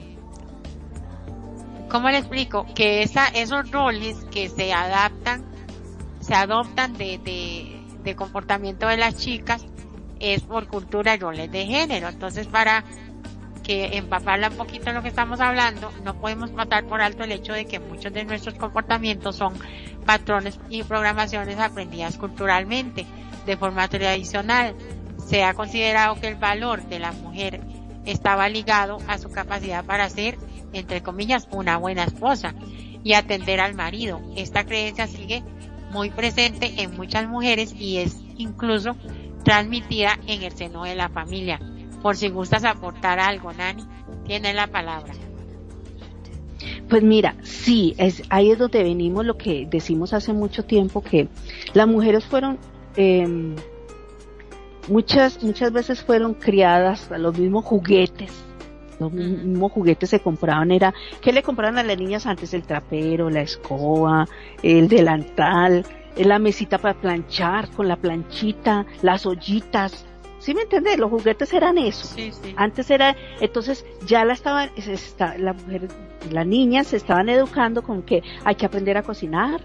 ¿cómo 1.94 2.10
le 2.10 2.18
explico? 2.18 2.66
Que 2.74 3.04
esa, 3.04 3.28
esos 3.28 3.70
roles 3.70 4.16
que 4.32 4.48
se 4.48 4.72
adaptan, 4.72 5.44
se 6.18 6.34
adoptan 6.34 6.94
de, 6.94 7.20
de, 8.02 8.16
comportamiento 8.16 8.88
de 8.88 8.96
las 8.96 9.16
chicas 9.16 9.64
es 10.32 10.42
por 10.42 10.66
cultura 10.68 11.14
y 11.14 11.18
roles 11.18 11.50
de 11.50 11.66
género. 11.66 12.08
Entonces, 12.08 12.46
para 12.46 12.84
que 13.62 13.96
empaparla 13.96 14.48
un 14.50 14.56
poquito 14.56 14.92
lo 14.92 15.02
que 15.02 15.08
estamos 15.08 15.40
hablando, 15.40 15.90
no 16.04 16.20
podemos 16.20 16.52
matar 16.52 16.84
por 16.84 17.00
alto 17.00 17.24
el 17.24 17.32
hecho 17.32 17.52
de 17.52 17.64
que 17.64 17.80
muchos 17.80 18.12
de 18.12 18.24
nuestros 18.24 18.54
comportamientos 18.54 19.36
son 19.36 19.54
patrones 20.04 20.60
y 20.68 20.82
programaciones 20.82 21.58
aprendidas 21.58 22.18
culturalmente 22.18 23.06
de 23.46 23.56
forma 23.56 23.88
tradicional. 23.88 24.74
Se 25.26 25.44
ha 25.44 25.54
considerado 25.54 26.20
que 26.20 26.28
el 26.28 26.36
valor 26.36 26.82
de 26.84 26.98
la 26.98 27.12
mujer 27.12 27.60
estaba 28.04 28.48
ligado 28.50 28.98
a 29.08 29.16
su 29.16 29.30
capacidad 29.30 29.84
para 29.84 30.10
ser 30.10 30.36
entre 30.74 31.02
comillas, 31.02 31.48
una 31.50 31.76
buena 31.76 32.04
esposa 32.04 32.54
y 33.02 33.14
atender 33.14 33.60
al 33.60 33.74
marido. 33.74 34.20
Esta 34.36 34.64
creencia 34.64 35.06
sigue 35.06 35.42
muy 35.90 36.10
presente 36.10 36.82
en 36.82 36.96
muchas 36.96 37.28
mujeres 37.28 37.72
y 37.78 37.98
es 37.98 38.16
incluso 38.36 38.96
transmitida 39.44 40.18
en 40.26 40.42
el 40.42 40.52
seno 40.52 40.84
de 40.84 40.94
la 40.94 41.08
familia. 41.08 41.60
por 42.02 42.16
si 42.16 42.28
gustas 42.28 42.64
aportar 42.64 43.18
algo, 43.18 43.50
Nani. 43.54 43.82
Tiene 44.26 44.52
la 44.52 44.66
palabra. 44.66 45.14
Pues 46.88 47.02
mira, 47.02 47.34
sí, 47.42 47.94
es, 47.96 48.22
ahí 48.28 48.50
es 48.50 48.58
donde 48.58 48.82
venimos 48.82 49.24
lo 49.24 49.38
que 49.38 49.66
decimos 49.70 50.12
hace 50.12 50.32
mucho 50.34 50.64
tiempo, 50.64 51.02
que 51.02 51.28
las 51.72 51.88
mujeres 51.88 52.24
fueron, 52.26 52.58
eh, 52.96 53.26
muchas, 54.88 55.42
muchas 55.42 55.72
veces 55.72 56.02
fueron 56.02 56.34
criadas 56.34 57.10
a 57.10 57.18
los 57.18 57.38
mismos 57.38 57.64
juguetes. 57.64 58.32
Los 59.00 59.12
mismos 59.12 59.72
juguetes 59.72 60.10
se 60.10 60.20
compraban, 60.20 60.70
era, 60.70 60.94
¿qué 61.20 61.32
le 61.32 61.42
compraban 61.42 61.78
a 61.78 61.82
las 61.82 61.98
niñas 61.98 62.26
antes? 62.26 62.54
El 62.54 62.62
trapero, 62.62 63.28
la 63.28 63.40
escoba, 63.40 64.28
el 64.62 64.88
delantal, 64.88 65.84
la 66.16 66.38
mesita 66.38 66.78
para 66.78 66.94
planchar 66.94 67.70
con 67.70 67.88
la 67.88 67.96
planchita, 67.96 68.86
las 69.02 69.26
ollitas, 69.26 70.06
¿Sí 70.44 70.52
me 70.52 70.60
entiendes? 70.60 70.98
Los 70.98 71.08
juguetes 71.08 71.54
eran 71.54 71.78
eso. 71.78 72.06
Sí, 72.06 72.30
sí. 72.30 72.52
Antes 72.58 72.90
era, 72.90 73.16
entonces 73.40 73.86
ya 74.04 74.26
la 74.26 74.34
estaban, 74.34 74.68
está, 74.76 75.38
la 75.38 75.54
mujer, 75.54 75.88
las 76.30 76.46
niñas 76.46 76.88
se 76.88 76.98
estaban 76.98 77.30
educando 77.30 77.82
con 77.82 78.02
que 78.02 78.22
hay 78.44 78.54
que 78.54 78.66
aprender 78.66 78.98
a 78.98 79.02
cocinar, 79.02 79.62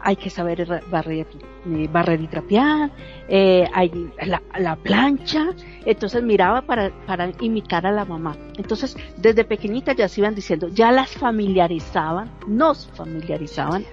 hay 0.00 0.16
que 0.16 0.30
saber 0.30 0.82
barrer, 0.90 1.26
eh, 1.66 1.88
barrer 1.92 2.20
y 2.22 2.28
trapear, 2.28 2.90
eh, 3.28 3.68
hay 3.74 4.10
la, 4.24 4.42
la, 4.58 4.76
plancha, 4.76 5.50
entonces 5.84 6.22
miraba 6.22 6.62
para, 6.62 6.90
para 7.06 7.30
imitar 7.40 7.86
a 7.86 7.92
la 7.92 8.06
mamá. 8.06 8.34
Entonces, 8.56 8.96
desde 9.18 9.44
pequeñita 9.44 9.92
ya 9.92 10.08
se 10.08 10.22
iban 10.22 10.34
diciendo, 10.34 10.68
ya 10.68 10.92
las 10.92 11.10
familiarizaban, 11.10 12.30
nos 12.46 12.88
familiarizaban 12.94 13.84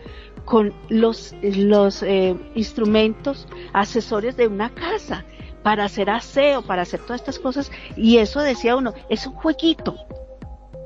con 0.50 0.74
los, 0.90 1.36
los 1.44 2.02
eh, 2.02 2.36
instrumentos, 2.56 3.48
accesorios 3.72 4.36
de 4.36 4.48
una 4.48 4.74
casa 4.74 5.24
para 5.62 5.86
hacer 5.86 6.10
aseo, 6.10 6.64
para 6.64 6.82
hacer 6.82 7.02
todas 7.02 7.22
estas 7.22 7.38
cosas. 7.38 7.72
Y 7.96 8.18
eso 8.18 8.42
decía 8.42 8.76
uno, 8.76 8.96
es 9.10 9.28
un 9.28 9.34
jueguito. 9.34 9.96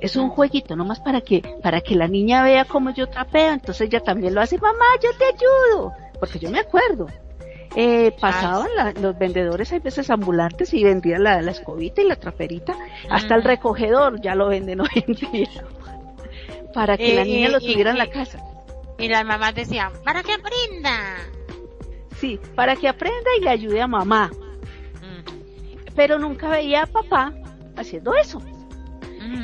Es 0.01 0.17
un 0.17 0.29
jueguito, 0.29 0.75
nomás 0.75 0.99
para 0.99 1.21
que, 1.21 1.41
para 1.63 1.79
que 1.79 1.95
la 1.95 2.09
niña 2.09 2.43
vea 2.43 2.65
cómo 2.65 2.93
yo 2.93 3.07
trapeo, 3.07 3.53
entonces 3.53 3.87
ella 3.87 4.01
también 4.01 4.35
lo 4.35 4.41
hace, 4.41 4.57
mamá, 4.57 4.83
yo 5.01 5.11
te 5.17 5.23
ayudo, 5.27 5.93
porque 6.19 6.39
yo 6.39 6.51
me 6.51 6.59
acuerdo. 6.59 7.07
Eh, 7.77 8.13
pasaban 8.19 8.67
los 9.01 9.17
vendedores 9.17 9.71
hay 9.71 9.79
veces 9.79 10.09
ambulantes 10.09 10.73
y 10.73 10.83
vendían 10.83 11.23
la, 11.23 11.41
la 11.41 11.51
escobita 11.51 12.01
y 12.01 12.07
la 12.07 12.17
traperita, 12.17 12.75
hasta 13.09 13.33
el 13.35 13.43
recogedor 13.43 14.19
ya 14.21 14.35
lo 14.35 14.49
venden 14.49 14.81
hoy 14.81 14.89
en 15.07 15.13
día, 15.13 15.63
para 16.73 16.97
que 16.97 17.15
la 17.15 17.23
niña 17.23 17.47
lo 17.47 17.61
tuviera 17.61 17.91
en 17.91 17.97
la 17.97 18.07
casa. 18.07 18.43
Y 18.97 19.07
las 19.07 19.25
mamás 19.25 19.55
decían, 19.55 19.91
para 20.03 20.23
que 20.23 20.33
aprenda. 20.33 21.17
Sí, 22.17 22.39
para 22.55 22.75
que 22.75 22.87
aprenda 22.87 23.29
y 23.37 23.41
le 23.43 23.49
ayude 23.49 23.81
a 23.81 23.87
mamá 23.87 24.31
pero 25.95 26.19
nunca 26.19 26.49
veía 26.49 26.83
a 26.83 26.87
papá 26.87 27.33
haciendo 27.75 28.15
eso. 28.15 28.41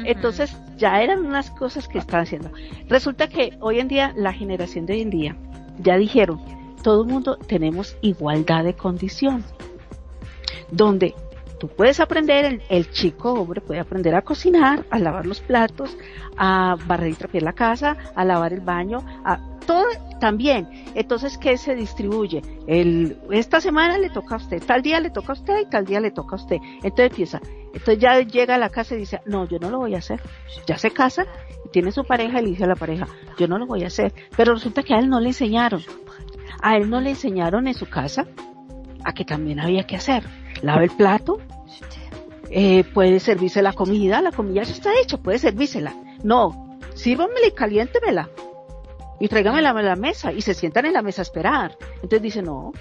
Entonces 0.06 0.56
ya 0.78 1.02
eran 1.02 1.26
unas 1.26 1.50
cosas 1.52 1.88
que 1.88 2.00
estaban 2.00 2.24
haciendo. 2.24 2.52
Resulta 2.88 3.28
que 3.28 3.58
hoy 3.62 3.80
en 3.80 3.88
día, 3.88 4.14
la 4.16 4.34
generación 4.34 4.86
de 4.86 4.94
hoy 4.94 5.02
en 5.02 5.10
día, 5.10 5.38
ya 5.80 5.98
dijeron, 5.98 6.42
todo 6.84 7.04
el 7.04 7.10
mundo 7.10 7.38
tenemos 7.38 7.96
igualdad 8.02 8.66
de 8.66 8.74
condición. 8.74 9.44
Donde 10.70 11.16
tú 11.60 11.68
puedes 11.68 12.00
aprender, 12.00 12.62
el, 12.70 12.90
chico 12.92 13.34
hombre 13.34 13.62
puede 13.62 13.80
aprender 13.80 14.16
a 14.16 14.22
cocinar, 14.22 14.86
a 14.90 15.00
lavar 15.00 15.26
los 15.26 15.42
platos, 15.42 15.98
a 16.38 16.78
barrer 16.88 17.10
y 17.12 17.16
trapear 17.16 17.44
la 17.44 17.54
casa, 17.54 17.98
a 18.16 18.26
lavar 18.26 18.54
el 18.54 18.62
baño, 18.62 19.00
a 19.26 19.40
todo 19.66 19.86
también. 20.20 20.68
Entonces, 20.96 21.38
¿qué 21.38 21.58
se 21.58 21.76
distribuye? 21.76 22.42
El, 22.66 23.20
esta 23.32 23.62
semana 23.62 23.98
le 23.98 24.10
toca 24.10 24.36
a 24.36 24.38
usted, 24.38 24.64
tal 24.64 24.82
día 24.82 25.00
le 25.00 25.10
toca 25.10 25.34
a 25.34 25.36
usted 25.36 25.60
y 25.62 25.70
tal 25.70 25.86
día 25.86 26.00
le 26.00 26.12
toca 26.12 26.36
a 26.36 26.40
usted. 26.40 26.58
Entonces 26.84 27.12
empieza. 27.12 27.42
Entonces 27.74 28.00
ya 28.00 28.20
llega 28.22 28.56
a 28.56 28.58
la 28.58 28.70
casa 28.70 28.96
y 28.96 29.00
dice, 29.00 29.22
no, 29.26 29.48
yo 29.48 29.60
no 29.60 29.70
lo 29.70 29.78
voy 29.78 29.94
a 29.96 30.00
hacer. 30.00 30.20
Ya 30.66 30.78
se 30.78 30.92
casa 30.92 31.28
tiene 31.72 31.92
su 31.92 32.04
pareja 32.04 32.40
y 32.40 32.44
le 32.44 32.50
dice 32.52 32.64
a 32.64 32.68
la 32.68 32.76
pareja, 32.76 33.08
yo 33.38 33.48
no 33.48 33.58
lo 33.58 33.66
voy 33.66 33.84
a 33.84 33.88
hacer. 33.88 34.14
Pero 34.36 34.54
resulta 34.54 34.84
que 34.84 34.94
a 34.94 35.00
él 35.00 35.10
no 35.10 35.20
le 35.20 35.30
enseñaron. 35.30 35.82
A 36.62 36.78
él 36.78 36.90
no 36.90 37.00
le 37.00 37.12
enseñaron 37.12 37.68
en 37.68 37.74
su 37.74 37.88
casa 37.88 38.28
a 39.04 39.14
que 39.14 39.24
también 39.24 39.60
había 39.60 39.86
que 39.86 39.96
hacer. 39.96 40.24
Lava 40.62 40.84
el 40.84 40.92
plato, 40.92 41.40
eh, 42.50 42.84
puede 42.94 43.20
servirse 43.20 43.62
la 43.62 43.74
comida, 43.74 44.22
la 44.22 44.32
comida 44.32 44.64
ya 44.64 44.74
está 44.74 44.92
hecha, 45.02 45.18
puede 45.18 45.40
servírsela. 45.40 45.94
No, 46.24 46.80
sírvamela 46.96 47.48
y 47.48 47.52
caliéntemela 47.52 48.30
y 49.20 49.28
tráigame 49.28 49.62
la, 49.62 49.74
la 49.74 49.96
mesa 49.96 50.32
y 50.32 50.42
se 50.42 50.54
sientan 50.54 50.86
en 50.86 50.94
la 50.94 51.02
mesa 51.02 51.22
a 51.22 51.24
esperar. 51.24 51.78
Entonces 51.96 52.22
dice, 52.22 52.42
no, 52.42 52.72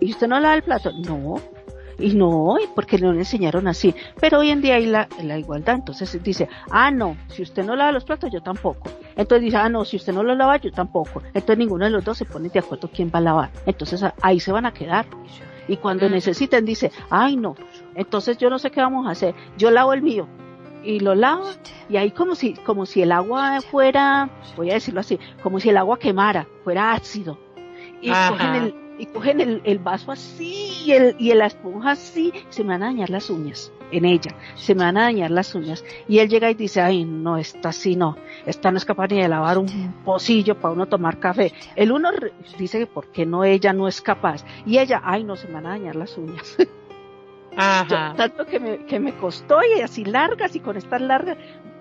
¿y 0.00 0.10
usted 0.10 0.26
no 0.26 0.40
lava 0.40 0.54
el 0.54 0.62
plato? 0.62 0.92
No, 0.92 1.36
y 1.98 2.14
no, 2.14 2.56
porque 2.74 2.98
no 2.98 3.12
le 3.12 3.20
enseñaron 3.20 3.68
así. 3.68 3.94
Pero 4.20 4.40
hoy 4.40 4.50
en 4.50 4.60
día 4.60 4.74
hay 4.74 4.86
la, 4.86 5.08
la, 5.22 5.38
igualdad. 5.38 5.76
Entonces 5.76 6.20
dice, 6.22 6.48
ah, 6.70 6.90
no, 6.90 7.16
si 7.28 7.42
usted 7.42 7.64
no 7.64 7.76
lava 7.76 7.92
los 7.92 8.04
platos, 8.04 8.30
yo 8.32 8.42
tampoco. 8.42 8.90
Entonces 9.16 9.44
dice, 9.44 9.56
ah, 9.56 9.68
no, 9.68 9.84
si 9.84 9.96
usted 9.96 10.12
no 10.12 10.22
los 10.22 10.36
lava, 10.36 10.56
yo 10.56 10.72
tampoco. 10.72 11.22
Entonces 11.28 11.58
ninguno 11.58 11.84
de 11.84 11.92
los 11.92 12.04
dos 12.04 12.18
se 12.18 12.24
pone 12.24 12.48
de 12.48 12.58
acuerdo 12.58 12.90
quién 12.92 13.10
va 13.14 13.20
a 13.20 13.22
lavar. 13.22 13.50
Entonces 13.64 14.02
ahí 14.20 14.40
se 14.40 14.52
van 14.52 14.66
a 14.66 14.72
quedar. 14.72 15.06
Y 15.68 15.76
cuando 15.78 16.08
necesiten, 16.08 16.64
dice, 16.64 16.92
ay, 17.10 17.36
no, 17.36 17.56
entonces 17.94 18.36
yo 18.38 18.50
no 18.50 18.58
sé 18.58 18.70
qué 18.70 18.80
vamos 18.80 19.06
a 19.06 19.10
hacer. 19.10 19.34
Yo 19.56 19.70
lavo 19.70 19.92
el 19.92 20.02
mío 20.02 20.28
y 20.84 21.00
lo 21.00 21.14
lava 21.14 21.50
y 21.88 21.96
ahí 21.96 22.10
como 22.10 22.34
si 22.34 22.54
como 22.54 22.84
si 22.86 23.02
el 23.02 23.12
agua 23.12 23.60
fuera 23.62 24.28
voy 24.54 24.70
a 24.70 24.74
decirlo 24.74 25.00
así 25.00 25.18
como 25.42 25.58
si 25.58 25.70
el 25.70 25.78
agua 25.78 25.98
quemara 25.98 26.46
fuera 26.62 26.92
ácido. 26.92 27.38
Y 28.00 28.10
cogen 28.10 28.54
el 28.54 28.83
y 28.98 29.06
cogen 29.06 29.40
el, 29.40 29.78
vaso 29.78 30.12
así 30.12 30.84
y 30.84 30.92
el 30.92 31.16
y 31.18 31.32
la 31.34 31.46
esponja 31.46 31.92
así 31.92 32.32
se 32.48 32.62
me 32.62 32.74
van 32.74 32.82
a 32.82 32.86
dañar 32.86 33.10
las 33.10 33.30
uñas 33.30 33.72
en 33.90 34.04
ella 34.04 34.34
se 34.54 34.74
me 34.74 34.84
van 34.84 34.96
a 34.96 35.02
dañar 35.02 35.30
las 35.30 35.54
uñas 35.54 35.84
y 36.08 36.18
él 36.18 36.28
llega 36.28 36.50
y 36.50 36.54
dice 36.54 36.80
ay 36.80 37.04
no 37.04 37.36
esta 37.36 37.72
sí 37.72 37.96
no 37.96 38.16
esta 38.46 38.70
no 38.70 38.78
es 38.78 38.84
capaz 38.84 39.08
ni 39.08 39.20
de 39.20 39.28
lavar 39.28 39.58
un 39.58 39.94
pocillo 40.04 40.54
para 40.56 40.74
uno 40.74 40.86
tomar 40.86 41.18
café 41.18 41.52
el 41.76 41.92
uno 41.92 42.10
dice 42.58 42.78
que 42.78 42.86
por 42.86 43.08
qué 43.08 43.26
no 43.26 43.44
ella 43.44 43.72
no 43.72 43.88
es 43.88 44.00
capaz 44.00 44.44
y 44.64 44.78
ella 44.78 45.02
ay 45.04 45.24
no 45.24 45.36
se 45.36 45.48
me 45.48 45.54
van 45.54 45.66
a 45.66 45.70
dañar 45.70 45.96
las 45.96 46.16
uñas 46.16 46.56
tanto 48.16 48.46
que 48.46 48.60
me, 48.60 48.78
que 48.86 49.00
me 49.00 49.14
costó 49.14 49.60
y 49.62 49.80
así 49.80 50.04
largas 50.04 50.54
y 50.56 50.60
con 50.60 50.76
estas 50.76 51.00
largas. 51.00 51.36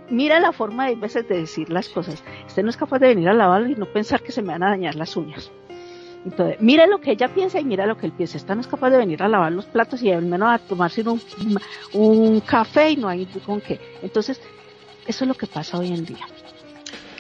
Mira 0.10 0.40
la 0.40 0.52
forma 0.52 0.88
de 0.88 0.96
veces 0.96 1.28
de 1.28 1.38
decir 1.40 1.70
las 1.70 1.90
cosas. 1.90 2.24
Usted 2.46 2.64
no 2.64 2.70
es 2.70 2.78
capaz 2.78 3.00
de 3.00 3.08
venir 3.08 3.30
a 3.30 3.34
lavarlo 3.34 3.70
y 3.70 3.76
no 3.76 3.86
pensar 3.86 4.22
que 4.22 4.32
se 4.32 4.42
me 4.42 4.50
van 4.50 4.64
a 4.64 4.70
dañar 4.70 4.96
las 4.96 5.16
uñas. 5.16 5.52
Entonces, 6.26 6.58
mira 6.62 6.88
lo 6.88 7.02
que 7.02 7.12
ella 7.12 7.34
piensa 7.34 7.60
y 7.60 7.66
mira 7.66 7.86
lo 7.86 7.98
que 7.98 8.06
él 8.06 8.14
piensa. 8.14 8.38
Esta 8.38 8.56
no 8.56 8.62
es 8.62 8.68
capaz 8.68 8.90
de 8.90 8.98
venir 8.98 9.22
a 9.24 9.28
lavar 9.28 9.52
los 9.52 9.66
platos 9.66 10.02
y 10.02 10.12
al 10.12 10.26
menos 10.26 10.50
a 10.50 10.58
tomarse 10.58 11.02
un, 11.02 11.22
un 11.94 12.40
café 12.42 12.92
y 12.92 12.96
no 12.96 13.10
hay 13.10 13.26
con 13.46 13.60
qué. 13.60 13.80
Entonces, 14.02 14.40
eso 15.06 15.24
es 15.26 15.28
lo 15.28 15.34
que 15.34 15.48
pasa 15.48 15.78
hoy 15.78 15.94
en 15.94 16.06
día. 16.06 16.26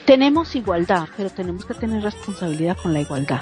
Tenemos 0.05 0.55
igualdad, 0.55 1.07
pero 1.15 1.29
tenemos 1.29 1.65
que 1.65 1.73
tener 1.73 2.03
responsabilidad 2.03 2.77
con 2.81 2.93
la 2.93 3.01
igualdad. 3.01 3.41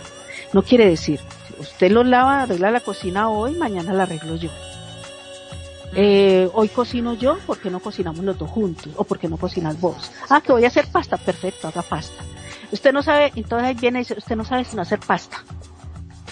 No 0.54 0.64
quiere 0.64 0.88
decir, 0.88 1.20
usted 1.60 1.92
lo 1.92 2.04
lava, 2.04 2.42
arregla 2.42 2.72
la 2.72 2.82
cocina 2.82 3.30
hoy, 3.30 3.56
mañana 3.56 3.94
la 3.94 4.04
arreglo 4.04 4.36
yo. 4.36 4.50
Eh, 5.94 6.50
hoy 6.54 6.70
cocino 6.70 7.14
yo, 7.16 7.38
¿por 7.40 7.60
qué 7.60 7.70
no 7.70 7.80
cocinamos 7.80 8.24
los 8.24 8.38
dos 8.38 8.50
juntos? 8.50 8.94
¿O 8.96 9.04
por 9.04 9.20
qué 9.20 9.28
no 9.28 9.38
cocinas 9.38 9.80
vos? 9.80 10.12
Ah, 10.30 10.42
que 10.42 10.52
voy 10.52 10.64
a 10.64 10.68
hacer 10.68 10.88
pasta, 10.88 11.18
perfecto, 11.18 11.68
haga 11.68 11.82
pasta. 11.82 12.24
Usted 12.72 12.94
no 12.94 13.04
sabe, 13.04 13.32
entonces 13.36 13.68
ahí 13.68 13.76
viene 13.76 14.00
y 14.00 14.02
dice, 14.04 14.16
usted 14.18 14.36
no 14.36 14.46
sabe 14.46 14.66
si 14.66 14.76
no 14.76 14.82
hacer 14.82 15.00
pasta. 15.00 15.44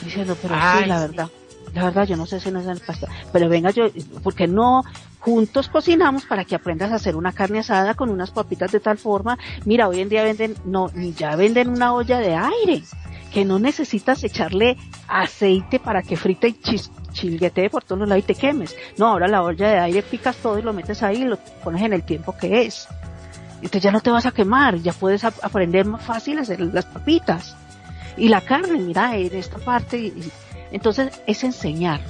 Diciendo, 0.04 0.38
pero 0.42 0.56
sí, 0.56 0.86
la 0.86 1.00
verdad, 1.00 1.30
la 1.74 1.84
verdad 1.84 2.08
yo 2.08 2.16
no 2.16 2.26
sé 2.26 2.40
si 2.40 2.52
no 2.52 2.60
hacer 2.60 2.80
pasta. 2.86 3.08
Pero 3.32 3.50
venga 3.50 3.72
yo, 3.72 3.88
¿por 4.24 4.34
qué 4.34 4.48
no 4.48 4.84
juntos 5.20 5.68
cocinamos 5.68 6.26
para 6.26 6.46
que 6.46 6.56
aprendas 6.56 6.92
a 6.92 6.96
hacer 6.96 7.16
una 7.16 7.34
carne 7.34 7.60
asada 7.60 7.94
con 7.94 8.10
unas 8.10 8.32
papitas 8.32 8.72
de 8.72 8.80
tal 8.80 8.98
forma? 8.98 9.38
Mira, 9.66 9.88
hoy 9.88 10.00
en 10.00 10.10
día 10.10 10.24
venden, 10.24 10.56
no, 10.66 10.90
ya 11.18 11.36
venden 11.36 11.70
una 11.70 11.94
olla 11.94 12.20
de 12.20 12.36
aire 12.36 12.84
que 13.34 13.46
no 13.46 13.60
necesitas 13.60 14.24
echarle 14.24 14.78
aceite 15.08 15.80
para 15.80 16.02
que 16.02 16.18
frite 16.18 16.48
y 16.48 16.54
chis 16.54 16.90
chilguete 17.12 17.70
por 17.70 17.84
todos 17.84 18.00
los 18.00 18.10
lados 18.10 18.24
y 18.24 18.28
te 18.28 18.36
quemes. 18.36 18.76
No, 18.98 19.08
ahora 19.08 19.28
la 19.28 19.44
olla 19.44 19.70
de 19.70 19.80
aire 19.80 20.04
picas 20.04 20.38
todo 20.38 20.58
y 20.58 20.62
lo 20.62 20.74
metes 20.74 21.04
ahí 21.04 21.24
y 21.24 21.26
lo 21.26 21.38
pones 21.64 21.82
en 21.82 21.94
el 21.94 22.04
tiempo 22.04 22.36
que 22.38 22.64
es. 22.64 22.88
Entonces 23.62 23.82
ya 23.82 23.92
no 23.92 24.02
te 24.02 24.10
vas 24.10 24.26
a 24.26 24.32
quemar, 24.32 24.78
ya 24.78 24.94
puedes 24.94 25.24
aprender 25.24 25.86
más 25.86 26.04
fácil 26.04 26.40
hacer 26.40 26.62
las 26.62 26.86
papitas. 26.86 27.56
Y 28.18 28.30
la 28.30 28.42
carne, 28.42 28.80
mira, 28.80 29.16
en 29.16 29.36
esta 29.36 29.58
parte. 29.58 30.14
entonces 30.72 31.12
es 31.28 31.44
enseñar, 31.44 32.02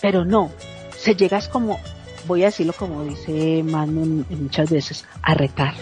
pero 0.00 0.24
no, 0.24 0.50
se 0.96 1.14
llega 1.14 1.38
es 1.38 1.48
como, 1.48 1.78
voy 2.26 2.42
a 2.42 2.46
decirlo 2.46 2.72
como 2.72 3.04
dice 3.04 3.62
Manu 3.62 4.24
muchas 4.30 4.70
veces, 4.70 5.04
a 5.22 5.34
retar, 5.34 5.74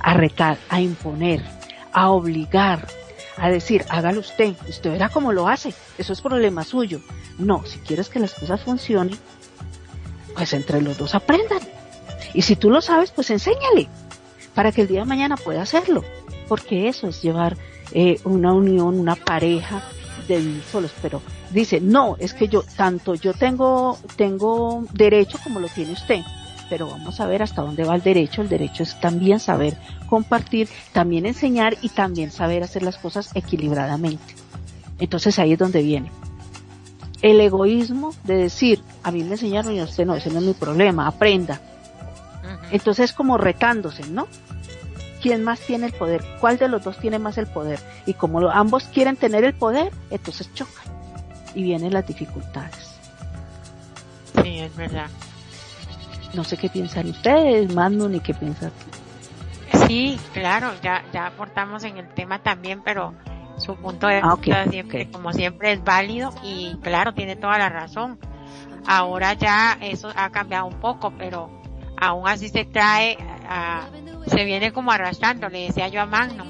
a 0.00 0.14
retar, 0.14 0.58
a 0.68 0.80
imponer, 0.80 1.42
a 1.92 2.10
obligar, 2.10 2.86
a 3.36 3.48
decir, 3.48 3.84
hágalo 3.88 4.20
usted, 4.20 4.54
usted 4.68 4.90
verá 4.90 5.08
cómo 5.08 5.32
lo 5.32 5.48
hace, 5.48 5.74
eso 5.98 6.12
es 6.12 6.20
problema 6.20 6.64
suyo. 6.64 7.00
No, 7.38 7.64
si 7.64 7.78
quieres 7.78 8.08
que 8.08 8.18
las 8.18 8.34
cosas 8.34 8.60
funcionen, 8.60 9.18
pues 10.34 10.52
entre 10.52 10.80
los 10.82 10.98
dos 10.98 11.14
aprendan. 11.14 11.60
Y 12.34 12.42
si 12.42 12.56
tú 12.56 12.70
lo 12.70 12.80
sabes, 12.80 13.10
pues 13.10 13.30
enséñale, 13.30 13.88
para 14.54 14.72
que 14.72 14.82
el 14.82 14.88
día 14.88 15.00
de 15.00 15.06
mañana 15.06 15.36
pueda 15.36 15.62
hacerlo, 15.62 16.04
porque 16.48 16.88
eso 16.88 17.08
es 17.08 17.22
llevar 17.22 17.56
eh, 17.92 18.20
una 18.24 18.52
unión, 18.52 18.98
una 18.98 19.16
pareja 19.16 19.82
de 20.28 20.38
vivir 20.38 20.62
solos, 20.62 20.92
pero 21.02 21.22
dice, 21.50 21.80
no, 21.80 22.16
es 22.18 22.34
que 22.34 22.48
yo, 22.48 22.62
tanto 22.76 23.14
yo 23.14 23.32
tengo, 23.32 23.98
tengo 24.16 24.84
derecho 24.92 25.38
como 25.42 25.60
lo 25.60 25.68
tiene 25.68 25.92
usted, 25.92 26.22
pero 26.70 26.88
vamos 26.88 27.20
a 27.20 27.26
ver 27.26 27.42
hasta 27.42 27.62
dónde 27.62 27.84
va 27.84 27.96
el 27.96 28.02
derecho. 28.02 28.42
El 28.42 28.48
derecho 28.48 28.84
es 28.84 28.98
también 29.00 29.40
saber 29.40 29.76
compartir, 30.08 30.68
también 30.92 31.26
enseñar 31.26 31.76
y 31.82 31.88
también 31.88 32.30
saber 32.30 32.62
hacer 32.62 32.84
las 32.84 32.96
cosas 32.96 33.32
equilibradamente. 33.34 34.34
Entonces 35.00 35.38
ahí 35.40 35.52
es 35.52 35.58
donde 35.58 35.82
viene. 35.82 36.12
El 37.22 37.40
egoísmo 37.40 38.14
de 38.24 38.36
decir, 38.36 38.80
a 39.02 39.10
mí 39.10 39.24
me 39.24 39.32
enseñaron 39.32 39.74
y 39.74 39.80
a 39.80 39.84
usted 39.84 40.06
no, 40.06 40.14
ese 40.14 40.30
no 40.30 40.38
es 40.38 40.44
mi 40.44 40.54
problema, 40.54 41.06
aprenda. 41.08 41.60
Entonces 42.70 43.12
como 43.12 43.38
retándose, 43.38 44.06
¿no? 44.08 44.28
quién 45.20 45.44
más 45.44 45.60
tiene 45.60 45.86
el 45.86 45.92
poder, 45.92 46.24
cuál 46.40 46.58
de 46.58 46.68
los 46.68 46.82
dos 46.82 46.98
tiene 46.98 47.18
más 47.18 47.38
el 47.38 47.46
poder. 47.46 47.78
Y 48.06 48.14
como 48.14 48.48
ambos 48.50 48.84
quieren 48.84 49.16
tener 49.16 49.44
el 49.44 49.54
poder, 49.54 49.92
entonces 50.10 50.52
chocan 50.54 50.84
y 51.54 51.62
vienen 51.62 51.92
las 51.92 52.06
dificultades. 52.06 52.98
Sí, 54.42 54.58
es 54.60 54.74
verdad. 54.76 55.08
No 56.32 56.44
sé 56.44 56.56
qué 56.56 56.68
piensan 56.68 57.08
ustedes, 57.08 57.72
Manu, 57.74 58.08
ni 58.08 58.20
qué 58.20 58.34
piensan. 58.34 58.72
Sí, 59.86 60.18
claro, 60.32 60.72
ya, 60.82 61.04
ya 61.12 61.26
aportamos 61.26 61.84
en 61.84 61.98
el 61.98 62.08
tema 62.08 62.40
también, 62.40 62.82
pero 62.82 63.14
su 63.58 63.76
punto 63.76 64.06
de 64.06 64.20
ah, 64.22 64.36
vista 64.36 64.66
siempre, 64.68 65.10
como 65.10 65.32
siempre, 65.32 65.72
es 65.72 65.84
válido 65.84 66.32
y 66.42 66.76
claro, 66.82 67.12
tiene 67.14 67.36
toda 67.36 67.58
la 67.58 67.68
razón. 67.68 68.18
Ahora 68.86 69.34
ya 69.34 69.76
eso 69.80 70.10
ha 70.14 70.30
cambiado 70.30 70.66
un 70.66 70.80
poco, 70.80 71.12
pero 71.18 71.59
aún 72.00 72.26
así 72.28 72.48
se 72.48 72.64
trae 72.64 73.16
se 74.26 74.44
viene 74.44 74.72
como 74.72 74.92
arrastrando, 74.92 75.48
le 75.48 75.66
decía 75.66 75.88
yo 75.88 76.00
a 76.00 76.06
Magno, 76.06 76.44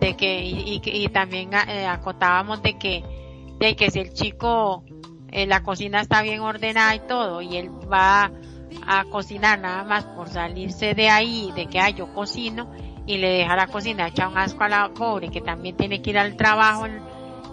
de 0.00 0.16
que, 0.16 0.42
y, 0.42 0.80
y, 0.82 1.08
también 1.08 1.50
eh, 1.52 1.86
acotábamos 1.86 2.62
de 2.62 2.78
que, 2.78 3.04
de 3.58 3.76
que 3.76 3.90
si 3.90 4.00
el 4.00 4.14
chico, 4.14 4.82
eh, 5.30 5.46
la 5.46 5.62
cocina 5.62 6.00
está 6.00 6.22
bien 6.22 6.40
ordenada 6.40 6.94
y 6.94 7.00
todo, 7.00 7.42
y 7.42 7.58
él 7.58 7.70
va 7.92 8.30
a 8.86 9.04
cocinar 9.04 9.58
nada 9.58 9.84
más 9.84 10.04
por 10.04 10.30
salirse 10.30 10.94
de 10.94 11.10
ahí, 11.10 11.52
de 11.54 11.66
que, 11.66 11.78
ay, 11.78 11.92
yo 11.92 12.14
cocino, 12.14 12.72
y 13.04 13.18
le 13.18 13.28
deja 13.28 13.56
la 13.56 13.66
cocina 13.66 14.08
echa 14.08 14.28
un 14.28 14.38
asco 14.38 14.64
a 14.64 14.68
la 14.68 14.88
pobre, 14.88 15.28
que 15.28 15.42
también 15.42 15.76
tiene 15.76 16.00
que 16.00 16.10
ir 16.10 16.18
al 16.18 16.36
trabajo 16.36 16.86
el, 16.86 17.02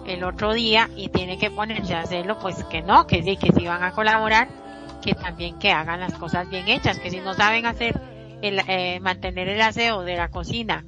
el 0.06 0.24
otro 0.24 0.54
día 0.54 0.88
y 0.96 1.08
tiene 1.08 1.36
que 1.36 1.50
ponerse 1.50 1.94
a 1.94 2.00
hacerlo, 2.00 2.38
pues 2.38 2.64
que 2.64 2.80
no, 2.80 3.06
que 3.06 3.22
sí, 3.22 3.36
que 3.36 3.52
si 3.52 3.66
van 3.66 3.82
a 3.82 3.92
colaborar, 3.92 4.48
que 5.02 5.14
también 5.14 5.58
que 5.58 5.72
hagan 5.72 6.00
las 6.00 6.14
cosas 6.14 6.48
bien 6.48 6.68
hechas, 6.68 6.98
que 6.98 7.10
si 7.10 7.20
no 7.20 7.34
saben 7.34 7.66
hacer 7.66 8.00
el, 8.42 8.60
eh, 8.66 9.00
mantener 9.00 9.48
el 9.48 9.60
aseo 9.60 10.02
de 10.02 10.16
la 10.16 10.28
cocina 10.28 10.84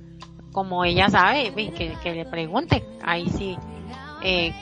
como 0.53 0.85
ella 0.85 1.09
sabe, 1.09 1.53
que, 1.55 1.95
que 2.03 2.15
le 2.15 2.25
pregunte, 2.25 2.85
ahí 3.03 3.29
sí 3.29 3.57
eh, 4.23 4.53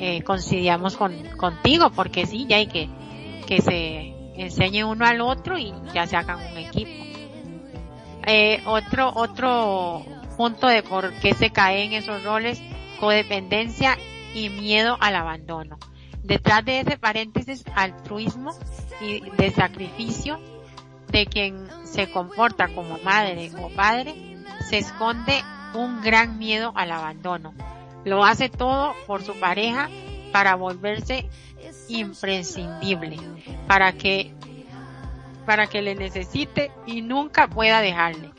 eh, 0.00 0.22
coincidíamos 0.22 0.96
con, 0.96 1.14
contigo, 1.36 1.90
porque 1.90 2.26
sí, 2.26 2.46
ya 2.48 2.56
hay 2.56 2.66
que, 2.66 2.88
que 3.46 3.60
se 3.60 4.14
enseñe 4.36 4.84
uno 4.84 5.06
al 5.06 5.20
otro 5.20 5.58
y 5.58 5.72
ya 5.92 6.06
se 6.06 6.16
hagan 6.16 6.38
un 6.50 6.58
equipo. 6.58 6.90
Eh, 8.26 8.62
otro, 8.66 9.12
otro 9.14 10.04
punto 10.36 10.66
de 10.66 10.82
por 10.82 11.12
qué 11.20 11.34
se 11.34 11.50
caen 11.50 11.92
esos 11.92 12.24
roles, 12.24 12.60
codependencia 12.98 13.96
y 14.34 14.48
miedo 14.48 14.96
al 15.00 15.16
abandono. 15.16 15.78
Detrás 16.24 16.64
de 16.64 16.80
ese 16.80 16.96
paréntesis, 16.96 17.62
altruismo 17.74 18.52
y 19.02 19.20
de 19.36 19.50
sacrificio 19.50 20.40
de 21.08 21.26
quien 21.26 21.68
se 21.84 22.10
comporta 22.10 22.68
como 22.68 22.98
madre 23.04 23.50
o 23.60 23.68
padre, 23.68 24.38
se 24.70 24.78
esconde 24.78 25.42
un 25.74 26.00
gran 26.00 26.38
miedo 26.38 26.72
al 26.76 26.92
abandono. 26.92 27.52
Lo 28.06 28.24
hace 28.24 28.48
todo 28.48 28.94
por 29.06 29.22
su 29.22 29.38
pareja 29.38 29.90
para 30.32 30.54
volverse 30.54 31.28
imprescindible, 31.88 33.18
para 33.66 33.92
que, 33.92 34.32
para 35.44 35.66
que 35.66 35.82
le 35.82 35.94
necesite 35.94 36.72
y 36.86 37.02
nunca 37.02 37.48
pueda 37.48 37.82
dejarle. 37.82 38.30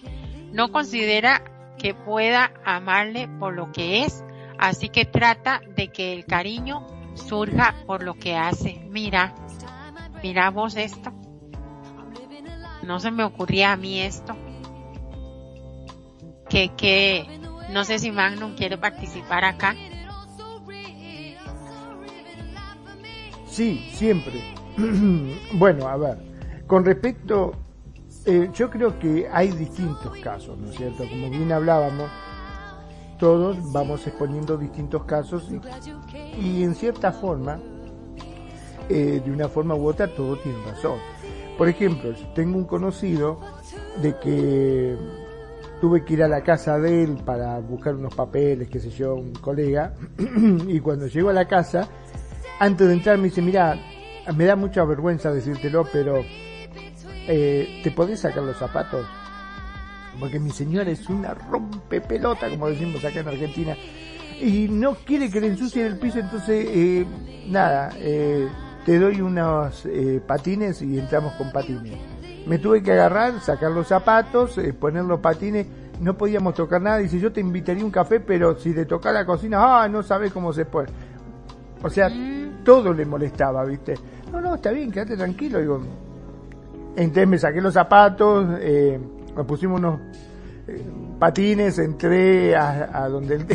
No 0.52 0.72
considera 0.72 1.44
que 1.78 1.94
pueda 1.94 2.52
amarle 2.66 3.28
por 3.40 3.54
lo 3.54 3.72
que 3.72 4.06
es, 4.06 4.24
así 4.58 4.90
que 4.90 5.06
trata 5.06 5.62
de 5.76 5.90
que 5.90 6.14
el 6.14 6.26
cariño 6.26 6.88
surja 7.16 7.76
por 7.86 8.04
lo 8.04 8.16
que 8.16 8.36
hace. 8.36 8.86
Mira, 8.90 9.34
mira 10.22 10.50
vos 10.52 10.76
esto. 10.76 11.12
No 12.84 13.00
se 13.00 13.12
me 13.12 13.24
ocurría 13.24 13.72
a 13.72 13.78
mí 13.78 14.00
esto. 14.00 14.36
Que, 16.50 16.70
que, 16.76 17.26
no 17.72 17.84
sé 17.84 18.00
si 18.00 18.12
Magnum 18.12 18.56
quiere 18.56 18.78
participar 18.78 19.44
acá. 19.44 19.76
Sí, 23.48 23.90
siempre. 23.94 24.34
bueno, 25.54 25.88
a 25.88 25.98
ver, 25.98 26.18
con 26.68 26.84
respecto, 26.84 27.54
eh, 28.26 28.50
yo 28.54 28.70
creo 28.70 29.00
que 29.00 29.28
hay 29.32 29.50
distintos 29.52 30.18
casos, 30.18 30.58
¿no 30.58 30.70
es 30.70 30.76
cierto? 30.76 31.08
Como 31.08 31.30
bien 31.30 31.52
hablábamos, 31.52 32.10
todos 33.18 33.72
vamos 33.72 34.06
exponiendo 34.08 34.58
distintos 34.58 35.04
casos 35.06 35.50
y, 36.38 36.64
en 36.64 36.76
cierta 36.76 37.12
forma, 37.12 37.60
eh, 38.90 39.22
de 39.24 39.32
una 39.32 39.48
forma 39.48 39.76
u 39.76 39.88
otra, 39.88 40.08
todo 40.08 40.38
tiene 40.38 40.58
razón. 40.66 41.00
Por 41.58 41.70
ejemplo, 41.70 42.14
tengo 42.34 42.58
un 42.58 42.66
conocido 42.66 43.40
de 44.02 44.18
que 44.20 44.98
tuve 45.80 46.04
que 46.04 46.14
ir 46.14 46.24
a 46.24 46.28
la 46.28 46.42
casa 46.42 46.78
de 46.80 47.04
él 47.04 47.18
para 47.26 47.60
buscar 47.60 47.96
unos 47.96 48.14
papeles, 48.14 48.70
qué 48.70 48.80
sé 48.80 48.90
yo, 48.90 49.16
un 49.16 49.34
colega, 49.34 49.94
y 50.68 50.80
cuando 50.80 51.08
llego 51.08 51.30
a 51.30 51.34
la 51.34 51.48
casa, 51.48 51.88
antes 52.60 52.88
de 52.88 52.94
entrar 52.94 53.18
me 53.18 53.26
dice, 53.26 53.42
mira, 53.42 53.78
me 54.36 54.46
da 54.46 54.56
mucha 54.56 54.84
vergüenza 54.84 55.32
decírtelo, 55.32 55.86
pero 55.92 56.22
eh, 57.28 57.82
¿te 57.84 57.92
podés 57.92 58.20
sacar 58.20 58.44
los 58.44 58.58
zapatos? 58.58 59.06
Porque 60.20 60.40
mi 60.40 60.52
señora 60.52 60.90
es 60.90 61.10
una 61.10 61.34
rompe 61.34 62.02
pelota, 62.02 62.50
como 62.50 62.68
decimos 62.68 63.04
acá 63.04 63.20
en 63.20 63.28
Argentina, 63.28 63.76
y 64.40 64.68
no 64.70 64.96
quiere 64.96 65.30
que 65.30 65.42
le 65.42 65.48
ensucien 65.48 65.86
el 65.86 65.98
piso, 65.98 66.20
entonces, 66.20 66.68
eh, 66.70 67.06
nada, 67.48 67.92
eh, 67.98 68.48
te 68.86 69.00
doy 69.00 69.22
unos 69.22 69.86
eh, 69.86 70.22
patines 70.26 70.82
y 70.82 71.00
entramos 71.00 71.34
con 71.34 71.52
patines. 71.52 71.98
Me 72.46 72.60
tuve 72.60 72.84
que 72.84 72.92
agarrar, 72.92 73.40
sacar 73.42 73.72
los 73.72 73.88
zapatos, 73.88 74.60
poner 74.80 75.04
los 75.04 75.20
patines, 75.20 75.66
no 76.00 76.18
podíamos 76.18 76.54
tocar 76.54 76.82
nada, 76.82 76.98
dice, 76.98 77.20
yo 77.20 77.32
te 77.32 77.40
invitaría 77.40 77.84
un 77.84 77.92
café, 77.92 78.20
pero 78.20 78.58
si 78.58 78.74
te 78.74 78.86
toca 78.86 79.12
la 79.12 79.26
cocina, 79.26 79.84
ah, 79.84 79.88
no 79.88 80.04
sabes 80.04 80.32
cómo 80.32 80.54
se 80.54 80.66
pone. 80.66 80.90
O 81.82 81.90
sea, 81.90 82.10
mm. 82.10 82.64
todo 82.64 82.94
le 82.94 83.06
molestaba, 83.06 83.64
¿viste? 83.66 83.96
No, 84.32 84.42
no, 84.42 84.56
está 84.56 84.72
bien, 84.72 84.92
quédate 84.92 85.16
tranquilo, 85.16 85.60
digo. 85.60 85.82
Entonces 86.96 87.28
me 87.28 87.38
saqué 87.38 87.62
los 87.62 87.74
zapatos, 87.74 88.58
eh, 88.60 89.00
me 89.36 89.44
pusimos 89.44 89.80
unos 89.80 90.00
eh, 90.68 90.84
patines, 91.20 91.78
entré 91.80 92.56
a, 92.56 93.08
donde 93.10 93.36
el 93.36 93.46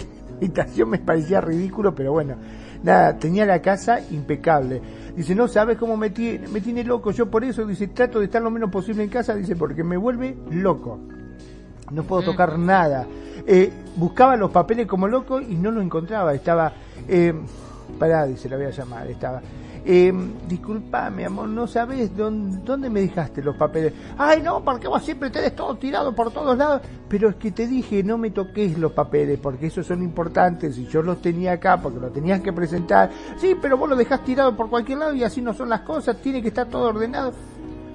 habitación 0.41 0.89
me 0.89 0.99
parecía 0.99 1.41
ridículo, 1.41 1.95
pero 1.95 2.13
bueno, 2.13 2.37
nada, 2.83 3.19
tenía 3.19 3.45
la 3.45 3.61
casa 3.61 4.01
impecable. 4.11 4.81
Dice, 5.15 5.35
no 5.35 5.49
sabes 5.49 5.77
cómo 5.77 5.97
me 5.97 6.11
tiene, 6.11 6.49
me 6.49 6.61
tiene 6.61 6.83
loco, 6.83 7.11
yo 7.11 7.31
por 7.31 7.45
eso, 7.45 7.67
dice, 7.67 7.89
trato 7.89 8.21
de 8.21 8.25
estar 8.27 8.41
lo 8.41 8.51
menos 8.51 8.71
posible 8.71 9.03
en 9.03 9.11
casa, 9.11 9.35
dice, 9.35 9.55
porque 9.55 9.85
me 9.85 9.99
vuelve 9.99 10.37
loco. 10.51 10.99
No 11.91 12.05
puedo 12.05 12.23
tocar 12.23 12.59
nada. 12.59 13.07
Eh, 13.47 13.71
buscaba 13.97 14.37
los 14.37 14.51
papeles 14.51 14.87
como 14.87 15.09
loco 15.09 15.41
y 15.41 15.57
no 15.57 15.71
lo 15.73 15.83
encontraba. 15.83 16.33
Estaba, 16.33 16.73
eh, 17.09 17.35
pará, 17.99 18.25
dice, 18.27 18.49
la 18.49 18.57
voy 18.57 18.67
a 18.67 18.71
llamar, 18.71 19.09
estaba 19.09 19.43
eh, 19.85 20.13
disculpame, 20.49 21.25
amor, 21.25 21.49
no 21.49 21.67
sabes 21.67 22.15
dónde, 22.17 22.91
me 22.91 23.01
dejaste 23.01 23.43
los 23.43 23.57
papeles. 23.57 23.95
Ay, 24.19 24.43
no, 24.43 24.63
porque 24.63 24.89
vos 24.89 25.03
siempre 25.03 25.31
tenés 25.31 25.55
todo 25.57 25.77
tirado 25.77 26.15
por 26.15 26.31
todos 26.31 26.57
lados. 26.57 26.83
Pero 27.09 27.31
es 27.31 27.37
que 27.37 27.51
te 27.51 27.67
dije, 27.67 28.03
no 28.03 28.19
me 28.19 28.31
toques 28.31 28.79
los 28.79 28.93
papeles, 28.93 29.39
porque 29.41 29.67
esos 29.67 29.87
son 29.87 30.03
importantes 30.03 30.77
y 30.79 30.87
yo 30.87 31.03
los 31.03 31.21
tenía 31.23 31.53
acá 31.53 31.81
porque 31.81 31.99
los 31.99 32.13
tenías 32.13 32.41
que 32.41 32.53
presentar. 32.53 33.11
Sí, 33.39 33.57
pero 33.61 33.77
vos 33.77 33.89
los 33.89 33.99
dejás 33.99 34.25
tirado 34.25 34.57
por 34.57 34.69
cualquier 34.69 34.99
lado 34.99 35.15
y 35.15 35.25
así 35.25 35.41
no 35.41 35.55
son 35.55 35.69
las 35.69 35.81
cosas, 35.81 36.17
tiene 36.19 36.43
que 36.43 36.49
estar 36.49 36.69
todo 36.69 36.89
ordenado. 36.89 37.33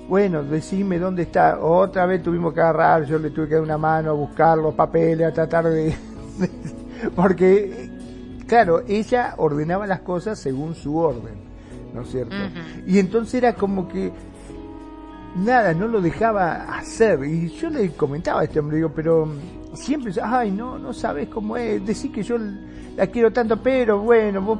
Bueno, 0.07 0.43
decime 0.43 0.99
dónde 0.99 1.23
está. 1.23 1.59
Otra 1.59 2.05
vez 2.05 2.21
tuvimos 2.21 2.53
que 2.53 2.61
agarrar, 2.61 3.05
yo 3.05 3.17
le 3.17 3.31
tuve 3.31 3.47
que 3.47 3.55
dar 3.55 3.63
una 3.63 3.77
mano 3.77 4.11
a 4.11 4.13
buscar 4.13 4.57
los 4.57 4.73
papeles, 4.75 5.27
a 5.27 5.33
tratar 5.33 5.65
de... 5.65 5.95
porque, 7.15 7.89
claro, 8.47 8.81
ella 8.87 9.33
ordenaba 9.37 9.87
las 9.87 10.01
cosas 10.01 10.37
según 10.37 10.75
su 10.75 10.97
orden. 10.97 11.44
¿No 11.95 12.01
es 12.01 12.11
cierto? 12.11 12.35
Y 12.85 12.99
entonces 12.99 13.35
era 13.35 13.53
como 13.53 13.87
que 13.87 14.11
nada, 15.35 15.73
no 15.73 15.87
lo 15.87 16.01
dejaba 16.01 16.77
hacer. 16.77 17.23
Y 17.25 17.49
yo 17.49 17.69
le 17.69 17.89
comentaba 17.91 18.41
a 18.41 18.43
este 18.43 18.59
hombre, 18.59 18.77
digo, 18.77 18.91
pero 18.93 19.27
siempre, 19.73 20.13
ay, 20.21 20.51
no, 20.51 20.77
no 20.79 20.93
sabes 20.93 21.27
cómo 21.29 21.57
es, 21.57 21.85
decir 21.85 22.11
que 22.11 22.23
yo 22.23 22.37
la 22.95 23.07
quiero 23.07 23.31
tanto, 23.31 23.61
pero 23.61 23.99
bueno, 23.99 24.41
vos... 24.41 24.59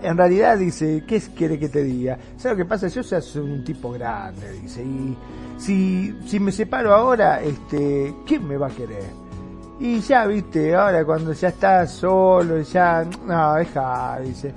En 0.00 0.16
realidad 0.16 0.56
dice, 0.56 1.02
¿qué 1.08 1.20
quiere 1.36 1.58
que 1.58 1.68
te 1.68 1.82
diga? 1.82 2.16
¿Sabes 2.36 2.56
lo 2.56 2.64
que 2.64 2.68
pasa? 2.68 2.86
Yo 2.86 3.02
soy 3.02 3.42
un 3.42 3.64
tipo 3.64 3.90
grande, 3.90 4.52
dice, 4.52 4.80
y 4.84 5.16
si, 5.56 6.16
si 6.24 6.38
me 6.38 6.52
separo 6.52 6.94
ahora, 6.94 7.42
este, 7.42 8.14
¿quién 8.24 8.46
me 8.46 8.56
va 8.56 8.68
a 8.68 8.70
querer? 8.70 9.02
Y 9.80 9.98
ya, 10.00 10.24
viste, 10.26 10.72
ahora 10.76 11.04
cuando 11.04 11.32
ya 11.32 11.48
está 11.48 11.84
solo, 11.88 12.60
ya, 12.60 13.04
no, 13.26 13.54
deja, 13.54 14.20
dice, 14.20 14.54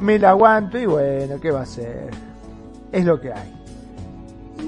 me 0.00 0.18
la 0.18 0.30
aguanto 0.30 0.78
y 0.78 0.86
bueno, 0.86 1.40
¿qué 1.40 1.50
va 1.50 1.62
a 1.62 1.66
ser? 1.66 2.10
Es 2.92 3.04
lo 3.04 3.20
que 3.20 3.32
hay. 3.32 3.52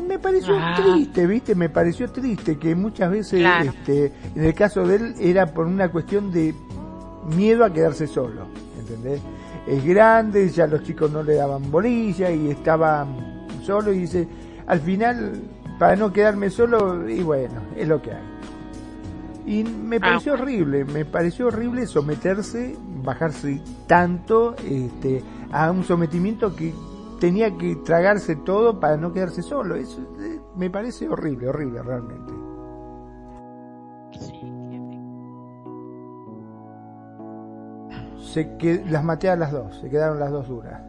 Me 0.06 0.18
pareció 0.18 0.54
ah. 0.58 0.74
triste, 0.76 1.26
viste, 1.26 1.54
me 1.54 1.68
pareció 1.68 2.10
triste 2.10 2.58
que 2.58 2.74
muchas 2.74 3.10
veces, 3.10 3.44
este, 3.64 4.12
en 4.34 4.44
el 4.44 4.54
caso 4.54 4.86
de 4.86 4.96
él, 4.96 5.14
era 5.20 5.46
por 5.46 5.66
una 5.66 5.90
cuestión 5.90 6.30
de 6.30 6.54
miedo 7.36 7.64
a 7.64 7.72
quedarse 7.72 8.06
solo, 8.06 8.46
¿entendés? 8.78 9.20
Es 9.66 9.84
grande, 9.84 10.48
ya 10.48 10.66
los 10.66 10.82
chicos 10.82 11.10
no 11.10 11.22
le 11.22 11.34
daban 11.34 11.70
bolilla 11.70 12.30
y 12.30 12.50
estaba 12.50 13.06
solo 13.62 13.92
y 13.92 14.00
dice, 14.00 14.26
al 14.66 14.80
final, 14.80 15.42
para 15.78 15.96
no 15.96 16.12
quedarme 16.12 16.50
solo, 16.50 17.08
y 17.08 17.22
bueno, 17.22 17.60
es 17.76 17.86
lo 17.86 18.00
que 18.00 18.12
hay. 18.12 18.37
Y 19.48 19.64
me 19.64 19.96
ah, 19.96 20.00
pareció 20.00 20.34
horrible, 20.34 20.84
me 20.84 21.06
pareció 21.06 21.46
horrible 21.46 21.86
someterse, 21.86 22.76
bajarse 23.02 23.62
tanto 23.86 24.54
este, 24.56 25.24
a 25.50 25.70
un 25.70 25.84
sometimiento 25.84 26.54
que 26.54 26.74
tenía 27.18 27.56
que 27.56 27.76
tragarse 27.76 28.36
todo 28.36 28.78
para 28.78 28.98
no 28.98 29.10
quedarse 29.10 29.40
solo. 29.40 29.76
Eso 29.76 30.02
eh, 30.20 30.38
me 30.54 30.68
parece 30.68 31.08
horrible, 31.08 31.48
horrible 31.48 31.82
realmente. 31.82 32.34
Se 38.18 38.54
que 38.58 38.84
las 38.84 39.02
maté 39.02 39.30
a 39.30 39.36
las 39.36 39.50
dos, 39.50 39.78
se 39.80 39.88
quedaron 39.88 40.20
las 40.20 40.30
dos 40.30 40.46
duras. 40.46 40.82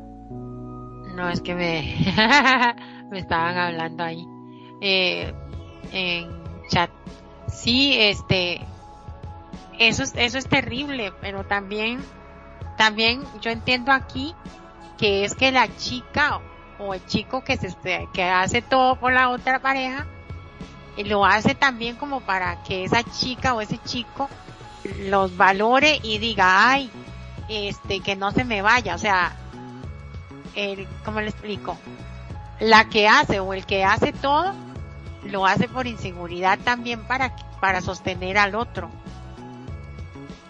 No, 1.15 1.29
es 1.29 1.39
que 1.39 1.55
me, 1.55 1.95
me 3.09 3.19
estaban 3.19 3.57
hablando 3.57 4.03
ahí 4.03 4.27
eh, 4.81 5.33
en 5.93 6.27
chat 6.67 6.89
sí, 7.51 7.95
este, 7.97 8.61
eso 9.77 10.03
es, 10.03 10.13
eso 10.15 10.37
es 10.37 10.47
terrible, 10.47 11.13
pero 11.21 11.43
también, 11.43 12.03
también 12.77 13.23
yo 13.41 13.51
entiendo 13.51 13.91
aquí 13.91 14.35
que 14.97 15.23
es 15.23 15.35
que 15.35 15.51
la 15.51 15.73
chica 15.77 16.41
o 16.77 16.93
el 16.93 17.05
chico 17.05 17.43
que 17.43 17.57
se, 17.57 17.75
que 18.13 18.23
hace 18.23 18.61
todo 18.61 18.97
por 18.97 19.13
la 19.13 19.29
otra 19.29 19.59
pareja, 19.59 20.05
lo 20.97 21.25
hace 21.25 21.55
también 21.55 21.95
como 21.95 22.21
para 22.21 22.61
que 22.63 22.83
esa 22.83 23.03
chica 23.03 23.53
o 23.53 23.61
ese 23.61 23.77
chico 23.85 24.29
los 25.05 25.35
valore 25.37 25.99
y 26.03 26.17
diga, 26.17 26.69
ay, 26.69 26.89
este, 27.47 28.01
que 28.01 28.15
no 28.15 28.31
se 28.31 28.43
me 28.43 28.61
vaya, 28.61 28.95
o 28.95 28.97
sea, 28.97 29.35
el, 30.55 30.87
¿cómo 31.05 31.21
le 31.21 31.29
explico? 31.29 31.77
La 32.59 32.89
que 32.89 33.07
hace 33.07 33.39
o 33.39 33.53
el 33.53 33.65
que 33.65 33.83
hace 33.83 34.11
todo, 34.11 34.53
lo 35.23 35.45
hace 35.45 35.67
por 35.67 35.87
inseguridad 35.87 36.59
también 36.59 37.03
para, 37.03 37.35
para 37.59 37.81
sostener 37.81 38.37
al 38.37 38.55
otro. 38.55 38.89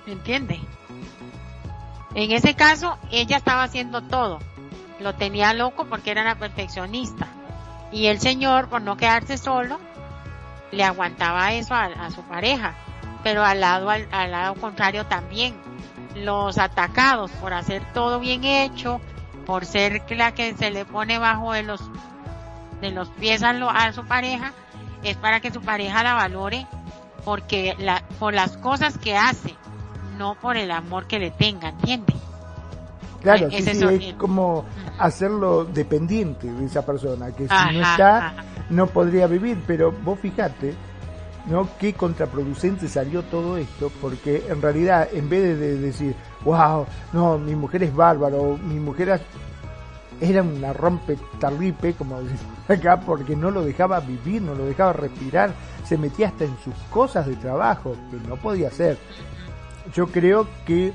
¿Me 0.06 0.14
entiende? 0.14 0.60
En 2.16 2.32
ese 2.32 2.56
caso, 2.56 2.98
ella 3.12 3.38
estaba 3.38 3.64
haciendo 3.64 4.02
todo. 4.02 4.40
Lo 5.00 5.16
tenía 5.16 5.54
loco 5.54 5.86
porque 5.86 6.12
era 6.12 6.22
una 6.22 6.36
perfeccionista. 6.36 7.28
Y 7.92 8.08
el 8.08 8.20
señor, 8.20 8.68
por 8.70 8.82
no 8.82 8.98
quedarse 8.98 9.38
solo, 9.38 9.80
le 10.72 10.84
aguantaba 10.84 11.54
eso 11.54 11.74
a, 11.76 12.10
su 12.12 12.22
pareja. 12.24 12.74
Pero 13.24 13.44
al 13.44 13.60
lado, 13.60 13.90
al, 13.90 14.08
al, 14.12 14.32
lado 14.32 14.56
contrario 14.56 15.06
también. 15.06 15.56
Los 16.16 16.58
atacados 16.58 17.32
por 17.32 17.54
hacer 17.54 17.84
todo 17.94 18.20
bien 18.20 18.44
hecho, 18.44 19.00
por 19.46 19.66
ser 19.66 20.04
la 20.10 20.34
que 20.34 20.56
se 20.56 20.72
le 20.72 20.86
pone 20.86 21.20
bajo 21.20 21.54
de 21.54 21.64
los 21.64 21.82
de 22.82 22.92
los 22.92 23.10
pies 23.10 23.44
a, 23.44 23.94
su 23.94 24.06
pareja 24.06 24.54
es 25.04 25.18
para 25.18 25.40
que 25.40 25.52
su 25.52 25.62
pareja 25.62 26.04
la 26.04 26.14
valore 26.14 26.68
porque 27.26 27.76
la, 27.80 28.04
por 28.18 28.34
las 28.34 28.58
cosas 28.58 28.98
que 28.98 29.16
hace, 29.16 29.56
no 30.18 30.36
por 30.36 30.58
el 30.58 30.72
amor 30.72 31.08
que 31.08 31.20
le 31.20 31.32
tenga, 31.32 31.70
¿entiende? 31.70 32.14
Claro, 33.22 33.48
es, 33.52 33.66
sí, 33.66 33.86
es 33.86 34.14
como 34.14 34.66
hacerlo 34.98 35.66
dependiente 35.66 36.52
de 36.52 36.66
esa 36.66 36.86
persona, 36.86 37.32
que 37.32 37.48
si 37.48 37.74
no 37.74 37.82
está, 37.82 38.34
no 38.70 38.88
podría 38.88 39.28
vivir, 39.28 39.62
pero 39.68 39.92
vos 39.92 40.20
fijate, 40.20 40.74
¿no? 41.48 41.68
Qué 41.78 41.94
contraproducente 41.94 42.88
salió 42.88 43.24
todo 43.24 43.58
esto, 43.58 43.92
porque 44.02 44.46
en 44.48 44.62
realidad, 44.62 45.10
en 45.12 45.28
vez 45.28 45.60
de 45.60 45.78
decir, 45.78 46.16
wow, 46.46 46.86
no, 47.12 47.38
mi 47.38 47.56
mujer 47.56 47.84
es 47.84 47.94
bárbaro, 47.94 48.58
mi 48.58 48.80
mujer 48.80 49.20
era 50.22 50.42
una 50.42 50.74
rompe 50.74 51.18
tarripe, 51.40 51.94
como 51.94 52.22
decimos 52.22 52.44
acá, 52.68 53.00
porque 53.00 53.36
no 53.36 53.52
lo 53.52 53.64
dejaba 53.64 54.00
vivir, 54.00 54.42
no 54.42 54.54
lo 54.54 54.66
dejaba 54.66 54.94
respirar, 54.94 55.54
se 55.86 55.98
metía 55.98 56.28
hasta 56.28 56.46
en 56.46 56.58
sus 56.64 56.74
cosas 56.92 57.26
de 57.26 57.36
trabajo, 57.36 57.96
que 58.12 58.18
no 58.28 58.36
podía 58.36 58.68
hacer. 58.68 58.98
Yo 59.94 60.08
creo 60.08 60.48
que 60.66 60.94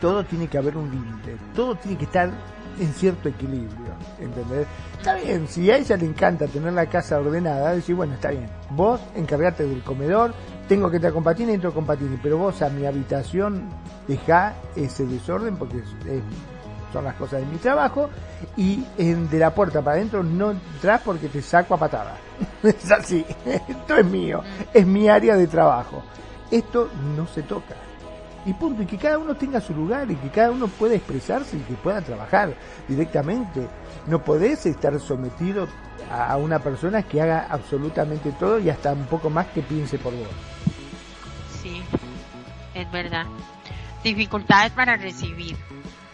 todo 0.00 0.24
tiene 0.24 0.46
que 0.46 0.58
haber 0.58 0.76
un 0.76 0.90
límite, 0.90 1.36
todo 1.54 1.74
tiene 1.74 1.98
que 1.98 2.04
estar 2.04 2.30
en 2.78 2.92
cierto 2.92 3.28
equilibrio, 3.28 3.94
¿entendés? 4.20 4.66
Está 4.98 5.14
bien, 5.14 5.48
si 5.48 5.70
a 5.70 5.78
ella 5.78 5.96
le 5.96 6.06
encanta 6.06 6.46
tener 6.46 6.72
la 6.74 6.86
casa 6.86 7.18
ordenada, 7.18 7.74
decir, 7.74 7.94
bueno, 7.94 8.14
está 8.14 8.30
bien, 8.30 8.48
vos 8.70 9.00
encargate 9.14 9.66
del 9.66 9.82
comedor, 9.82 10.34
tengo 10.68 10.90
que 10.90 11.00
te 11.00 11.08
y 11.08 11.42
entro 11.50 11.72
con 11.72 11.86
patines, 11.86 12.18
pero 12.22 12.38
vos 12.38 12.60
a 12.60 12.68
mi 12.68 12.84
habitación 12.84 13.68
deja 14.06 14.54
ese 14.74 15.06
desorden 15.06 15.56
porque 15.56 15.78
es 15.78 16.22
son 16.96 17.04
las 17.04 17.14
cosas 17.16 17.40
de 17.40 17.46
mi 17.46 17.58
trabajo, 17.58 18.08
y 18.56 18.82
de 18.96 19.38
la 19.38 19.54
puerta 19.54 19.82
para 19.82 19.96
adentro 19.96 20.22
no 20.22 20.52
entras 20.52 21.02
porque 21.04 21.28
te 21.28 21.42
saco 21.42 21.74
a 21.74 21.76
patada. 21.76 22.16
es 22.62 22.90
así, 22.90 23.22
esto 23.44 23.98
es 23.98 24.06
mío, 24.06 24.42
es 24.72 24.86
mi 24.86 25.06
área 25.06 25.36
de 25.36 25.46
trabajo. 25.46 26.02
Esto 26.50 26.88
no 27.14 27.26
se 27.26 27.42
toca. 27.42 27.74
Y 28.46 28.54
punto, 28.54 28.82
y 28.82 28.86
que 28.86 28.96
cada 28.96 29.18
uno 29.18 29.34
tenga 29.34 29.60
su 29.60 29.74
lugar 29.74 30.10
y 30.10 30.14
que 30.14 30.30
cada 30.30 30.52
uno 30.52 30.68
pueda 30.68 30.94
expresarse 30.94 31.58
y 31.58 31.60
que 31.60 31.74
pueda 31.74 32.00
trabajar 32.00 32.54
directamente. 32.88 33.66
No 34.06 34.22
podés 34.22 34.64
estar 34.64 34.98
sometido 34.98 35.68
a 36.10 36.36
una 36.38 36.60
persona 36.60 37.02
que 37.02 37.20
haga 37.20 37.46
absolutamente 37.50 38.32
todo 38.32 38.58
y 38.58 38.70
hasta 38.70 38.92
un 38.92 39.04
poco 39.04 39.28
más 39.28 39.48
que 39.48 39.60
piense 39.60 39.98
por 39.98 40.14
vos. 40.14 40.28
Sí, 41.60 41.82
es 42.74 42.90
verdad. 42.90 43.26
Dificultades 44.02 44.70
para 44.72 44.96
recibir 44.96 45.56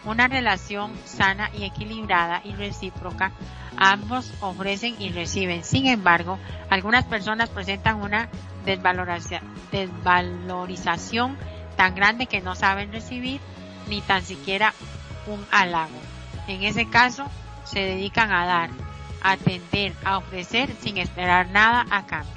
una 0.05 0.27
relación 0.27 0.91
sana 1.05 1.49
y 1.57 1.63
equilibrada 1.63 2.41
y 2.43 2.53
recíproca, 2.53 3.31
ambos 3.77 4.31
ofrecen 4.41 4.95
y 4.99 5.09
reciben. 5.09 5.63
Sin 5.63 5.87
embargo, 5.87 6.37
algunas 6.69 7.05
personas 7.05 7.49
presentan 7.49 8.01
una 8.01 8.29
desvalorización 8.65 11.37
tan 11.75 11.95
grande 11.95 12.27
que 12.27 12.41
no 12.41 12.55
saben 12.55 12.91
recibir 12.91 13.41
ni 13.87 14.01
tan 14.01 14.23
siquiera 14.23 14.73
un 15.27 15.45
halago. 15.51 15.99
En 16.47 16.63
ese 16.63 16.89
caso, 16.89 17.25
se 17.63 17.79
dedican 17.79 18.31
a 18.31 18.45
dar, 18.45 18.69
a 19.21 19.31
atender, 19.31 19.93
a 20.03 20.17
ofrecer 20.17 20.75
sin 20.81 20.97
esperar 20.97 21.49
nada 21.49 21.85
a 21.89 22.05
cambio. 22.05 22.33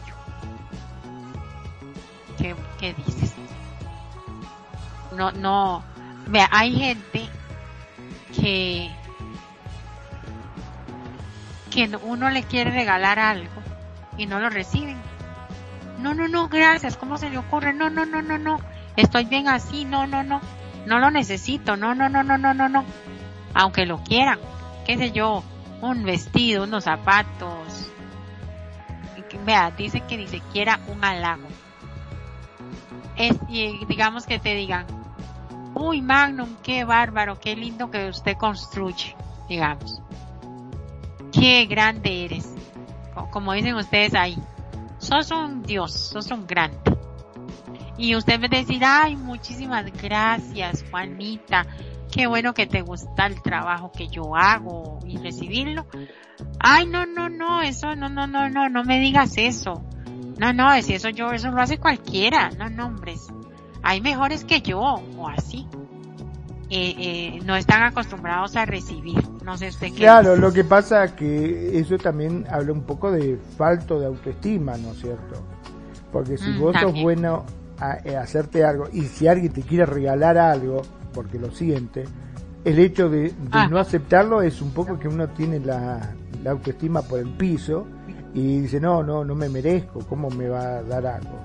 ¿Qué, 2.39 2.55
qué 2.79 2.95
dices? 2.95 3.33
No, 5.13 5.33
no, 5.33 5.83
vea, 6.27 6.49
hay 6.53 6.77
gente 6.77 7.29
que, 8.41 8.91
que 11.71 11.91
uno 12.03 12.31
le 12.31 12.43
quiere 12.43 12.71
regalar 12.71 13.19
algo 13.19 13.63
y 14.17 14.27
no 14.27 14.41
lo 14.41 14.51
reciben. 14.51 14.97
No, 15.99 16.15
no, 16.15 16.29
no, 16.29 16.49
gracias, 16.49 16.97
¿cómo 16.97 17.17
se 17.17 17.31
le 17.31 17.39
ocurre? 17.39 17.73
No, 17.73 17.91
no, 17.91 18.05
no, 18.05 18.23
no, 18.23 18.39
no, 18.39 18.61
estoy 18.97 19.25
bien 19.25 19.49
así, 19.49 19.85
no, 19.85 20.07
no, 20.07 20.23
no, 20.23 20.41
no 20.87 20.99
lo 20.99 21.11
necesito, 21.11 21.77
no, 21.77 21.95
no, 21.95 22.09
no, 22.09 22.23
no, 22.23 22.37
no, 22.39 22.55
no, 22.55 22.69
no. 22.69 22.85
Aunque 23.55 23.87
lo 23.87 24.03
quieran, 24.03 24.39
qué 24.85 24.99
sé 24.99 25.13
yo, 25.13 25.43
un 25.81 26.05
vestido, 26.05 26.65
unos 26.65 26.85
zapatos. 26.85 27.91
Vea, 29.45 29.71
dice 29.77 30.01
que 30.01 30.17
ni 30.17 30.27
siquiera 30.27 30.81
un 30.89 31.05
halago. 31.05 31.49
Es, 33.17 33.37
digamos 33.89 34.27
que 34.27 34.39
te 34.39 34.55
digan, 34.55 34.87
uy 35.77 36.01
Magnum, 36.01 36.57
qué 36.63 36.85
bárbaro, 36.85 37.39
qué 37.39 37.55
lindo 37.55 37.91
que 37.91 38.09
usted 38.09 38.37
construye, 38.37 39.15
digamos. 39.49 40.01
Qué 41.33 41.67
grande 41.67 42.25
eres. 42.25 42.55
Como 43.31 43.53
dicen 43.53 43.75
ustedes 43.75 44.15
ahí. 44.15 44.39
Sos 44.99 45.31
un 45.31 45.63
dios, 45.63 45.93
sos 45.93 46.31
un 46.31 46.47
grande. 46.47 46.79
Y 47.99 48.15
usted 48.15 48.39
me 48.39 48.49
decir, 48.49 48.83
ay, 48.85 49.17
muchísimas 49.17 49.85
gracias, 50.03 50.85
Juanita. 50.91 51.67
Qué 52.11 52.27
bueno 52.27 52.55
que 52.55 52.67
te 52.67 52.81
gusta 52.81 53.27
el 53.27 53.43
trabajo 53.43 53.93
que 53.93 54.09
yo 54.09 54.35
hago 54.35 55.01
y 55.07 55.19
recibirlo. 55.19 55.87
Ay, 56.59 56.87
no, 56.87 57.05
no, 57.05 57.29
no, 57.29 57.61
eso, 57.61 57.95
no, 57.95 58.09
no, 58.09 58.27
no, 58.27 58.49
no, 58.49 58.69
no 58.69 58.85
me 58.85 58.99
digas 59.01 59.37
eso. 59.37 59.83
No, 60.39 60.53
no, 60.53 60.81
si 60.83 60.95
eso 60.95 61.11
yo, 61.11 61.33
eso 61.33 61.51
lo 61.51 61.61
hace 61.61 61.79
cualquiera. 61.79 62.51
No, 62.51 62.71
no, 62.71 62.87
hombres 62.87 63.29
hay 63.83 64.01
mejores 64.01 64.45
que 64.45 64.61
yo 64.61 64.81
o 64.81 65.29
así. 65.29 65.67
Eh, 66.69 66.95
eh, 66.99 67.41
no 67.45 67.55
están 67.55 67.85
acostumbrados 67.85 68.57
a 68.57 68.67
recibir. 68.67 69.23
No 69.45 69.57
sé 69.57 69.69
usted 69.69 69.89
qué. 69.89 70.01
Claro, 70.01 70.37
lo 70.37 70.53
que 70.53 70.65
pasa 70.65 71.15
que 71.15 71.79
eso 71.79 71.97
también 71.97 72.45
habla 72.51 72.73
un 72.73 72.83
poco 72.83 73.13
de 73.13 73.39
falto 73.57 74.01
de 74.01 74.07
autoestima, 74.07 74.77
¿no 74.77 74.91
es 74.91 74.99
cierto? 74.99 75.47
Porque 76.11 76.37
si 76.37 76.51
mm, 76.51 76.61
vos 76.61 76.77
sos 76.81 76.93
bueno 77.01 77.45
a, 77.79 77.99
hacerte 78.21 78.65
algo 78.65 78.89
y 78.93 79.03
si 79.03 79.29
alguien 79.29 79.53
te 79.53 79.63
quiere 79.63 79.87
regalar 79.87 80.39
algo 80.39 80.83
porque 81.15 81.39
lo 81.39 81.53
siente, 81.53 82.05
el 82.65 82.81
hecho 82.81 83.09
de, 83.09 83.33
ah. 83.53 83.69
no 83.69 83.79
aceptarlo 83.79 84.43
es 84.43 84.61
un 84.61 84.73
poco 84.73 84.99
que 84.99 85.07
uno 85.07 85.29
tiene 85.29 85.61
la, 85.61 86.15
autoestima 86.45 87.03
por 87.03 87.21
el 87.21 87.31
piso 87.31 87.87
y 88.33 88.61
dice 88.61 88.79
no 88.79 89.03
no 89.03 89.25
no 89.25 89.35
me 89.35 89.49
merezco 89.49 89.99
cómo 90.09 90.31
me 90.31 90.49
va 90.49 90.79
a 90.79 90.83
dar 90.85 91.05
algo 91.05 91.41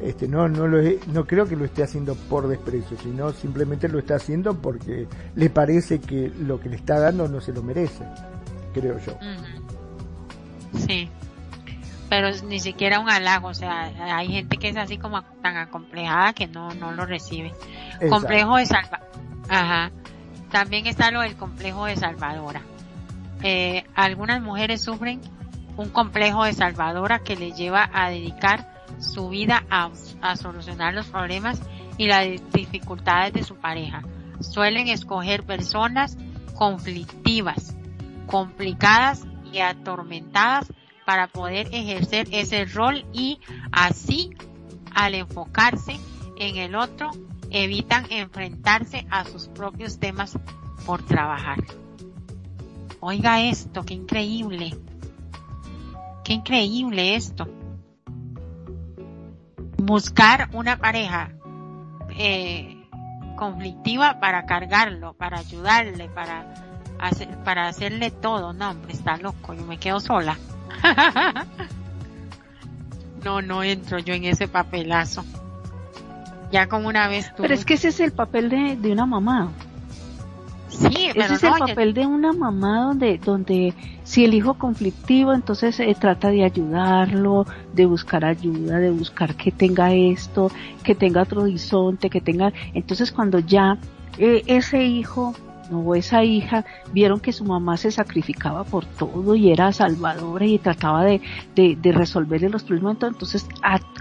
este 0.00 0.28
no 0.28 0.48
no 0.48 0.66
lo 0.66 0.78
no 1.06 1.24
creo 1.24 1.46
que 1.46 1.56
lo 1.56 1.64
esté 1.64 1.82
haciendo 1.82 2.14
por 2.14 2.48
desprecio 2.48 2.96
sino 3.02 3.32
simplemente 3.32 3.88
lo 3.88 3.98
está 3.98 4.16
haciendo 4.16 4.54
porque 4.54 5.06
le 5.34 5.50
parece 5.50 6.00
que 6.00 6.30
lo 6.40 6.60
que 6.60 6.68
le 6.68 6.76
está 6.76 6.98
dando 6.98 7.28
no 7.28 7.40
se 7.40 7.52
lo 7.52 7.62
merece 7.62 8.04
creo 8.74 8.98
yo 8.98 9.18
sí 10.86 11.08
pero 12.08 12.30
ni 12.44 12.60
siquiera 12.60 13.00
un 13.00 13.10
halago, 13.10 13.48
o 13.48 13.54
sea, 13.54 13.90
hay 14.16 14.28
gente 14.28 14.56
que 14.58 14.68
es 14.68 14.76
así 14.76 14.98
como 14.98 15.22
tan 15.42 15.56
acomplejada 15.56 16.32
que 16.32 16.46
no, 16.46 16.72
no 16.74 16.92
lo 16.92 17.04
recibe. 17.04 17.52
Complejo 18.08 18.56
de 18.56 18.66
salva, 18.66 19.00
ajá. 19.48 19.90
También 20.50 20.86
está 20.86 21.10
lo 21.10 21.22
del 21.22 21.36
complejo 21.36 21.86
de 21.86 21.96
salvadora. 21.96 22.62
Eh, 23.42 23.84
algunas 23.94 24.40
mujeres 24.40 24.82
sufren 24.82 25.20
un 25.76 25.90
complejo 25.90 26.44
de 26.44 26.52
salvadora 26.52 27.18
que 27.18 27.36
les 27.36 27.56
lleva 27.56 27.90
a 27.92 28.08
dedicar 28.08 28.75
su 28.98 29.28
vida 29.28 29.64
a, 29.70 29.90
solucionar 30.36 30.94
los 30.94 31.06
problemas 31.06 31.60
y 31.98 32.06
las 32.06 32.26
dificultades 32.52 33.32
de 33.32 33.42
su 33.42 33.56
pareja. 33.56 34.02
Suelen 34.40 34.88
escoger 34.88 35.44
personas 35.44 36.16
conflictivas, 36.54 37.76
complicadas 38.26 39.26
y 39.52 39.58
atormentadas 39.58 40.72
para 41.04 41.28
poder 41.28 41.68
ejercer 41.72 42.28
ese 42.32 42.64
rol 42.64 43.04
y 43.12 43.40
así 43.72 44.30
al 44.94 45.14
enfocarse 45.14 45.98
en 46.38 46.56
el 46.56 46.74
otro 46.74 47.10
evitan 47.50 48.06
enfrentarse 48.10 49.06
a 49.10 49.24
sus 49.24 49.48
propios 49.48 49.98
temas 49.98 50.38
por 50.84 51.04
trabajar. 51.04 51.58
Oiga 53.00 53.42
esto, 53.42 53.84
qué 53.84 53.94
increíble. 53.94 54.76
Qué 56.24 56.32
increíble 56.32 57.14
esto. 57.14 57.46
Buscar 59.86 60.48
una 60.52 60.78
pareja 60.78 61.30
eh, 62.18 62.88
conflictiva 63.36 64.18
para 64.18 64.44
cargarlo, 64.44 65.12
para 65.12 65.38
ayudarle, 65.38 66.08
para, 66.08 66.52
hacer, 66.98 67.28
para 67.44 67.68
hacerle 67.68 68.10
todo. 68.10 68.52
No, 68.52 68.70
hombre, 68.70 68.92
está 68.92 69.16
loco, 69.16 69.54
yo 69.54 69.64
me 69.64 69.78
quedo 69.78 70.00
sola. 70.00 70.36
no, 73.24 73.42
no 73.42 73.62
entro 73.62 74.00
yo 74.00 74.12
en 74.12 74.24
ese 74.24 74.48
papelazo. 74.48 75.24
Ya 76.50 76.66
como 76.66 76.88
una 76.88 77.06
vez 77.06 77.32
Pero 77.36 77.54
es 77.54 77.64
que 77.64 77.74
ese 77.74 77.88
es 77.88 78.00
el 78.00 78.12
papel 78.12 78.48
de, 78.48 78.76
de 78.76 78.90
una 78.92 79.06
mamá. 79.06 79.52
Sí, 80.68 81.10
Ese 81.14 81.34
es 81.34 81.42
el 81.44 81.52
papel 81.58 81.94
de 81.94 82.06
una 82.06 82.32
mamá 82.32 82.86
donde, 82.86 83.18
donde 83.18 83.74
si 84.02 84.24
el 84.24 84.34
hijo 84.34 84.54
conflictivo, 84.54 85.32
entonces 85.32 85.76
se 85.76 85.94
trata 85.94 86.30
de 86.30 86.44
ayudarlo, 86.44 87.46
de 87.72 87.86
buscar 87.86 88.24
ayuda, 88.24 88.78
de 88.78 88.90
buscar 88.90 89.36
que 89.36 89.52
tenga 89.52 89.92
esto, 89.94 90.50
que 90.82 90.94
tenga 90.94 91.22
otro 91.22 91.42
horizonte, 91.42 92.10
que 92.10 92.20
tenga, 92.20 92.52
entonces 92.74 93.12
cuando 93.12 93.38
ya 93.38 93.78
eh, 94.18 94.42
ese 94.46 94.84
hijo 94.84 95.34
no 95.70 95.94
esa 95.94 96.24
hija, 96.24 96.64
vieron 96.92 97.20
que 97.20 97.32
su 97.32 97.44
mamá 97.44 97.76
se 97.76 97.90
sacrificaba 97.90 98.64
por 98.64 98.84
todo 98.84 99.34
y 99.34 99.50
era 99.50 99.72
salvadora 99.72 100.46
y 100.46 100.58
trataba 100.58 101.04
de, 101.04 101.20
de, 101.54 101.92
resolverle 101.92 102.48
los 102.48 102.64
problemas, 102.64 102.96
entonces 103.00 103.46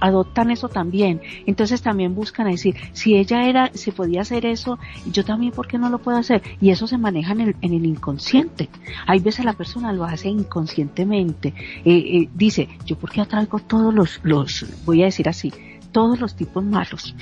adoptan 0.02 0.52
eso 0.52 0.70
también. 0.70 1.22
Entonces 1.46 1.82
también 1.82 2.16
buscan 2.16 2.50
decir, 2.50 2.76
si 2.94 3.16
ella 3.16 3.48
era, 3.48 3.72
si 3.74 3.92
podía 3.92 4.22
hacer 4.22 4.46
eso, 4.46 4.78
yo 5.12 5.24
también, 5.24 5.52
¿por 5.52 5.68
qué 5.68 5.78
no 5.78 5.90
lo 5.90 6.00
puedo 6.00 6.18
hacer? 6.18 6.42
Y 6.60 6.70
eso 6.70 6.88
se 6.88 6.98
maneja 6.98 7.34
en 7.34 7.42
el, 7.42 7.56
en 7.62 7.74
el 7.74 7.86
inconsciente. 7.86 8.70
Hay 9.08 9.20
veces 9.20 9.46
la 9.46 9.54
persona 9.54 9.94
lo 9.94 10.04
hace 10.04 10.30
inconscientemente. 10.30 11.54
Eh, 11.86 11.96
eh, 11.96 12.30
dice, 12.34 12.70
yo 12.86 12.98
por 12.98 13.12
qué 13.12 13.22
atraigo 13.22 13.60
todos 13.60 13.94
los, 13.94 14.20
los, 14.24 14.66
voy 14.86 15.02
a 15.02 15.06
decir 15.06 15.30
así, 15.30 15.54
todos 15.92 16.20
los 16.20 16.36
tipos 16.36 16.64
malos. 16.64 17.16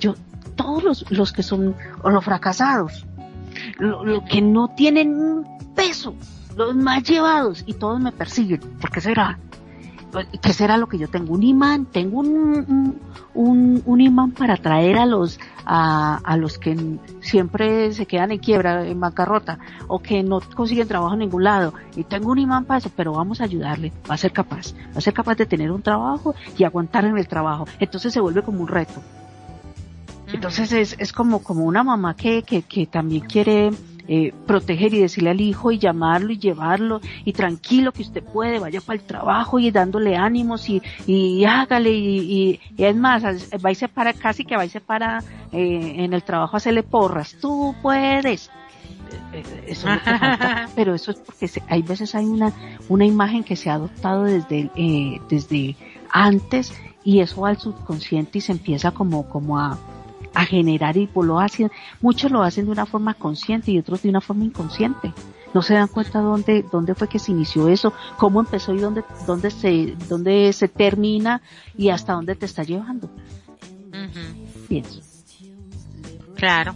Yo, 0.00 0.14
todos 0.56 0.82
los, 0.82 1.10
los 1.10 1.32
que 1.32 1.42
son, 1.42 1.74
o 2.02 2.10
los 2.10 2.24
fracasados, 2.24 3.06
lo, 3.78 4.24
que 4.24 4.40
no 4.40 4.68
tienen 4.68 5.44
peso, 5.74 6.14
los 6.56 6.74
más 6.74 7.02
llevados, 7.04 7.64
y 7.66 7.74
todos 7.74 8.00
me 8.00 8.12
persiguen. 8.12 8.60
¿Por 8.80 8.90
qué 8.90 9.00
será? 9.00 9.38
¿Qué 10.40 10.52
será 10.54 10.78
lo 10.78 10.86
que 10.86 10.98
yo 10.98 11.08
tengo? 11.08 11.34
Un 11.34 11.42
imán, 11.42 11.86
tengo 11.86 12.20
un, 12.20 12.98
un, 13.34 13.82
un 13.84 14.00
imán 14.00 14.30
para 14.32 14.54
atraer 14.54 14.96
a 14.96 15.04
los, 15.04 15.38
a, 15.66 16.20
a, 16.24 16.36
los 16.38 16.58
que 16.58 16.98
siempre 17.20 17.92
se 17.92 18.06
quedan 18.06 18.32
en 18.32 18.38
quiebra, 18.38 18.86
en 18.86 18.98
bancarrota, 18.98 19.58
o 19.88 19.98
que 19.98 20.22
no 20.22 20.40
consiguen 20.54 20.88
trabajo 20.88 21.12
en 21.14 21.20
ningún 21.20 21.44
lado. 21.44 21.74
Y 21.96 22.04
tengo 22.04 22.30
un 22.30 22.38
imán 22.38 22.64
para 22.64 22.78
eso, 22.78 22.90
pero 22.96 23.12
vamos 23.12 23.40
a 23.40 23.44
ayudarle, 23.44 23.92
va 24.08 24.14
a 24.14 24.18
ser 24.18 24.32
capaz, 24.32 24.72
va 24.94 24.98
a 24.98 25.00
ser 25.02 25.12
capaz 25.12 25.34
de 25.34 25.44
tener 25.44 25.70
un 25.70 25.82
trabajo 25.82 26.34
y 26.56 26.64
aguantar 26.64 27.04
en 27.04 27.18
el 27.18 27.28
trabajo. 27.28 27.66
Entonces 27.78 28.12
se 28.12 28.20
vuelve 28.20 28.42
como 28.42 28.62
un 28.62 28.68
reto. 28.68 29.02
Entonces 30.32 30.72
es, 30.72 30.96
es 30.98 31.12
como, 31.12 31.42
como 31.42 31.64
una 31.64 31.84
mamá 31.84 32.16
que, 32.16 32.42
que, 32.42 32.62
que 32.62 32.86
también 32.86 33.24
quiere 33.26 33.70
eh, 34.08 34.32
proteger 34.46 34.94
y 34.94 35.00
decirle 35.00 35.30
al 35.30 35.40
hijo 35.40 35.72
y 35.72 35.78
llamarlo 35.78 36.32
y 36.32 36.38
llevarlo 36.38 37.00
y 37.24 37.32
tranquilo 37.32 37.90
que 37.90 38.02
usted 38.02 38.22
puede, 38.22 38.60
vaya 38.60 38.80
para 38.80 39.00
el 39.00 39.04
trabajo 39.04 39.58
y 39.58 39.72
dándole 39.72 40.16
ánimos 40.16 40.68
y, 40.68 40.80
y 41.08 41.44
hágale 41.44 41.90
y, 41.90 42.60
y, 42.76 42.84
es 42.84 42.94
más, 42.94 43.24
va 43.24 43.72
y 43.72 43.74
se 43.74 43.88
para, 43.88 44.12
casi 44.12 44.44
que 44.44 44.56
va 44.56 44.64
y 44.64 44.68
se 44.68 44.80
para 44.80 45.24
eh, 45.50 45.94
en 45.96 46.12
el 46.12 46.22
trabajo 46.22 46.54
a 46.54 46.58
hacerle 46.58 46.84
porras, 46.84 47.36
tú 47.40 47.74
puedes. 47.82 48.48
Eh, 49.32 49.42
eso 49.68 49.88
no 49.88 49.96
pero 50.76 50.94
eso 50.94 51.10
es 51.10 51.18
porque 51.18 51.50
hay 51.68 51.82
veces 51.82 52.14
hay 52.14 52.26
una, 52.26 52.52
una 52.88 53.04
imagen 53.04 53.42
que 53.42 53.56
se 53.56 53.70
ha 53.70 53.74
adoptado 53.74 54.22
desde, 54.22 54.70
eh, 54.76 55.20
desde 55.28 55.74
antes 56.10 56.72
y 57.02 57.20
eso 57.20 57.40
va 57.40 57.48
al 57.48 57.58
subconsciente 57.58 58.38
y 58.38 58.40
se 58.40 58.52
empieza 58.52 58.92
como, 58.92 59.28
como 59.28 59.58
a, 59.58 59.78
a 60.36 60.44
generar 60.44 60.98
y 60.98 61.06
pues 61.06 61.26
lo 61.26 61.40
hacen, 61.40 61.70
muchos 62.02 62.30
lo 62.30 62.42
hacen 62.42 62.66
de 62.66 62.70
una 62.70 62.84
forma 62.84 63.14
consciente 63.14 63.72
y 63.72 63.78
otros 63.78 64.02
de 64.02 64.10
una 64.10 64.20
forma 64.20 64.44
inconsciente. 64.44 65.12
No 65.54 65.62
se 65.62 65.72
dan 65.72 65.88
cuenta 65.88 66.20
dónde, 66.20 66.62
dónde 66.70 66.94
fue 66.94 67.08
que 67.08 67.18
se 67.18 67.32
inició 67.32 67.68
eso, 67.68 67.94
cómo 68.18 68.40
empezó 68.40 68.74
y 68.74 68.78
dónde, 68.78 69.02
dónde 69.26 69.50
se, 69.50 69.96
dónde 70.10 70.52
se 70.52 70.68
termina 70.68 71.40
y 71.74 71.88
hasta 71.88 72.12
dónde 72.12 72.34
te 72.34 72.44
está 72.44 72.64
llevando. 72.64 73.08
Pienso. 74.68 75.00
Claro. 76.34 76.74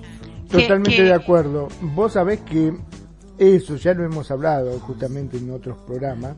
Totalmente 0.51 1.03
de 1.03 1.13
acuerdo. 1.13 1.69
Vos 1.83 2.15
sabés 2.15 2.41
que 2.41 2.75
eso 3.37 3.77
ya 3.77 3.93
lo 3.93 4.05
hemos 4.05 4.31
hablado 4.31 4.79
justamente 4.81 5.37
en 5.37 5.51
otros 5.51 5.77
programas, 5.87 6.35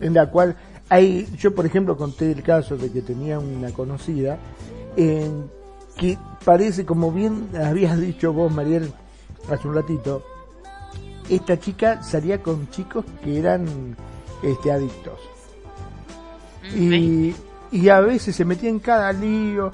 en 0.00 0.14
la 0.14 0.30
cual 0.30 0.56
hay, 0.88 1.26
yo 1.36 1.52
por 1.52 1.66
ejemplo 1.66 1.96
conté 1.96 2.30
el 2.30 2.44
caso 2.44 2.76
de 2.76 2.92
que 2.92 3.02
tenía 3.02 3.40
una 3.40 3.72
conocida 3.72 4.38
en 4.96 5.50
que 6.02 6.18
parece, 6.44 6.84
como 6.84 7.12
bien 7.12 7.50
habías 7.54 7.96
dicho 7.96 8.32
vos, 8.32 8.52
Mariel, 8.52 8.92
hace 9.48 9.68
un 9.68 9.74
ratito, 9.76 10.24
esta 11.28 11.60
chica 11.60 12.02
salía 12.02 12.42
con 12.42 12.68
chicos 12.70 13.04
que 13.22 13.38
eran 13.38 13.96
este, 14.42 14.72
adictos. 14.72 15.20
Y, 16.74 17.34
y 17.70 17.88
a 17.88 18.00
veces 18.00 18.34
se 18.34 18.44
metía 18.44 18.68
en 18.68 18.80
cada 18.80 19.12
lío, 19.12 19.70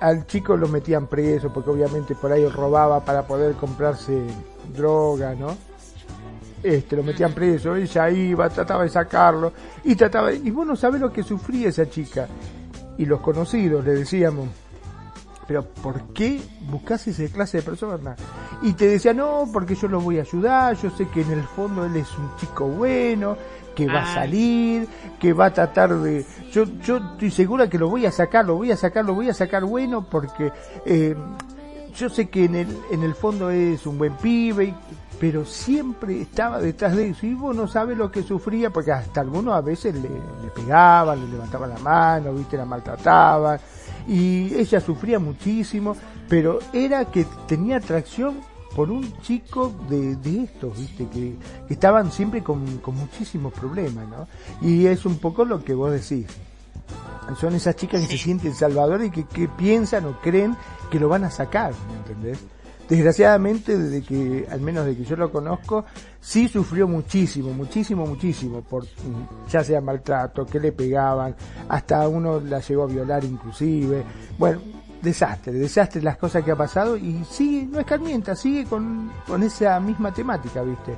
al 0.00 0.28
chico 0.28 0.56
lo 0.56 0.68
metían 0.68 1.08
preso 1.08 1.52
porque 1.52 1.70
obviamente 1.70 2.14
por 2.14 2.30
ahí 2.30 2.46
robaba 2.46 3.04
para 3.04 3.26
poder 3.26 3.54
comprarse 3.54 4.16
droga, 4.72 5.34
¿no? 5.34 5.56
Este, 6.62 6.94
lo 6.94 7.02
metían 7.02 7.32
preso, 7.32 7.74
ella 7.74 8.10
iba, 8.10 8.48
trataba 8.48 8.84
de 8.84 8.90
sacarlo, 8.90 9.52
y 9.82 9.96
trataba, 9.96 10.32
y 10.32 10.50
vos 10.52 10.64
no 10.64 10.76
sabés 10.76 11.00
lo 11.00 11.12
que 11.12 11.24
sufría 11.24 11.70
esa 11.70 11.90
chica. 11.90 12.28
Y 12.96 13.06
los 13.06 13.20
conocidos 13.20 13.84
le 13.84 13.94
decíamos, 13.94 14.48
pero 15.46 15.62
¿por 15.64 16.12
qué 16.12 16.40
buscas 16.70 17.06
esa 17.06 17.32
clase 17.32 17.58
de 17.58 17.62
persona? 17.62 18.16
Y 18.62 18.72
te 18.72 18.88
decía, 18.88 19.12
no, 19.12 19.48
porque 19.52 19.74
yo 19.74 19.88
lo 19.88 20.00
voy 20.00 20.18
a 20.18 20.22
ayudar, 20.22 20.76
yo 20.76 20.90
sé 20.90 21.08
que 21.08 21.22
en 21.22 21.32
el 21.32 21.42
fondo 21.42 21.84
él 21.84 21.96
es 21.96 22.16
un 22.18 22.34
chico 22.36 22.66
bueno, 22.66 23.36
que 23.74 23.86
va 23.86 24.02
a 24.02 24.14
salir, 24.14 24.88
que 25.18 25.32
va 25.32 25.46
a 25.46 25.52
tratar 25.52 25.94
de... 25.98 26.24
Yo, 26.52 26.64
yo 26.80 26.98
estoy 26.98 27.30
segura 27.30 27.68
que 27.68 27.78
lo 27.78 27.88
voy 27.88 28.06
a 28.06 28.12
sacar, 28.12 28.44
lo 28.44 28.54
voy 28.56 28.70
a 28.70 28.76
sacar, 28.76 29.04
lo 29.04 29.14
voy 29.14 29.28
a 29.28 29.34
sacar 29.34 29.64
bueno 29.64 30.06
porque 30.08 30.52
eh, 30.86 31.16
yo 31.94 32.08
sé 32.08 32.28
que 32.28 32.44
en 32.44 32.54
el, 32.54 32.78
en 32.90 33.02
el 33.02 33.14
fondo 33.14 33.50
es 33.50 33.84
un 33.86 33.98
buen 33.98 34.14
pibe, 34.14 34.74
pero 35.18 35.44
siempre 35.44 36.22
estaba 36.22 36.60
detrás 36.60 36.96
de 36.96 37.08
eso. 37.08 37.26
Y 37.26 37.34
vos 37.34 37.54
no 37.54 37.66
sabes 37.66 37.98
lo 37.98 38.10
que 38.10 38.22
sufría 38.22 38.70
porque 38.70 38.92
hasta 38.92 39.20
algunos 39.20 39.54
a 39.54 39.60
veces 39.60 39.94
le, 39.94 40.02
le 40.02 40.50
pegaban, 40.54 41.20
le 41.20 41.28
levantaban 41.28 41.70
la 41.70 41.78
mano, 41.78 42.32
viste, 42.32 42.56
la 42.56 42.64
maltrataban 42.64 43.58
y 44.06 44.54
ella 44.54 44.80
sufría 44.80 45.18
muchísimo, 45.18 45.96
pero 46.28 46.58
era 46.72 47.04
que 47.06 47.26
tenía 47.46 47.76
atracción 47.76 48.40
por 48.74 48.90
un 48.90 49.16
chico 49.20 49.72
de, 49.88 50.16
de 50.16 50.44
estos, 50.44 50.78
viste, 50.78 51.06
que, 51.08 51.36
estaban 51.68 52.10
siempre 52.10 52.42
con, 52.42 52.78
con, 52.78 52.96
muchísimos 52.96 53.52
problemas, 53.52 54.08
¿no? 54.08 54.26
Y 54.60 54.86
es 54.86 55.06
un 55.06 55.18
poco 55.18 55.44
lo 55.44 55.62
que 55.62 55.74
vos 55.74 55.92
decís. 55.92 56.26
son 57.40 57.54
esas 57.54 57.76
chicas 57.76 58.00
que 58.02 58.08
se 58.08 58.18
sienten 58.18 58.54
salvadoras 58.54 59.06
y 59.06 59.10
que, 59.10 59.24
que, 59.24 59.48
piensan 59.48 60.06
o 60.06 60.20
creen 60.20 60.56
que 60.90 60.98
lo 60.98 61.08
van 61.08 61.24
a 61.24 61.30
sacar, 61.30 61.72
¿me 61.88 61.96
entendés? 61.98 62.38
Desgraciadamente, 62.88 63.78
desde 63.78 64.02
que, 64.02 64.46
al 64.50 64.60
menos 64.60 64.84
de 64.84 64.94
que 64.96 65.04
yo 65.04 65.16
lo 65.16 65.32
conozco, 65.32 65.86
sí 66.20 66.48
sufrió 66.48 66.86
muchísimo, 66.86 67.52
muchísimo, 67.52 68.06
muchísimo, 68.06 68.60
por 68.60 68.86
ya 69.50 69.64
sea 69.64 69.80
maltrato, 69.80 70.44
que 70.44 70.60
le 70.60 70.72
pegaban, 70.72 71.34
hasta 71.68 72.06
uno 72.08 72.40
la 72.40 72.60
llegó 72.60 72.82
a 72.82 72.86
violar 72.86 73.24
inclusive. 73.24 74.04
Bueno, 74.38 74.60
desastre, 75.00 75.52
desastre 75.52 76.02
las 76.02 76.18
cosas 76.18 76.44
que 76.44 76.50
ha 76.50 76.56
pasado 76.56 76.96
y 76.96 77.24
sigue, 77.24 77.66
no 77.66 77.80
escarmienta, 77.80 78.36
sigue 78.36 78.64
con, 78.64 79.10
con 79.26 79.42
esa 79.42 79.80
misma 79.80 80.12
temática, 80.12 80.62
¿viste? 80.62 80.94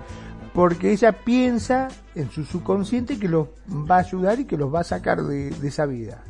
Porque 0.53 0.91
ella 0.91 1.13
piensa 1.13 1.89
en 2.15 2.31
su 2.31 2.45
subconsciente 2.45 3.19
que 3.19 3.29
los 3.29 3.49
va 3.69 3.97
a 3.97 4.01
ayudar 4.01 4.41
y 4.41 4.45
que 4.45 4.57
los 4.57 4.75
va 4.75 4.81
a 4.81 4.85
sacar 4.85 5.23
de, 5.23 5.51
de 5.51 5.69
esa 5.69 5.87
vida. 5.87 6.25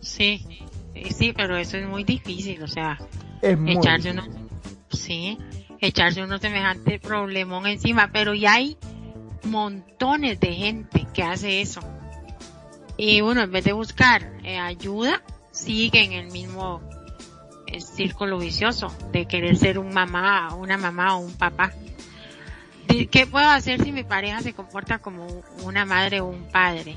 Sí, 0.00 0.66
sí, 1.16 1.32
pero 1.34 1.56
eso 1.56 1.76
es 1.76 1.88
muy 1.88 2.04
difícil, 2.04 2.62
o 2.62 2.66
sea, 2.66 2.98
echarse 3.42 4.10
uno, 4.10 4.24
sí, 4.90 5.38
echarse 5.80 6.22
uno 6.22 6.38
semejante 6.38 6.98
problemón 6.98 7.66
encima, 7.66 8.10
pero 8.12 8.34
ya 8.34 8.54
hay 8.54 8.76
montones 9.44 10.38
de 10.40 10.52
gente 10.54 11.06
que 11.12 11.22
hace 11.22 11.60
eso. 11.60 11.80
Y 12.96 13.22
uno 13.22 13.42
en 13.42 13.50
vez 13.50 13.64
de 13.64 13.72
buscar 13.72 14.30
eh, 14.44 14.58
ayuda, 14.58 15.22
sigue 15.52 16.04
en 16.04 16.12
el 16.12 16.30
mismo 16.30 16.82
eh, 17.66 17.80
círculo 17.80 18.38
vicioso 18.38 18.94
de 19.12 19.26
querer 19.26 19.56
ser 19.56 19.78
un 19.78 19.92
mamá, 19.92 20.54
una 20.54 20.76
mamá 20.76 21.16
o 21.16 21.20
un 21.20 21.34
papá. 21.34 21.72
¿Qué 23.10 23.26
puedo 23.26 23.48
hacer 23.48 23.82
si 23.82 23.92
mi 23.92 24.02
pareja 24.02 24.40
se 24.40 24.52
comporta 24.52 24.98
como 24.98 25.26
una 25.62 25.84
madre 25.84 26.20
o 26.20 26.26
un 26.26 26.42
padre? 26.50 26.96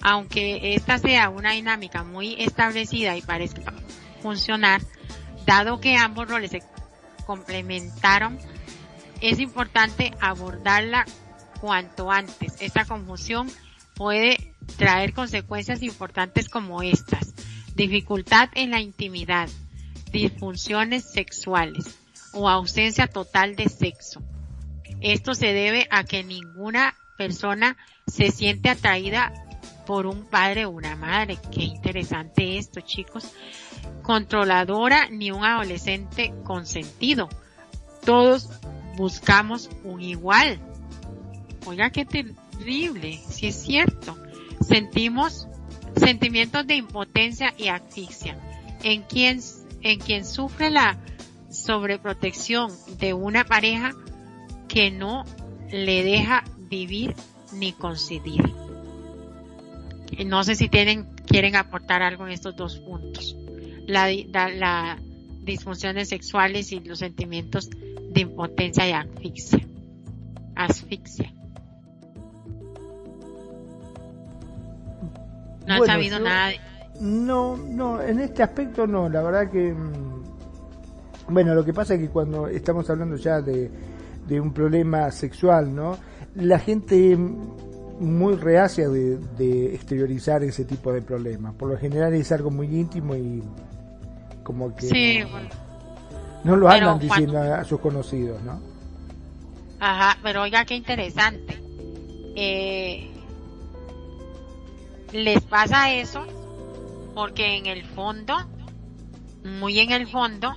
Aunque 0.00 0.74
esta 0.74 0.98
sea 0.98 1.28
una 1.28 1.52
dinámica 1.52 2.02
muy 2.02 2.34
establecida 2.42 3.16
y 3.16 3.22
parezca 3.22 3.72
funcionar, 4.20 4.82
dado 5.44 5.80
que 5.80 5.96
ambos 5.96 6.28
roles 6.28 6.50
se 6.50 6.62
complementaron, 7.26 8.38
es 9.20 9.38
importante 9.38 10.12
abordarla 10.20 11.06
cuanto 11.60 12.10
antes. 12.10 12.56
Esta 12.60 12.84
confusión 12.84 13.50
puede 13.94 14.54
traer 14.76 15.12
consecuencias 15.12 15.82
importantes 15.82 16.48
como 16.48 16.82
estas. 16.82 17.34
Dificultad 17.74 18.50
en 18.54 18.70
la 18.72 18.80
intimidad, 18.80 19.48
disfunciones 20.10 21.10
sexuales 21.10 21.98
o 22.32 22.48
ausencia 22.48 23.06
total 23.06 23.56
de 23.56 23.68
sexo. 23.68 24.20
Esto 25.00 25.34
se 25.34 25.52
debe 25.52 25.88
a 25.90 26.04
que 26.04 26.24
ninguna 26.24 26.96
persona 27.16 27.76
se 28.06 28.30
siente 28.30 28.68
atraída 28.68 29.32
por 29.86 30.06
un 30.06 30.26
padre 30.26 30.64
o 30.64 30.70
una 30.70 30.96
madre. 30.96 31.38
Qué 31.52 31.62
interesante 31.62 32.58
esto, 32.58 32.80
chicos 32.80 33.32
controladora 34.02 35.08
ni 35.08 35.30
un 35.30 35.44
adolescente 35.44 36.34
consentido. 36.44 37.28
Todos 38.04 38.50
buscamos 38.96 39.70
un 39.84 40.02
igual. 40.02 40.58
Oiga, 41.64 41.90
qué 41.90 42.04
terrible, 42.04 43.20
si 43.28 43.46
es 43.46 43.62
cierto. 43.62 44.16
Sentimos 44.60 45.48
sentimientos 45.96 46.66
de 46.66 46.76
impotencia 46.76 47.54
y 47.56 47.68
asfixia. 47.68 48.36
En 48.82 49.02
quien, 49.02 49.40
en 49.82 50.00
quien 50.00 50.24
sufre 50.24 50.70
la 50.70 50.98
sobreprotección 51.50 52.72
de 52.98 53.14
una 53.14 53.44
pareja 53.44 53.92
que 54.68 54.90
no 54.90 55.24
le 55.70 56.02
deja 56.02 56.44
vivir 56.58 57.14
ni 57.52 57.72
coincidir. 57.72 58.42
No 60.26 60.44
sé 60.44 60.56
si 60.56 60.68
tienen, 60.68 61.04
quieren 61.26 61.56
aportar 61.56 62.02
algo 62.02 62.26
en 62.26 62.32
estos 62.32 62.56
dos 62.56 62.78
puntos 62.78 63.36
la, 63.86 64.08
la, 64.48 64.98
disfunciones 65.42 66.08
sexuales 66.08 66.72
y 66.72 66.80
los 66.80 66.98
sentimientos 66.98 67.68
de 67.70 68.20
impotencia 68.20 68.88
y 68.88 68.92
asfixia. 68.92 69.66
Asfixia. 70.54 71.32
No 75.66 75.74
han 75.74 75.86
sabido 75.86 76.18
nada. 76.18 76.52
No, 77.00 77.56
no, 77.56 78.00
en 78.00 78.20
este 78.20 78.42
aspecto 78.42 78.86
no, 78.86 79.08
la 79.08 79.22
verdad 79.22 79.50
que... 79.50 79.72
Mm, 79.72 80.22
bueno, 81.28 81.54
lo 81.54 81.64
que 81.64 81.72
pasa 81.72 81.94
es 81.94 82.00
que 82.00 82.08
cuando 82.08 82.48
estamos 82.48 82.88
hablando 82.90 83.16
ya 83.16 83.40
de, 83.40 83.70
de 84.26 84.40
un 84.40 84.52
problema 84.52 85.10
sexual, 85.10 85.74
¿no? 85.74 85.96
La 86.34 86.58
gente 86.58 87.16
muy 88.02 88.34
reacia 88.34 88.88
de, 88.88 89.16
de, 89.38 89.74
exteriorizar 89.74 90.42
ese 90.42 90.64
tipo 90.64 90.92
de 90.92 91.02
problemas. 91.02 91.54
Por 91.54 91.70
lo 91.70 91.78
general 91.78 92.14
es 92.14 92.32
algo 92.32 92.50
muy 92.50 92.66
íntimo 92.66 93.14
y 93.14 93.42
como 94.42 94.74
que 94.74 95.26
no, 96.44 96.56
lo 96.56 96.68
andan 96.68 96.98
diciendo 96.98 97.40
a 97.40 97.64
sus 97.64 97.80
conocidos, 97.80 98.42
¿no? 98.42 98.60
Ajá, 99.80 100.18
pero 100.22 100.42
oiga 100.42 100.64
qué 100.64 100.74
interesante. 100.74 101.60
Eh, 102.34 103.10
les 105.12 105.42
pasa 105.42 105.92
eso 105.92 106.24
porque 107.14 107.58
en 107.58 107.66
el 107.66 107.84
fondo, 107.84 108.34
muy 109.44 109.78
en 109.80 109.90
el 109.90 110.06
fondo, 110.06 110.54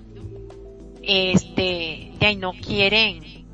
este, 1.02 2.14
ya 2.20 2.34
no 2.36 2.54
quieren, 2.54 3.46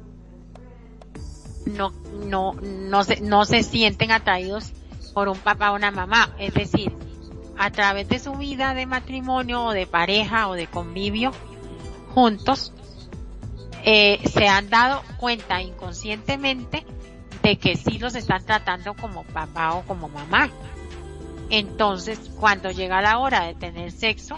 no, 1.66 1.92
no, 2.26 2.54
no 2.54 3.04
se, 3.04 3.22
no 3.22 3.46
se 3.46 3.64
sienten 3.64 4.12
atraídos 4.12 4.72
por 5.14 5.30
un 5.30 5.38
papá 5.38 5.72
o 5.72 5.76
una 5.76 5.92
mamá. 5.92 6.34
Es 6.40 6.54
decir, 6.54 6.94
a 7.58 7.70
través 7.72 8.08
de 8.10 8.20
su 8.20 8.34
vida 8.34 8.74
de 8.74 8.86
matrimonio 8.86 9.66
o 9.66 9.72
de 9.72 9.88
pareja 9.88 10.48
o 10.48 10.54
de 10.54 10.68
convivio 10.68 11.32
juntos, 12.14 12.74
eh, 13.84 14.20
se 14.30 14.48
han 14.48 14.70
dado 14.70 15.02
cuenta 15.18 15.62
inconscientemente 15.62 16.86
de 17.42 17.58
que 17.58 17.76
sí 17.76 17.98
los 17.98 18.16
están 18.16 18.46
tratando 18.46 18.94
como 18.94 19.24
papá 19.24 19.74
o 19.74 19.84
como 19.84 20.10
mamá. 20.10 20.50
Entonces, 21.50 22.20
cuando 22.40 22.72
llega 22.72 23.02
la 23.02 23.18
hora 23.18 23.46
de 23.46 23.56
tener 23.56 23.92
sexo, 23.92 24.38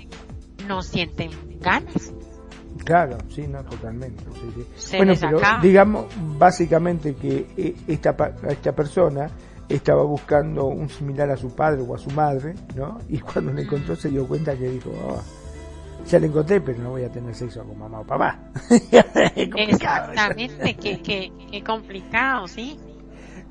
no 0.68 0.82
sienten 0.82 1.60
ganas. 1.60 2.14
Claro, 2.84 3.18
sí, 3.30 3.48
no, 3.48 3.64
totalmente. 3.64 4.24
Bueno, 4.98 5.14
pero 5.20 5.40
digamos 5.62 6.06
básicamente 6.38 7.16
que 7.16 7.48
eh, 7.56 7.76
esta, 7.88 8.16
esta 8.50 8.72
persona 8.74 9.30
estaba 9.70 10.04
buscando 10.04 10.66
un 10.66 10.90
similar 10.90 11.30
a 11.32 11.38
su 11.38 11.56
padre 11.56 11.82
o 11.82 11.96
a 11.96 11.98
su 11.98 12.10
madre, 12.12 12.56
¿no? 12.76 13.00
Y 13.10 13.20
cuando 13.20 13.54
le 13.54 13.64
encontró 13.64 13.96
se 13.96 14.10
dio 14.10 14.28
cuenta 14.28 14.56
que 14.56 14.70
dijo, 14.70 14.92
oh, 14.92 15.22
ya 16.06 16.20
le 16.20 16.28
encontré, 16.28 16.60
pero 16.62 16.80
no 16.80 16.90
voy 16.92 17.04
a 17.04 17.10
tener 17.10 17.34
sexo 17.34 17.64
con 17.64 17.78
mamá 17.80 18.02
o 18.02 18.04
papá. 18.06 18.40
Exactamente, 19.56 20.76
qué, 20.76 21.02
qué, 21.02 21.64
complicado, 21.64 22.48
¿sí? 22.48 22.78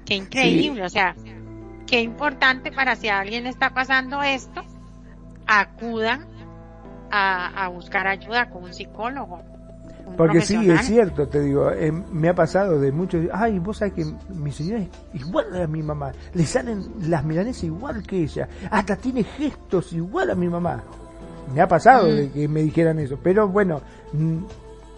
Qué 0.04 0.16
increíble, 0.16 0.84
o 0.84 0.88
sea, 0.88 1.14
qué 1.86 2.00
importante 2.00 2.72
para 2.72 2.96
si 2.96 3.08
alguien 3.08 3.46
está 3.46 3.72
pasando 3.72 4.22
esto, 4.22 4.62
acudan 5.46 6.26
a, 7.12 7.64
a 7.64 7.68
buscar 7.68 8.08
ayuda 8.08 8.50
con 8.50 8.64
un 8.64 8.74
psicólogo 8.74 9.40
porque 10.16 10.40
sí, 10.42 10.70
es 10.70 10.86
cierto, 10.86 11.26
te 11.26 11.40
digo, 11.40 11.70
eh, 11.70 11.90
me 11.90 12.28
ha 12.28 12.34
pasado 12.34 12.78
de 12.78 12.92
muchos, 12.92 13.26
ay, 13.32 13.58
vos 13.58 13.78
sabés 13.78 13.94
que 13.94 14.04
mi 14.34 14.52
señora 14.52 14.82
es 14.82 14.88
igual 15.20 15.62
a 15.62 15.66
mi 15.66 15.82
mamá, 15.82 16.12
le 16.34 16.44
salen 16.44 16.84
las 17.08 17.24
milanesas 17.24 17.64
igual 17.64 18.02
que 18.02 18.22
ella, 18.22 18.48
hasta 18.70 18.96
tiene 18.96 19.24
gestos 19.24 19.92
igual 19.92 20.30
a 20.30 20.34
mi 20.34 20.48
mamá. 20.48 20.82
Me 21.54 21.60
ha 21.60 21.68
pasado 21.68 22.06
de 22.06 22.26
mm. 22.26 22.30
que 22.30 22.48
me 22.48 22.62
dijeran 22.62 22.98
eso, 22.98 23.18
pero 23.22 23.48
bueno, 23.48 23.80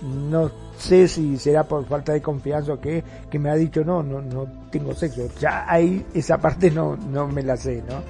no 0.02 0.50
sé 0.76 1.08
si 1.08 1.36
será 1.36 1.64
por 1.64 1.86
falta 1.86 2.12
de 2.12 2.20
confianza 2.20 2.74
o 2.74 2.80
qué, 2.80 3.02
que 3.30 3.38
me 3.38 3.50
ha 3.50 3.54
dicho 3.54 3.84
no, 3.84 4.02
no, 4.02 4.20
no 4.20 4.46
tengo 4.70 4.94
sexo. 4.94 5.28
Ya 5.40 5.64
ahí 5.66 6.04
esa 6.12 6.38
parte 6.38 6.70
no, 6.70 6.96
no 6.96 7.26
me 7.28 7.42
la 7.42 7.56
sé, 7.56 7.82
¿no? 7.88 8.02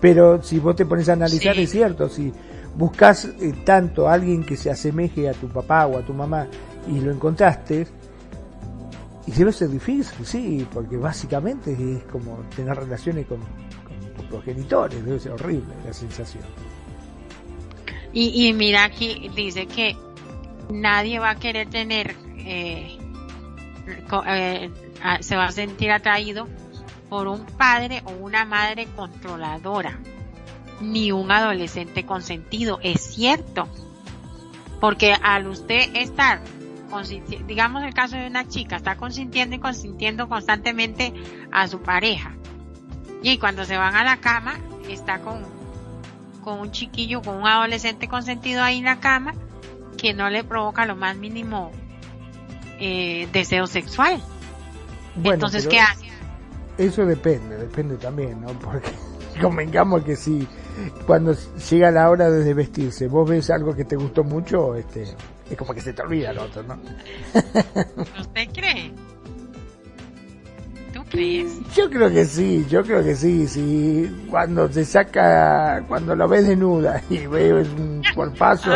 Pero 0.00 0.42
si 0.42 0.58
vos 0.58 0.76
te 0.76 0.86
pones 0.86 1.08
a 1.08 1.14
analizar, 1.14 1.58
es 1.58 1.70
cierto, 1.70 2.08
si 2.08 2.32
buscas 2.78 3.24
eh, 3.24 3.52
tanto 3.64 4.08
a 4.08 4.14
alguien 4.14 4.44
que 4.44 4.56
se 4.56 4.70
asemeje 4.70 5.28
a 5.28 5.32
tu 5.34 5.48
papá 5.48 5.86
o 5.86 5.98
a 5.98 6.02
tu 6.02 6.14
mamá 6.14 6.46
y 6.86 7.00
lo 7.00 7.10
encontraste, 7.10 7.86
y 9.26 9.32
debe 9.32 9.52
ser 9.52 9.68
difícil, 9.68 10.24
sí, 10.24 10.66
porque 10.72 10.96
básicamente 10.96 11.72
es 11.72 12.04
como 12.04 12.36
tener 12.56 12.74
relaciones 12.74 13.26
con, 13.26 13.40
con 14.16 14.26
progenitores, 14.28 15.04
debe 15.04 15.20
ser 15.20 15.32
horrible 15.32 15.74
la 15.84 15.92
sensación. 15.92 16.44
Y, 18.12 18.48
y 18.48 18.52
mira 18.54 18.84
aquí, 18.84 19.30
dice 19.34 19.66
que 19.66 19.94
nadie 20.70 21.18
va 21.18 21.30
a 21.30 21.34
querer 21.34 21.68
tener, 21.68 22.14
eh, 22.38 22.96
eh, 24.28 24.70
se 25.20 25.36
va 25.36 25.44
a 25.44 25.52
sentir 25.52 25.90
atraído 25.90 26.46
por 27.10 27.26
un 27.26 27.44
padre 27.44 28.02
o 28.06 28.12
una 28.12 28.46
madre 28.46 28.86
controladora 28.96 29.98
ni 30.80 31.12
un 31.12 31.30
adolescente 31.30 32.04
consentido. 32.04 32.78
Es 32.82 33.00
cierto. 33.00 33.68
Porque 34.80 35.12
al 35.12 35.48
usted 35.48 35.96
estar, 35.96 36.40
digamos 37.46 37.82
el 37.82 37.94
caso 37.94 38.16
de 38.16 38.26
una 38.26 38.46
chica, 38.46 38.76
está 38.76 38.96
consintiendo 38.96 39.56
y 39.56 39.58
consintiendo 39.58 40.28
constantemente 40.28 41.12
a 41.50 41.66
su 41.66 41.82
pareja. 41.82 42.34
Y 43.22 43.38
cuando 43.38 43.64
se 43.64 43.76
van 43.76 43.96
a 43.96 44.04
la 44.04 44.18
cama, 44.18 44.58
está 44.88 45.20
con, 45.20 45.42
con 46.44 46.60
un 46.60 46.70
chiquillo, 46.70 47.22
con 47.22 47.36
un 47.36 47.46
adolescente 47.46 48.06
consentido 48.06 48.62
ahí 48.62 48.78
en 48.78 48.84
la 48.84 49.00
cama, 49.00 49.34
que 49.96 50.14
no 50.14 50.30
le 50.30 50.44
provoca 50.44 50.86
lo 50.86 50.94
más 50.94 51.16
mínimo 51.16 51.72
eh, 52.78 53.28
deseo 53.32 53.66
sexual. 53.66 54.22
Entonces, 55.24 55.66
¿qué 55.66 55.80
hace? 55.80 56.06
Eso 56.78 57.04
depende, 57.04 57.56
depende 57.56 57.96
también, 57.96 58.40
¿no? 58.40 58.48
Porque 58.60 58.92
convengamos 59.40 60.04
que 60.04 60.14
si 60.14 60.46
cuando 61.06 61.34
llega 61.70 61.90
la 61.90 62.10
hora 62.10 62.30
de 62.30 62.54
vestirse, 62.54 63.08
vos 63.08 63.28
ves 63.28 63.50
algo 63.50 63.74
que 63.74 63.84
te 63.84 63.96
gustó 63.96 64.24
mucho, 64.24 64.74
este, 64.74 65.04
es 65.50 65.56
como 65.56 65.72
que 65.72 65.80
se 65.80 65.92
te 65.92 66.02
olvida 66.02 66.32
lo 66.32 66.44
otro, 66.44 66.62
¿no? 66.62 66.78
¿Usted 68.20 68.48
cree? 68.52 68.92
¿Tú 70.92 71.02
crees? 71.10 71.52
Yo 71.74 71.88
creo 71.88 72.10
que 72.10 72.24
sí, 72.24 72.66
yo 72.68 72.82
creo 72.82 73.02
que 73.02 73.14
sí, 73.14 73.46
sí. 73.46 74.26
Cuando 74.30 74.70
se 74.70 74.84
saca, 74.84 75.82
cuando 75.88 76.14
lo 76.14 76.28
ves 76.28 76.46
desnuda 76.46 77.02
y 77.10 77.26
ves 77.26 77.68
un 77.68 78.02
cuerpazo 78.14 78.70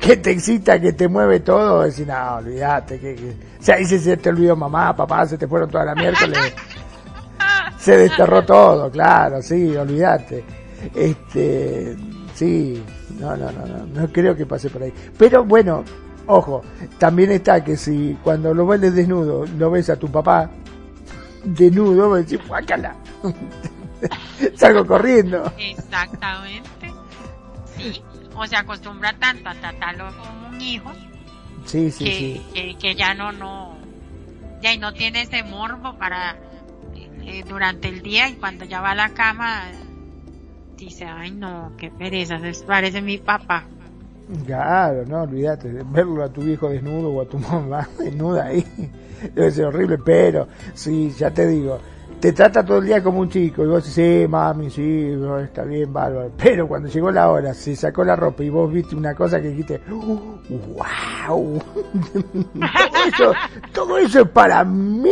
que 0.00 0.16
te 0.16 0.32
excita, 0.32 0.80
que 0.80 0.92
te 0.92 1.08
mueve 1.08 1.40
todo, 1.40 1.82
decir, 1.82 2.06
no, 2.06 2.36
olvídate, 2.36 2.98
que, 2.98 3.14
que... 3.14 3.30
o 3.60 3.62
sea, 3.62 3.76
ahí 3.76 3.84
se 3.84 4.16
te 4.16 4.28
olvidó 4.28 4.56
mamá, 4.56 4.94
papá, 4.94 5.26
se 5.26 5.38
te 5.38 5.46
fueron 5.46 5.70
toda 5.70 5.84
la 5.84 5.94
miércoles. 5.94 6.38
se 7.78 7.96
desterró 7.96 8.44
todo, 8.44 8.90
claro, 8.90 9.42
sí, 9.42 9.76
olvídate. 9.76 10.61
Este, 10.94 11.96
sí, 12.34 12.82
no, 13.18 13.36
no, 13.36 13.52
no, 13.52 13.66
no, 13.66 13.86
no 13.86 14.12
creo 14.12 14.36
que 14.36 14.46
pase 14.46 14.70
por 14.70 14.82
ahí. 14.82 14.92
Pero 15.18 15.44
bueno, 15.44 15.84
ojo, 16.26 16.62
también 16.98 17.32
está 17.32 17.62
que 17.62 17.76
si 17.76 18.16
cuando 18.22 18.52
lo 18.54 18.66
ves 18.66 18.80
desnudo, 18.80 19.46
lo 19.58 19.70
ves 19.70 19.90
a 19.90 19.96
tu 19.96 20.10
papá 20.10 20.50
desnudo, 21.44 22.10
vas 22.10 22.18
a 22.18 22.22
decir, 22.22 22.40
guácala. 22.46 22.96
Salgo 24.56 24.86
corriendo. 24.86 25.52
Exactamente. 25.58 26.92
Sí, 27.76 28.02
o 28.34 28.46
se 28.46 28.56
acostumbra 28.56 29.12
tanto 29.18 29.48
a 29.48 29.54
tratarlo 29.54 30.08
como 30.16 30.48
un 30.48 30.60
hijo. 30.60 30.92
Sí, 31.64 31.90
sí, 31.90 32.04
que, 32.04 32.42
sí. 32.54 32.76
Que, 32.80 32.94
ya 32.94 33.14
no, 33.14 33.32
no, 33.32 33.76
ya 34.60 34.76
no 34.76 34.92
tiene 34.92 35.22
ese 35.22 35.42
morbo 35.44 35.96
para 35.96 36.36
eh, 37.24 37.44
durante 37.48 37.88
el 37.88 38.02
día 38.02 38.28
y 38.28 38.34
cuando 38.34 38.64
ya 38.64 38.80
va 38.80 38.90
a 38.90 38.94
la 38.96 39.10
cama 39.10 39.62
dice, 40.76 41.04
ay 41.04 41.30
no, 41.30 41.72
qué 41.76 41.90
pereza, 41.90 42.38
se 42.38 42.64
parece 42.64 43.00
mi 43.00 43.18
papá. 43.18 43.64
Claro, 44.46 45.04
no, 45.06 45.22
olvídate, 45.22 45.68
verlo 45.90 46.22
a 46.22 46.28
tu 46.28 46.42
viejo 46.42 46.68
desnudo 46.68 47.10
o 47.10 47.22
a 47.22 47.26
tu 47.26 47.38
mamá 47.38 47.88
desnuda 47.98 48.46
ahí 48.46 48.64
debe 49.34 49.50
ser 49.50 49.66
horrible, 49.66 49.98
pero 49.98 50.48
sí, 50.74 51.12
ya 51.16 51.30
te 51.30 51.46
digo, 51.46 51.78
te 52.20 52.32
trata 52.32 52.64
todo 52.64 52.78
el 52.78 52.86
día 52.86 53.02
como 53.02 53.20
un 53.20 53.28
chico 53.28 53.64
y 53.64 53.66
vos 53.66 53.82
decís, 53.82 53.94
sí, 53.94 54.28
mami, 54.28 54.70
sí, 54.70 55.12
está 55.42 55.64
bien, 55.64 55.92
bárbaro. 55.92 56.30
Pero 56.36 56.68
cuando 56.68 56.88
llegó 56.88 57.10
la 57.10 57.30
hora, 57.30 57.54
se 57.54 57.74
sacó 57.74 58.04
la 58.04 58.16
ropa 58.16 58.44
y 58.44 58.48
vos 58.48 58.72
viste 58.72 58.94
una 58.94 59.14
cosa 59.14 59.40
que 59.40 59.48
dijiste, 59.48 59.80
wow, 59.88 61.58
todo 62.12 63.04
eso, 63.06 63.32
todo 63.72 63.98
eso 63.98 64.20
es 64.20 64.28
para 64.28 64.64
mí, 64.64 65.10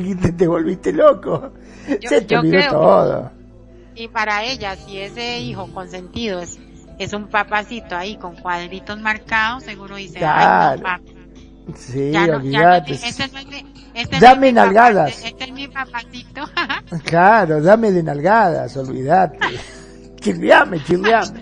y 0.00 0.14
te, 0.14 0.46
volviste 0.46 0.92
loco, 0.92 1.52
se 2.00 2.20
te 2.22 2.36
olvidó 2.36 2.70
todo. 2.70 3.35
Y 3.96 4.08
para 4.08 4.44
ella, 4.44 4.76
si 4.76 5.00
ese 5.00 5.40
hijo 5.40 5.72
consentido 5.72 6.40
es, 6.40 6.58
es 6.98 7.14
un 7.14 7.28
papacito 7.28 7.96
ahí 7.96 8.16
con 8.16 8.36
cuadritos 8.36 9.00
marcados, 9.00 9.64
seguro 9.64 9.96
dice, 9.96 10.18
claro. 10.18 10.82
Sí, 11.74 12.14
olvídate. 12.14 12.92
este 12.92 14.20
dame 14.20 14.52
nalgadas. 14.52 15.24
este 15.24 15.44
es 15.44 15.52
mi 15.52 15.66
papacito. 15.66 16.44
claro, 17.04 17.60
dame 17.60 17.90
de 17.90 18.02
nalgadas, 18.02 18.76
olvídate. 18.76 19.38
chirriame, 20.20 20.82
chirriame. 20.84 21.40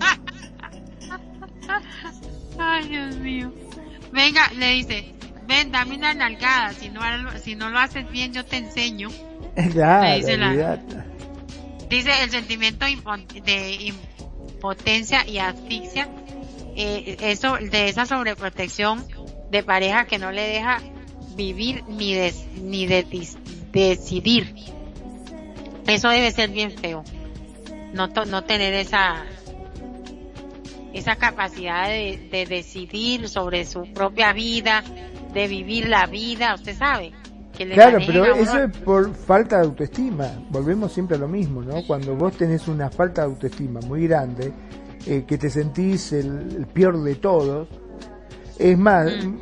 Ay, 2.58 2.88
Dios 2.88 3.16
mío. 3.16 3.52
Venga, 4.12 4.48
le 4.56 4.68
dice, 4.70 5.12
ven, 5.48 5.72
dame 5.72 5.96
una 5.96 6.14
nalgada, 6.14 6.72
si 6.72 6.88
no, 6.88 7.00
si 7.42 7.56
no 7.56 7.68
lo 7.68 7.80
haces 7.80 8.08
bien 8.10 8.32
yo 8.32 8.44
te 8.44 8.58
enseño. 8.58 9.08
Claro, 9.72 10.16
dice 10.16 10.34
olvídate. 10.34 11.03
Dice 11.94 12.10
el 12.24 12.30
sentimiento 12.30 12.86
de 13.44 13.94
impotencia 14.50 15.24
y 15.24 15.38
asfixia, 15.38 16.08
eh, 16.74 17.16
eso, 17.20 17.54
de 17.54 17.88
esa 17.88 18.04
sobreprotección 18.04 19.06
de 19.52 19.62
pareja 19.62 20.04
que 20.04 20.18
no 20.18 20.32
le 20.32 20.42
deja 20.42 20.82
vivir 21.36 21.84
ni, 21.86 22.16
ni 22.60 22.86
de, 22.86 23.06
decidir. 23.70 24.56
Eso 25.86 26.08
debe 26.08 26.32
ser 26.32 26.50
bien 26.50 26.72
feo. 26.72 27.04
No, 27.92 28.08
no 28.08 28.42
tener 28.42 28.74
esa 28.74 29.24
esa 30.92 31.14
capacidad 31.14 31.86
de, 31.86 32.46
decidir 32.48 33.28
sobre 33.28 33.64
su 33.66 33.84
propia 33.92 34.32
vida, 34.32 34.82
de 35.32 35.46
vivir 35.46 35.88
la 35.88 36.06
vida, 36.06 36.56
usted 36.56 36.76
sabe. 36.76 37.12
Claro, 37.72 37.98
pero 38.06 38.24
eso 38.34 38.64
es 38.64 38.76
por 38.78 39.14
falta 39.14 39.58
de 39.58 39.64
autoestima. 39.64 40.26
Volvemos 40.50 40.92
siempre 40.92 41.16
a 41.16 41.20
lo 41.20 41.28
mismo, 41.28 41.62
¿no? 41.62 41.86
Cuando 41.86 42.14
vos 42.14 42.36
tenés 42.36 42.68
una 42.68 42.90
falta 42.90 43.22
de 43.22 43.28
autoestima 43.28 43.80
muy 43.80 44.06
grande, 44.06 44.52
eh, 45.06 45.24
que 45.26 45.38
te 45.38 45.50
sentís 45.50 46.12
el, 46.12 46.66
peor 46.72 47.02
de 47.02 47.16
todos, 47.16 47.68
es 48.58 48.78
más, 48.78 49.06
mm. 49.06 49.36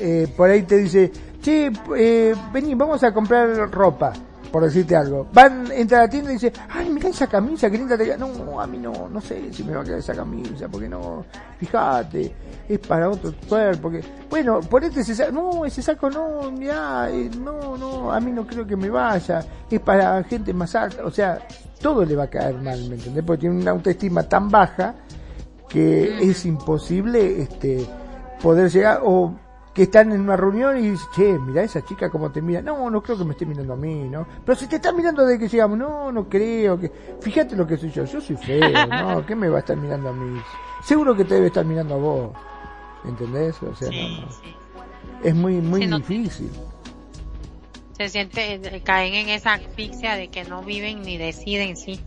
eh, 0.00 0.28
por 0.36 0.50
ahí 0.50 0.62
te 0.62 0.78
dice, 0.78 1.10
che, 1.42 1.70
eh, 1.96 2.34
vení, 2.52 2.74
vamos 2.74 3.02
a 3.02 3.12
comprar 3.12 3.70
ropa, 3.70 4.12
por 4.50 4.64
decirte 4.64 4.96
algo. 4.96 5.26
Van, 5.32 5.70
entra 5.72 5.98
a 5.98 6.00
la 6.02 6.08
tienda 6.08 6.30
y 6.30 6.34
dice, 6.34 6.52
ay, 6.70 6.90
mira 6.90 7.08
esa 7.08 7.26
camisa, 7.26 7.70
que 7.70 7.78
linda 7.78 7.96
te 7.96 8.04
queda. 8.04 8.16
No, 8.16 8.60
a 8.60 8.66
mí 8.66 8.78
no, 8.78 9.08
no 9.08 9.20
sé 9.20 9.52
si 9.52 9.64
me 9.64 9.74
va 9.74 9.82
a 9.82 9.84
quedar 9.84 9.98
esa 9.98 10.14
camisa, 10.14 10.68
porque 10.68 10.88
no, 10.88 11.24
fíjate, 11.58 12.34
es 12.68 12.78
para 12.80 13.10
otro 13.10 13.32
cuerpo. 13.48 13.90
Que, 13.90 14.02
bueno, 14.30 14.60
ponete 14.60 15.00
ese 15.00 15.14
saco, 15.14 15.32
no, 15.32 15.64
ese 15.64 15.82
saco 15.82 16.10
no, 16.10 16.50
mira, 16.50 17.08
eh, 17.10 17.30
no, 17.38 17.76
no, 17.76 18.12
a 18.12 18.20
mí 18.20 18.32
no 18.32 18.46
creo 18.46 18.66
que 18.66 18.76
me 18.76 18.90
vaya, 18.90 19.44
es 19.70 19.80
para 19.80 20.22
gente 20.24 20.52
más 20.52 20.74
alta, 20.74 21.04
o 21.04 21.10
sea, 21.10 21.38
todo 21.80 22.04
le 22.04 22.16
va 22.16 22.24
a 22.24 22.30
caer 22.30 22.56
mal, 22.56 22.78
¿me 22.88 22.96
entendés? 22.96 23.24
Porque 23.24 23.42
tiene 23.42 23.60
una 23.60 23.70
autoestima 23.72 24.22
tan 24.22 24.48
baja 24.50 24.94
que 25.68 26.30
es 26.30 26.46
imposible 26.46 27.42
este 27.42 27.86
poder 28.42 28.70
llegar 28.70 29.00
o 29.04 29.34
que 29.78 29.84
están 29.84 30.10
en 30.10 30.22
una 30.22 30.36
reunión 30.36 30.76
y 30.76 30.90
dicen, 30.90 31.08
che, 31.14 31.38
mira 31.38 31.62
esa 31.62 31.84
chica 31.84 32.10
como 32.10 32.32
te 32.32 32.42
mira. 32.42 32.60
No, 32.60 32.90
no 32.90 33.00
creo 33.00 33.16
que 33.16 33.24
me 33.24 33.30
esté 33.30 33.46
mirando 33.46 33.74
a 33.74 33.76
mí, 33.76 34.08
¿no? 34.08 34.26
Pero 34.44 34.58
si 34.58 34.66
te 34.66 34.74
está 34.74 34.90
mirando 34.90 35.24
de 35.24 35.38
que 35.38 35.46
llegamos, 35.46 35.78
no, 35.78 36.10
no 36.10 36.28
creo 36.28 36.80
que... 36.80 36.90
Fíjate 37.20 37.54
lo 37.54 37.64
que 37.64 37.76
soy 37.76 37.92
yo, 37.92 38.04
yo 38.04 38.20
soy 38.20 38.34
feo, 38.34 38.86
¿no? 38.88 39.24
¿Qué 39.24 39.36
me 39.36 39.48
va 39.48 39.58
a 39.58 39.60
estar 39.60 39.76
mirando 39.76 40.08
a 40.08 40.12
mí? 40.12 40.42
Seguro 40.82 41.14
que 41.14 41.24
te 41.24 41.34
debe 41.34 41.46
estar 41.46 41.64
mirando 41.64 41.94
a 41.94 41.98
vos, 41.98 42.30
¿entendés? 43.04 43.62
O 43.62 43.72
sea, 43.76 43.88
no, 43.88 44.28
es 45.22 45.34
muy, 45.36 45.60
muy 45.60 45.86
difícil. 45.86 46.50
Se 47.92 48.08
siente, 48.08 48.82
caen 48.84 49.14
en 49.14 49.28
esa 49.28 49.52
asfixia 49.52 50.16
de 50.16 50.26
que 50.26 50.42
no 50.42 50.64
viven 50.64 51.02
ni 51.02 51.18
deciden, 51.18 51.76
sí 51.76 52.00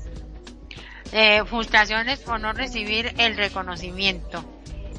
eh, 1.13 1.43
frustraciones 1.45 2.19
por 2.19 2.41
no 2.41 2.51
recibir 2.51 3.13
el 3.17 3.37
reconocimiento 3.37 4.43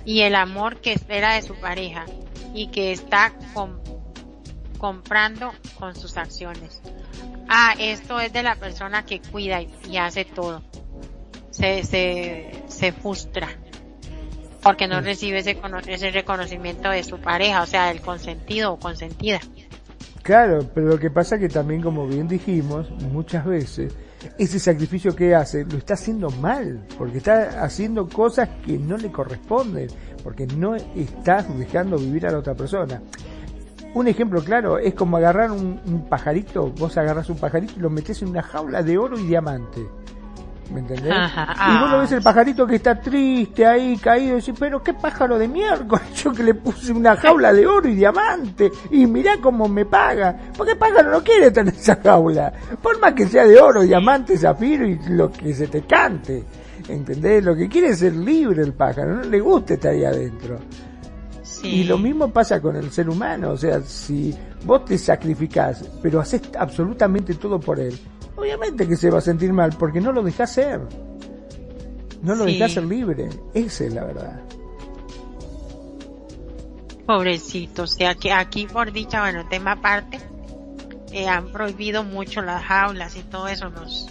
y 0.07 0.23
el 0.23 0.37
amor 0.37 0.81
que 0.81 0.93
espera 0.93 1.35
de 1.35 1.43
su 1.43 1.55
pareja 1.55 2.07
y 2.55 2.69
que 2.69 2.93
está 2.93 3.33
comprando 4.79 5.53
con 5.79 5.95
sus 5.95 6.17
acciones. 6.17 6.81
Ah, 7.49 7.75
esto 7.79 8.21
es 8.21 8.33
de 8.33 8.43
la 8.43 8.57
persona 8.57 9.05
que 9.05 9.21
cuida 9.21 9.61
y, 9.63 9.97
hace 9.97 10.25
todo. 10.25 10.63
Se, 11.51 11.85
se, 11.85 12.65
se 12.67 12.93
frustra 12.93 13.49
porque 14.63 14.87
no 14.87 15.01
recibe 15.01 15.39
ese, 15.39 15.59
ese 15.89 16.11
reconocimiento 16.11 16.89
de 16.89 17.03
su 17.03 17.19
pareja, 17.19 17.63
o 17.63 17.67
sea, 17.67 17.89
del 17.89 18.01
consentido 18.01 18.73
o 18.73 18.79
consentida. 18.79 19.41
Claro, 20.23 20.71
pero 20.73 20.87
lo 20.87 20.99
que 20.99 21.11
pasa 21.11 21.39
que 21.39 21.49
también, 21.49 21.83
como 21.83 22.07
bien 22.07 22.29
dijimos, 22.29 22.89
muchas 23.13 23.45
veces 23.45 23.93
ese 24.39 24.61
sacrificio 24.61 25.17
que 25.17 25.35
hace 25.35 25.65
lo 25.65 25.79
está 25.79 25.95
haciendo 25.95 26.31
mal, 26.31 26.87
porque 26.97 27.19
está 27.19 27.65
haciendo 27.65 28.09
cosas 28.09 28.49
que 28.65 28.79
no 28.79 28.97
le 28.97 29.11
corresponden, 29.11 29.89
porque 30.23 30.47
no 30.47 30.75
estás 30.75 31.47
dejando 31.59 31.99
vivir 31.99 32.27
a 32.27 32.33
la 32.33 32.39
otra 32.39 32.55
persona. 32.55 33.01
Un 33.95 34.09
ejemplo 34.09 34.43
claro 34.43 34.79
es 34.79 34.95
como 34.95 35.19
agarrar 35.19 35.51
un, 35.51 36.07
pajarito, 36.09 36.71
vos 36.71 36.97
agarras 36.97 37.29
un 37.29 37.37
pajarito 37.37 37.75
y 37.77 37.81
lo 37.81 37.91
metes 37.91 38.23
en 38.23 38.29
una 38.29 38.43
jaula 38.43 38.83
de 38.83 38.97
oro 38.97 39.19
y 39.19 39.27
diamante. 39.27 39.87
¿Me 40.73 40.81
entendés? 40.81 41.13
y 41.13 41.79
vos 41.79 41.91
lo 41.91 41.99
ves 41.99 42.13
el 42.13 42.23
pajarito 42.23 42.67
que 42.67 42.77
está 42.77 42.99
triste 42.99 43.67
ahí, 43.67 43.99
caído, 43.99 44.39
y 44.39 44.41
decís, 44.41 44.55
pero 44.59 44.83
qué 44.83 44.95
pájaro 44.95 45.39
de 45.39 45.47
miércoles, 45.47 46.15
yo 46.15 46.33
que 46.33 46.43
le 46.43 46.55
puse 46.55 46.93
una 46.93 47.17
jaula 47.17 47.53
de 47.53 47.67
oro 47.67 47.87
y 47.87 47.95
diamante, 47.95 48.71
y 48.91 49.05
mirá 49.07 49.37
cómo 49.43 49.69
me 49.69 49.85
paga. 49.85 50.35
Porque 50.57 50.73
el 50.73 50.79
pájaro 50.79 51.11
no 51.11 51.23
quiere 51.23 51.51
tener 51.51 51.75
esa 51.75 51.97
jaula. 51.97 52.51
Por 52.81 52.99
más 52.99 53.13
que 53.13 53.27
sea 53.27 53.45
de 53.45 53.61
oro, 53.61 53.83
diamante, 53.83 54.39
zafiro 54.39 54.87
y 54.87 54.99
lo 55.09 55.31
que 55.31 55.53
se 55.53 55.67
te 55.67 55.83
cante. 55.83 56.43
¿Entendés? 56.93 57.45
Lo 57.45 57.57
que 57.57 57.69
quiere 57.69 57.89
es 57.89 57.99
ser 57.99 58.15
libre 58.15 58.63
el 58.63 58.75
pájaro, 58.75 59.17
no 59.17 59.23
le 59.23 59.41
gusta 59.41 59.75
estar 59.75 59.93
ahí 59.93 60.05
adentro. 60.05 60.59
Y 61.63 61.85
lo 61.85 61.97
mismo 61.97 62.33
pasa 62.33 62.61
con 62.61 62.75
el 62.77 62.91
ser 62.91 63.09
humano, 63.09 63.51
o 63.51 63.57
sea, 63.57 63.81
si 63.83 64.35
vos 64.65 64.85
te 64.85 64.99
sacrificás, 64.99 65.89
pero 66.03 66.21
haces 66.21 66.43
absolutamente 66.59 67.35
todo 67.35 67.61
por 67.61 67.79
él, 67.79 67.97
obviamente 68.37 68.87
que 68.87 68.97
se 68.97 69.11
va 69.11 69.19
a 69.19 69.23
sentir 69.23 69.53
mal 69.53 69.71
porque 69.79 70.01
no 70.01 70.13
lo 70.13 70.23
deja 70.23 70.47
ser. 70.47 70.81
No 72.21 72.35
lo 72.35 72.45
dejas 72.45 72.73
ser 72.73 72.85
libre. 72.85 73.29
Esa 73.55 73.85
es 73.85 73.95
la 73.95 74.05
verdad. 74.05 74.41
Pobrecito, 77.07 77.83
o 77.83 77.87
sea 77.87 78.15
que 78.15 78.33
aquí 78.33 78.67
por 78.67 78.93
dicha, 78.93 79.21
bueno, 79.21 79.49
tema 79.49 79.73
aparte, 79.73 80.19
eh, 81.13 81.29
han 81.29 81.51
prohibido 81.53 82.05
mucho 82.05 82.43
las 82.43 82.63
jaulas 82.63 83.17
y 83.17 83.23
todo 83.23 83.49
eso, 83.49 83.69
los 83.71 84.09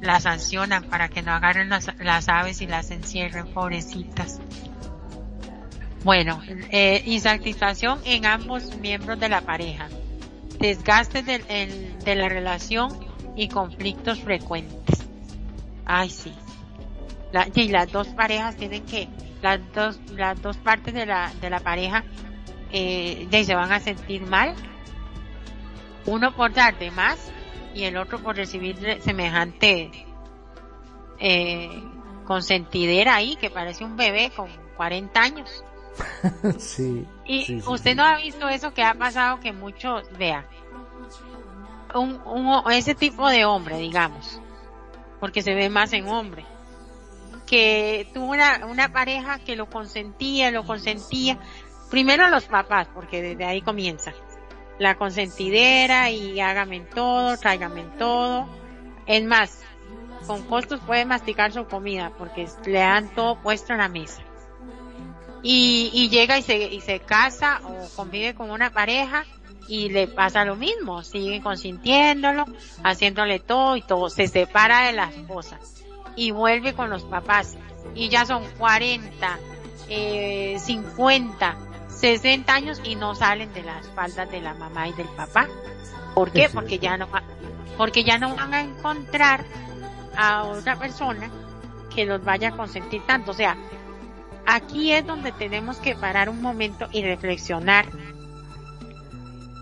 las 0.00 0.24
sancionan 0.24 0.84
para 0.84 1.08
que 1.08 1.22
no 1.22 1.32
agarren 1.32 1.68
las, 1.68 1.90
las 1.98 2.28
aves 2.28 2.60
y 2.60 2.66
las 2.66 2.90
encierren, 2.90 3.52
pobrecitas. 3.52 4.40
Bueno, 6.04 6.40
eh, 6.70 7.02
insatisfacción 7.06 8.00
en 8.04 8.24
ambos 8.24 8.76
miembros 8.76 9.18
de 9.18 9.28
la 9.28 9.40
pareja, 9.40 9.88
desgaste 10.60 11.22
de, 11.22 11.38
de 12.04 12.14
la 12.14 12.28
relación 12.28 12.88
y 13.36 13.48
conflictos 13.48 14.20
frecuentes. 14.20 15.08
Ay, 15.84 16.10
sí. 16.10 16.32
y 17.54 17.68
las 17.68 17.90
dos 17.90 18.08
parejas 18.08 18.56
tienen 18.56 18.84
que, 18.84 19.08
las 19.42 19.60
dos, 19.72 20.00
las 20.14 20.40
dos 20.42 20.56
partes 20.58 20.92
de 20.92 21.06
la, 21.06 21.32
de 21.40 21.48
la 21.50 21.60
pareja, 21.60 22.04
eh, 22.72 23.26
se 23.30 23.54
van 23.54 23.72
a 23.72 23.80
sentir 23.80 24.22
mal. 24.22 24.54
Uno 26.06 26.34
por 26.34 26.52
dar 26.52 26.78
de 26.78 26.90
más 26.90 27.18
y 27.78 27.84
el 27.84 27.96
otro 27.96 28.18
por 28.18 28.34
recibir 28.34 29.00
semejante 29.02 29.92
eh, 31.20 31.82
consentidera 32.24 33.14
ahí 33.14 33.36
que 33.36 33.50
parece 33.50 33.84
un 33.84 33.96
bebé 33.96 34.32
con 34.34 34.48
40 34.76 35.20
años. 35.20 35.64
sí. 36.58 37.06
Y 37.24 37.62
usted 37.68 37.94
no 37.94 38.02
ha 38.02 38.16
visto 38.16 38.48
eso 38.48 38.74
que 38.74 38.82
ha 38.82 38.94
pasado 38.94 39.38
que 39.38 39.52
muchos, 39.52 40.10
vea, 40.18 40.44
un, 41.94 42.20
un, 42.26 42.72
ese 42.72 42.96
tipo 42.96 43.28
de 43.28 43.44
hombre, 43.44 43.78
digamos, 43.78 44.40
porque 45.20 45.42
se 45.42 45.54
ve 45.54 45.70
más 45.70 45.92
en 45.92 46.08
hombre, 46.08 46.44
que 47.46 48.10
tuvo 48.12 48.32
una, 48.32 48.66
una 48.66 48.92
pareja 48.92 49.38
que 49.38 49.54
lo 49.54 49.70
consentía, 49.70 50.50
lo 50.50 50.64
consentía, 50.64 51.38
primero 51.90 52.28
los 52.28 52.46
papás, 52.46 52.88
porque 52.92 53.22
desde 53.22 53.44
ahí 53.44 53.62
comienza, 53.62 54.12
la 54.78 54.96
consentidera 54.96 56.10
y 56.10 56.40
hágame 56.40 56.80
todo, 56.80 57.36
tráigame 57.36 57.80
en 57.80 57.98
todo, 57.98 58.46
es 59.06 59.24
más, 59.24 59.60
con 60.26 60.42
costos 60.44 60.80
puede 60.86 61.04
masticar 61.04 61.52
su 61.52 61.66
comida 61.66 62.12
porque 62.16 62.48
le 62.66 62.78
dan 62.78 63.08
todo 63.14 63.40
puesto 63.40 63.72
en 63.72 63.78
la 63.78 63.88
mesa. 63.88 64.22
Y, 65.42 66.08
llega 66.10 66.36
y 66.36 66.42
se, 66.42 66.56
y 66.56 66.80
se 66.80 67.00
casa 67.00 67.60
o 67.64 67.88
convive 67.94 68.34
con 68.34 68.50
una 68.50 68.70
pareja 68.70 69.24
y 69.68 69.88
le 69.90 70.08
pasa 70.08 70.44
lo 70.44 70.56
mismo, 70.56 71.02
sigue 71.04 71.40
consintiéndolo, 71.40 72.44
haciéndole 72.82 73.38
todo 73.38 73.76
y 73.76 73.82
todo, 73.82 74.10
se 74.10 74.26
separa 74.26 74.86
de 74.86 74.92
la 74.92 75.10
esposa 75.10 75.58
y 76.16 76.32
vuelve 76.32 76.74
con 76.74 76.90
los 76.90 77.04
papás. 77.04 77.56
Y 77.94 78.08
ya 78.08 78.26
son 78.26 78.44
40, 78.58 79.38
eh, 79.88 80.56
50, 80.58 81.56
60 82.00 82.54
años 82.54 82.80
y 82.84 82.94
no 82.94 83.14
salen 83.14 83.52
de 83.52 83.62
las 83.62 83.88
faldas 83.88 84.30
de 84.30 84.40
la 84.40 84.54
mamá 84.54 84.88
y 84.88 84.92
del 84.92 85.08
papá. 85.08 85.48
¿Por 86.14 86.30
qué? 86.30 86.48
Porque 86.48 86.78
ya 86.78 86.96
no, 86.96 87.08
porque 87.76 88.04
ya 88.04 88.18
no 88.18 88.34
van 88.36 88.54
a 88.54 88.60
encontrar 88.60 89.44
a 90.16 90.44
otra 90.44 90.78
persona 90.78 91.28
que 91.94 92.04
los 92.04 92.22
vaya 92.24 92.48
a 92.48 92.56
consentir 92.56 93.04
tanto. 93.06 93.32
O 93.32 93.34
sea, 93.34 93.56
aquí 94.46 94.92
es 94.92 95.04
donde 95.06 95.32
tenemos 95.32 95.78
que 95.78 95.96
parar 95.96 96.28
un 96.28 96.40
momento 96.40 96.88
y 96.92 97.02
reflexionar. 97.02 97.86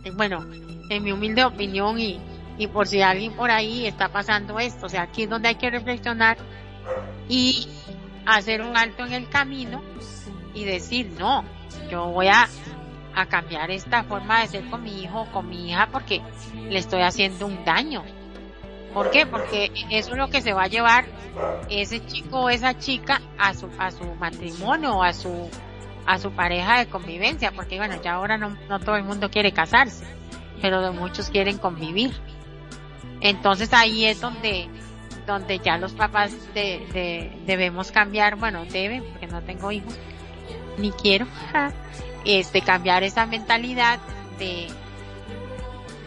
Eh, 0.04 0.10
bueno, 0.12 0.44
en 0.90 1.02
mi 1.02 1.12
humilde 1.12 1.44
opinión 1.44 1.98
y, 1.98 2.20
y 2.58 2.66
por 2.66 2.86
si 2.86 3.00
alguien 3.00 3.32
por 3.32 3.50
ahí 3.50 3.86
está 3.86 4.08
pasando 4.10 4.58
esto, 4.58 4.86
o 4.86 4.88
sea, 4.88 5.02
aquí 5.02 5.22
es 5.22 5.30
donde 5.30 5.48
hay 5.48 5.56
que 5.56 5.70
reflexionar 5.70 6.36
y 7.28 7.66
hacer 8.26 8.62
un 8.62 8.76
alto 8.76 9.04
en 9.06 9.14
el 9.14 9.28
camino 9.28 9.82
y 10.54 10.64
decir, 10.64 11.14
no, 11.18 11.44
yo 11.90 12.06
voy 12.06 12.28
a, 12.28 12.48
a 13.14 13.26
cambiar 13.26 13.70
esta 13.70 14.04
forma 14.04 14.40
de 14.40 14.48
ser 14.48 14.70
con 14.70 14.82
mi 14.82 15.02
hijo 15.02 15.22
o 15.22 15.32
con 15.32 15.48
mi 15.48 15.70
hija 15.70 15.88
porque 15.90 16.22
le 16.54 16.78
estoy 16.78 17.02
haciendo 17.02 17.46
un 17.46 17.64
daño. 17.64 18.04
¿Por 18.92 19.10
qué? 19.10 19.26
Porque 19.26 19.70
eso 19.90 20.12
es 20.12 20.16
lo 20.16 20.28
que 20.28 20.40
se 20.40 20.52
va 20.52 20.64
a 20.64 20.68
llevar 20.68 21.04
ese 21.68 22.04
chico 22.06 22.40
o 22.40 22.48
esa 22.48 22.78
chica 22.78 23.20
a 23.38 23.52
su, 23.54 23.68
a 23.78 23.90
su 23.90 24.04
matrimonio 24.14 24.96
o 24.96 25.02
a 25.02 25.12
su, 25.12 25.50
a 26.06 26.18
su 26.18 26.30
pareja 26.32 26.78
de 26.78 26.86
convivencia, 26.86 27.52
porque 27.52 27.76
bueno, 27.76 28.00
ya 28.02 28.14
ahora 28.14 28.38
no, 28.38 28.56
no 28.68 28.80
todo 28.80 28.96
el 28.96 29.04
mundo 29.04 29.30
quiere 29.30 29.52
casarse, 29.52 30.06
pero 30.62 30.92
muchos 30.92 31.30
quieren 31.30 31.58
convivir. 31.58 32.14
Entonces 33.20 33.72
ahí 33.72 34.04
es 34.06 34.20
donde, 34.20 34.68
donde 35.26 35.58
ya 35.58 35.78
los 35.78 35.92
papás 35.92 36.32
de, 36.54 37.32
debemos 37.44 37.90
cambiar, 37.90 38.36
bueno, 38.36 38.64
deben, 38.66 39.04
porque 39.04 39.26
no 39.26 39.42
tengo 39.42 39.72
hijos, 39.72 39.98
ni 40.78 40.92
quiero, 40.92 41.26
este, 42.24 42.60
cambiar 42.62 43.02
esa 43.02 43.26
mentalidad 43.26 43.98
de, 44.38 44.68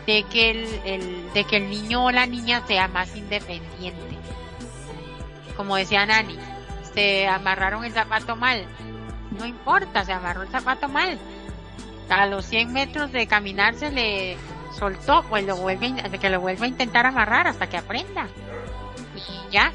de 0.05 0.23
que 0.23 0.51
el, 0.51 1.33
de 1.33 1.43
que 1.43 1.57
el 1.57 1.69
niño 1.69 2.05
o 2.05 2.11
la 2.11 2.25
niña 2.25 2.65
sea 2.67 2.87
más 2.87 3.15
independiente. 3.15 4.17
Como 5.55 5.75
decía 5.75 6.05
Nani, 6.05 6.37
se 6.93 7.27
amarraron 7.27 7.83
el 7.83 7.93
zapato 7.93 8.35
mal. 8.35 8.65
No 9.37 9.45
importa, 9.45 10.03
se 10.05 10.13
amarró 10.13 10.43
el 10.43 10.49
zapato 10.49 10.87
mal. 10.87 11.19
A 12.09 12.25
los 12.25 12.45
100 12.45 12.73
metros 12.73 13.11
de 13.11 13.27
caminar 13.27 13.75
se 13.75 13.91
le 13.91 14.37
soltó, 14.77 15.23
pues 15.29 15.45
lo 15.45 15.55
vuelve, 15.57 15.93
que 16.19 16.29
lo 16.29 16.39
vuelva 16.39 16.65
a 16.65 16.69
intentar 16.69 17.05
amarrar 17.05 17.47
hasta 17.47 17.67
que 17.67 17.77
aprenda. 17.77 18.27
Y 19.15 19.51
ya. 19.51 19.71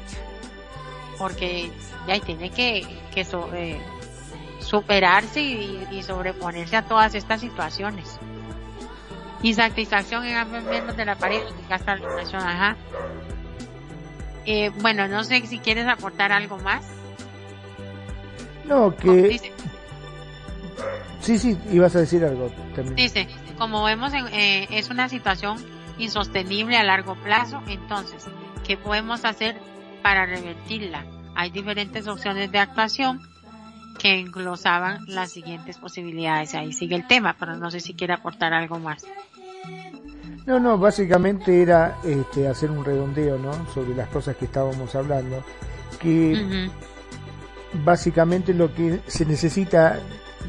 Porque 1.17 1.71
ya 2.07 2.19
tiene 2.19 2.49
que, 2.49 2.85
que 3.13 3.21
eh, 3.53 3.81
superarse 4.65 5.41
y 5.41 6.03
sobreponerse 6.03 6.75
a 6.75 6.81
todas 6.81 7.15
estas 7.15 7.41
situaciones 7.41 8.19
satisfacción 9.53 10.25
en 10.25 10.35
ambos 10.35 10.63
miembros 10.63 10.97
de 10.97 11.05
la 11.05 11.15
pareja, 11.15 11.47
hasta 11.69 11.95
la 11.95 12.07
ajá. 12.39 12.75
Eh, 14.45 14.71
bueno, 14.81 15.07
no 15.07 15.23
sé 15.23 15.45
si 15.45 15.59
quieres 15.59 15.87
aportar 15.87 16.31
algo 16.31 16.57
más. 16.57 16.83
No, 18.65 18.95
que... 18.95 19.39
Sí, 21.19 21.39
sí, 21.39 21.57
ibas 21.71 21.95
a 21.95 21.99
decir 21.99 22.23
algo 22.23 22.51
también. 22.75 22.95
Dice, 22.95 23.27
como 23.57 23.83
vemos, 23.83 24.13
eh, 24.13 24.67
es 24.69 24.89
una 24.89 25.09
situación 25.09 25.57
insostenible 25.97 26.77
a 26.77 26.83
largo 26.83 27.15
plazo, 27.15 27.61
entonces, 27.67 28.27
¿qué 28.63 28.77
podemos 28.77 29.25
hacer 29.25 29.57
para 30.03 30.25
revertirla? 30.27 31.05
Hay 31.35 31.49
diferentes 31.49 32.07
opciones 32.07 32.51
de 32.51 32.59
actuación 32.59 33.21
que 33.99 34.19
englosaban 34.19 35.05
las 35.07 35.31
siguientes 35.31 35.77
posibilidades. 35.77 36.53
Ahí 36.55 36.73
sigue 36.73 36.95
el 36.95 37.07
tema, 37.07 37.35
pero 37.39 37.55
no 37.55 37.71
sé 37.71 37.79
si 37.79 37.93
quiere 37.93 38.13
aportar 38.13 38.53
algo 38.53 38.79
más. 38.79 39.05
No, 40.45 40.59
no, 40.59 40.77
básicamente 40.77 41.61
era 41.61 41.97
este, 42.03 42.47
hacer 42.47 42.69
un 42.69 42.85
redondeo, 42.85 43.37
¿no? 43.39 43.51
Sobre 43.73 43.95
las 43.95 44.09
cosas 44.09 44.35
que 44.35 44.45
estábamos 44.45 44.93
hablando. 44.93 45.43
Que 45.99 46.69
básicamente 47.83 48.53
lo 48.53 48.73
que 48.73 49.01
se 49.07 49.25
necesita 49.25 49.99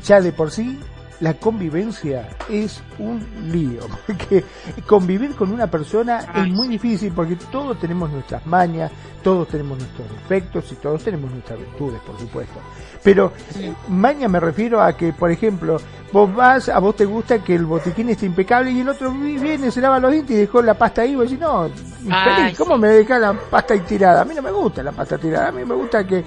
ya 0.05 0.21
de 0.21 0.33
por 0.33 0.51
sí 0.51 0.79
la 1.21 1.35
convivencia 1.35 2.29
es 2.49 2.83
un 2.99 3.25
lío, 3.51 3.81
porque 4.07 4.45
convivir 4.87 5.35
con 5.35 5.53
una 5.53 5.67
persona 5.67 6.27
es 6.35 6.49
muy 6.49 6.69
difícil 6.69 7.13
porque 7.13 7.37
todos 7.51 7.79
tenemos 7.79 8.11
nuestras 8.11 8.45
mañas, 8.47 8.91
todos 9.23 9.49
tenemos 9.49 9.79
nuestros 9.79 10.09
defectos 10.11 10.71
y 10.73 10.77
todos 10.77 11.03
tenemos 11.03 11.31
nuestras 11.31 11.59
virtudes, 11.59 12.01
por 12.03 12.19
supuesto. 12.19 12.61
Pero 13.03 13.33
maña 13.89 14.29
me 14.29 14.41
refiero 14.41 14.81
a 14.81 14.97
que, 14.97 15.13
por 15.13 15.31
ejemplo, 15.31 15.79
vos 16.13 16.35
vas, 16.35 16.69
a 16.69 16.79
vos 16.79 16.97
te 16.97 17.05
gusta 17.05 17.43
que 17.43 17.55
el 17.55 17.67
botiquín 17.67 18.09
esté 18.11 18.27
impecable 18.27 18.71
y 18.71 18.81
el 18.81 18.89
otro 18.89 19.11
viene, 19.13 19.71
se 19.71 19.81
lava 19.81 19.99
los 19.99 20.13
dientes 20.13 20.37
y 20.37 20.41
dejó 20.41 20.63
la 20.63 20.75
pasta 20.75 21.03
ahí 21.03 21.13
y 21.13 21.17
vos 21.17 21.25
decís, 21.25 21.41
no, 21.41 21.69
¿cómo 22.57 22.79
me 22.79 22.89
deja 22.89 23.19
la 23.19 23.33
pasta 23.33 23.75
ahí 23.75 23.81
tirada? 23.81 24.23
A 24.23 24.25
mí 24.25 24.35
no 24.35 24.43
me 24.43 24.51
gusta 24.51 24.83
la 24.83 24.93
pasta 24.93 25.19
tirada, 25.19 25.49
a 25.49 25.53
mí 25.53 25.65
me 25.65 25.75
gusta 25.75 26.07
que 26.07 26.25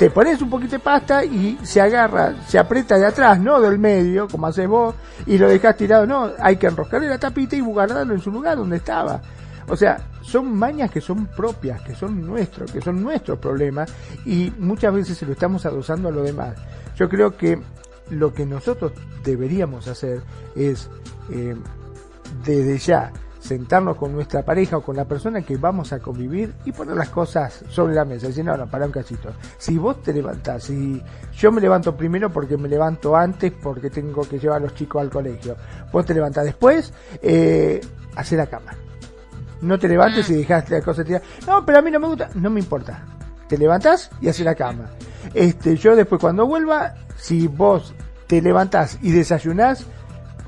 te 0.00 0.08
pones 0.08 0.40
un 0.40 0.48
poquito 0.48 0.76
de 0.76 0.78
pasta 0.78 1.22
y 1.22 1.58
se 1.62 1.78
agarra, 1.78 2.34
se 2.48 2.58
aprieta 2.58 2.98
de 2.98 3.04
atrás, 3.04 3.38
no 3.38 3.60
del 3.60 3.78
medio, 3.78 4.28
como 4.28 4.46
haces 4.46 4.66
vos, 4.66 4.94
y 5.26 5.36
lo 5.36 5.46
dejas 5.46 5.76
tirado, 5.76 6.06
no, 6.06 6.30
hay 6.38 6.56
que 6.56 6.68
enroscarle 6.68 7.06
la 7.06 7.18
tapita 7.18 7.54
y 7.54 7.60
guardarlo 7.60 8.14
en 8.14 8.20
su 8.20 8.30
lugar 8.30 8.56
donde 8.56 8.78
estaba. 8.78 9.20
O 9.68 9.76
sea, 9.76 9.98
son 10.22 10.56
mañas 10.56 10.90
que 10.90 11.02
son 11.02 11.26
propias, 11.26 11.82
que 11.82 11.94
son 11.94 12.26
nuestros, 12.26 12.72
que 12.72 12.80
son 12.80 13.02
nuestros 13.02 13.38
problemas 13.38 13.92
y 14.24 14.50
muchas 14.58 14.94
veces 14.94 15.18
se 15.18 15.26
lo 15.26 15.32
estamos 15.32 15.66
adosando 15.66 16.08
a 16.08 16.12
lo 16.12 16.22
demás. 16.22 16.54
Yo 16.96 17.06
creo 17.06 17.36
que 17.36 17.60
lo 18.08 18.32
que 18.32 18.46
nosotros 18.46 18.92
deberíamos 19.22 19.86
hacer 19.86 20.22
es, 20.56 20.88
eh, 21.30 21.54
desde 22.42 22.78
ya, 22.78 23.12
sentarnos 23.40 23.96
con 23.96 24.12
nuestra 24.12 24.42
pareja 24.42 24.76
o 24.76 24.82
con 24.82 24.96
la 24.96 25.06
persona 25.06 25.42
que 25.42 25.56
vamos 25.56 25.92
a 25.92 25.98
convivir 25.98 26.54
y 26.64 26.72
poner 26.72 26.96
las 26.96 27.08
cosas 27.08 27.64
sobre 27.68 27.94
la 27.94 28.04
mesa. 28.04 28.28
Decir, 28.28 28.44
no, 28.44 28.56
no, 28.56 28.68
para 28.68 28.86
un 28.86 28.92
cachito. 28.92 29.30
Si 29.58 29.78
vos 29.78 30.02
te 30.02 30.12
levantás, 30.12 30.64
si 30.64 31.02
yo 31.36 31.50
me 31.50 31.60
levanto 31.60 31.96
primero 31.96 32.30
porque 32.30 32.56
me 32.56 32.68
levanto 32.68 33.16
antes 33.16 33.52
porque 33.52 33.90
tengo 33.90 34.22
que 34.22 34.38
llevar 34.38 34.58
a 34.58 34.64
los 34.64 34.74
chicos 34.74 35.00
al 35.00 35.10
colegio, 35.10 35.56
vos 35.90 36.04
te 36.04 36.14
levantás 36.14 36.44
después, 36.44 36.92
eh, 37.22 37.80
hacer 38.14 38.38
la 38.38 38.46
cama. 38.46 38.72
No 39.62 39.78
te 39.78 39.88
levantes 39.88 40.28
y 40.30 40.34
dejaste 40.34 40.78
la 40.78 40.82
cosa 40.82 41.04
tirada. 41.04 41.24
No, 41.46 41.64
pero 41.64 41.78
a 41.78 41.82
mí 41.82 41.90
no 41.90 42.00
me 42.00 42.06
gusta. 42.08 42.30
No 42.34 42.50
me 42.50 42.60
importa. 42.60 43.04
te 43.48 43.58
levantás 43.58 44.10
y 44.20 44.28
haces 44.28 44.44
la 44.44 44.54
cama. 44.54 44.90
Este, 45.34 45.76
yo 45.76 45.96
después 45.96 46.20
cuando 46.20 46.46
vuelva, 46.46 46.94
si 47.16 47.48
vos 47.48 47.92
te 48.26 48.40
levantás 48.40 48.98
y 49.02 49.10
desayunás, 49.10 49.86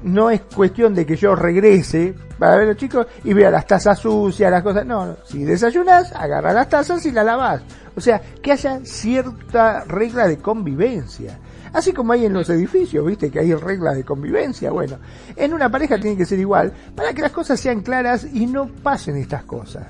no 0.03 0.31
es 0.31 0.41
cuestión 0.43 0.95
de 0.95 1.07
que 1.07 1.16
yo 1.16 1.35
regrese 1.35 2.15
para 2.39 2.57
ver 2.57 2.65
a 2.65 2.69
los 2.69 2.77
chicos 2.77 3.07
y 3.24 3.33
vea 3.33 3.51
las 3.51 3.66
tazas 3.66 3.99
sucias, 3.99 4.51
las 4.51 4.62
cosas. 4.62 4.85
No, 4.85 5.16
si 5.24 5.45
desayunas, 5.45 6.12
agarra 6.12 6.53
las 6.53 6.69
tazas 6.69 7.05
y 7.07 7.12
las 7.12 7.24
lavas. 7.24 7.62
O 7.95 8.01
sea, 8.01 8.20
que 8.43 8.53
haya 8.53 8.81
cierta 8.85 9.85
regla 9.85 10.27
de 10.27 10.39
convivencia. 10.39 11.39
Así 11.73 11.93
como 11.93 12.12
hay 12.12 12.27
en 12.27 12.35
los 12.35 12.51
edificios, 12.51 13.07
viste, 13.07 13.31
que 13.31 13.41
hay 13.41 13.55
reglas 13.55 13.97
de 13.97 14.05
convivencia. 14.05 14.70
Bueno, 14.70 14.99
en 15.37 15.55
una 15.55 15.70
pareja 15.70 15.99
tiene 15.99 16.16
que 16.16 16.27
ser 16.27 16.39
igual 16.39 16.73
para 16.95 17.12
que 17.15 17.23
las 17.23 17.33
cosas 17.33 17.59
sean 17.59 17.81
claras 17.81 18.27
y 18.31 18.47
no 18.47 18.66
pasen 18.66 19.16
estas 19.16 19.45
cosas. 19.45 19.87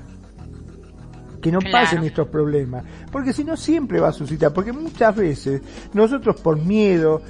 Que 1.41 1.51
no 1.51 1.59
pasen 1.59 2.03
estos 2.03 2.29
problemas. 2.29 2.85
Porque 3.11 3.33
si 3.33 3.43
no, 3.43 3.57
siempre 3.57 3.99
va 3.99 4.09
a 4.09 4.13
suscitar. 4.13 4.53
Porque 4.53 4.71
muchas 4.71 5.13
veces 5.13 5.61
nosotros 5.93 6.39
por 6.39 6.57
miedo, 6.57 7.21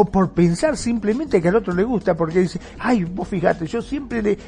o 0.00 0.04
por 0.04 0.30
pensar 0.30 0.76
simplemente 0.76 1.42
que 1.42 1.48
al 1.48 1.56
otro 1.56 1.74
le 1.74 1.82
gusta, 1.82 2.16
porque 2.16 2.38
dice, 2.38 2.60
ay, 2.78 3.02
vos 3.02 3.26
fíjate, 3.26 3.66
yo 3.66 3.82
siempre 3.82 4.22
le 4.22 4.38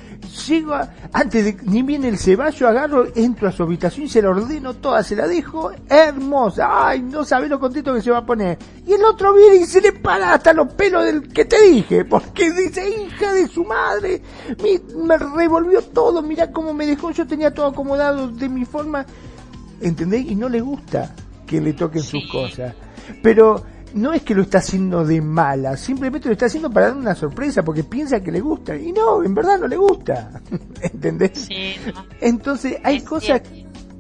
llego 0.47 0.75
antes 1.13 1.45
de 1.45 1.57
ni 1.65 1.83
viene 1.83 2.07
el 2.07 2.19
ceballo, 2.19 2.69
agarro, 2.69 3.09
entro 3.17 3.49
a 3.49 3.53
su 3.53 3.65
habitación 3.65 4.07
y 4.07 4.09
se 4.09 4.23
la 4.23 4.31
ordeno 4.31 4.75
toda, 4.75 5.03
se 5.03 5.17
la 5.17 5.27
dejo 5.27 5.73
hermosa, 5.89 6.69
ay, 6.71 7.03
no 7.03 7.25
sabe 7.25 7.49
lo 7.49 7.59
contento 7.59 7.93
que 7.93 8.01
se 8.01 8.13
va 8.13 8.19
a 8.19 8.25
poner. 8.27 8.59
Y 8.87 8.93
el 8.93 9.05
otro 9.05 9.35
viene 9.35 9.57
y 9.57 9.65
se 9.65 9.81
le 9.81 9.91
para 9.91 10.35
hasta 10.35 10.53
los 10.53 10.73
pelos 10.75 11.05
del 11.05 11.27
que 11.27 11.45
te 11.45 11.61
dije, 11.63 12.05
porque 12.05 12.53
dice, 12.53 12.89
hija 12.89 13.33
de 13.33 13.49
su 13.49 13.65
madre, 13.65 14.23
me, 14.63 15.03
me 15.03 15.19
revolvió 15.19 15.83
todo, 15.83 16.23
mira 16.23 16.53
cómo 16.53 16.73
me 16.73 16.87
dejó, 16.87 17.11
yo 17.11 17.27
tenía 17.27 17.53
todo 17.53 17.67
acomodado 17.67 18.29
de 18.29 18.49
mi 18.49 18.65
forma, 18.65 19.05
¿entendés? 19.81 20.27
Y 20.27 20.37
no 20.37 20.49
le 20.49 20.61
gusta 20.61 21.13
que 21.45 21.61
le 21.61 21.73
toquen 21.73 22.05
sus 22.05 22.23
cosas. 22.31 22.73
Pero 23.21 23.65
no 23.95 24.13
es 24.13 24.23
que 24.23 24.35
lo 24.35 24.43
está 24.43 24.59
haciendo 24.59 25.05
de 25.05 25.21
mala, 25.21 25.77
simplemente 25.77 26.29
lo 26.29 26.33
está 26.33 26.47
haciendo 26.47 26.71
para 26.71 26.89
dar 26.89 26.97
una 26.97 27.15
sorpresa 27.15 27.63
porque 27.65 27.85
piensa 27.85 28.21
que 28.21 28.31
le 28.31 28.41
gusta. 28.41 28.77
Y 28.77 28.93
no, 28.93 29.23
en 29.23 29.35
verdad 29.35 29.59
no 29.59 29.67
le 29.67 29.77
gusta. 29.77 30.41
¿Entendés? 30.81 31.47
Sí, 31.49 31.75
Entonces 32.21 32.79
hay 32.85 33.01
cosas 33.03 33.43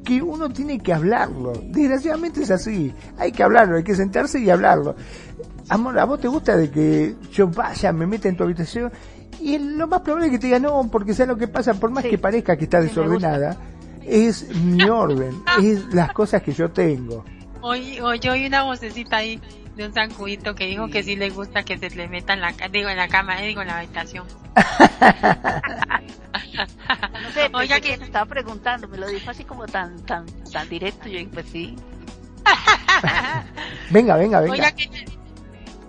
que 0.05 0.23
uno 0.23 0.49
tiene 0.49 0.79
que 0.79 0.93
hablarlo. 0.93 1.53
Desgraciadamente 1.67 2.43
es 2.43 2.51
así. 2.51 2.93
Hay 3.19 3.33
que 3.33 3.43
hablarlo, 3.43 3.77
hay 3.77 3.85
que 3.85 3.95
sentarse 3.95 4.41
y 4.41 4.51
hablarlo. 4.51 4.97
Amor, 5.69 5.99
¿a 5.99 6.05
vos 6.05 6.21
te 6.21 6.29
gusta 6.29 6.57
de 6.57 6.71
que 6.71 7.15
yo 7.33 7.49
vaya, 7.49 7.93
me 7.93 8.07
meta 8.07 8.29
en 8.29 8.37
tu 8.37 8.45
habitación? 8.45 8.91
Y 9.41 9.59
lo 9.59 9.87
más 9.87 10.01
probable 10.01 10.27
es 10.27 10.33
que 10.33 10.39
te 10.39 10.47
diga 10.49 10.59
no, 10.59 10.89
porque 10.91 11.15
sea 11.15 11.27
lo 11.27 11.37
que 11.37 11.49
pasa, 11.49 11.75
por 11.75 11.91
más 11.91 12.05
que 12.05 12.19
parezca 12.19 12.57
que 12.57 12.65
está 12.65 12.81
desordenada, 12.81 13.57
es 14.05 14.55
mi 14.57 14.83
orden, 14.85 15.43
es 15.63 15.95
las 15.95 16.13
cosas 16.13 16.43
que 16.43 16.53
yo 16.53 16.71
tengo. 16.71 17.25
Hoy 17.63 18.01
yo 18.21 18.33
oí 18.33 18.47
una 18.47 18.65
vocecita 18.65 19.19
ahí 19.19 19.41
de 19.81 19.87
un 19.87 19.95
zancudito 19.95 20.55
que 20.55 20.67
dijo 20.67 20.89
que 20.89 21.03
sí 21.03 21.17
le 21.17 21.31
gusta 21.31 21.63
que 21.63 21.79
se 21.79 21.89
le 21.91 22.07
meta 22.07 22.35
en 22.35 22.43
la, 22.43 22.53
digo, 22.71 22.91
en 22.91 22.99
la 22.99 23.09
cama, 23.09 23.43
eh, 23.43 23.47
digo, 23.47 23.63
en 23.63 23.69
la 23.69 23.79
habitación. 23.79 24.27
no 27.23 27.31
sé, 27.33 27.51
Oiga, 27.55 27.81
que 27.81 27.95
estaba 27.95 28.27
preguntando, 28.27 28.89
me 28.89 28.99
lo 28.99 29.09
dijo 29.09 29.31
así 29.31 29.45
como 29.45 29.67
tan, 29.67 30.05
tan, 30.05 30.27
tan 30.53 30.69
directo, 30.69 31.09
yo 31.09 31.27
pues 31.31 31.47
sí. 31.51 31.77
venga, 33.91 34.17
venga, 34.17 34.41
venga. 34.41 34.71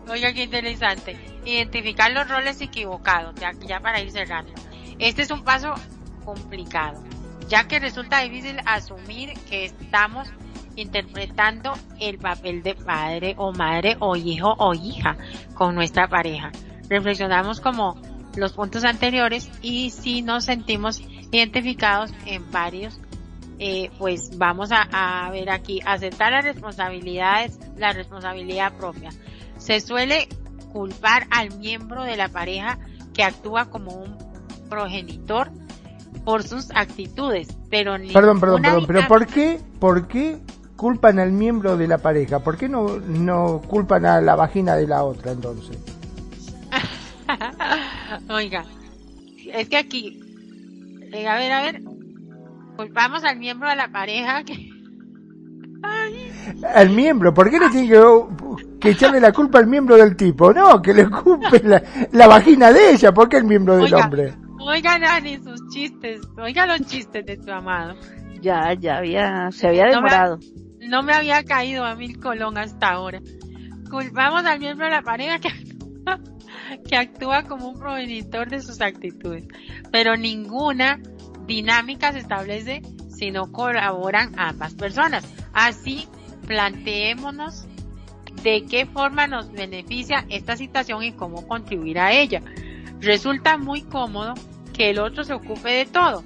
Oiga, 0.07 0.33
qué 0.33 0.43
interesante. 0.43 1.17
Identificar 1.43 2.11
los 2.11 2.29
roles 2.29 2.61
equivocados, 2.61 3.35
ya, 3.35 3.51
ya 3.67 3.81
para 3.81 3.99
ir 3.99 4.09
cerrando. 4.11 4.53
Este 4.99 5.21
es 5.23 5.31
un 5.31 5.43
paso 5.43 5.75
complicado, 6.23 7.03
ya 7.49 7.67
que 7.67 7.79
resulta 7.79 8.19
difícil 8.19 8.57
asumir 8.65 9.33
que 9.49 9.65
estamos 9.65 10.29
interpretando 10.75 11.73
el 11.99 12.17
papel 12.17 12.63
de 12.63 12.75
padre 12.75 13.35
o 13.37 13.51
madre 13.51 13.97
o 13.99 14.15
hijo 14.15 14.53
o 14.57 14.73
hija 14.73 15.17
con 15.53 15.75
nuestra 15.75 16.07
pareja. 16.07 16.51
Reflexionamos 16.89 17.61
como 17.61 17.95
los 18.35 18.53
puntos 18.53 18.83
anteriores 18.83 19.49
y 19.61 19.89
si 19.89 20.21
nos 20.21 20.45
sentimos 20.45 21.01
identificados 21.31 22.11
en 22.25 22.49
varios, 22.51 22.99
eh, 23.59 23.91
pues 23.97 24.37
vamos 24.37 24.71
a, 24.71 25.29
ver 25.31 25.49
aquí, 25.49 25.81
aceptar 25.85 26.31
las 26.31 26.43
responsabilidades, 26.43 27.59
la 27.77 27.93
responsabilidad 27.93 28.73
propia. 28.73 29.09
Se 29.57 29.79
suele 29.79 30.27
culpar 30.71 31.27
al 31.29 31.57
miembro 31.59 32.03
de 32.03 32.17
la 32.17 32.29
pareja 32.29 32.79
que 33.13 33.23
actúa 33.23 33.65
como 33.65 33.93
un 33.93 34.17
progenitor 34.69 35.51
por 36.25 36.43
sus 36.43 36.71
actitudes, 36.73 37.55
pero 37.69 37.93
Perdón, 38.13 38.39
perdón, 38.39 38.61
perdón, 38.61 38.85
pero 38.87 39.07
¿por 39.07 39.27
qué, 39.27 39.59
por 39.79 40.07
qué 40.07 40.39
culpan 40.81 41.19
al 41.19 41.31
miembro 41.31 41.77
de 41.77 41.87
la 41.87 41.99
pareja, 41.99 42.39
¿por 42.39 42.57
qué 42.57 42.67
no, 42.67 42.97
no 42.97 43.61
culpan 43.67 44.03
a 44.03 44.19
la 44.19 44.35
vagina 44.35 44.75
de 44.75 44.87
la 44.87 45.03
otra 45.03 45.31
entonces? 45.31 45.77
Oiga, 48.31 48.65
es 49.53 49.69
que 49.69 49.77
aquí, 49.77 50.19
eh, 51.13 51.27
a 51.27 51.35
ver, 51.35 51.51
a 51.51 51.61
ver, 51.61 51.83
culpamos 52.75 53.23
al 53.23 53.37
miembro 53.37 53.69
de 53.69 53.75
la 53.75 53.89
pareja 53.89 54.43
que... 54.43 54.55
Al 56.73 56.89
miembro, 56.89 57.31
¿por 57.31 57.51
qué 57.51 57.59
le 57.59 57.69
tiene 57.69 57.95
que, 58.79 58.89
echarle 58.89 59.19
la 59.19 59.31
culpa 59.31 59.59
al 59.59 59.67
miembro 59.67 59.97
del 59.97 60.15
tipo? 60.15 60.51
No, 60.51 60.81
que 60.81 60.95
le 60.95 61.07
culpe 61.07 61.61
la, 62.11 62.27
vagina 62.27 62.71
de 62.71 62.93
ella, 62.93 63.13
¿por 63.13 63.29
qué 63.29 63.37
el 63.37 63.43
miembro 63.43 63.77
del 63.77 63.93
hombre? 63.93 64.33
Oiga, 64.59 64.97
Dani, 64.97 65.37
sus 65.37 65.61
chistes, 65.69 66.21
oiga 66.37 66.65
los 66.65 66.81
chistes 66.87 67.23
de 67.25 67.37
tu 67.37 67.51
amado. 67.51 67.95
Ya, 68.41 68.73
ya 68.73 68.97
había, 68.97 69.51
se 69.51 69.67
había 69.67 69.85
demorado. 69.85 70.37
No 70.37 70.55
me 70.55 70.70
había 71.13 71.43
caído 71.43 71.85
a 71.85 71.95
mil 71.95 72.19
colón 72.19 72.57
hasta 72.57 72.89
ahora. 72.89 73.21
Culpamos 73.89 74.45
al 74.45 74.59
miembro 74.59 74.85
de 74.85 74.91
la 74.91 75.01
pareja 75.01 75.39
que, 75.39 75.49
que 76.89 76.95
actúa 76.95 77.43
como 77.43 77.69
un 77.69 77.79
progenitor 77.79 78.49
de 78.49 78.61
sus 78.61 78.81
actitudes, 78.81 79.47
pero 79.91 80.15
ninguna 80.15 80.99
dinámica 81.45 82.11
se 82.11 82.19
establece 82.19 82.81
si 83.09 83.31
no 83.31 83.51
colaboran 83.51 84.33
ambas 84.37 84.73
personas. 84.73 85.25
Así, 85.53 86.07
planteémonos 86.47 87.67
de 88.43 88.65
qué 88.65 88.85
forma 88.85 89.27
nos 89.27 89.51
beneficia 89.51 90.25
esta 90.29 90.55
situación 90.55 91.03
y 91.03 91.11
cómo 91.11 91.47
contribuir 91.47 91.99
a 91.99 92.13
ella. 92.13 92.41
Resulta 92.99 93.57
muy 93.57 93.81
cómodo 93.83 94.33
que 94.73 94.91
el 94.91 94.99
otro 94.99 95.23
se 95.23 95.33
ocupe 95.33 95.69
de 95.69 95.85
todo, 95.85 96.23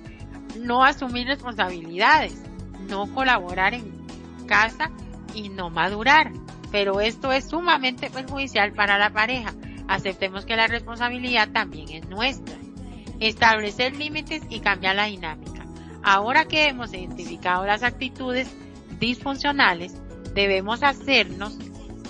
no 0.60 0.84
asumir 0.84 1.28
responsabilidades, 1.28 2.44
no 2.88 3.14
colaborar 3.14 3.74
en 3.74 3.95
casa 4.46 4.92
y 5.34 5.50
no 5.50 5.70
madurar. 5.70 6.32
Pero 6.72 7.00
esto 7.00 7.32
es 7.32 7.50
sumamente 7.50 8.10
perjudicial 8.10 8.74
para 8.74 8.98
la 8.98 9.12
pareja. 9.12 9.54
Aceptemos 9.88 10.46
que 10.46 10.56
la 10.56 10.68
responsabilidad 10.68 11.50
también 11.52 11.90
es 11.90 12.10
nuestra. 12.10 12.56
Establecer 13.20 13.96
límites 13.96 14.44
y 14.50 14.60
cambiar 14.60 14.96
la 14.96 15.06
dinámica. 15.06 15.66
Ahora 16.04 16.46
que 16.46 16.68
hemos 16.68 16.94
identificado 16.94 17.66
las 17.66 17.84
actitudes 17.84 18.56
disfuncionales, 19.00 20.02
debemos 20.34 20.84
hacernos 20.84 21.58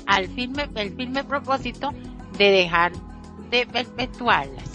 al 0.05 0.27
firme, 0.27 0.69
el 0.75 0.95
firme 0.95 1.23
propósito 1.23 1.91
de 2.37 2.51
dejar 2.51 2.91
de 3.49 3.65
perpetuarlas. 3.65 4.71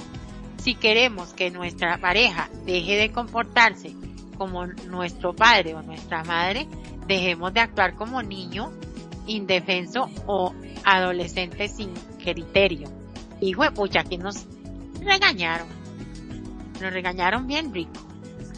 Si 0.58 0.74
queremos 0.74 1.32
que 1.32 1.50
nuestra 1.50 1.98
pareja 1.98 2.48
deje 2.64 2.96
de 2.96 3.12
comportarse 3.12 3.94
como 4.36 4.66
nuestro 4.66 5.34
padre 5.34 5.74
o 5.74 5.82
nuestra 5.82 6.24
madre, 6.24 6.66
dejemos 7.10 7.52
de 7.52 7.60
actuar 7.60 7.96
como 7.96 8.22
niño 8.22 8.70
indefenso 9.26 10.08
o 10.26 10.54
adolescente 10.84 11.68
sin 11.68 11.92
criterio. 12.22 12.88
Hijo 13.40 13.64
de 13.64 13.72
pucha, 13.72 14.04
que 14.04 14.16
nos 14.16 14.46
regañaron. 15.02 15.66
Nos 16.80 16.92
regañaron 16.92 17.46
bien 17.46 17.74
rico. 17.74 17.92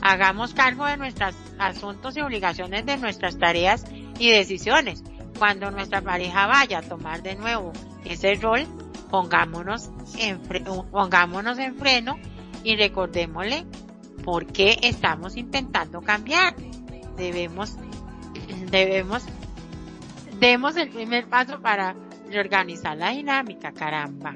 Hagamos 0.03 0.53
cargo 0.53 0.85
de 0.85 0.99
nuestros 0.99 1.35
asuntos 1.59 2.17
y 2.17 2.21
obligaciones 2.21 2.85
de 2.85 2.99
nuestras 2.99 3.39
tareas 3.39 3.85
y 4.19 4.31
decisiones. 4.31 5.03
Cuando 5.39 5.71
nuestra 5.71 6.03
pareja 6.03 6.47
vaya 6.47 6.79
a 6.79 6.83
tomar 6.83 7.23
de 7.23 7.37
nuevo 7.37 7.73
ese 8.05 8.35
rol, 8.35 8.67
pongámonos 9.11 9.91
en, 10.19 10.41
pongámonos 10.91 11.59
en 11.59 11.77
freno 11.77 12.19
y 12.65 12.77
recordémosle 12.77 13.65
por 14.25 14.47
qué 14.47 14.79
estamos 14.83 15.37
intentando 15.37 16.03
cambiar. 16.03 16.55
Debemos 17.17 17.77
debemos, 18.73 19.25
demos 20.41 20.77
el 20.77 20.89
primer 20.89 21.27
paso 21.27 21.61
para 21.61 21.95
reorganizar 22.31 22.97
la 22.97 23.11
dinámica, 23.11 23.73
caramba. 23.73 24.35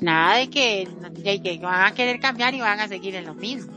Nada 0.00 0.36
de 0.36 0.50
que, 0.50 1.58
van 1.60 1.86
a 1.86 1.94
querer 1.94 2.20
cambiar 2.20 2.54
y 2.54 2.60
van 2.60 2.80
a 2.80 2.88
seguir 2.88 3.14
en 3.14 3.26
lo 3.26 3.34
mismo. 3.34 3.72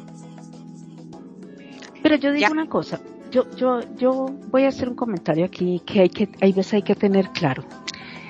Pero 2.04 2.16
yo 2.18 2.32
digo 2.32 2.52
una 2.52 2.68
cosa, 2.68 3.00
yo, 3.32 3.50
yo, 3.56 3.80
yo 3.96 4.28
voy 4.52 4.66
a 4.66 4.68
hacer 4.68 4.90
un 4.90 4.96
comentario 4.96 5.46
aquí 5.46 5.82
que 5.86 6.02
hay 6.02 6.10
que, 6.10 6.30
hay 6.42 6.52
veces 6.52 6.76
hay 6.76 6.82
que 6.84 6.96
tener 6.96 7.30
claro. 7.30 7.64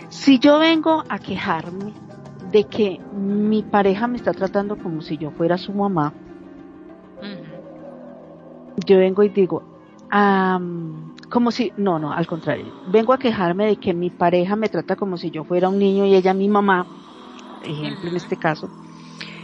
Si 0.09 0.39
yo 0.39 0.59
vengo 0.59 1.03
a 1.09 1.19
quejarme 1.19 1.93
de 2.51 2.63
que 2.65 2.99
mi 3.13 3.63
pareja 3.63 4.07
me 4.07 4.17
está 4.17 4.31
tratando 4.31 4.77
como 4.77 5.01
si 5.01 5.17
yo 5.17 5.31
fuera 5.31 5.57
su 5.57 5.73
mamá, 5.73 6.13
yo 8.85 8.97
vengo 8.97 9.23
y 9.23 9.29
digo, 9.29 9.63
como 11.29 11.51
si, 11.51 11.71
no, 11.77 11.99
no, 11.99 12.11
al 12.11 12.27
contrario, 12.27 12.73
vengo 12.87 13.13
a 13.13 13.17
quejarme 13.17 13.65
de 13.65 13.77
que 13.77 13.93
mi 13.93 14.09
pareja 14.09 14.55
me 14.55 14.69
trata 14.69 14.95
como 14.95 15.17
si 15.17 15.31
yo 15.31 15.43
fuera 15.43 15.69
un 15.69 15.79
niño 15.79 16.05
y 16.05 16.15
ella 16.15 16.33
mi 16.33 16.47
mamá, 16.47 16.87
ejemplo 17.61 18.09
en 18.09 18.17
este 18.17 18.37
caso. 18.37 18.69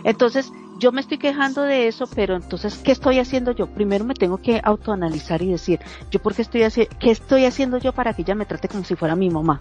Entonces, 0.03 0.51
yo 0.79 0.91
me 0.91 1.01
estoy 1.01 1.17
quejando 1.17 1.61
de 1.61 1.87
eso, 1.87 2.07
pero 2.07 2.35
entonces, 2.35 2.77
¿qué 2.77 2.91
estoy 2.91 3.19
haciendo 3.19 3.51
yo? 3.51 3.67
Primero 3.67 4.03
me 4.03 4.13
tengo 4.13 4.37
que 4.37 4.59
autoanalizar 4.63 5.41
y 5.41 5.51
decir, 5.51 5.79
yo 6.09 6.19
por 6.19 6.33
qué 6.33 6.41
estoy 6.41 6.63
haciendo, 6.63 6.95
qué 6.99 7.11
estoy 7.11 7.45
haciendo 7.45 7.77
yo 7.77 7.93
para 7.93 8.13
que 8.13 8.23
ella 8.23 8.35
me 8.35 8.45
trate 8.45 8.67
como 8.67 8.83
si 8.83 8.95
fuera 8.95 9.15
mi 9.15 9.29
mamá. 9.29 9.59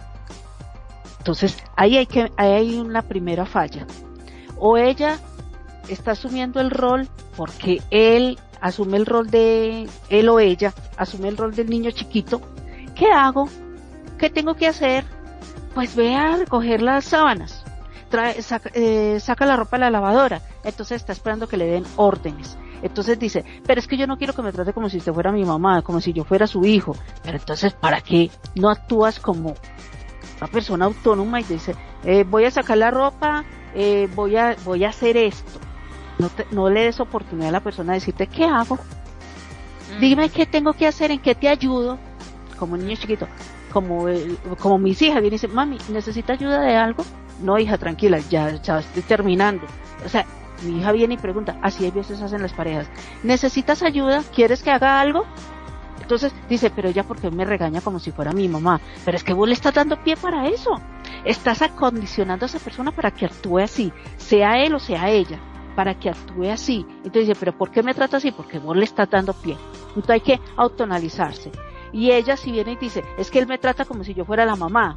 Entonces, 1.19 1.57
ahí 1.75 1.97
hay 1.97 2.07
que, 2.07 2.31
ahí 2.37 2.51
hay 2.51 2.79
una 2.79 3.03
primera 3.03 3.45
falla. 3.45 3.85
O 4.57 4.77
ella 4.77 5.19
está 5.87 6.11
asumiendo 6.11 6.59
el 6.59 6.71
rol 6.71 7.07
porque 7.37 7.81
él 7.91 8.39
asume 8.61 8.97
el 8.97 9.05
rol 9.05 9.29
de, 9.29 9.89
él 10.09 10.29
o 10.29 10.39
ella 10.39 10.73
asume 10.97 11.27
el 11.27 11.37
rol 11.37 11.53
del 11.53 11.69
niño 11.69 11.91
chiquito. 11.91 12.41
¿Qué 12.95 13.11
hago? 13.11 13.49
¿Qué 14.17 14.29
tengo 14.29 14.53
que 14.53 14.67
hacer? 14.67 15.03
Pues 15.73 15.95
ve 15.95 16.15
a 16.15 16.37
recoger 16.37 16.81
las 16.81 17.05
sábanas. 17.05 17.63
Trae, 18.09 18.41
saca, 18.41 18.69
eh, 18.73 19.19
saca 19.19 19.45
la 19.45 19.55
ropa 19.55 19.77
a 19.77 19.79
la 19.79 19.89
lavadora. 19.89 20.41
Entonces 20.63 20.97
está 20.97 21.13
esperando 21.13 21.47
que 21.47 21.57
le 21.57 21.65
den 21.65 21.85
órdenes. 21.95 22.57
Entonces 22.81 23.19
dice, 23.19 23.45
pero 23.65 23.79
es 23.79 23.87
que 23.87 23.97
yo 23.97 24.07
no 24.07 24.17
quiero 24.17 24.33
que 24.33 24.41
me 24.41 24.51
trate 24.51 24.73
como 24.73 24.89
si 24.89 24.97
usted 24.97 25.13
fuera 25.13 25.31
mi 25.31 25.45
mamá, 25.45 25.81
como 25.81 26.01
si 26.01 26.13
yo 26.13 26.23
fuera 26.23 26.47
su 26.47 26.65
hijo. 26.65 26.95
Pero 27.23 27.37
entonces, 27.37 27.73
¿para 27.73 28.01
qué 28.01 28.31
no 28.55 28.69
actúas 28.69 29.19
como 29.19 29.55
una 30.39 30.47
persona 30.51 30.85
autónoma 30.85 31.39
y 31.41 31.43
dice, 31.43 31.75
eh, 32.03 32.25
voy 32.27 32.45
a 32.45 32.51
sacar 32.51 32.77
la 32.77 32.91
ropa, 32.91 33.45
eh, 33.75 34.09
voy 34.15 34.35
a 34.35 34.55
voy 34.65 34.83
a 34.83 34.89
hacer 34.89 35.17
esto. 35.17 35.59
No, 36.21 36.29
no 36.51 36.69
le 36.69 36.85
des 36.85 36.99
oportunidad 36.99 37.49
a 37.49 37.53
la 37.53 37.59
persona 37.61 37.93
de 37.93 37.99
decirte 37.99 38.27
qué 38.27 38.45
hago. 38.45 38.77
Dime 39.99 40.29
qué 40.29 40.45
tengo 40.45 40.73
que 40.73 40.87
hacer, 40.87 41.11
en 41.11 41.19
qué 41.19 41.33
te 41.33 41.49
ayudo. 41.49 41.97
Como 42.57 42.75
un 42.75 42.85
niño 42.85 42.95
chiquito, 42.95 43.27
como 43.73 44.05
como 44.59 44.77
mis 44.77 45.01
hijas 45.01 45.15
vienen 45.15 45.33
y 45.33 45.37
dicen, 45.37 45.53
mami, 45.53 45.79
¿necesita 45.89 46.33
ayuda 46.33 46.61
de 46.61 46.75
algo? 46.75 47.03
No, 47.41 47.57
hija, 47.57 47.77
tranquila, 47.79 48.19
ya, 48.29 48.61
ya 48.61 48.79
estoy 48.79 49.01
terminando. 49.01 49.65
O 50.05 50.09
sea, 50.09 50.25
mi 50.63 50.79
hija 50.79 50.91
viene 50.91 51.15
y 51.15 51.17
pregunta, 51.17 51.57
así 51.63 51.85
hay 51.85 51.91
veces 51.91 52.21
hacen 52.21 52.43
las 52.43 52.53
parejas, 52.53 52.87
¿necesitas 53.23 53.81
ayuda? 53.81 54.23
¿Quieres 54.33 54.61
que 54.61 54.69
haga 54.69 55.01
algo? 55.01 55.25
Entonces 55.99 56.33
dice, 56.49 56.69
pero 56.69 56.89
ella 56.89 57.03
porque 57.03 57.31
me 57.31 57.45
regaña 57.45 57.81
como 57.81 57.97
si 57.97 58.11
fuera 58.11 58.31
mi 58.31 58.47
mamá. 58.47 58.81
Pero 59.05 59.17
es 59.17 59.23
que 59.23 59.33
vos 59.33 59.47
le 59.47 59.53
estás 59.53 59.73
dando 59.73 60.03
pie 60.03 60.17
para 60.17 60.47
eso. 60.47 60.79
Estás 61.23 61.61
acondicionando 61.61 62.45
a 62.45 62.47
esa 62.47 62.59
persona 62.59 62.91
para 62.91 63.11
que 63.11 63.25
actúe 63.25 63.59
así, 63.59 63.93
sea 64.17 64.61
él 64.63 64.75
o 64.75 64.79
sea 64.79 65.09
ella, 65.09 65.39
para 65.75 65.99
que 65.99 66.09
actúe 66.09 66.49
así. 66.49 66.85
Entonces 66.97 67.27
dice, 67.27 67.39
pero 67.39 67.57
¿por 67.57 67.71
qué 67.71 67.83
me 67.83 67.93
trata 67.93 68.17
así? 68.17 68.31
Porque 68.31 68.59
vos 68.59 68.75
le 68.75 68.83
estás 68.83 69.09
dando 69.09 69.33
pie. 69.33 69.57
Entonces 69.89 70.09
hay 70.09 70.21
que 70.21 70.39
autonalizarse. 70.55 71.51
Y 71.93 72.11
ella 72.11 72.37
si 72.37 72.51
viene 72.51 72.73
y 72.73 72.75
dice, 72.77 73.03
es 73.17 73.29
que 73.29 73.39
él 73.39 73.47
me 73.47 73.57
trata 73.57 73.85
como 73.85 74.03
si 74.03 74.13
yo 74.13 74.25
fuera 74.25 74.45
la 74.45 74.55
mamá. 74.55 74.95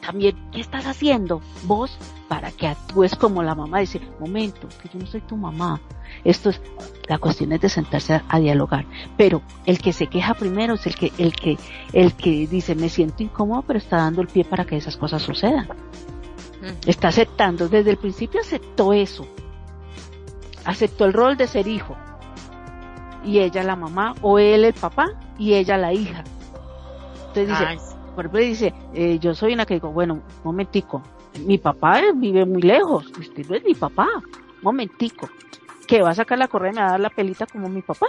También, 0.00 0.36
¿qué 0.52 0.60
estás 0.60 0.86
haciendo 0.86 1.40
vos 1.64 1.96
para 2.28 2.50
que 2.52 2.68
actúes 2.68 3.16
como 3.16 3.42
la 3.42 3.54
mamá? 3.54 3.80
Dice, 3.80 4.00
momento, 4.18 4.68
que 4.80 4.88
yo 4.88 4.98
no 4.98 5.06
soy 5.06 5.20
tu 5.22 5.36
mamá 5.36 5.80
esto 6.24 6.50
es, 6.50 6.60
la 7.08 7.18
cuestión 7.18 7.52
es 7.52 7.60
de 7.60 7.68
sentarse 7.68 8.20
a, 8.26 8.40
dialogar. 8.40 8.86
Pero 9.16 9.42
el 9.66 9.78
que 9.78 9.92
se 9.92 10.06
queja 10.06 10.34
primero 10.34 10.74
es 10.74 10.86
el 10.86 10.94
que, 10.94 11.12
el 11.18 11.32
que, 11.32 11.58
el 11.92 12.14
que 12.14 12.46
dice 12.46 12.74
me 12.74 12.88
siento 12.88 13.22
incómodo, 13.22 13.62
pero 13.66 13.78
está 13.78 13.96
dando 13.96 14.22
el 14.22 14.28
pie 14.28 14.44
para 14.44 14.64
que 14.64 14.76
esas 14.76 14.96
cosas 14.96 15.22
sucedan. 15.22 15.68
Está 16.86 17.08
aceptando, 17.08 17.68
desde 17.68 17.90
el 17.90 17.96
principio 17.96 18.40
aceptó 18.40 18.92
eso. 18.92 19.26
Aceptó 20.64 21.04
el 21.04 21.12
rol 21.12 21.36
de 21.36 21.46
ser 21.46 21.66
hijo. 21.66 21.96
Y 23.24 23.40
ella 23.40 23.62
la 23.62 23.76
mamá, 23.76 24.14
o 24.22 24.38
él 24.38 24.64
el 24.64 24.74
papá, 24.74 25.08
y 25.38 25.54
ella 25.54 25.76
la 25.76 25.92
hija. 25.92 26.24
Entonces 27.28 27.48
dice, 27.48 27.96
por 28.14 28.24
ejemplo 28.24 28.40
dice, 28.40 28.74
eh, 28.94 29.18
yo 29.20 29.34
soy 29.34 29.52
una 29.52 29.66
que 29.66 29.74
digo, 29.74 29.92
bueno, 29.92 30.22
momentico, 30.42 31.02
mi 31.46 31.58
papá 31.58 32.00
vive 32.14 32.44
muy 32.44 32.62
lejos, 32.62 33.06
usted 33.18 33.46
no 33.46 33.56
es 33.56 33.64
mi 33.64 33.74
papá, 33.74 34.08
momentico 34.62 35.28
que 35.90 36.02
va 36.02 36.10
a 36.10 36.14
sacar 36.14 36.38
la 36.38 36.46
correa 36.46 36.70
y 36.70 36.74
me 36.76 36.80
va 36.82 36.86
a 36.86 36.90
dar 36.92 37.00
la 37.00 37.10
pelita 37.10 37.46
como 37.46 37.68
mi 37.68 37.82
papá. 37.82 38.06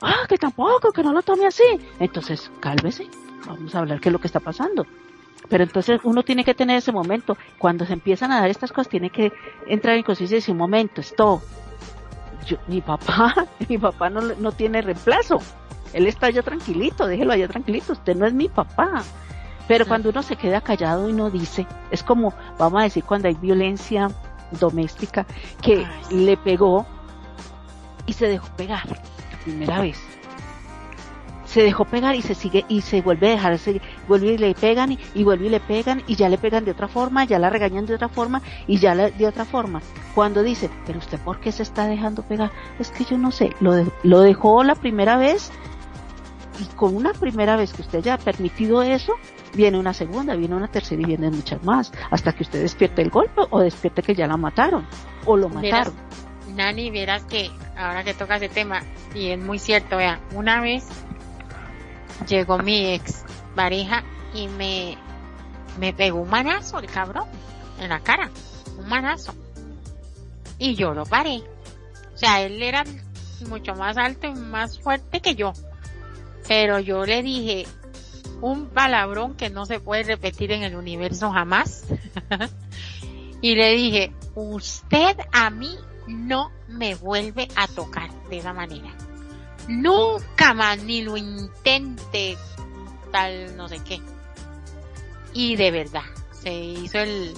Ah, 0.00 0.26
que 0.28 0.38
tampoco, 0.38 0.92
que 0.92 1.02
no 1.02 1.12
lo 1.12 1.20
tome 1.22 1.44
así. 1.44 1.64
Entonces, 1.98 2.52
cálvese, 2.60 3.08
vamos 3.48 3.74
a 3.74 3.80
hablar 3.80 4.00
qué 4.00 4.10
es 4.10 4.12
lo 4.12 4.20
que 4.20 4.28
está 4.28 4.38
pasando. 4.38 4.86
Pero 5.48 5.64
entonces 5.64 6.00
uno 6.04 6.22
tiene 6.22 6.44
que 6.44 6.54
tener 6.54 6.78
ese 6.78 6.92
momento. 6.92 7.36
Cuando 7.58 7.84
se 7.84 7.92
empiezan 7.92 8.32
a 8.32 8.40
dar 8.40 8.50
estas 8.50 8.72
cosas, 8.72 8.88
tiene 8.88 9.10
que 9.10 9.32
entrar 9.66 9.96
en 9.96 10.02
conciencia 10.02 10.36
y 10.36 10.40
decir, 10.40 10.52
un 10.52 10.58
momento, 10.58 11.00
esto, 11.00 11.42
yo, 12.46 12.56
mi 12.68 12.80
papá, 12.80 13.46
mi 13.68 13.78
papá 13.78 14.10
no, 14.10 14.20
no 14.20 14.52
tiene 14.52 14.82
reemplazo. 14.82 15.38
Él 15.92 16.06
está 16.06 16.26
allá 16.26 16.42
tranquilito, 16.42 17.06
déjelo 17.06 17.32
allá 17.32 17.48
tranquilito, 17.48 17.92
usted 17.92 18.16
no 18.16 18.26
es 18.26 18.32
mi 18.32 18.48
papá. 18.48 19.02
Pero 19.68 19.86
cuando 19.86 20.10
uno 20.10 20.22
se 20.22 20.36
queda 20.36 20.60
callado 20.60 21.08
y 21.08 21.12
no 21.12 21.30
dice, 21.30 21.66
es 21.90 22.02
como, 22.02 22.34
vamos 22.58 22.80
a 22.80 22.84
decir, 22.84 23.04
cuando 23.04 23.28
hay 23.28 23.34
violencia 23.34 24.10
doméstica 24.58 25.26
que 25.60 25.86
le 26.10 26.36
pegó 26.36 26.86
y 28.06 28.12
se 28.12 28.26
dejó 28.26 28.48
pegar 28.56 28.86
la 28.88 29.38
primera 29.44 29.80
vez. 29.80 30.11
Se 31.52 31.62
dejó 31.62 31.84
pegar 31.84 32.14
y 32.14 32.22
se 32.22 32.34
sigue 32.34 32.64
y 32.68 32.80
se 32.80 33.02
vuelve 33.02 33.28
a 33.28 33.30
dejar, 33.32 33.58
se 33.58 33.80
vuelve 34.08 34.32
y 34.32 34.38
le 34.38 34.54
pegan 34.54 34.92
y, 35.14 35.22
vuelve 35.22 35.46
y 35.46 35.50
le 35.50 35.60
pegan 35.60 36.02
y 36.06 36.16
ya 36.16 36.28
le 36.28 36.38
pegan 36.38 36.64
de 36.64 36.70
otra 36.70 36.88
forma, 36.88 37.24
ya 37.24 37.38
la 37.38 37.50
regañan 37.50 37.84
de 37.84 37.94
otra 37.94 38.08
forma 38.08 38.40
y 38.66 38.78
ya 38.78 38.94
de 38.94 39.26
otra 39.26 39.44
forma. 39.44 39.82
Cuando 40.14 40.42
dice, 40.42 40.70
pero 40.86 40.98
usted 40.98 41.18
por 41.20 41.40
qué 41.40 41.52
se 41.52 41.62
está 41.62 41.86
dejando 41.86 42.22
pegar, 42.22 42.50
es 42.78 42.90
que 42.90 43.04
yo 43.04 43.18
no 43.18 43.30
sé, 43.30 43.50
lo, 43.60 43.84
lo 44.02 44.20
dejó 44.20 44.64
la 44.64 44.74
primera 44.74 45.16
vez 45.16 45.52
y 46.58 46.64
con 46.74 46.96
una 46.96 47.12
primera 47.12 47.56
vez 47.56 47.72
que 47.72 47.82
usted 47.82 47.98
haya 47.98 48.18
permitido 48.18 48.82
eso, 48.82 49.14
viene 49.54 49.78
una 49.78 49.92
segunda, 49.92 50.34
viene 50.34 50.54
una 50.54 50.68
tercera 50.68 51.02
y 51.02 51.04
vienen 51.04 51.34
muchas 51.34 51.62
más, 51.64 51.92
hasta 52.10 52.32
que 52.32 52.42
usted 52.42 52.60
despierte 52.60 53.02
el 53.02 53.10
golpe 53.10 53.42
o 53.50 53.60
despierte 53.60 54.02
que 54.02 54.14
ya 54.14 54.26
la 54.26 54.36
mataron 54.36 54.86
o 55.24 55.36
lo 55.36 55.48
mataron. 55.48 55.94
Nani, 56.54 56.90
verás 56.90 57.24
que 57.24 57.50
ahora 57.76 58.04
que 58.04 58.14
toca 58.14 58.36
ese 58.36 58.48
tema, 58.48 58.82
y 59.14 59.30
es 59.30 59.38
muy 59.38 59.58
cierto, 59.58 59.96
vea, 59.96 60.20
una 60.34 60.60
vez 60.60 60.86
llegó 62.26 62.58
mi 62.58 62.94
ex 62.94 63.24
pareja 63.54 64.02
y 64.34 64.48
me, 64.48 64.96
me 65.78 65.92
pegó 65.92 66.20
un 66.20 66.30
manazo 66.30 66.78
el 66.78 66.86
cabrón 66.86 67.26
en 67.80 67.90
la 67.90 68.00
cara, 68.00 68.30
un 68.78 68.88
manazo. 68.88 69.34
Y 70.58 70.74
yo 70.74 70.94
lo 70.94 71.04
paré. 71.04 71.42
O 72.14 72.18
sea, 72.18 72.42
él 72.42 72.62
era 72.62 72.84
mucho 73.48 73.74
más 73.74 73.96
alto 73.96 74.26
y 74.26 74.34
más 74.34 74.78
fuerte 74.78 75.20
que 75.20 75.34
yo. 75.34 75.52
Pero 76.46 76.78
yo 76.78 77.04
le 77.04 77.22
dije, 77.22 77.66
un 78.40 78.66
palabrón 78.66 79.34
que 79.34 79.50
no 79.50 79.66
se 79.66 79.80
puede 79.80 80.02
repetir 80.02 80.52
en 80.52 80.62
el 80.62 80.76
universo 80.76 81.30
jamás. 81.30 81.84
y 83.40 83.54
le 83.54 83.72
dije, 83.72 84.12
usted 84.34 85.16
a 85.32 85.50
mí 85.50 85.76
no 86.06 86.50
me 86.68 86.94
vuelve 86.94 87.48
a 87.56 87.66
tocar 87.68 88.10
de 88.28 88.38
esa 88.38 88.52
manera. 88.52 88.92
Nunca 89.68 90.54
más 90.54 90.82
ni 90.82 91.02
lo 91.02 91.16
intente 91.16 92.36
tal 93.10 93.56
no 93.56 93.68
sé 93.68 93.80
qué. 93.84 94.00
Y 95.34 95.56
de 95.56 95.70
verdad, 95.70 96.04
se 96.32 96.52
hizo 96.52 96.98
el, 96.98 97.34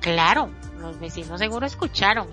claro, 0.00 0.50
los 0.78 0.98
vecinos 0.98 1.38
seguro 1.38 1.66
escucharon 1.66 2.28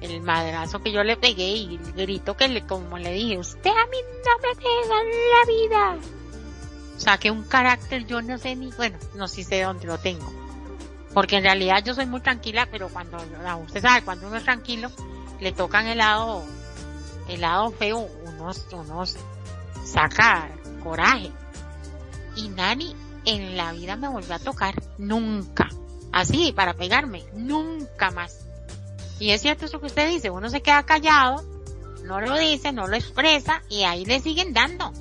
el, 0.00 0.20
madrazo 0.20 0.82
que 0.82 0.92
yo 0.92 1.02
le 1.02 1.16
pegué 1.16 1.48
y 1.48 1.76
el 1.76 1.92
grito 1.92 2.36
que 2.36 2.48
le, 2.48 2.66
como 2.66 2.98
le 2.98 3.12
dije, 3.12 3.38
usted 3.38 3.70
a 3.70 3.86
mí 3.86 3.96
no 4.24 4.48
me 4.48 4.54
pega 4.54 5.00
en 5.00 5.08
la 5.30 5.96
vida 5.96 6.14
saqué 6.96 7.30
un 7.30 7.44
carácter, 7.44 8.06
yo 8.06 8.22
no 8.22 8.38
sé 8.38 8.56
ni, 8.56 8.70
bueno, 8.72 8.98
no 9.14 9.28
sé 9.28 9.44
de 9.44 9.62
dónde 9.62 9.86
lo 9.86 9.98
tengo. 9.98 10.32
Porque 11.12 11.36
en 11.36 11.44
realidad 11.44 11.82
yo 11.84 11.94
soy 11.94 12.06
muy 12.06 12.20
tranquila, 12.20 12.66
pero 12.70 12.88
cuando, 12.88 13.18
usted 13.64 13.80
sabe, 13.80 14.02
cuando 14.02 14.26
uno 14.26 14.36
es 14.36 14.44
tranquilo, 14.44 14.90
le 15.40 15.52
tocan 15.52 15.86
el 15.86 15.98
lado, 15.98 16.44
el 17.28 17.40
lado 17.40 17.70
feo, 17.70 18.08
unos, 18.26 18.66
unos 18.72 19.16
saca 19.84 20.50
coraje. 20.82 21.30
Y 22.36 22.48
Nani 22.48 22.94
en 23.24 23.56
la 23.56 23.72
vida 23.72 23.96
me 23.96 24.08
volvió 24.08 24.34
a 24.34 24.38
tocar, 24.38 24.74
nunca. 24.98 25.68
Así, 26.12 26.52
para 26.52 26.74
pegarme, 26.74 27.24
nunca 27.34 28.10
más. 28.10 28.46
Y 29.18 29.30
es 29.30 29.42
cierto 29.42 29.66
eso 29.66 29.80
que 29.80 29.86
usted 29.86 30.08
dice, 30.08 30.30
uno 30.30 30.48
se 30.48 30.62
queda 30.62 30.84
callado, 30.84 31.42
no 32.04 32.20
lo 32.20 32.36
dice, 32.36 32.72
no 32.72 32.86
lo 32.86 32.96
expresa, 32.96 33.62
y 33.68 33.84
ahí 33.84 34.04
le 34.04 34.20
siguen 34.20 34.52
dando. 34.52 34.92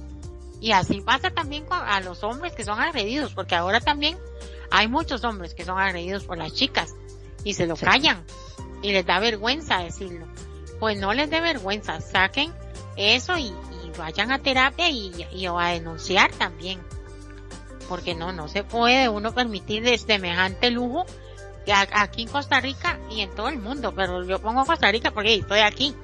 Y 0.62 0.72
así 0.72 1.02
pasa 1.02 1.32
también 1.32 1.66
a 1.70 2.00
los 2.00 2.24
hombres 2.24 2.54
que 2.54 2.64
son 2.64 2.80
agredidos, 2.80 3.34
porque 3.34 3.56
ahora 3.56 3.82
también 3.82 4.18
hay 4.72 4.88
muchos 4.88 5.24
hombres 5.24 5.54
que 5.54 5.66
son 5.66 5.80
agredidos 5.80 6.24
por 6.24 6.38
las 6.38 6.54
chicas 6.54 6.96
y 7.44 7.54
se 7.54 7.68
lo 7.68 7.76
callan 7.76 8.24
y 8.82 8.92
les 8.92 9.06
da 9.06 9.20
vergüenza 9.20 9.80
decirlo. 9.80 10.26
Pues 10.80 10.98
no 11.00 11.14
les 11.14 11.30
dé 11.30 11.42
vergüenza, 11.42 12.02
saquen 12.02 12.54
eso 12.96 13.38
y, 13.38 13.54
vayan 13.98 14.32
a 14.32 14.40
terapia 14.40 14.90
y, 14.90 15.28
y, 15.32 15.46
a 15.46 15.68
denunciar 15.68 16.32
también. 16.32 16.82
Porque 17.88 18.16
no, 18.16 18.32
no 18.32 18.48
se 18.48 18.64
puede 18.64 19.08
uno 19.08 19.34
permitir 19.34 19.84
de 19.84 19.98
semejante 19.98 20.72
lujo 20.72 21.06
aquí 21.72 22.24
en 22.24 22.28
Costa 22.28 22.60
Rica 22.60 23.00
y 23.10 23.22
en 23.22 23.34
todo 23.34 23.48
el 23.48 23.60
mundo, 23.60 23.94
pero 23.96 24.24
yo 24.26 24.40
pongo 24.42 24.66
Costa 24.66 24.92
Rica 24.92 25.12
porque 25.12 25.36
estoy 25.36 25.60
aquí. 25.60 25.96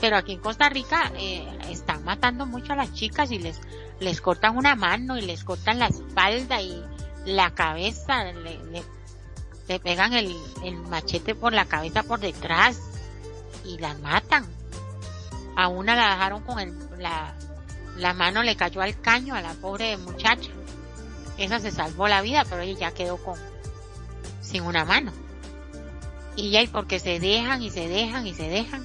Pero 0.00 0.16
aquí 0.16 0.32
en 0.32 0.40
Costa 0.40 0.68
Rica 0.68 1.12
eh, 1.18 1.46
están 1.70 2.04
matando 2.04 2.46
mucho 2.46 2.72
a 2.72 2.76
las 2.76 2.92
chicas 2.92 3.30
y 3.30 3.38
les, 3.38 3.60
les 4.00 4.20
cortan 4.20 4.56
una 4.56 4.74
mano 4.74 5.16
y 5.16 5.22
les 5.22 5.44
cortan 5.44 5.78
la 5.78 5.86
espalda 5.86 6.60
y 6.60 6.82
la 7.24 7.54
cabeza, 7.54 8.24
le, 8.24 8.58
le, 9.68 9.80
pegan 9.80 10.12
el, 10.12 10.34
el 10.62 10.76
machete 10.76 11.34
por 11.34 11.52
la 11.52 11.64
cabeza 11.64 12.02
por 12.02 12.20
detrás 12.20 12.93
y 13.64 13.78
las 13.78 13.98
matan. 14.00 14.44
A 15.56 15.68
una 15.68 15.94
la 15.94 16.10
dejaron 16.14 16.42
con 16.42 16.58
el, 16.58 16.74
la, 16.98 17.34
la 17.96 18.12
mano 18.12 18.42
le 18.42 18.56
cayó 18.56 18.82
al 18.82 19.00
caño 19.00 19.34
a 19.34 19.40
la 19.40 19.54
pobre 19.54 19.96
muchacha. 19.96 20.50
Esa 21.38 21.58
se 21.58 21.70
salvó 21.70 22.08
la 22.08 22.22
vida, 22.22 22.44
pero 22.48 22.62
ella 22.62 22.78
ya 22.78 22.90
quedó 22.92 23.16
con, 23.16 23.38
sin 24.40 24.62
una 24.62 24.84
mano. 24.84 25.12
Y 26.36 26.50
ya, 26.50 26.62
y 26.62 26.66
porque 26.66 26.98
se 26.98 27.20
dejan 27.20 27.62
y 27.62 27.70
se 27.70 27.88
dejan 27.88 28.26
y 28.26 28.34
se 28.34 28.48
dejan. 28.48 28.84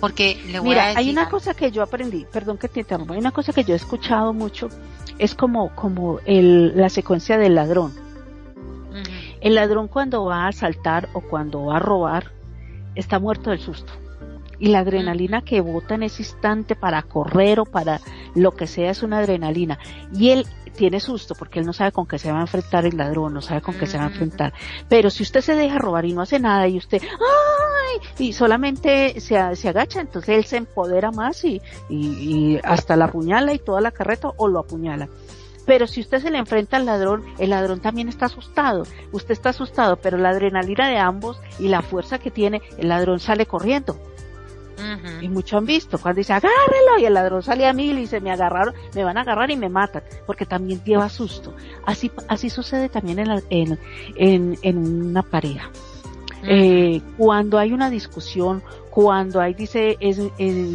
Porque 0.00 0.40
le 0.46 0.58
voy 0.58 0.70
Mira, 0.70 0.84
a 0.84 0.86
decir 0.88 0.98
hay 0.98 1.10
una 1.10 1.28
cosa 1.28 1.54
que 1.54 1.70
yo 1.70 1.82
aprendí, 1.82 2.26
perdón 2.32 2.58
que 2.58 2.68
te 2.68 2.80
interrumpa, 2.80 3.14
hay 3.14 3.20
una 3.20 3.30
cosa 3.30 3.52
que 3.52 3.62
yo 3.62 3.72
he 3.72 3.76
escuchado 3.76 4.32
mucho, 4.32 4.68
es 5.18 5.36
como, 5.36 5.72
como 5.76 6.18
el, 6.24 6.76
la 6.76 6.88
secuencia 6.88 7.38
del 7.38 7.54
ladrón. 7.54 7.94
El 9.40 9.56
ladrón 9.56 9.88
cuando 9.88 10.24
va 10.24 10.44
a 10.44 10.48
asaltar 10.48 11.08
o 11.14 11.20
cuando 11.20 11.64
va 11.66 11.76
a 11.76 11.80
robar, 11.80 12.30
está 12.94 13.18
muerto 13.18 13.50
del 13.50 13.60
susto. 13.60 13.92
Y 14.58 14.68
la 14.68 14.80
adrenalina 14.80 15.42
que 15.42 15.60
bota 15.60 15.96
en 15.96 16.04
ese 16.04 16.22
instante 16.22 16.76
para 16.76 17.02
correr 17.02 17.58
o 17.58 17.64
para 17.64 18.00
lo 18.34 18.52
que 18.52 18.66
sea 18.66 18.90
es 18.90 19.02
una 19.02 19.18
adrenalina. 19.18 19.78
Y 20.14 20.30
él 20.30 20.46
tiene 20.76 21.00
susto 21.00 21.34
porque 21.34 21.60
él 21.60 21.66
no 21.66 21.72
sabe 21.72 21.92
con 21.92 22.06
qué 22.06 22.18
se 22.18 22.32
va 22.32 22.38
a 22.38 22.42
enfrentar 22.42 22.86
el 22.86 22.96
ladrón, 22.96 23.34
no 23.34 23.40
sabe 23.40 23.60
con 23.60 23.74
qué 23.74 23.86
se 23.86 23.98
va 23.98 24.04
a 24.04 24.08
enfrentar. 24.08 24.52
Pero 24.88 25.10
si 25.10 25.22
usted 25.22 25.40
se 25.40 25.54
deja 25.54 25.78
robar 25.78 26.04
y 26.04 26.12
no 26.12 26.22
hace 26.22 26.38
nada 26.38 26.68
y 26.68 26.78
usted, 26.78 27.02
¡ay! 27.02 28.00
Y 28.18 28.32
solamente 28.32 29.20
se, 29.20 29.56
se 29.56 29.68
agacha, 29.68 30.00
entonces 30.00 30.36
él 30.36 30.44
se 30.44 30.56
empodera 30.56 31.10
más 31.10 31.44
y, 31.44 31.60
y, 31.88 32.06
y 32.54 32.60
hasta 32.62 32.96
la 32.96 33.06
apuñala 33.06 33.52
y 33.52 33.58
toda 33.58 33.80
la 33.80 33.90
carreta 33.90 34.32
o 34.36 34.48
lo 34.48 34.60
apuñala. 34.60 35.08
Pero 35.66 35.86
si 35.86 36.00
usted 36.00 36.20
se 36.20 36.30
le 36.30 36.38
enfrenta 36.38 36.76
al 36.76 36.86
ladrón, 36.86 37.24
el 37.38 37.50
ladrón 37.50 37.80
también 37.80 38.08
está 38.08 38.26
asustado. 38.26 38.84
Usted 39.12 39.32
está 39.32 39.50
asustado, 39.50 39.96
pero 39.96 40.18
la 40.18 40.30
adrenalina 40.30 40.88
de 40.88 40.98
ambos 40.98 41.40
y 41.58 41.68
la 41.68 41.82
fuerza 41.82 42.18
que 42.18 42.30
tiene, 42.30 42.60
el 42.78 42.88
ladrón 42.88 43.20
sale 43.20 43.46
corriendo. 43.46 43.96
Y 45.20 45.28
muchos 45.28 45.58
han 45.58 45.64
visto 45.64 45.96
cuando 45.98 46.18
dice 46.18 46.32
agárrelo 46.32 46.98
y 46.98 47.04
el 47.04 47.14
ladrón 47.14 47.44
sale 47.44 47.66
a 47.68 47.72
mil 47.72 47.96
y 48.00 48.08
se 48.08 48.20
me 48.20 48.32
agarraron, 48.32 48.74
me 48.96 49.04
van 49.04 49.16
a 49.16 49.20
agarrar 49.20 49.48
y 49.52 49.56
me 49.56 49.68
matan, 49.68 50.02
porque 50.26 50.44
también 50.44 50.82
lleva 50.82 51.08
susto. 51.08 51.54
Así, 51.86 52.10
así 52.26 52.50
sucede 52.50 52.88
también 52.88 53.20
en, 53.20 53.28
la, 53.28 53.42
en, 53.48 53.78
en, 54.16 54.58
en, 54.62 54.78
una 54.78 55.22
pareja. 55.22 55.70
eh, 56.42 57.00
cuando 57.16 57.58
hay 57.58 57.72
una 57.72 57.90
discusión, 57.90 58.60
cuando 58.90 59.40
hay, 59.40 59.54
dice, 59.54 59.96
es, 60.00 60.18
es 60.38 60.66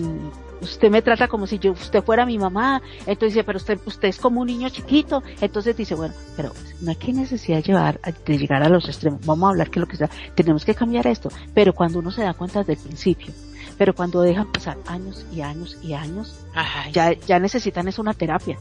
usted 0.61 0.89
me 0.89 1.01
trata 1.01 1.27
como 1.27 1.47
si 1.47 1.59
yo 1.59 1.71
usted 1.71 2.03
fuera 2.03 2.25
mi 2.25 2.37
mamá, 2.37 2.81
entonces 3.01 3.33
dice, 3.33 3.43
pero 3.43 3.57
usted, 3.57 3.79
usted 3.85 4.07
es 4.09 4.17
como 4.17 4.41
un 4.41 4.47
niño 4.47 4.69
chiquito, 4.69 5.23
entonces 5.41 5.75
dice, 5.75 5.95
bueno, 5.95 6.13
pero 6.35 6.51
no 6.81 6.89
hay 6.89 6.95
que 6.95 7.13
necesidad 7.13 7.57
de 7.57 7.63
llevar, 7.63 7.99
de 8.01 8.37
llegar 8.37 8.63
a 8.63 8.69
los 8.69 8.87
extremos, 8.87 9.25
vamos 9.25 9.47
a 9.47 9.49
hablar 9.51 9.69
que 9.69 9.79
lo 9.79 9.87
que 9.87 9.97
sea, 9.97 10.09
tenemos 10.35 10.65
que 10.65 10.75
cambiar 10.75 11.07
esto, 11.07 11.29
pero 11.53 11.73
cuando 11.73 11.99
uno 11.99 12.11
se 12.11 12.23
da 12.23 12.33
cuenta 12.33 12.59
desde 12.59 12.73
el 12.73 12.79
principio, 12.79 13.33
pero 13.77 13.93
cuando 13.93 14.21
dejan 14.21 14.51
pasar 14.51 14.77
años 14.87 15.25
y 15.31 15.41
años 15.41 15.77
y 15.83 15.93
años, 15.93 16.35
Ajá, 16.53 16.89
ya, 16.89 17.13
ya 17.13 17.39
necesitan 17.39 17.87
es 17.87 17.99
una 17.99 18.13
terapia, 18.13 18.57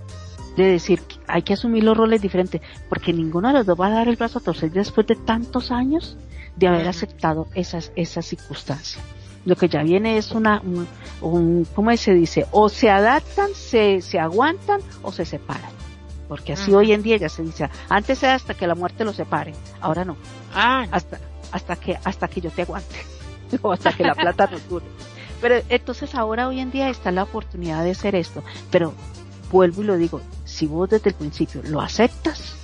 de 0.57 0.65
decir, 0.65 1.01
hay 1.27 1.43
que 1.43 1.53
asumir 1.53 1.85
los 1.85 1.97
roles 1.97 2.23
diferentes, 2.23 2.63
porque 2.89 3.13
ninguno 3.13 3.49
de 3.49 3.55
los 3.55 3.67
dos 3.67 3.79
va 3.79 3.89
a 3.89 3.91
dar 3.91 4.09
el 4.09 4.17
brazo 4.17 4.39
a 4.39 4.43
torcer 4.43 4.71
después 4.71 5.07
de 5.07 5.17
tantos 5.17 5.71
años 5.71 6.17
de 6.57 6.67
haber 6.69 6.89
aceptado 6.89 7.49
esas, 7.55 7.93
esas 7.95 8.25
circunstancias 8.25 9.05
lo 9.47 9.57
que 9.57 9.69
ya 9.69 9.83
viene 9.83 10.19
es 10.19 10.33
una, 10.33 10.61
un, 10.61 10.87
un, 11.23 11.67
¿cómo 11.75 11.97
se 11.97 12.13
dice? 12.13 12.47
O 12.51 12.69
se 12.69 12.91
adaptan, 12.91 13.55
se, 13.55 14.03
se 14.03 14.19
aguantan 14.19 14.81
o 15.03 15.13
se 15.13 15.25
separan. 15.25 15.71
Porque 16.29 16.53
así 16.53 16.73
-huh. 16.73 16.79
hoy 16.79 16.93
en 16.93 17.03
día 17.03 17.17
ya 17.17 17.29
se 17.29 17.43
dice, 17.43 17.71
antes 17.89 18.23
era 18.23 18.35
hasta 18.35 18.55
que 18.55 18.67
la 18.67 18.75
muerte 18.75 19.05
los 19.05 19.15
separe, 19.17 19.55
ahora 19.81 20.05
no. 20.05 20.17
Ah. 20.53 20.85
Hasta, 20.91 21.21
hasta 21.53 21.77
que, 21.77 21.97
hasta 22.05 22.27
que 22.29 22.41
yo 22.41 22.51
te 22.51 22.63
aguante. 22.63 22.97
o 23.63 23.73
hasta 23.73 23.93
que 23.93 24.03
la 24.03 24.15
plata 24.15 24.49
nos 24.51 24.69
dure. 24.69 24.85
Pero 25.41 25.63
entonces 25.69 26.15
ahora 26.17 26.49
hoy 26.49 26.59
en 26.59 26.73
día 26.73 26.89
está 26.89 27.13
la 27.13 27.23
oportunidad 27.23 27.85
de 27.85 27.93
hacer 27.93 28.17
esto. 28.17 28.43
Pero 28.73 28.95
vuelvo 29.53 29.83
y 29.83 29.85
lo 29.85 29.97
digo, 29.97 30.21
si 30.45 30.67
vos 30.67 30.91
desde 30.91 31.11
el 31.11 31.15
principio 31.15 31.63
lo 31.65 31.81
aceptas, 31.81 32.57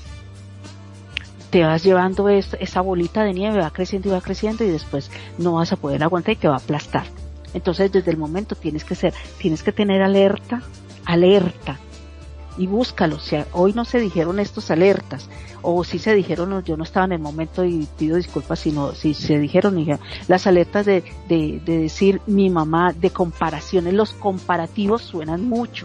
te 1.53 1.63
vas 1.65 1.85
llevando 1.85 2.31
es, 2.31 2.57
esa 2.61 2.81
bolita 2.81 3.25
de 3.25 3.35
nieve, 3.35 3.61
va 3.61 3.71
creciendo 3.71 4.09
y 4.09 4.13
va 4.13 4.23
creciendo 4.23 4.65
y 4.65 4.69
después 4.69 5.11
no 5.37 5.53
vas 5.53 5.71
a 5.71 5.77
poder 5.77 6.03
aguantar 6.03 6.33
y 6.33 6.37
te 6.37 6.49
va 6.49 6.55
a 6.55 6.59
aplastar. 6.59 7.05
Entonces 7.53 7.93
desde 7.93 8.11
el 8.11 8.17
momento 8.17 8.55
tienes 8.55 8.85
que 8.85 8.95
ser, 8.95 9.13
tienes 9.37 9.63
que 9.63 9.71
tener 9.71 10.01
alerta, 10.01 10.63
alerta 11.05 11.79
y 12.57 12.67
búscalo. 12.67 13.19
Si 13.19 13.37
hoy 13.53 13.75
no 13.75 13.85
se 13.85 14.01
dijeron 14.01 14.41
estos 14.41 14.71
alertas 14.71 15.29
o 15.61 15.85
si 15.85 15.99
se 15.99 16.15
dijeron, 16.15 16.65
yo 16.65 16.79
no 16.79 16.85
estaba 16.85 17.05
en 17.05 17.13
el 17.13 17.19
momento 17.19 17.67
y 17.67 17.87
pido 17.99 18.17
disculpas 18.17 18.61
si 18.61 18.73
no, 18.73 18.95
si 18.95 19.13
se 19.13 19.39
dijeron 19.39 19.77
las 20.29 20.47
alertas 20.47 20.87
de, 20.87 21.05
de, 21.29 21.61
de 21.63 21.79
decir 21.81 22.23
mi 22.27 22.49
mamá, 22.49 22.95
de 22.95 23.11
comparaciones, 23.11 23.93
los 23.93 24.15
comparativos 24.15 25.03
suenan 25.03 25.47
mucho. 25.47 25.85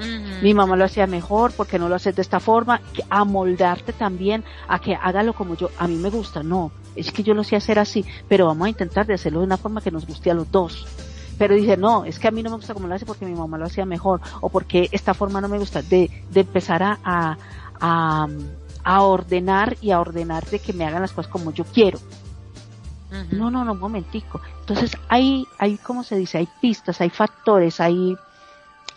Uh 0.00 0.02
-huh. 0.02 0.42
Mi 0.42 0.54
mamá 0.54 0.76
lo 0.76 0.84
hacía 0.84 1.06
mejor, 1.06 1.52
porque 1.52 1.78
no 1.78 1.88
lo 1.88 1.94
haces 1.94 2.16
de 2.16 2.22
esta 2.22 2.40
forma? 2.40 2.80
A 3.08 3.24
moldarte 3.24 3.92
también, 3.92 4.42
a 4.66 4.78
que 4.78 4.94
hágalo 4.94 5.34
como 5.34 5.54
yo, 5.54 5.70
a 5.78 5.86
mí 5.86 5.96
me 5.96 6.10
gusta, 6.10 6.42
no, 6.42 6.72
es 6.96 7.12
que 7.12 7.22
yo 7.22 7.34
lo 7.34 7.44
sé 7.44 7.56
hacer 7.56 7.78
así, 7.78 8.04
pero 8.28 8.46
vamos 8.46 8.66
a 8.66 8.70
intentar 8.70 9.06
de 9.06 9.14
hacerlo 9.14 9.40
de 9.40 9.46
una 9.46 9.56
forma 9.56 9.80
que 9.80 9.90
nos 9.90 10.06
guste 10.06 10.30
a 10.30 10.34
los 10.34 10.50
dos. 10.50 10.86
Pero 11.38 11.54
dice, 11.54 11.76
no, 11.76 12.04
es 12.04 12.18
que 12.18 12.28
a 12.28 12.30
mí 12.30 12.42
no 12.42 12.50
me 12.50 12.56
gusta 12.56 12.74
como 12.74 12.86
lo 12.86 12.94
hace 12.94 13.06
porque 13.06 13.24
mi 13.24 13.34
mamá 13.34 13.56
lo 13.58 13.66
hacía 13.66 13.86
mejor, 13.86 14.20
o 14.40 14.48
porque 14.48 14.88
esta 14.92 15.14
forma 15.14 15.40
no 15.40 15.48
me 15.48 15.58
gusta, 15.58 15.82
de, 15.82 16.10
de 16.30 16.40
empezar 16.40 16.82
a, 16.82 16.98
a, 17.02 17.36
a, 17.80 18.26
a 18.84 19.02
ordenar 19.02 19.76
y 19.80 19.90
a 19.90 20.00
ordenar 20.00 20.44
de 20.46 20.58
que 20.58 20.72
me 20.72 20.84
hagan 20.86 21.02
las 21.02 21.12
cosas 21.12 21.30
como 21.30 21.52
yo 21.52 21.64
quiero. 21.64 21.98
Uh 23.10 23.14
-huh. 23.14 23.32
No, 23.32 23.50
no, 23.50 23.64
no, 23.64 23.72
un 23.72 23.80
momentico. 23.80 24.40
Entonces 24.60 24.96
hay, 25.08 25.46
hay, 25.58 25.78
¿cómo 25.78 26.04
se 26.04 26.16
dice? 26.16 26.38
Hay 26.38 26.48
pistas, 26.60 27.00
hay 27.00 27.10
factores, 27.10 27.80
hay 27.80 28.16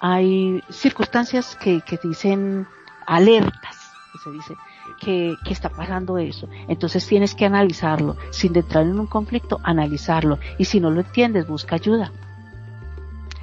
hay 0.06 0.62
circunstancias 0.70 1.56
que, 1.56 1.80
que 1.80 1.98
dicen 2.04 2.68
alertas, 3.08 3.78
que 4.12 4.20
se 4.22 4.32
dice 4.32 4.54
que, 5.00 5.36
que, 5.46 5.54
está 5.54 5.70
pasando 5.70 6.18
eso. 6.18 6.50
Entonces 6.68 7.08
tienes 7.08 7.34
que 7.34 7.46
analizarlo, 7.46 8.18
sin 8.30 8.54
entrar 8.54 8.84
en 8.84 9.00
un 9.00 9.08
conflicto, 9.08 9.62
analizarlo. 9.64 10.40
Y 10.58 10.66
si 10.66 10.82
no 10.82 10.92
lo 10.92 11.00
entiendes, 11.00 11.48
busca 11.48 11.76
ayuda. 11.76 12.12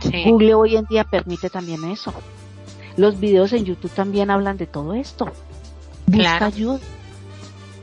Sí. 0.00 0.22
Google 0.26 0.52
hoy 0.52 0.76
en 0.76 0.84
día 0.84 1.04
permite 1.04 1.48
también 1.48 1.82
eso. 1.84 2.12
Los 2.98 3.18
videos 3.18 3.54
en 3.54 3.64
YouTube 3.64 3.92
también 3.92 4.30
hablan 4.30 4.58
de 4.58 4.66
todo 4.66 4.92
esto. 4.92 5.32
Busca 6.06 6.20
claro. 6.20 6.44
ayuda. 6.44 6.80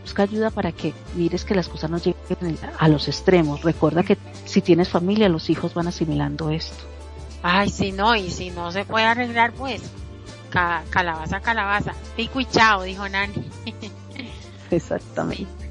Busca 0.04 0.22
ayuda 0.22 0.52
para 0.52 0.72
que 0.72 0.94
mires 1.16 1.45
que 1.45 1.56
las 1.56 1.68
cosas 1.68 1.90
no 1.90 1.98
lleguen 1.98 2.60
a 2.78 2.88
los 2.90 3.08
extremos. 3.08 3.64
Recuerda 3.64 4.04
que 4.04 4.20
si 4.45 4.62
tienes 4.62 4.88
familia, 4.88 5.30
los 5.30 5.49
hijos 5.49 5.74
van 5.74 5.88
asimilando 5.88 6.52
esto. 6.52 6.97
Ay, 7.44 7.70
si 7.70 7.92
no, 7.92 8.16
y 8.16 8.30
si 8.30 8.50
no 8.52 8.72
se 8.72 8.86
puede 8.86 9.06
arreglar, 9.06 9.54
pues, 9.54 9.82
ca 10.50 10.84
calabaza, 10.90 11.40
calabaza, 11.40 11.94
pico 12.16 12.40
y 12.40 12.46
chao, 12.46 12.84
dijo 12.84 13.08
Nani. 13.08 13.50
Exactamente. 14.72 15.68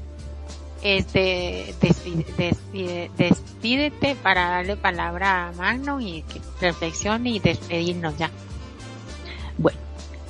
Este, 0.81 1.73
despide, 1.81 2.25
despide, 2.37 3.11
despídete 3.17 4.15
para 4.15 4.49
darle 4.49 4.77
palabra 4.77 5.49
a 5.49 5.51
Magno 5.53 5.99
y 5.99 6.21
que 6.23 6.39
reflexione 6.61 7.31
y 7.31 7.39
despedirnos 7.39 8.17
ya. 8.17 8.29
Bueno, 9.57 9.79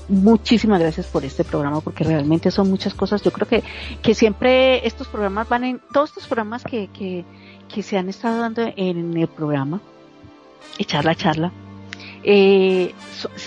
muchísimas 0.08 0.80
gracias 0.80 1.06
por 1.08 1.26
este 1.26 1.44
programa 1.44 1.82
porque 1.82 2.04
realmente 2.06 2.50
son 2.50 2.70
muchas 2.70 2.94
cosas. 2.94 3.22
Yo 3.22 3.32
creo 3.32 3.48
que, 3.48 3.64
que 4.02 4.16
siempre 4.16 4.88
estos 4.88 5.08
programas 5.08 5.50
van 5.50 5.64
en, 5.66 5.82
todos 5.92 6.10
estos 6.10 6.28
programas 6.28 6.64
que, 6.64 6.88
que, 6.88 7.26
que 7.68 7.84
se 7.84 7.98
han 7.98 8.08
estado 8.08 8.40
dando 8.40 8.64
en 8.76 9.18
el 9.18 9.28
programa, 9.28 9.82
echar 10.78 11.06
la 11.06 11.16
charla, 11.16 11.52
eh, 12.24 12.94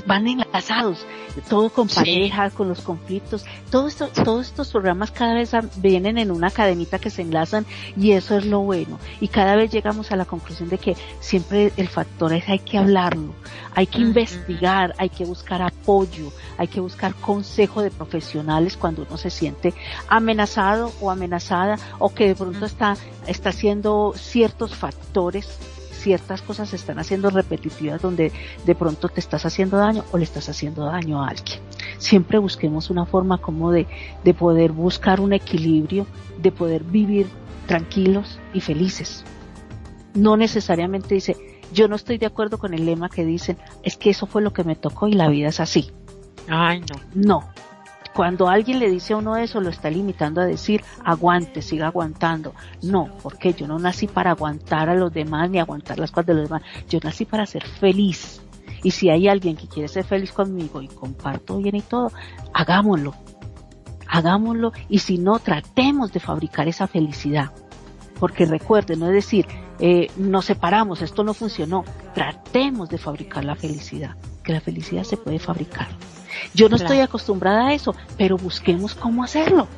van 0.07 0.27
enlazados, 0.27 1.07
todo 1.49 1.71
con 1.71 1.89
parejas, 1.89 2.53
sí. 2.53 2.57
con 2.57 2.69
los 2.69 2.81
conflictos, 2.81 3.45
todo 3.71 3.89
esto, 3.89 4.09
todos 4.09 4.47
estos 4.47 4.71
programas 4.71 5.11
cada 5.11 5.35
vez 5.35 5.53
vienen 5.77 6.19
en 6.19 6.31
una 6.31 6.51
cadenita 6.51 6.99
que 6.99 7.11
se 7.11 7.23
enlazan 7.23 7.67
y 7.97 8.13
eso 8.13 8.39
es 8.39 8.47
lo 8.47 8.61
bueno. 8.61 8.99
Y 9.21 9.29
cada 9.29 9.55
vez 9.57 9.71
llegamos 9.71 10.13
a 10.13 10.17
la 10.17 10.25
conclusión 10.25 10.69
de 10.69 10.79
que 10.79 10.97
siempre 11.21 11.73
el 11.77 11.89
factor 11.89 12.33
es 12.33 12.49
hay 12.49 12.61
que 12.61 12.79
hablarlo, 12.79 13.35
hay 13.75 13.87
que 13.87 13.99
uh 13.99 14.03
-huh. 14.03 14.07
investigar, 14.07 14.95
hay 14.99 15.11
que 15.11 15.25
buscar 15.25 15.63
apoyo, 15.63 16.33
hay 16.57 16.69
que 16.69 16.81
buscar 16.81 17.15
consejo 17.15 17.83
de 17.83 17.91
profesionales 17.91 18.77
cuando 18.77 19.03
uno 19.03 19.17
se 19.17 19.31
siente 19.31 19.75
amenazado 20.09 20.93
o 21.01 21.11
amenazada 21.11 21.77
o 21.99 22.15
que 22.15 22.29
de 22.29 22.35
pronto 22.35 22.61
uh 22.61 22.63
-huh. 22.63 22.67
está, 22.67 22.97
está 23.27 23.51
haciendo 23.51 24.15
ciertos 24.17 24.75
factores 24.75 25.59
ciertas 26.01 26.43
cosas 26.43 26.71
se 26.71 26.77
están 26.77 26.99
haciendo 26.99 27.31
repetitivas 27.31 28.03
donde 28.03 28.33
de 28.65 28.75
pronto 28.75 29.09
te 29.09 29.21
estás 29.21 29.47
haciendo 29.47 29.77
daño 29.77 30.05
o 30.13 30.19
le 30.19 30.25
estás 30.25 30.49
haciendo 30.49 30.85
daño 30.85 31.23
a 31.23 31.29
alguien. 31.29 31.61
Siempre 31.99 32.39
busquemos 32.39 32.91
una 32.91 33.07
forma 33.07 33.39
como 33.39 33.71
de, 33.71 33.87
de 34.25 34.35
poder 34.35 34.73
buscar 34.73 35.21
un 35.21 35.33
equilibrio, 35.33 36.07
de 36.39 36.51
poder 36.51 36.83
vivir 36.83 37.29
tranquilos 37.67 38.41
y 38.53 38.61
felices. 38.61 39.25
No 40.15 40.37
necesariamente 40.37 41.15
dice, 41.15 41.37
Yo 41.73 41.87
no 41.87 41.95
estoy 41.95 42.19
de 42.19 42.27
acuerdo 42.27 42.59
con 42.59 42.75
el 42.75 42.85
lema 42.85 43.09
que 43.09 43.25
dicen, 43.25 43.57
es 43.85 43.97
que 43.97 44.11
eso 44.11 44.27
fue 44.27 44.43
lo 44.43 44.53
que 44.53 44.65
me 44.65 44.75
tocó 44.75 45.07
y 45.07 45.13
la 45.13 45.29
vida 45.29 45.49
es 45.49 45.61
así. 45.61 45.93
Ay, 46.49 46.81
no. 46.81 47.01
No. 47.15 47.49
Cuando 48.15 48.49
alguien 48.49 48.81
le 48.81 48.91
dice 48.91 49.13
a 49.13 49.19
uno 49.19 49.37
eso, 49.37 49.61
lo 49.61 49.71
está 49.71 49.89
limitando 49.89 50.41
a 50.41 50.45
decir, 50.45 50.83
aguante, 51.05 51.63
siga 51.63 51.87
aguantando. 51.87 52.55
No, 52.83 53.09
porque 53.23 53.53
yo 53.53 53.67
no 53.67 53.79
nací 53.79 54.07
para 54.07 54.33
aguantar 54.33 54.89
a 54.89 54.95
los 54.95 55.13
demás 55.13 55.49
ni 55.49 55.59
aguantar 55.59 55.99
las 55.99 56.11
cosas 56.11 56.27
de 56.27 56.35
los 56.35 56.49
demás. 56.49 56.63
Yo 56.89 56.99
nací 57.03 57.25
para 57.25 57.47
ser 57.47 57.65
feliz. 57.65 58.41
Y 58.83 58.91
si 58.93 59.11
hay 59.11 59.29
alguien 59.29 59.57
que 59.57 59.69
quiere 59.69 59.89
ser 59.89 60.05
feliz 60.05 60.33
conmigo 60.33 60.83
y 60.83 60.89
comparto 60.89 61.59
bien 61.59 61.77
y 61.77 61.83
todo, 61.83 62.11
hagámoslo. 62.53 63.15
Hagámoslo 64.09 64.73
y 64.89 64.99
si 64.99 65.19
no, 65.19 65.39
tratemos 65.39 66.13
de 66.13 66.21
fabricar 66.21 66.67
esa 66.67 66.89
felicidad. 66.89 67.53
Porque 68.19 68.45
recuerden, 68.45 69.01
no 69.01 69.07
es 69.07 69.15
decir, 69.15 69.47
eh, 69.79 70.11
nos 70.17 70.47
separamos, 70.47 71.01
esto 71.01 71.23
no 71.23 71.33
funcionó. 71.33 71.85
Tratemos 72.15 72.89
de 72.89 72.99
fabricar 72.99 73.45
la 73.45 73.55
felicidad, 73.55 74.17
que 74.43 74.53
la 74.53 74.61
felicidad 74.61 75.05
se 75.05 75.17
puede 75.17 75.39
fabricar. 75.39 75.89
Yo 76.55 76.69
no 76.69 76.77
estoy 76.77 77.01
acostumbrada 77.01 77.69
a 77.69 77.75
eso, 77.75 77.95
pero 78.17 78.37
busquemos 78.37 78.95
cómo 78.95 79.25
hacerlo. 79.25 79.69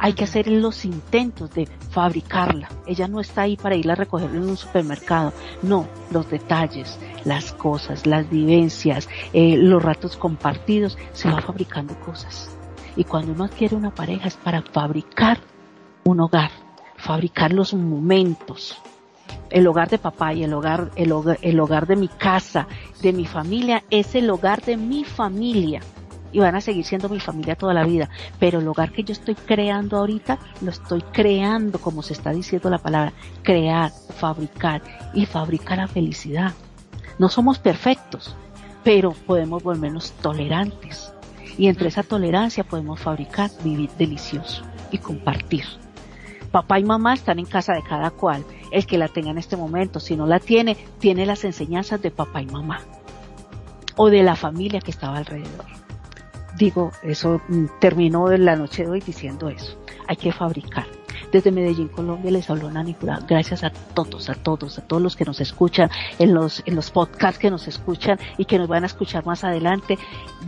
Hay 0.00 0.12
que 0.12 0.24
hacer 0.24 0.46
los 0.46 0.84
intentos 0.84 1.50
de 1.50 1.66
fabricarla. 1.90 2.68
Ella 2.86 3.08
no 3.08 3.20
está 3.20 3.42
ahí 3.42 3.56
para 3.56 3.74
irla 3.74 3.94
a 3.94 3.96
recoger 3.96 4.30
en 4.30 4.48
un 4.48 4.56
supermercado. 4.56 5.32
No, 5.62 5.88
los 6.12 6.30
detalles, 6.30 6.98
las 7.24 7.52
cosas, 7.52 8.06
las 8.06 8.30
vivencias, 8.30 9.08
eh, 9.32 9.56
los 9.56 9.82
ratos 9.82 10.16
compartidos, 10.16 10.96
se 11.12 11.28
va 11.28 11.40
fabricando 11.40 11.98
cosas. 11.98 12.48
Y 12.94 13.04
cuando 13.04 13.32
uno 13.32 13.44
adquiere 13.44 13.74
una 13.74 13.94
pareja 13.94 14.28
es 14.28 14.36
para 14.36 14.62
fabricar 14.62 15.40
un 16.04 16.20
hogar, 16.20 16.50
fabricar 16.96 17.52
los 17.52 17.74
momentos, 17.74 18.80
el 19.50 19.66
hogar 19.66 19.88
de 19.88 19.98
papá 19.98 20.32
y 20.32 20.44
el 20.44 20.52
hogar, 20.52 20.90
el 20.96 21.12
hogar, 21.60 21.86
de 21.86 21.96
mi 21.96 22.08
casa, 22.08 22.66
de 23.02 23.12
mi 23.12 23.26
familia, 23.26 23.84
es 23.90 24.14
el 24.14 24.28
hogar 24.30 24.62
de 24.62 24.76
mi 24.76 25.04
familia. 25.04 25.80
Y 26.30 26.40
van 26.40 26.54
a 26.54 26.60
seguir 26.60 26.84
siendo 26.84 27.08
mi 27.08 27.20
familia 27.20 27.56
toda 27.56 27.72
la 27.72 27.84
vida. 27.84 28.10
Pero 28.38 28.58
el 28.58 28.68
hogar 28.68 28.92
que 28.92 29.02
yo 29.02 29.12
estoy 29.12 29.34
creando 29.34 29.96
ahorita, 29.96 30.38
lo 30.60 30.70
estoy 30.70 31.00
creando, 31.00 31.78
como 31.80 32.02
se 32.02 32.12
está 32.12 32.30
diciendo 32.32 32.68
la 32.68 32.78
palabra, 32.78 33.14
crear, 33.42 33.90
fabricar 34.16 34.82
y 35.14 35.24
fabricar 35.24 35.78
la 35.78 35.88
felicidad. 35.88 36.52
No 37.18 37.30
somos 37.30 37.58
perfectos, 37.58 38.36
pero 38.84 39.12
podemos 39.12 39.62
volvernos 39.62 40.12
tolerantes. 40.20 41.12
Y 41.56 41.68
entre 41.68 41.88
esa 41.88 42.02
tolerancia 42.02 42.62
podemos 42.62 43.00
fabricar, 43.00 43.50
vivir 43.64 43.90
delicioso 43.98 44.62
y 44.92 44.98
compartir. 44.98 45.64
Papá 46.50 46.78
y 46.78 46.84
mamá 46.84 47.14
están 47.14 47.38
en 47.38 47.46
casa 47.46 47.74
de 47.74 47.82
cada 47.82 48.10
cual 48.10 48.44
el 48.72 48.86
que 48.86 48.98
la 48.98 49.08
tenga 49.08 49.30
en 49.30 49.38
este 49.38 49.56
momento. 49.56 50.00
Si 50.00 50.16
no 50.16 50.26
la 50.26 50.40
tiene, 50.40 50.76
tiene 50.98 51.26
las 51.26 51.44
enseñanzas 51.44 52.00
de 52.00 52.10
papá 52.10 52.42
y 52.42 52.46
mamá 52.46 52.80
o 53.96 54.10
de 54.10 54.22
la 54.22 54.36
familia 54.36 54.80
que 54.80 54.90
estaba 54.90 55.18
alrededor. 55.18 55.66
Digo, 56.56 56.92
eso 57.02 57.40
mm, 57.48 57.66
terminó 57.80 58.28
la 58.28 58.56
noche 58.56 58.84
de 58.84 58.90
hoy 58.90 59.00
diciendo 59.00 59.48
eso. 59.48 59.78
Hay 60.06 60.16
que 60.16 60.32
fabricar. 60.32 60.86
Desde 61.32 61.52
Medellín, 61.52 61.88
Colombia, 61.88 62.30
les 62.30 62.48
habló 62.48 62.70
Nani 62.70 62.94
Jurado. 62.98 63.26
Gracias 63.28 63.62
a 63.64 63.70
todos, 63.70 64.30
a 64.30 64.34
todos, 64.34 64.78
a 64.78 64.82
todos 64.82 65.02
los 65.02 65.14
que 65.14 65.24
nos 65.24 65.40
escuchan 65.40 65.90
en 66.18 66.32
los, 66.32 66.62
en 66.64 66.74
los 66.74 66.90
podcasts 66.90 67.38
que 67.38 67.50
nos 67.50 67.68
escuchan 67.68 68.18
y 68.38 68.46
que 68.46 68.58
nos 68.58 68.68
van 68.68 68.84
a 68.84 68.86
escuchar 68.86 69.26
más 69.26 69.44
adelante. 69.44 69.98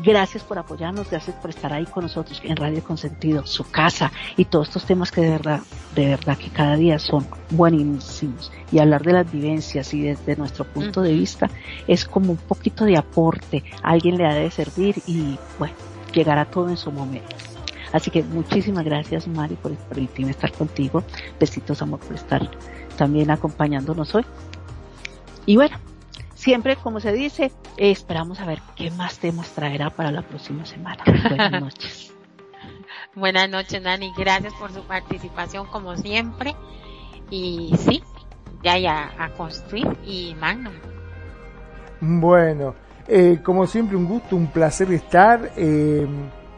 Gracias 0.03 0.43
por 0.43 0.59
apoyarnos, 0.59 1.11
gracias 1.11 1.37
por 1.37 1.51
estar 1.51 1.73
ahí 1.73 1.85
con 1.85 2.05
nosotros 2.05 2.41
en 2.45 2.57
Radio 2.57 2.83
Consentido, 2.83 3.47
su 3.47 3.71
casa 3.71 4.11
y 4.37 4.47
todos 4.47 4.69
estos 4.69 4.85
temas 4.85 5.11
que 5.11 5.21
de 5.21 5.31
verdad, 5.31 5.61
de 5.95 6.07
verdad 6.09 6.39
que 6.39 6.49
cada 6.49 6.77
día 6.77 6.99
son 6.99 7.27
buenísimos. 7.51 8.51
Y 8.73 8.79
hablar 8.79 9.03
de 9.03 9.13
las 9.13 9.31
vivencias 9.31 9.93
y 9.93 10.03
desde 10.03 10.37
nuestro 10.37 10.65
punto 10.65 11.03
de 11.03 11.13
vista 11.13 11.51
es 11.87 12.05
como 12.05 12.33
un 12.33 12.39
poquito 12.39 12.85
de 12.85 12.97
aporte. 12.97 13.65
A 13.83 13.91
alguien 13.91 14.17
le 14.17 14.27
ha 14.27 14.35
de 14.35 14.51
servir 14.51 15.03
y 15.07 15.39
bueno, 15.59 15.75
llegará 16.13 16.45
todo 16.45 16.69
en 16.69 16.77
su 16.77 16.91
momento. 16.91 17.50
Así 17.93 18.11
que 18.11 18.23
muchísimas 18.23 18.85
gracias 18.85 19.27
Mari 19.27 19.57
por 19.57 19.75
permitirme 19.75 20.31
estar 20.31 20.53
contigo. 20.53 21.03
Besitos 21.39 21.83
amor 21.83 22.01
por 22.01 22.15
estar 22.15 22.51
también 22.97 23.31
acompañándonos 23.31 24.15
hoy. 24.15 24.25
Y 25.47 25.57
bueno, 25.57 25.77
siempre 26.35 26.77
como 26.77 27.01
se 27.01 27.13
dice, 27.13 27.51
esperamos 27.77 28.41
a 28.41 28.47
ver 28.47 28.61
qué 28.77 28.91
más 28.91 29.19
temas 29.19 29.51
traerá 29.51 29.91
para 29.91 30.13
la 30.13 30.23
próxima 30.23 30.65
semana. 30.65 31.03
Buenas 31.07 31.53
noches. 31.61 32.13
Buenas 33.15 33.51
noches 33.51 33.83
Nani, 33.83 34.13
gracias 34.17 34.55
por 34.55 34.73
su 34.73 34.83
participación 34.83 35.67
como 35.67 35.97
siempre. 35.97 36.55
Y 37.31 37.73
sí, 37.79 38.03
ya 38.63 38.79
ya 38.79 39.13
a 39.19 39.31
construir 39.31 39.89
y 40.05 40.35
Magnum. 40.39 40.75
Bueno, 42.01 42.75
eh, 43.09 43.41
como 43.43 43.67
siempre 43.67 43.97
un 43.97 44.07
gusto, 44.07 44.37
un 44.37 44.47
placer 44.47 44.91
estar. 44.93 45.53
Eh, 45.57 46.07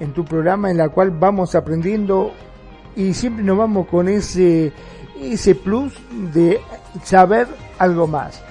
en 0.00 0.12
tu 0.12 0.24
programa 0.24 0.70
en 0.70 0.78
la 0.78 0.88
cual 0.88 1.10
vamos 1.10 1.54
aprendiendo 1.54 2.32
y 2.96 3.14
siempre 3.14 3.44
nos 3.44 3.56
vamos 3.58 3.86
con 3.88 4.08
ese, 4.08 4.72
ese 5.20 5.54
plus 5.54 5.94
de 6.32 6.60
saber 7.02 7.46
algo 7.78 8.06
más. 8.06 8.42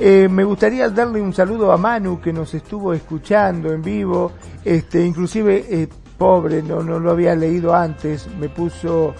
Eh, 0.00 0.28
me 0.30 0.44
gustaría 0.44 0.88
darle 0.90 1.20
un 1.20 1.32
saludo 1.32 1.72
a 1.72 1.76
Manu 1.76 2.20
que 2.20 2.32
nos 2.32 2.54
estuvo 2.54 2.92
escuchando 2.92 3.72
en 3.72 3.82
vivo, 3.82 4.32
este, 4.64 5.04
inclusive 5.04 5.64
eh, 5.68 5.88
pobre, 6.16 6.62
no, 6.62 6.82
no 6.82 7.00
lo 7.00 7.10
había 7.10 7.34
leído 7.34 7.74
antes, 7.74 8.28
me 8.38 8.48
puso 8.48 9.14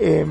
eh, 0.00 0.24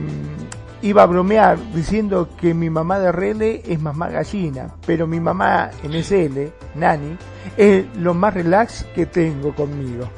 iba 0.82 1.04
a 1.04 1.06
bromear 1.06 1.58
diciendo 1.74 2.30
que 2.40 2.54
mi 2.54 2.70
mamá 2.70 3.00
de 3.00 3.12
Rele 3.12 3.62
es 3.66 3.80
mamá 3.80 4.10
gallina, 4.10 4.74
pero 4.86 5.08
mi 5.08 5.20
mamá 5.20 5.70
en 5.84 5.94
SL, 6.04 6.52
Nani, 6.76 7.18
es 7.58 7.86
lo 7.98 8.14
más 8.14 8.34
relax 8.34 8.86
que 8.96 9.06
tengo 9.06 9.54
conmigo. 9.54 10.10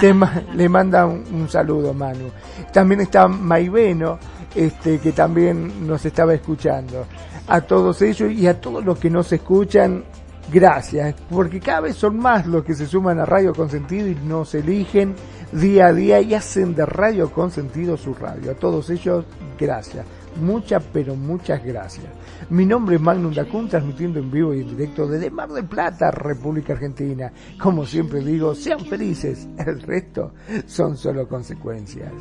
le 0.54 0.68
manda 0.68 1.06
un, 1.06 1.48
saludo, 1.48 1.92
Manu. 1.94 2.30
También 2.72 3.00
está 3.00 3.28
Maiveno, 3.28 4.18
este, 4.54 4.98
que 4.98 5.12
también 5.12 5.86
nos 5.86 6.04
estaba 6.04 6.34
escuchando. 6.34 7.06
A 7.48 7.60
todos 7.60 8.02
ellos 8.02 8.30
y 8.32 8.46
a 8.46 8.60
todos 8.60 8.84
los 8.84 8.98
que 8.98 9.10
nos 9.10 9.32
escuchan, 9.32 10.04
gracias, 10.52 11.14
porque 11.28 11.60
cada 11.60 11.80
vez 11.80 11.96
son 11.96 12.18
más 12.18 12.46
los 12.46 12.64
que 12.64 12.74
se 12.74 12.86
suman 12.86 13.18
a 13.18 13.24
Radio 13.24 13.52
Consentido 13.52 14.08
y 14.08 14.14
nos 14.14 14.54
eligen 14.54 15.14
día 15.52 15.86
a 15.86 15.92
día 15.92 16.20
y 16.20 16.34
hacen 16.34 16.74
de 16.74 16.86
Radio 16.86 17.30
Consentido 17.30 17.96
su 17.96 18.14
radio. 18.14 18.52
A 18.52 18.54
todos 18.54 18.90
ellos, 18.90 19.24
gracias. 19.62 20.04
Muchas, 20.40 20.82
pero 20.92 21.14
muchas 21.14 21.64
gracias. 21.64 22.06
Mi 22.50 22.66
nombre 22.66 22.96
es 22.96 23.00
Magnum 23.00 23.32
Dacun, 23.32 23.68
transmitiendo 23.68 24.18
en 24.18 24.30
vivo 24.30 24.54
y 24.54 24.60
en 24.60 24.76
directo 24.76 25.06
desde 25.06 25.30
Mar 25.30 25.50
del 25.50 25.66
Plata, 25.66 26.10
República 26.10 26.72
Argentina. 26.72 27.32
Como 27.58 27.86
siempre 27.86 28.20
digo, 28.20 28.54
sean 28.54 28.80
felices, 28.80 29.48
el 29.58 29.80
resto 29.82 30.34
son 30.66 30.96
solo 30.96 31.28
consecuencias. 31.28 32.12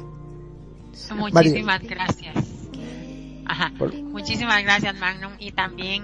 Muchísimas 1.16 1.82
gracias. 1.82 2.36
Muchísimas 4.04 4.64
gracias, 4.64 4.98
Magnum. 5.00 5.34
Y 5.40 5.52
también 5.52 6.04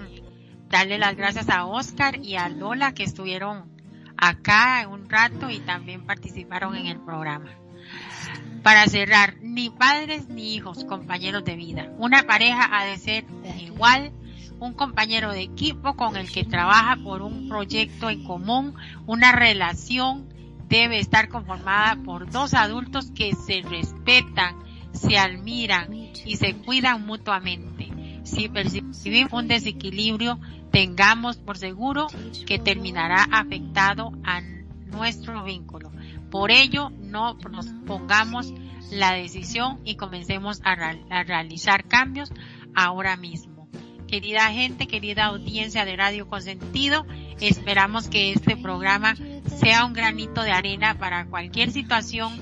darle 0.69 0.97
las 0.97 1.15
gracias 1.15 1.49
a 1.49 1.65
Oscar 1.65 2.17
y 2.21 2.35
a 2.35 2.49
Lola 2.49 2.93
que 2.93 3.03
estuvieron 3.03 3.71
acá 4.17 4.87
un 4.91 5.09
rato 5.09 5.49
y 5.49 5.59
también 5.59 6.05
participaron 6.05 6.75
en 6.75 6.87
el 6.87 6.99
programa. 6.99 7.51
Para 8.67 8.85
cerrar, 8.87 9.37
ni 9.41 9.69
padres 9.69 10.27
ni 10.27 10.53
hijos, 10.53 10.83
compañeros 10.83 11.45
de 11.45 11.55
vida. 11.55 11.89
Una 11.99 12.23
pareja 12.23 12.67
ha 12.69 12.83
de 12.83 12.97
ser 12.97 13.23
igual, 13.61 14.11
un 14.59 14.73
compañero 14.73 15.31
de 15.31 15.41
equipo 15.41 15.95
con 15.95 16.17
el 16.17 16.29
que 16.29 16.43
trabaja 16.43 16.97
por 16.97 17.21
un 17.21 17.47
proyecto 17.47 18.09
en 18.09 18.25
común, 18.25 18.73
una 19.05 19.31
relación 19.31 20.27
debe 20.67 20.99
estar 20.99 21.29
conformada 21.29 21.95
por 22.03 22.29
dos 22.29 22.53
adultos 22.53 23.09
que 23.11 23.35
se 23.35 23.61
respetan, 23.61 24.57
se 24.91 25.17
admiran 25.17 25.93
y 26.25 26.35
se 26.35 26.53
cuidan 26.53 27.05
mutuamente. 27.05 27.87
Si 28.25 28.49
percibimos 28.49 29.31
un 29.31 29.47
desequilibrio, 29.47 30.41
tengamos 30.73 31.37
por 31.37 31.57
seguro 31.57 32.07
que 32.45 32.59
terminará 32.59 33.29
afectado 33.31 34.11
a 34.25 34.41
nuestro 34.87 35.45
vínculo. 35.45 35.89
Por 36.31 36.51
ello, 36.51 36.89
no 36.89 37.35
nos 37.49 37.67
pongamos 37.85 38.53
la 38.91 39.13
decisión 39.13 39.79
y 39.83 39.95
comencemos 39.95 40.61
a, 40.63 40.75
realizar 41.23 41.85
cambios 41.85 42.31
ahora 42.75 43.17
mismo. 43.17 43.69
Querida 44.07 44.51
gente, 44.51 44.87
querida 44.87 45.25
audiencia 45.25 45.83
de 45.83 45.97
Radio 45.97 46.27
Consentido, 46.29 47.05
esperamos 47.41 48.07
que 48.07 48.31
este 48.31 48.55
programa 48.55 49.15
sea 49.57 49.85
un 49.85 49.93
granito 49.93 50.43
de 50.43 50.51
arena 50.51 50.97
para 50.97 51.25
cualquier 51.25 51.71
situación 51.71 52.39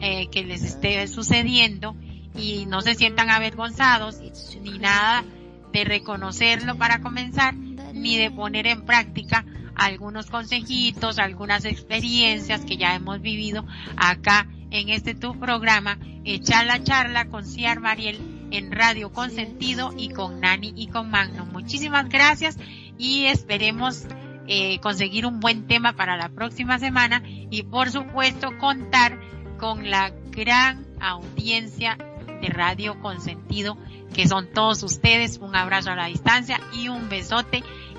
eh, 0.00 0.28
que 0.28 0.44
les 0.44 0.62
esté 0.62 1.06
sucediendo 1.08 1.96
y 2.34 2.66
no 2.66 2.82
se 2.82 2.94
sientan 2.94 3.30
avergonzados 3.30 4.20
ni 4.60 4.78
nada 4.78 5.24
de 5.72 5.84
reconocerlo 5.84 6.76
para 6.76 7.00
comenzar, 7.00 7.54
ni 7.54 8.16
de 8.18 8.30
poner 8.30 8.66
en 8.66 8.84
práctica 8.84 9.44
algunos 9.76 10.26
consejitos, 10.26 11.18
algunas 11.18 11.64
experiencias 11.64 12.64
que 12.64 12.76
ya 12.76 12.94
hemos 12.94 13.20
vivido 13.20 13.64
acá 13.96 14.48
en 14.70 14.88
este 14.88 15.14
tu 15.14 15.38
programa, 15.38 15.98
Echar 16.24 16.66
la 16.66 16.82
charla 16.82 17.28
con 17.28 17.44
Ciar 17.44 17.78
Mariel 17.78 18.18
en 18.50 18.72
Radio 18.72 19.12
Consentido 19.12 19.94
y 19.96 20.08
con 20.08 20.40
Nani 20.40 20.72
y 20.74 20.88
con 20.88 21.08
Magno. 21.08 21.46
Muchísimas 21.46 22.08
gracias 22.08 22.58
y 22.98 23.26
esperemos 23.26 24.06
eh, 24.48 24.80
conseguir 24.80 25.24
un 25.24 25.38
buen 25.38 25.68
tema 25.68 25.92
para 25.92 26.16
la 26.16 26.28
próxima 26.30 26.80
semana 26.80 27.22
y 27.24 27.62
por 27.62 27.90
supuesto 27.90 28.58
contar 28.58 29.20
con 29.58 29.88
la 29.88 30.10
gran 30.30 30.84
audiencia 31.00 31.96
de 32.40 32.48
Radio 32.48 33.00
Consentido 33.00 33.78
que 34.12 34.26
son 34.26 34.48
todos 34.52 34.82
ustedes. 34.82 35.38
Un 35.38 35.54
abrazo 35.54 35.90
a 35.90 35.96
la 35.96 36.06
distancia 36.06 36.60
y 36.72 36.88
un 36.88 37.08
besote 37.08 37.62